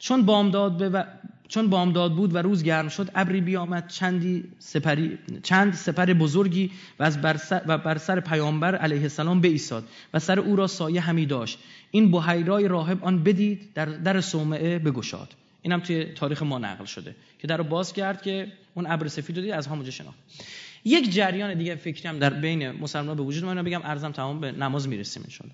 [0.00, 1.04] چون بامداد و...
[1.48, 7.02] چون بامداد بود و روز گرم شد ابری بیامد چندی سپری چند سپر بزرگی و
[7.02, 11.00] از بر سر, و بر سر پیامبر علیه السلام ایستاد و سر او را سایه
[11.00, 11.58] همی داشت.
[11.90, 15.34] این بحیرای راهب آن بدید در در صومعه بگشاد.
[15.62, 19.36] این هم توی تاریخ ما نقل شده که در باز کرد که اون ابر سفید
[19.36, 20.18] رو دید از همونجا شناخت.
[20.84, 24.52] یک جریان دیگه فکری هم در بین مسلمان به وجود ما بگم ارزم تمام به
[24.52, 25.50] نماز می‌رسیم ان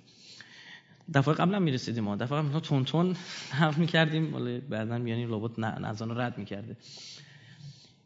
[1.14, 2.16] دفعه قبلا می‌رسیدیم ما.
[2.16, 3.16] دفعه قبلا تون تون
[3.50, 4.34] حرف می‌کردیم.
[4.34, 6.76] ولی بعدا میانیم لابد نزان رد می‌کرده.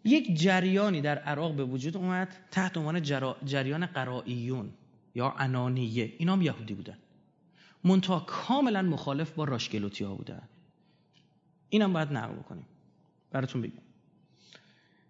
[0.04, 3.02] یک جریانی در عراق به وجود اومد تحت عنوان
[3.44, 4.70] جریان قرائیون
[5.14, 6.12] یا انانیه.
[6.18, 6.96] اینا هم یهودی بودن.
[7.84, 10.42] منتها کاملا مخالف با راشگلوتی ها بودن.
[11.68, 12.66] اینم باید نقل بکنیم.
[13.30, 13.82] براتون بگم.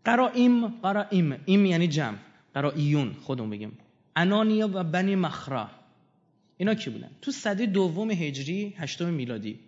[0.04, 2.16] قرائیم قرائیم ایم یعنی جمع.
[2.54, 3.78] قرائیون خودمون بگیم.
[4.16, 5.70] انانیه و بنی مخرا.
[6.60, 9.58] اینا کی بودن؟ تو صده دوم هجری هشتم میلادی.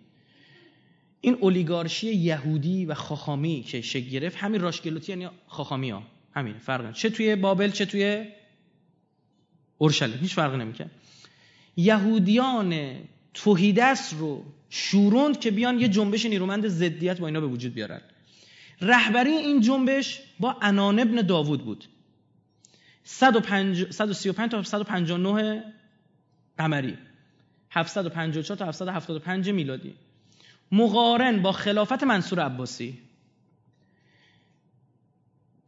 [1.21, 6.03] این اولیگارشی یهودی و خاخامی که شکل گرفت همین راشگلوتی یعنی خاخامی ها.
[6.33, 8.25] همین فرق چه توی بابل چه توی
[9.77, 10.17] اورشلیم.
[10.17, 10.89] هیچ فرق نمی‌کنه
[11.77, 12.95] یهودیان
[13.33, 18.01] توحیدس رو شوروند که بیان یه جنبش نیرومند ضدیت با اینا به وجود بیارن.
[18.81, 21.85] رهبری این جنبش با انان ابن داوود بود.
[23.03, 25.63] 135 تا 159
[26.57, 26.97] قمری.
[27.71, 29.93] 754 تا 775 میلادی.
[30.71, 32.99] مقارن با خلافت منصور عباسی.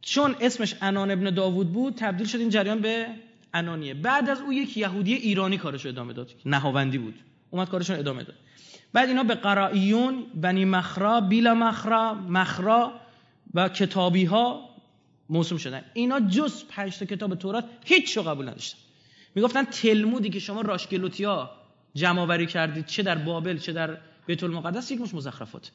[0.00, 3.06] چون اسمش انان ابن داوود بود تبدیل شد این جریان به
[3.54, 3.94] انانیه.
[3.94, 7.14] بعد از او یک یهودی ایرانی کارش ادامه داد نهاوندی بود.
[7.50, 8.36] اومد کارشون ادامه داد.
[8.92, 13.00] بعد اینا به قرائیون بنی مخرا بیلا مخرا مخرا
[13.54, 14.68] و کتابی ها
[15.28, 15.84] موسوم شدن.
[15.94, 18.78] اینا جز پنج تا کتاب تورات هیچ قبول نداشتن.
[19.36, 21.50] می‌گفتن تلمودی که شما راشگلوتیا
[21.94, 25.70] جمع آوری کردید چه در بابل چه در بیت المقدس یک مش مزخرفات.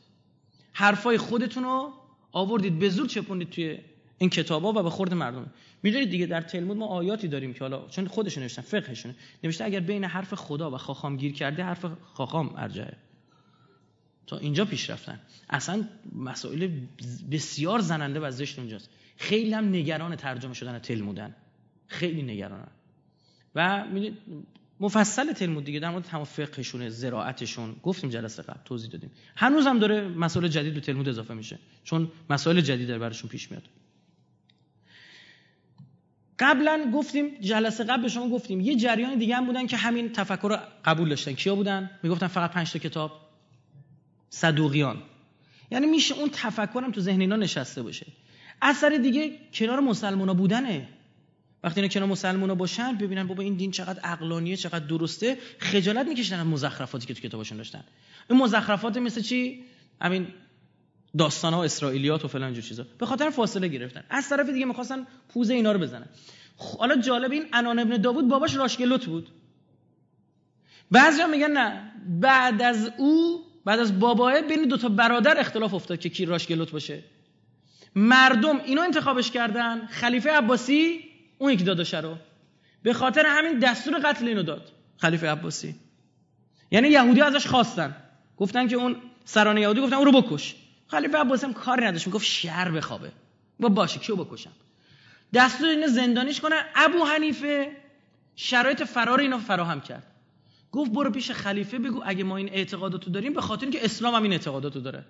[0.73, 1.93] حرفای خودتون رو
[2.31, 3.79] آوردید به زور چپوندید توی
[4.17, 5.51] این کتابا و به خورد مردم.
[5.83, 9.15] می‌دونید دیگه در تلمود ما آیاتی داریم که حالا چون خودشون نوشتن فقهشون.
[9.43, 12.97] نوشته اگر بین حرف خدا و خاخام گیر کرده حرف خاخام ارجعه.
[14.27, 15.19] تا اینجا پیش رفتن.
[15.49, 16.69] اصلا مسائل
[17.31, 18.89] بسیار زننده و زشت اونجاست.
[19.17, 21.35] خیلی هم نگران ترجمه شدن تلمودن.
[21.87, 22.67] خیلی نگرانن.
[23.55, 23.85] و
[24.79, 29.11] مفصل تلمود دیگه در مورد تمام فقهشون زراعتشون گفتیم جلسه قبل توضیح دادیم.
[29.35, 33.51] هنوز هم داره مسائل جدید به تلمود اضافه میشه چون مسائل جدید در براشون پیش
[33.51, 33.63] میاد.
[36.39, 40.47] قبلا گفتیم جلسه قبل به شما گفتیم یه جریان دیگه هم بودن که همین تفکر
[40.49, 41.33] رو قبول داشتن.
[41.33, 43.11] کیا بودن؟ می‌گفتن فقط پنج تا کتاب.
[44.29, 45.01] صدوقیان.
[45.71, 48.05] یعنی میشه اون تفکرم تو ذهن اینا نشسته باشه.
[48.61, 50.87] اثر دیگه کنار مسلمونا بودنه.
[51.63, 55.37] وقتی اینا کنار مسلمونا باشن ببینن بابا این دین چقدر عقلانیه چقدر درسته.
[55.59, 57.83] خجالت می‌کشن از مزخرفاتی که تو کتابشون داشتن.
[58.29, 59.63] این مزخرفات مثل چی؟
[60.01, 60.27] همین
[61.17, 62.85] داستان ها اسرائیلیات و فلان جور چیزا.
[62.97, 64.03] به خاطر فاصله گرفتن.
[64.09, 66.05] از طرف دیگه می‌خواستن پوزه اینا رو بزنن.
[66.57, 69.29] حالا جالب این انان ابن داوود باباش راشگلوت بود.
[70.91, 71.91] بعضیا میگن نه.
[72.19, 76.71] بعد از او بعد از باباه بین دو تا برادر اختلاف افتاد که کی راشگلوت
[76.71, 77.03] باشه.
[77.95, 79.85] مردم اینو انتخابش کردن.
[79.87, 81.10] خلیفه عباسی
[81.41, 82.17] اون یکی داداشه رو.
[82.83, 85.75] به خاطر همین دستور قتل اینو داد خلیفه عباسی.
[86.71, 87.95] یعنی یهودی ازش خواستن.
[88.37, 88.95] گفتن که اون
[89.25, 90.55] سران یهودی گفتن اون رو بکش.
[90.87, 93.11] خلیفه عباسی هم کاری نداشت می‌گفت شهر بخوابه.
[93.59, 94.51] با باشه کیو بکشم؟
[95.33, 97.71] دستور اینو زندانیش کنن ابو حنیفه
[98.35, 100.03] شرایط فرار اینو فراهم کرد.
[100.71, 104.23] گفت برو پیش خلیفه بگو اگه ما این اعتقاداتو داریم به خاطر اینکه اسلام هم
[104.23, 105.05] این اعتقاداتو داره.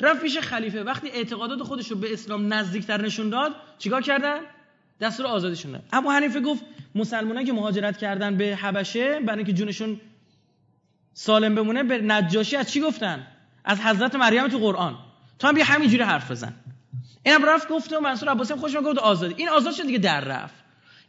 [0.00, 0.82] رفت پیش خلیفه.
[0.82, 4.40] وقتی اعتقادات خودش رو به اسلام نزدیکتر نشون داد چیکار کردن؟
[5.00, 6.64] دستور آزادیشون داد ابو حنیفه گفت
[6.94, 10.00] مسلمانان که مهاجرت کردن به حبشه برای اینکه جونشون
[11.14, 13.26] سالم بمونه به نجاشی از چی گفتن؟
[13.64, 14.98] از حضرت مریم تو قرآن.
[15.38, 16.54] تو هم بیا همینجوری حرف بزن.
[17.22, 19.34] اینم رفت گفت و منصور عباسی هم خوش گفت آزادی.
[19.36, 20.54] این آزاد شد دیگه در رفت.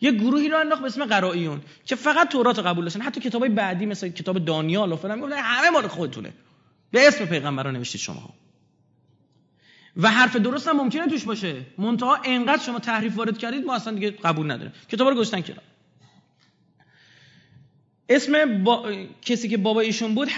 [0.01, 3.01] یه گروهی رو انداخت به اسم قرائیون که فقط تورات قبول داشتن.
[3.01, 6.33] حتی کتابای بعدی مثل کتاب دانیال و فلان همه مال خودتونه.
[6.91, 8.33] به اسم پیغمبران نوشتید شما
[9.97, 11.61] و حرف درست هم ممکنه توش باشه.
[11.77, 14.73] منتها انقدر شما تحریف وارد کردید ما اصلا دیگه قبول نداریم.
[14.89, 15.61] کتاب رو گذاشتن کنار.
[18.09, 18.91] اسم با...
[19.21, 20.29] کسی که بابا ایشون بود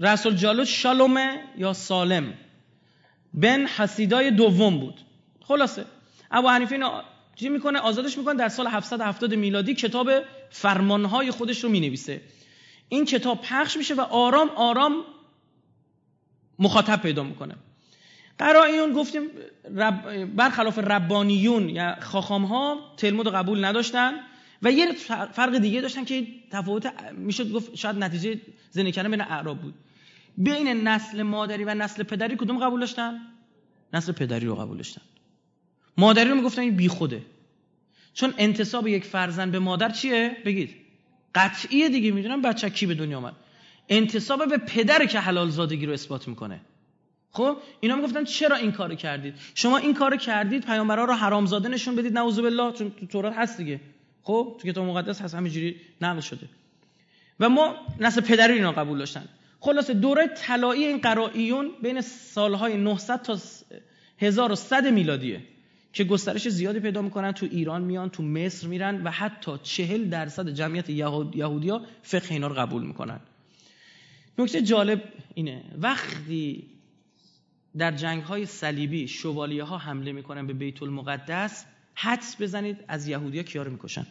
[0.00, 2.34] رسول جالوت شالومه یا سالم؟
[3.34, 5.00] بن حسیدای دوم بود.
[5.40, 5.84] خلاصه.
[6.30, 7.02] ابو حنیفه اینو
[7.34, 8.34] چی می‌کنه؟ آزادش می‌کنه.
[8.34, 10.10] در سال 770 میلادی کتاب
[10.50, 12.20] فرمانهای خودش رو می‌نویسه.
[12.88, 15.04] این کتاب پخش میشه و آرام آرام
[16.58, 17.54] مخاطب پیدا می‌کنه.
[18.38, 19.22] قرائیون گفتیم
[19.76, 24.12] رب برخلاف ربانیون یا خاخام ها تلمود قبول نداشتن
[24.62, 24.92] و یه
[25.32, 28.40] فرق دیگه داشتن که تفاوت می‌شد گفت شاید نتیجه
[28.70, 29.74] زنده کردن بین اعراب بود.
[30.38, 33.20] بین نسل مادری و نسل پدری کدوم قبول داشتن؟
[33.92, 35.02] نسل پدری رو قبول داشتن.
[35.96, 37.22] مادری رو می‌گفتن این بی خوده
[38.14, 40.74] چون انتصاب یک فرزند به مادر چیه؟ بگید.
[41.34, 43.34] قطعیه دیگه می‌دونم بچه کی به دنیا آمد
[43.88, 46.60] انتصاب به پدر که حلال زادگی رو اثبات می‌کنه.
[47.34, 51.96] خب؟ اینا می‌گفتن چرا این کارو کردید؟ شما این کارو کردید پیامبرا رو حرامزاده نشون
[51.96, 53.80] بدید نعوذ بالله چون تو تورات هست دیگه.
[54.22, 56.48] خب؟ تو کتاب مقدس هست همینجوری نقل شده.
[57.40, 59.24] و ما نسل پدری اینا قبول داشتن.
[59.60, 63.38] خلاصه دوره طلایی این قرائیون بین سالهای 900 تا
[64.18, 65.40] 1100 میلادیه
[65.92, 67.32] که گسترش زیادی پیدا می‌کنن.
[67.32, 72.46] تو ایران میان تو مصر میرن و حتی چهل درصد جمعیت یهود، یهودیا فقه اینا
[72.46, 73.20] رو قبول می‌کنن.
[74.38, 75.02] نکته جالب
[75.34, 75.62] اینه.
[75.78, 76.73] وقتی
[77.76, 81.64] در جنگ های صلیبی شوالیه ها حمله می‌کنن به بیت المقدس
[81.94, 84.06] حدس بزنید از یهودیا کیا رو می‌کشن.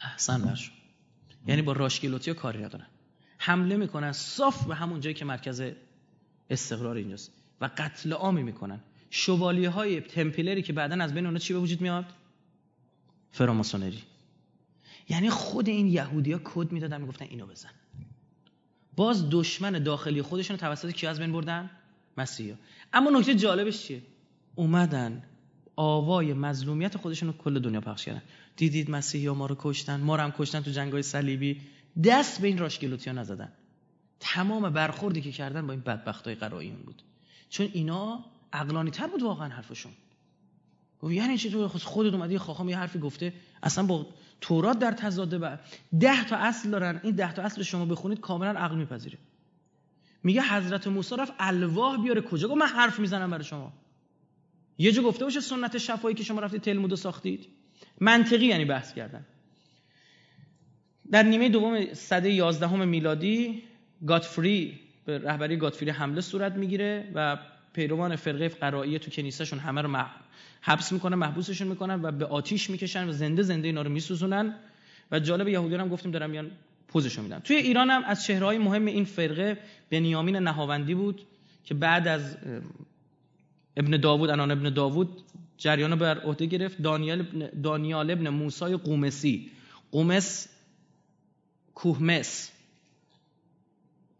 [0.00, 0.74] احسن برشون
[1.46, 2.86] یعنی با راشکیلوتیا کاری ندارن
[3.38, 5.62] حمله می‌کنن صاف به همون جایی که مرکز
[6.50, 8.80] استقرار اینجاست و قتل عامی می‌کنن.
[9.10, 12.04] شوالیه های تمپلری که بعدا از بین اونا چی به وجود میاد؟
[13.30, 14.02] فراماسونری.
[15.08, 17.70] یعنی خود این یهودی ها کد می‌دادن می‌گفتن اینو بزن.
[18.96, 21.70] باز دشمن داخلی خودشون توسط کی از بین بردن؟
[22.16, 22.56] مسیحا.
[22.92, 24.02] اما نکته جالبش چیه؟
[24.54, 25.22] اومدن
[25.76, 28.22] آوای مظلومیت خودشون رو کل دنیا پخش کردن.
[28.56, 31.60] دیدید مسیحی ما رو کشتن ما رو هم کشتن تو جنگ های صلیبی.
[32.04, 33.52] دست به این راشگلوتی ها نزدن.
[34.20, 37.02] تمام برخوردی که کردن با این بدبخت های قرائیون بود.
[37.48, 39.92] چون اینا عقلانی تر بود واقعا حرفشون.
[41.02, 44.06] یعنی چی تو خودت اومدی خاخام یه حرفی گفته اصلا با
[44.40, 45.58] تورات در تضاد به
[46.00, 47.00] ده تا اصل دارن.
[47.02, 49.18] این ده تا اصل شما بخونید کاملا عقل میپذیره.
[50.22, 53.72] میگه حضرت موسی رفت الواح بیاره کجا؟ گفت من حرف می‌زنم برای شما.
[54.78, 57.48] یه جا گفته باشه سنت شفایی که شما رفتید تلمود ساختید.
[58.00, 59.26] منطقی یعنی بحث کردن.
[61.10, 63.62] در نیمه دوم صده 11 میلادی
[64.06, 67.38] گاتفری به رهبری گاتفری حمله صورت می‌گیره و
[67.72, 69.88] پیروان فرقه قرائیه تو کنیسهشون همه رو
[70.60, 74.54] حبس می‌کنن محبوسشون می‌کنن و به آتیش می‌کشن و زنده زنده اینا رو میسوزونن.
[75.10, 76.50] و جالب یهودیان هم گفتیم دارم میان
[76.88, 77.38] پوزشون میدن.
[77.38, 79.58] توی ایران هم از چهرهای مهم این فرقه
[79.90, 81.22] بنیامین نهاوندی بود
[81.64, 82.36] که بعد از
[83.76, 85.22] ابن داوود انان ابن داوود
[85.58, 86.82] جریان بر عهده گرفت.
[86.82, 87.22] دانیال
[87.62, 89.50] دانیال ابن موسی قومسی.
[89.92, 90.48] قومس
[91.74, 92.52] کوهمس.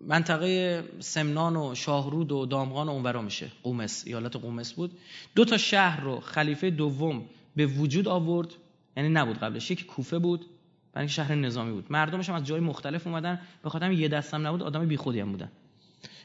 [0.00, 3.50] منطقه سمنان و شاهرود و دامغان و اونورا میشه.
[3.62, 4.98] قومس ایالت قومس بود.
[5.34, 7.24] دو تا شهر رو خلیفه دوم
[7.56, 8.54] به وجود آورد.
[8.96, 9.70] یعنی نبود قبلش.
[9.70, 10.46] یکی کوفه بود
[10.92, 11.86] برای شهر نظامی بود.
[11.90, 13.40] مردمش هم از جای مختلف اومدن.
[13.62, 14.62] به خاطر یه دستم نبود.
[14.62, 15.52] آدم بیخودی هم بودن.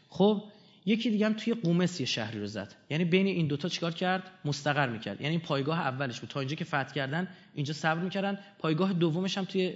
[0.10, 0.44] خب
[0.86, 2.74] یکی دیگه هم توی قومس یه شهری رو زد.
[2.90, 5.22] یعنی بین این دوتا چیکار کرد؟ مستقر می‌کرد.
[5.22, 6.30] یعنی پایگاه اولش بود.
[6.30, 8.38] تا اینجا که فتح کردن اینجا صبر می‌کردن.
[8.60, 9.74] پایگاه دومش هم توی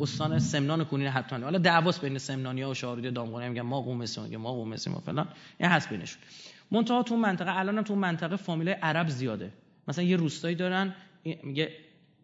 [0.00, 4.20] استان سمنان و کونین حتانی حالا دعواس بین سمنانیا و شاهرودی دامغانی میگن ما قومسی
[4.20, 5.28] میگن ما قومسی ما فلان.
[5.58, 6.22] این هست بینشون.
[6.70, 9.52] منتها تو منطقه الان هم تو منطقه فامیلای عرب زیاده.
[9.88, 10.94] مثلا یه روستایی دارن
[11.42, 11.72] میگه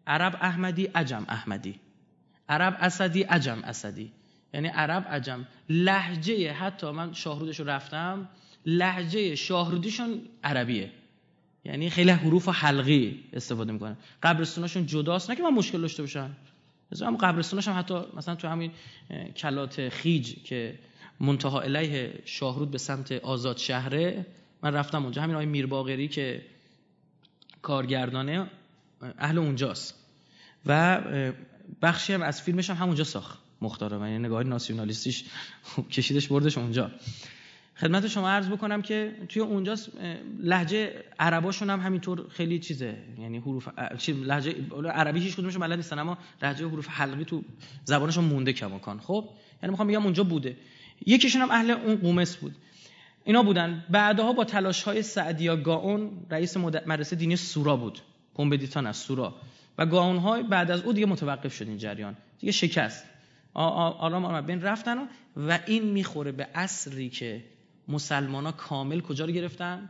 [0.07, 1.79] عرب احمدی عجم احمدی.
[2.49, 4.11] عرب اسدی عجم اسدی.
[4.57, 5.47] یعنی عرب عجم.
[5.69, 8.29] لحجه حتی من شاهرودش رو رفتم
[8.65, 10.91] لحجه شاهرودیشون عربیه.
[11.65, 13.97] یعنی خیلی حروف حلقی استفاده می‌کنن.
[14.23, 15.29] قبرستوناشون جداست.
[15.29, 16.29] نه که من مشکل داشته باشن.
[17.01, 18.71] اما قبرستوناش هم حتی مثلا تو همین
[19.35, 20.79] کلات خیج که
[21.19, 24.25] منتها علیه شاهرود به سمت آزاد شهره
[24.63, 25.21] من رفتم اونجا.
[25.21, 26.45] همین آقای میرباغری که
[27.61, 28.47] کارگردانه
[29.17, 29.95] اهل اونجاست.
[30.65, 31.01] و
[31.81, 33.46] بخشی هم از فیلمش هم همونجا ساخت.
[33.61, 34.11] مختار من.
[34.11, 35.23] یعنی نگاه ناسیونالیستیش
[35.91, 36.91] کشیدش بردش اونجا.
[37.75, 39.75] خدمت شما عرض بکنم که توی اونجا
[40.39, 42.97] لهجه عرباشون هم همینطور خیلی چیزه.
[43.19, 43.67] یعنی حروف
[44.07, 44.55] لهجه
[44.93, 47.43] عربی هیچ کدومشون بلد نیستن اما لهجه حروف حلقی تو
[47.85, 48.99] زبانشون مونده کماکان.
[48.99, 49.29] خب؟
[49.63, 50.57] یعنی می‌خوام بگم اونجا بوده.
[51.05, 52.55] یکیشون هم اهل اون قومس بود.
[53.23, 53.85] اینا بودن.
[53.89, 57.99] بعدها با تلاش های سعدیا گاون رئیس مدرسه دینی سورا بود.
[58.35, 59.35] پومبدیتان از سورا.
[59.77, 62.17] و گاون های بعد از او دیگه متوقف شد این جریان.
[62.39, 63.05] دیگه شکست.
[63.63, 64.45] آرام آرام.
[64.45, 64.97] بین رفتن
[65.37, 67.43] و این می‌خوره به اصری که
[67.87, 69.89] مسلمان ها کامل کجا رو گرفتن؟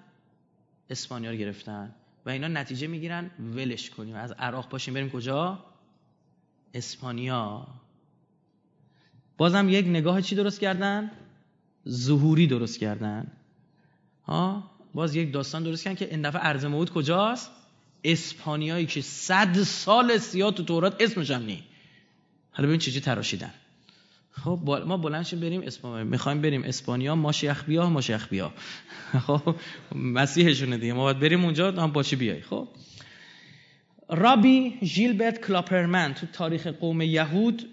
[0.90, 1.96] اسپانیا رو گرفتن.
[2.26, 4.16] و اینا نتیجه می‌گیرن ولش کنیم.
[4.16, 5.66] از عراق باشیم بریم کجا؟
[6.74, 7.68] اسپانیا.
[9.38, 11.12] بازم یک نگاه چی درست کردن؟
[11.90, 13.32] ظهوری درست کردن.
[14.26, 17.52] ها؟ باز یک داستان درست کردن که این دفعه ارز موعود کجاست؟
[18.04, 21.64] اسپانیایی که صد سال سیاه تو تورات اسمش هم نی
[22.58, 23.54] حالا ببین چیزی تراشیدن.
[24.32, 28.54] خب ما بلند بریم اسپانیا می‌خوایم بریم اسپانیا ماشیخ بیا ماشیخ بیا
[29.28, 29.56] خب
[29.96, 30.94] مسیحشونه دیگه.
[30.94, 32.68] ما باید بریم اونجا هم با چی بیای؟ خب.
[34.10, 37.70] رابی ژیلبرت کلاپرمن تو تاریخ قوم یهود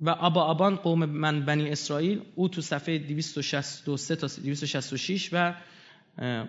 [0.00, 5.54] و آبا آبان قوم من بنی اسرائیل او تو صفحه 263 تا 266 و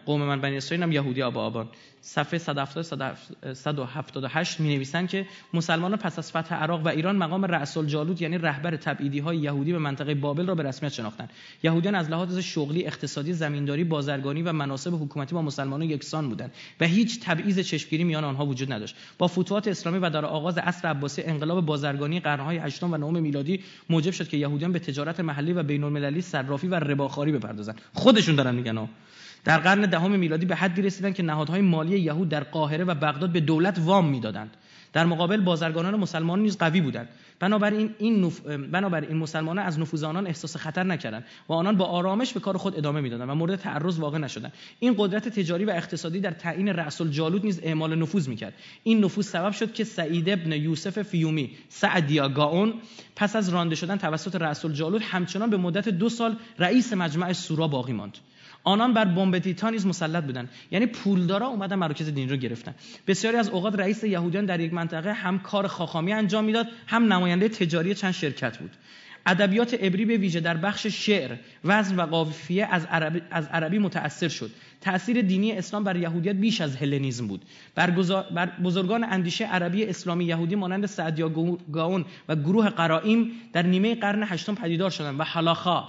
[0.05, 1.67] قوم من بنی اسرائیل هم یهودی آبا آبان.
[2.01, 8.21] صفحه 178 می نویسن که مسلمانان پس از فتح عراق و ایران مقام رأس الجالوت
[8.21, 11.29] یعنی رهبر تبعیدی های یهودی به منطقه بابل را به رسمیت شناختند
[11.63, 16.85] یهودیان از لحاظ شغلی اقتصادی زمینداری بازرگانی و مناسب حکومتی با مسلمانان یکسان بودند و
[16.85, 18.95] هیچ تبعیض چشمگیری میان آنها وجود نداشت.
[19.17, 23.63] با فتوحات اسلامی و در آغاز عصر عباسی انقلاب بازرگانی قرنهای هشتم و نهم میلادی
[23.89, 27.81] موجب شد که یهودیان به تجارت محلی و بین‌المللی صرافی و رباخواری بپردازند.
[27.93, 28.89] خودشون دارن میگن
[29.45, 33.29] در قرن دهم میلادی به حدی رسیدند که نهادهای مالی یهود در قاهره و بغداد
[33.29, 34.57] به دولت وام می‌دادند.
[34.93, 37.09] در مقابل بازرگانان مسلمان نیز قوی بودند.
[37.39, 38.41] بنابراین این نف...
[38.71, 42.77] بنابراین مسلمانان از نفوذ آنان احساس خطر نکردند و آنان با آرامش به کار خود
[42.77, 44.53] ادامه می‌دادند و مورد تعرض واقع نشدند.
[44.79, 48.53] این قدرت تجاری و اقتصادی در تعیین رأس الجالوت نیز اعمال نفوذ می‌کرد.
[48.83, 52.73] این نفوذ سبب شد که سعید ابن یوسف فیومی سعدیا گاون
[53.15, 57.67] پس از رانده شدن توسط رأس الجالوت همچنان به مدت دو سال رئیس مجمع سورا
[57.67, 58.17] باقی ماند.
[58.65, 60.49] آنان بر بومبتیتا نیز مسلط بودند.
[60.71, 62.75] یعنی پولدارا اومدن مراکز دینی رو گرفتن.
[63.07, 67.49] بسیاری از اوقات رئیس یهودیان در یک منطقه هم کار خاخامی انجام می‌داد هم نماینده
[67.49, 68.71] تجاری چند شرکت بود.
[69.25, 74.27] ادبیات عبری به ویژه در بخش شعر وزن و قافیه از عربی, از عربی متأثر
[74.27, 74.51] شد.
[74.81, 77.45] تأثیر دینی اسلام بر یهودیت بیش از هلنیزم بود.
[77.75, 77.89] بر,
[78.35, 81.29] بر بزرگان اندیشه عربی اسلامی یهودی مانند سعدیا
[81.71, 85.83] گاون و گروه قرائیم در نیمه قرن هشتم پدیدار شدند و حلاخا.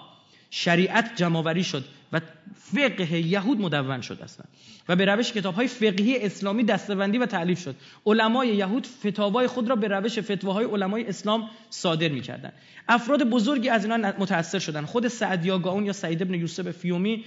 [0.50, 1.84] شریعت جمعوری شد.
[2.12, 2.20] و
[2.54, 4.44] فقه یهود مدون شد اصلا.
[4.88, 7.74] و به روش کتاب های فقهی اسلامی دستبندی و تعلیف شد.
[8.06, 12.52] علمای یهود فتاوای خود را به روش فتواهای علمای اسلام صادر می‌کردند.
[12.88, 14.84] افراد بزرگی از اینا متاثر شدند.
[14.84, 17.24] خود سعد یا سعید ابن یوسف فیومی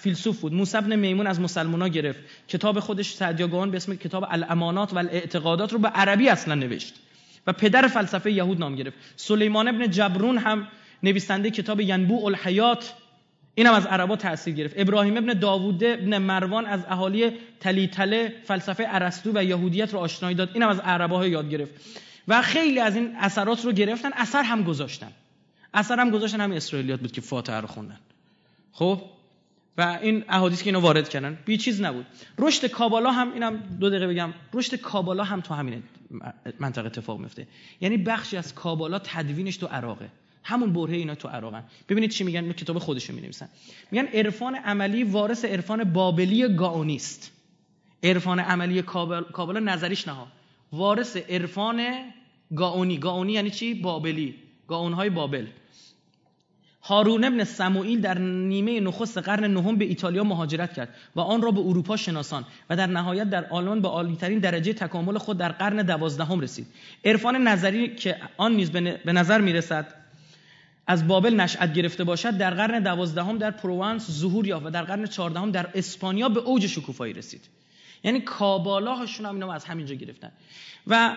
[0.00, 0.54] فیلسوف بود.
[0.54, 2.20] موسی ابن میمون از مسلمانا گرفت.
[2.48, 6.94] کتاب خودش سعد به اسم کتاب الامانات و الاعتقادات رو به عربی اصلا نوشت.
[7.46, 8.96] و پدر فلسفه یهود نام گرفت.
[9.16, 10.68] سلیمان ابن جبرون هم
[11.02, 12.94] نویسنده کتاب ینبوع الحیات
[13.54, 14.74] اینم از عربا تاثیر گرفت.
[14.78, 20.50] ابراهیم ابن داوود ابن مروان از اهالی تلیتله فلسفه ارسطو و یهودیت رو آشنایی داد.
[20.54, 21.74] اینم از عربا یاد گرفت.
[22.28, 25.12] و خیلی از این اثرات رو گرفتن اثر هم گذاشتن.
[25.74, 27.98] اثر هم گذاشتن هم اسرائیلیات بود که فاتحه رو خوندن.
[28.72, 29.02] خب؟
[29.78, 31.38] و این احادیث که اینو وارد کردن.
[31.44, 32.06] بی چیز نبود.
[32.38, 35.82] رشد کابالا هم اینم دو دقیقه بگم رشد کابالا هم تو همین
[36.60, 37.46] منطقه اتفاق میفته.
[37.80, 40.08] یعنی بخشی از کابالا تدوینش تو عراقه.
[40.44, 41.64] همون برهه اینا تو عراقن.
[41.88, 43.48] ببینید چی میگن؟ کتاب خودشون می‌نویسن.
[43.90, 47.32] میگن عرفان عملی وارث عرفان بابلی گاونیست.
[48.02, 50.14] عرفان عملی کابل نظریش نه
[50.72, 51.86] وارث عرفان
[52.56, 52.98] گاونی.
[52.98, 54.34] گاونی یعنی چی؟ بابلی.
[54.68, 55.46] گاونهای بابل.
[56.86, 61.50] هارون ابن سموئیل در نیمه نخست قرن نهم به ایتالیا مهاجرت کرد و آن را
[61.50, 65.82] به اروپا شناسان و در نهایت در آلمان به عالیترین درجه تکامل خود در قرن
[65.82, 66.66] دوازدهم رسید.
[67.04, 68.70] عرفان نظری که آن نیز
[69.04, 70.03] به نظر می‌رسد
[70.86, 75.06] از بابل نشأت گرفته باشد در قرن دوازدهم در پروانس ظهور یافت و در قرن
[75.06, 77.48] چهاردهم در اسپانیا به اوج شکوفایی رسید.
[78.04, 80.32] یعنی کابالا هاشون هم اینا از همینجا گرفتن.
[80.86, 81.16] و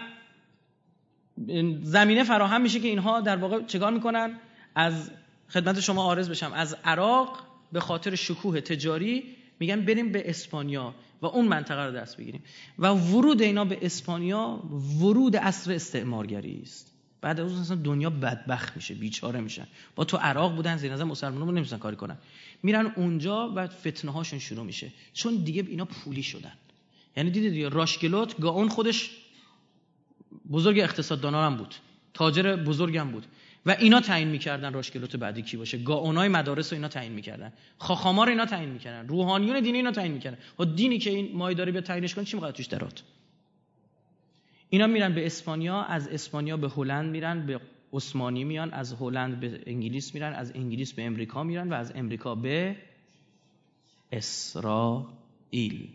[1.83, 4.39] زمینه فراهم میشه که اینها در واقع چگاه می‌کنن؟
[4.75, 5.11] از
[5.49, 6.53] خدمت شما آرز بشم.
[6.53, 9.23] از عراق به خاطر شکوه تجاری
[9.59, 12.43] میگن بریم به اسپانیا و اون منطقه رو دست بگیریم.
[12.79, 14.63] و ورود اینا به اسپانیا
[15.01, 16.96] ورود اصر استعمارگری است.
[17.21, 19.67] بعد از اصلا دنیا بدبخت میشه بیچاره میشن.
[19.95, 22.17] با تو عراق بودن زیر نظر مسلمانان نمی‌تونن کاری کنن.
[22.63, 24.91] میرن اونجا و فتنه هاشون شروع میشه.
[25.13, 26.53] چون دیگه اینا پولی شدن.
[27.17, 29.09] یعنی دیدید دیگه راشکلوت گاون خودش
[30.51, 31.75] بزرگ اقتصاددان هم بود.
[32.13, 33.25] تاجر بزرگم بود.
[33.65, 35.77] و اینا تعیین می‌کردن راشکلوت بعدی کی باشه.
[35.77, 37.53] گاونای مدارس رو اینا تعیین می‌کردن.
[37.77, 39.07] خاخامار اینا تعیین می‌کردن.
[39.07, 40.37] روحانیون دینی اینا تعیین می‌کردن.
[40.59, 43.03] و دینی که این مایداری به تعیینش کنه چی می‌خواد توش درات؟
[44.69, 47.61] اینا میرن به اسپانیا از اسپانیا به هلند میرن به
[47.93, 52.35] عثمانی میان از هلند به انگلیس میرن از انگلیس به امریکا میرن و از امریکا
[52.35, 52.75] به
[54.11, 55.89] اسرائیل.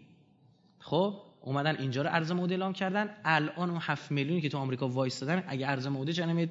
[0.79, 3.11] خب اومدن اینجا رو ارز مورد اعلام کردن.
[3.25, 6.49] الان اون 7 میلیونی که تو آمریکا وایستادن اگه ارز مورد چه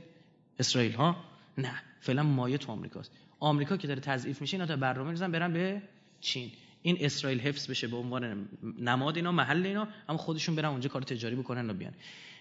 [0.59, 1.15] اسرائیل ها؟
[1.57, 3.11] نه فعلا مایه تو آمریکاست.
[3.39, 5.81] آمریکا که داره تضعیف میشه اینا تا برنامه می‌ذارن برن به
[6.19, 6.51] چین.
[6.81, 8.47] این اسرائیل حفظ بشه به عنوان
[8.79, 11.93] نماد اینا محل اینا اما خودشون برن اونجا کار تجاری بکنن و بیان.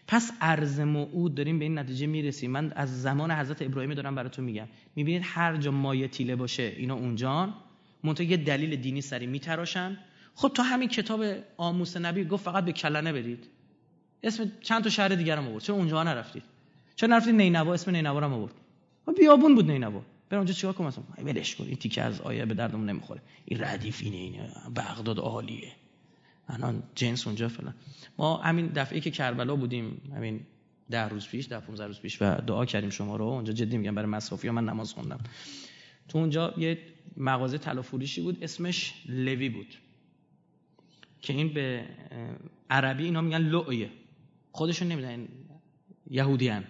[0.07, 2.51] پس ارز موعود داریم به این نتیجه می‌رسیم.
[2.51, 4.67] من از زمان حضرت ابراهیم دارم براتون میگم.
[4.97, 7.55] می‌بینید هر جا مایه تیله باشه اینا اونجان.
[8.05, 9.99] منتها یه دلیل دینی سری میتراشن.
[10.35, 11.25] خب تو همین کتاب
[11.57, 13.47] آموس نبی گفت فقط به کلنه بدید
[14.23, 15.63] اسم چند تا شهر دیگر هم آورد.
[15.63, 16.43] چرا اونجا نرفتید؟
[16.97, 18.55] چرا نرفتید نینوا؟ اسم نینوا رو آورد.
[19.07, 20.03] خب بیابون بود نینوا.
[20.31, 23.23] برم اونجا چیکار کنم؟ مثلا ولش کن این تیکه از آیه به دردمون نمی‌خوره.
[23.45, 25.73] این ردیف اینه اینه بغداد عالیه.
[26.49, 27.75] الان جنس اونجا فلان.
[28.19, 30.41] ما همین دفعه که کربلا بودیم همین
[30.91, 33.25] ده روز پیش ده 15 روز پیش و دعا کردیم شما رو.
[33.25, 35.21] اونجا جدی میگم برای مصافی من نماز خوندم.
[36.09, 36.79] تو اونجا یه
[37.17, 37.83] مغازه طلا
[38.23, 39.75] بود اسمش لوی بود.
[41.23, 41.87] که این به
[42.71, 43.91] عربی اینا میگن لؤیه.
[44.53, 45.29] خودشون نمیدن
[46.11, 46.65] یهودیان.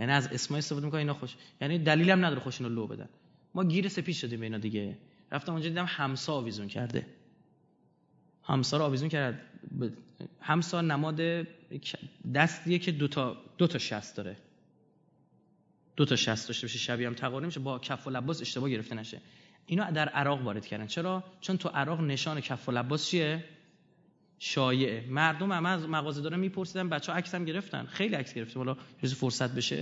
[0.00, 1.34] یعنی از اسم استفاده می‌کنن اینا خوش.
[1.60, 3.08] یعنی دلیلی هم نداره خوشونو لو بدن.
[3.54, 4.98] ما گیر سپید شدیم به اینا دیگه.
[5.32, 7.06] رفتم اونجا دیدم همسا آویزون کرده.
[8.42, 9.40] همسا رو آویزون کرد.
[10.40, 11.46] همسا نماد
[12.34, 14.36] دستیه که دو تا دو تا شست داره.
[15.96, 18.94] دو تا شست داشته باشه شبیه هم تقارن میشه با کف و لباس اشتباه گرفته
[18.94, 19.20] نشه.
[19.66, 20.86] اینا در عراق وارد کردن.
[20.86, 23.44] چرا؟ چون تو عراق نشان کف و لباس چیه؟
[24.38, 25.04] شایعه.
[25.10, 27.86] مردم هم از مغازه دارن میپرسیدن بچه ها عکس هم گرفتن.
[27.86, 29.76] خیلی عکس گرفتیم حالا روز فرصت بشه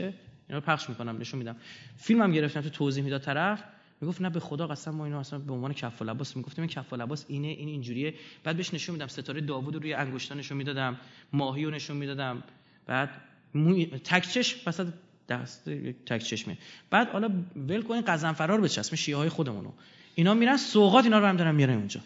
[0.49, 1.57] اینا رو پخش می‌کنم نشون میدم.
[1.97, 3.65] فیلم هم گرفتم تو توضیح می‌داد طرف.
[4.01, 6.62] می‌گفت نه به خدا قسم ما اینو اصلا به عنوان کف و لباس می‌گفتیم.
[6.62, 8.15] این کف و لباس اینه این اینجوریه.
[8.44, 10.97] بعد بهش نشون میدم ستاره داوود رو روی انگشتا نشون می‌دادم
[11.33, 12.43] ماهی رو نشون می‌دادم.
[12.86, 13.10] بعد
[13.55, 13.86] موی...
[13.86, 14.86] تک چشم وسط
[15.28, 15.70] دست
[16.07, 16.59] تک چشمه.
[16.91, 19.73] بعد حالا ول کنین قزنفرار بچسم شیعه های خودمونو.
[20.15, 22.01] اینا میرن سوغات اینا رو هم دارن میارن اونجا.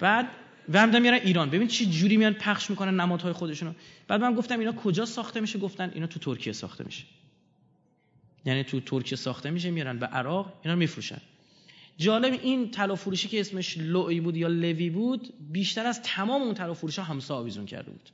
[0.00, 0.26] بعد
[0.70, 1.50] و هم میارن ایران.
[1.50, 3.72] ببین چی جوری میان پخش می‌کنن نمادهای خودشونو.
[4.08, 7.04] بعد من گفتم اینا کجا ساخته میشه؟ گفتن اینا تو ترکیه ساخته میشه.
[8.44, 11.20] یعنی تو ترکیه ساخته میشه میارن به عراق اینا رو میفروشن.
[11.98, 16.54] جالب این طلا فروشی که اسمش لوی بود یا لوی بود بیشتر از تمام اون
[16.54, 18.10] طلا فروشا همسا آویزون کرده بود.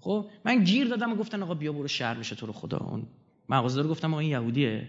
[0.00, 2.76] خب من گیر دادم و گفتن آقا بیا برو شهر میشه تو رو خدا.
[2.78, 3.06] اون
[3.48, 4.88] مغازه رو گفتم آقا این یهودیه.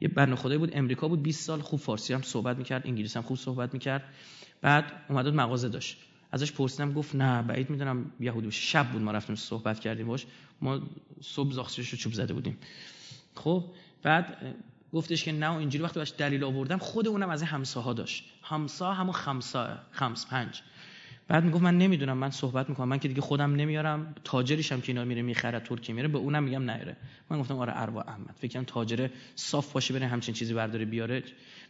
[0.00, 3.24] یه بنده خدایی بود امریکا بود 20 سال خوب فارسی هم صحبت می‌کرد انگلیسی هم
[3.24, 4.04] خوب صحبت می‌کرد.
[4.64, 5.96] بعد اومد مغازه داشت.
[6.32, 8.60] ازش پرسیدم گفت نه بعید می‌دونم یهودی باشه.
[8.62, 10.26] شب بود ما رفتیم صحبت کردیم باش.
[10.60, 10.80] ما
[11.20, 12.58] صبح زاخسیش رو چوب زده بودیم.
[13.34, 13.64] خب
[14.02, 14.36] بعد
[14.92, 18.24] گفتش که نه اینجوری وقتی باش دلیل آوردم خود اونم از همساها داشت.
[18.42, 20.62] همسا همون خمسا خمس پنج.
[21.28, 22.88] بعد می‌گفت من نمی‌دونم من صحبت می‌کنم.
[22.88, 24.14] من که دیگه خودم نمیارم.
[24.24, 26.96] تاجریشم که اینا میره می‌خره ترکیه میره به اونم میگم نیاره
[27.30, 28.34] من گفتم آره اروا احمد.
[28.40, 31.22] فکر کنم تاجر صاف باشه بره همچین چیزی برداره بیاره.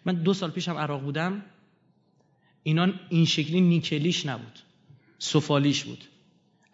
[0.05, 1.43] من دو سال پیشم عراق بودم.
[2.65, 4.59] اینا این شکلی نیکلیش نبود.
[5.19, 6.05] سفالیش بود.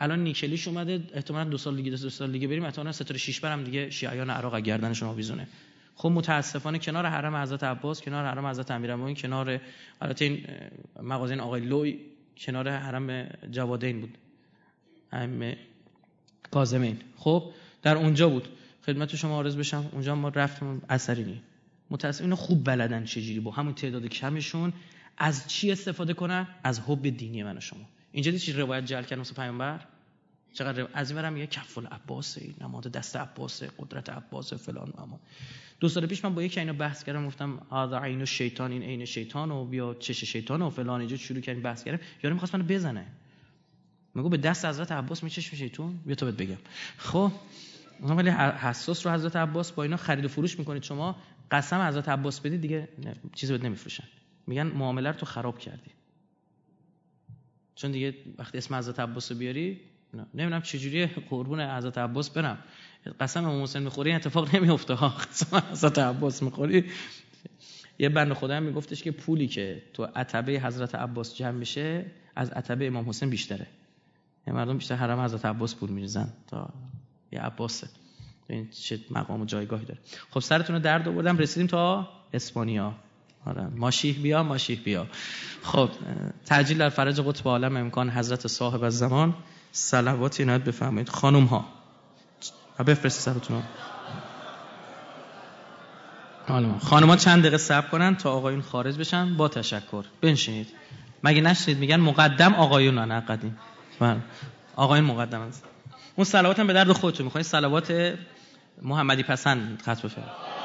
[0.00, 3.64] الان نیکلیش اومده احتمالاً دو سال دیگه دو سال دیگه بریم احتمالاً ستاره شیش برم
[3.64, 5.46] دیگه شیعیان عراق گردنشون آویزونه
[5.94, 9.60] خب متاسفانه کنار حرم حضرت عباس کنار حرم حضرت امیرالمومنین کنار
[10.00, 10.46] البته این
[11.02, 11.98] مغازه آقای لوی
[12.36, 14.18] کنار حرم جوادین بود.
[15.12, 15.52] هم
[16.50, 16.96] کاظمین.
[17.16, 17.44] خب
[17.82, 18.48] در اونجا بود.
[18.86, 21.40] خدمت شما عرض بشم اونجا ما رفتیم اثری نی
[21.90, 24.72] متاسف اینا خوب بلدن چجوری با همون تعداد کمشون
[25.22, 27.88] از چی استفاده کنن؟ از حب دینی من و شما.
[28.12, 29.80] اینجا چی روایت جل کردن مثل پیامبر؟
[30.52, 35.20] چقدر از این میگه کف العباس نماد دست عباس قدرت عباس فلان اما.
[35.80, 39.04] دو سال پیش من با یکی اینا بحث کردم گفتم هذا عین شیطان این عین
[39.04, 41.00] شیطان و بیا چش شیطان و فلان.
[41.00, 43.06] اینجا شروع کردیم بحث کردم یارو می‌خواست منو بزنه.
[44.14, 46.58] میگه به دست حضرت عباس میچش شیطان بیا تو بهت بگم.
[46.96, 47.32] خب
[48.02, 51.16] ولی حساس رو حضرت عباس با اینا خرید و فروش می‌کنید شما.
[51.50, 52.88] قسم حضرت عباس بدید دیگه
[53.34, 54.04] چیزی بهت نمیفروشن.
[54.50, 55.90] میگن معامله تو خراب کردی.
[57.74, 59.80] چون دیگه وقتی اسم حضرت عباس رو بیاری
[60.34, 62.58] نمی‌دونم چجوری قربون حضرت عباس برم.
[63.20, 66.84] قسم امام حسین می‌خوری اتفاق نمیفته ها قسم حضرت عباس می‌خوری.
[67.98, 72.06] یه بند خدا میگفتش که پولی که تو عتبه حضرت عباس جمع میشه
[72.36, 73.66] از عتبه امام حسین بیشتره.
[74.46, 76.70] یه مردم بیشتر حرم حضرت عباس پول میریزن تا
[77.32, 77.88] یه عباسه.
[78.48, 80.00] این چه مقام و جایگاهی داره.
[80.30, 82.94] خب سرتون رو درد آوردم رسیدیم تا اسپانیا.
[83.46, 83.66] آره.
[83.76, 85.06] ماشیح بیا ماشیح بیا.
[85.62, 85.90] خب
[86.46, 89.34] تعجیل در فرج قطب عالم امکان حضرت صاحب از زمان.
[89.72, 91.08] صلوات اینایت بفرمایید.
[91.08, 91.64] خانم ها
[92.86, 93.62] بفرست سرتون
[96.82, 100.04] خانم ها چند دقیقه صبر کنن تا آقایون خارج بشن؟ با تشکر.
[100.20, 100.68] بنشینید.
[101.24, 103.58] مگه نشنید میگن مقدم آقایون نه قدیم.
[104.00, 104.20] بله.
[104.76, 105.64] آقایون مقدم است.
[106.16, 108.14] اون صلوات هم به درد خودتون می‌خواین صلوات
[108.82, 110.59] محمدی پسند خط بفرمایید.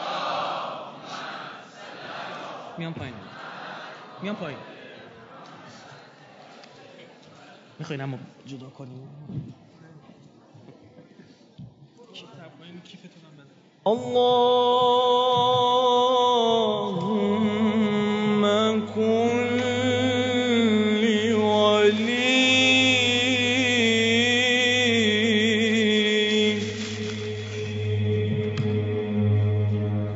[2.77, 3.21] Mianpaina.
[4.23, 4.75] Mianpaina.
[7.79, 9.07] میخواین اما جدا کنیم
[17.05, 18.43] اللهم
[18.95, 19.59] كن
[21.01, 22.45] لي ولي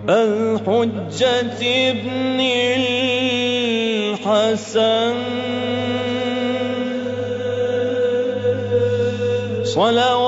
[0.09, 2.18] الحجة ابن
[4.75, 5.15] الإحسان.
[9.63, 10.18] صلوات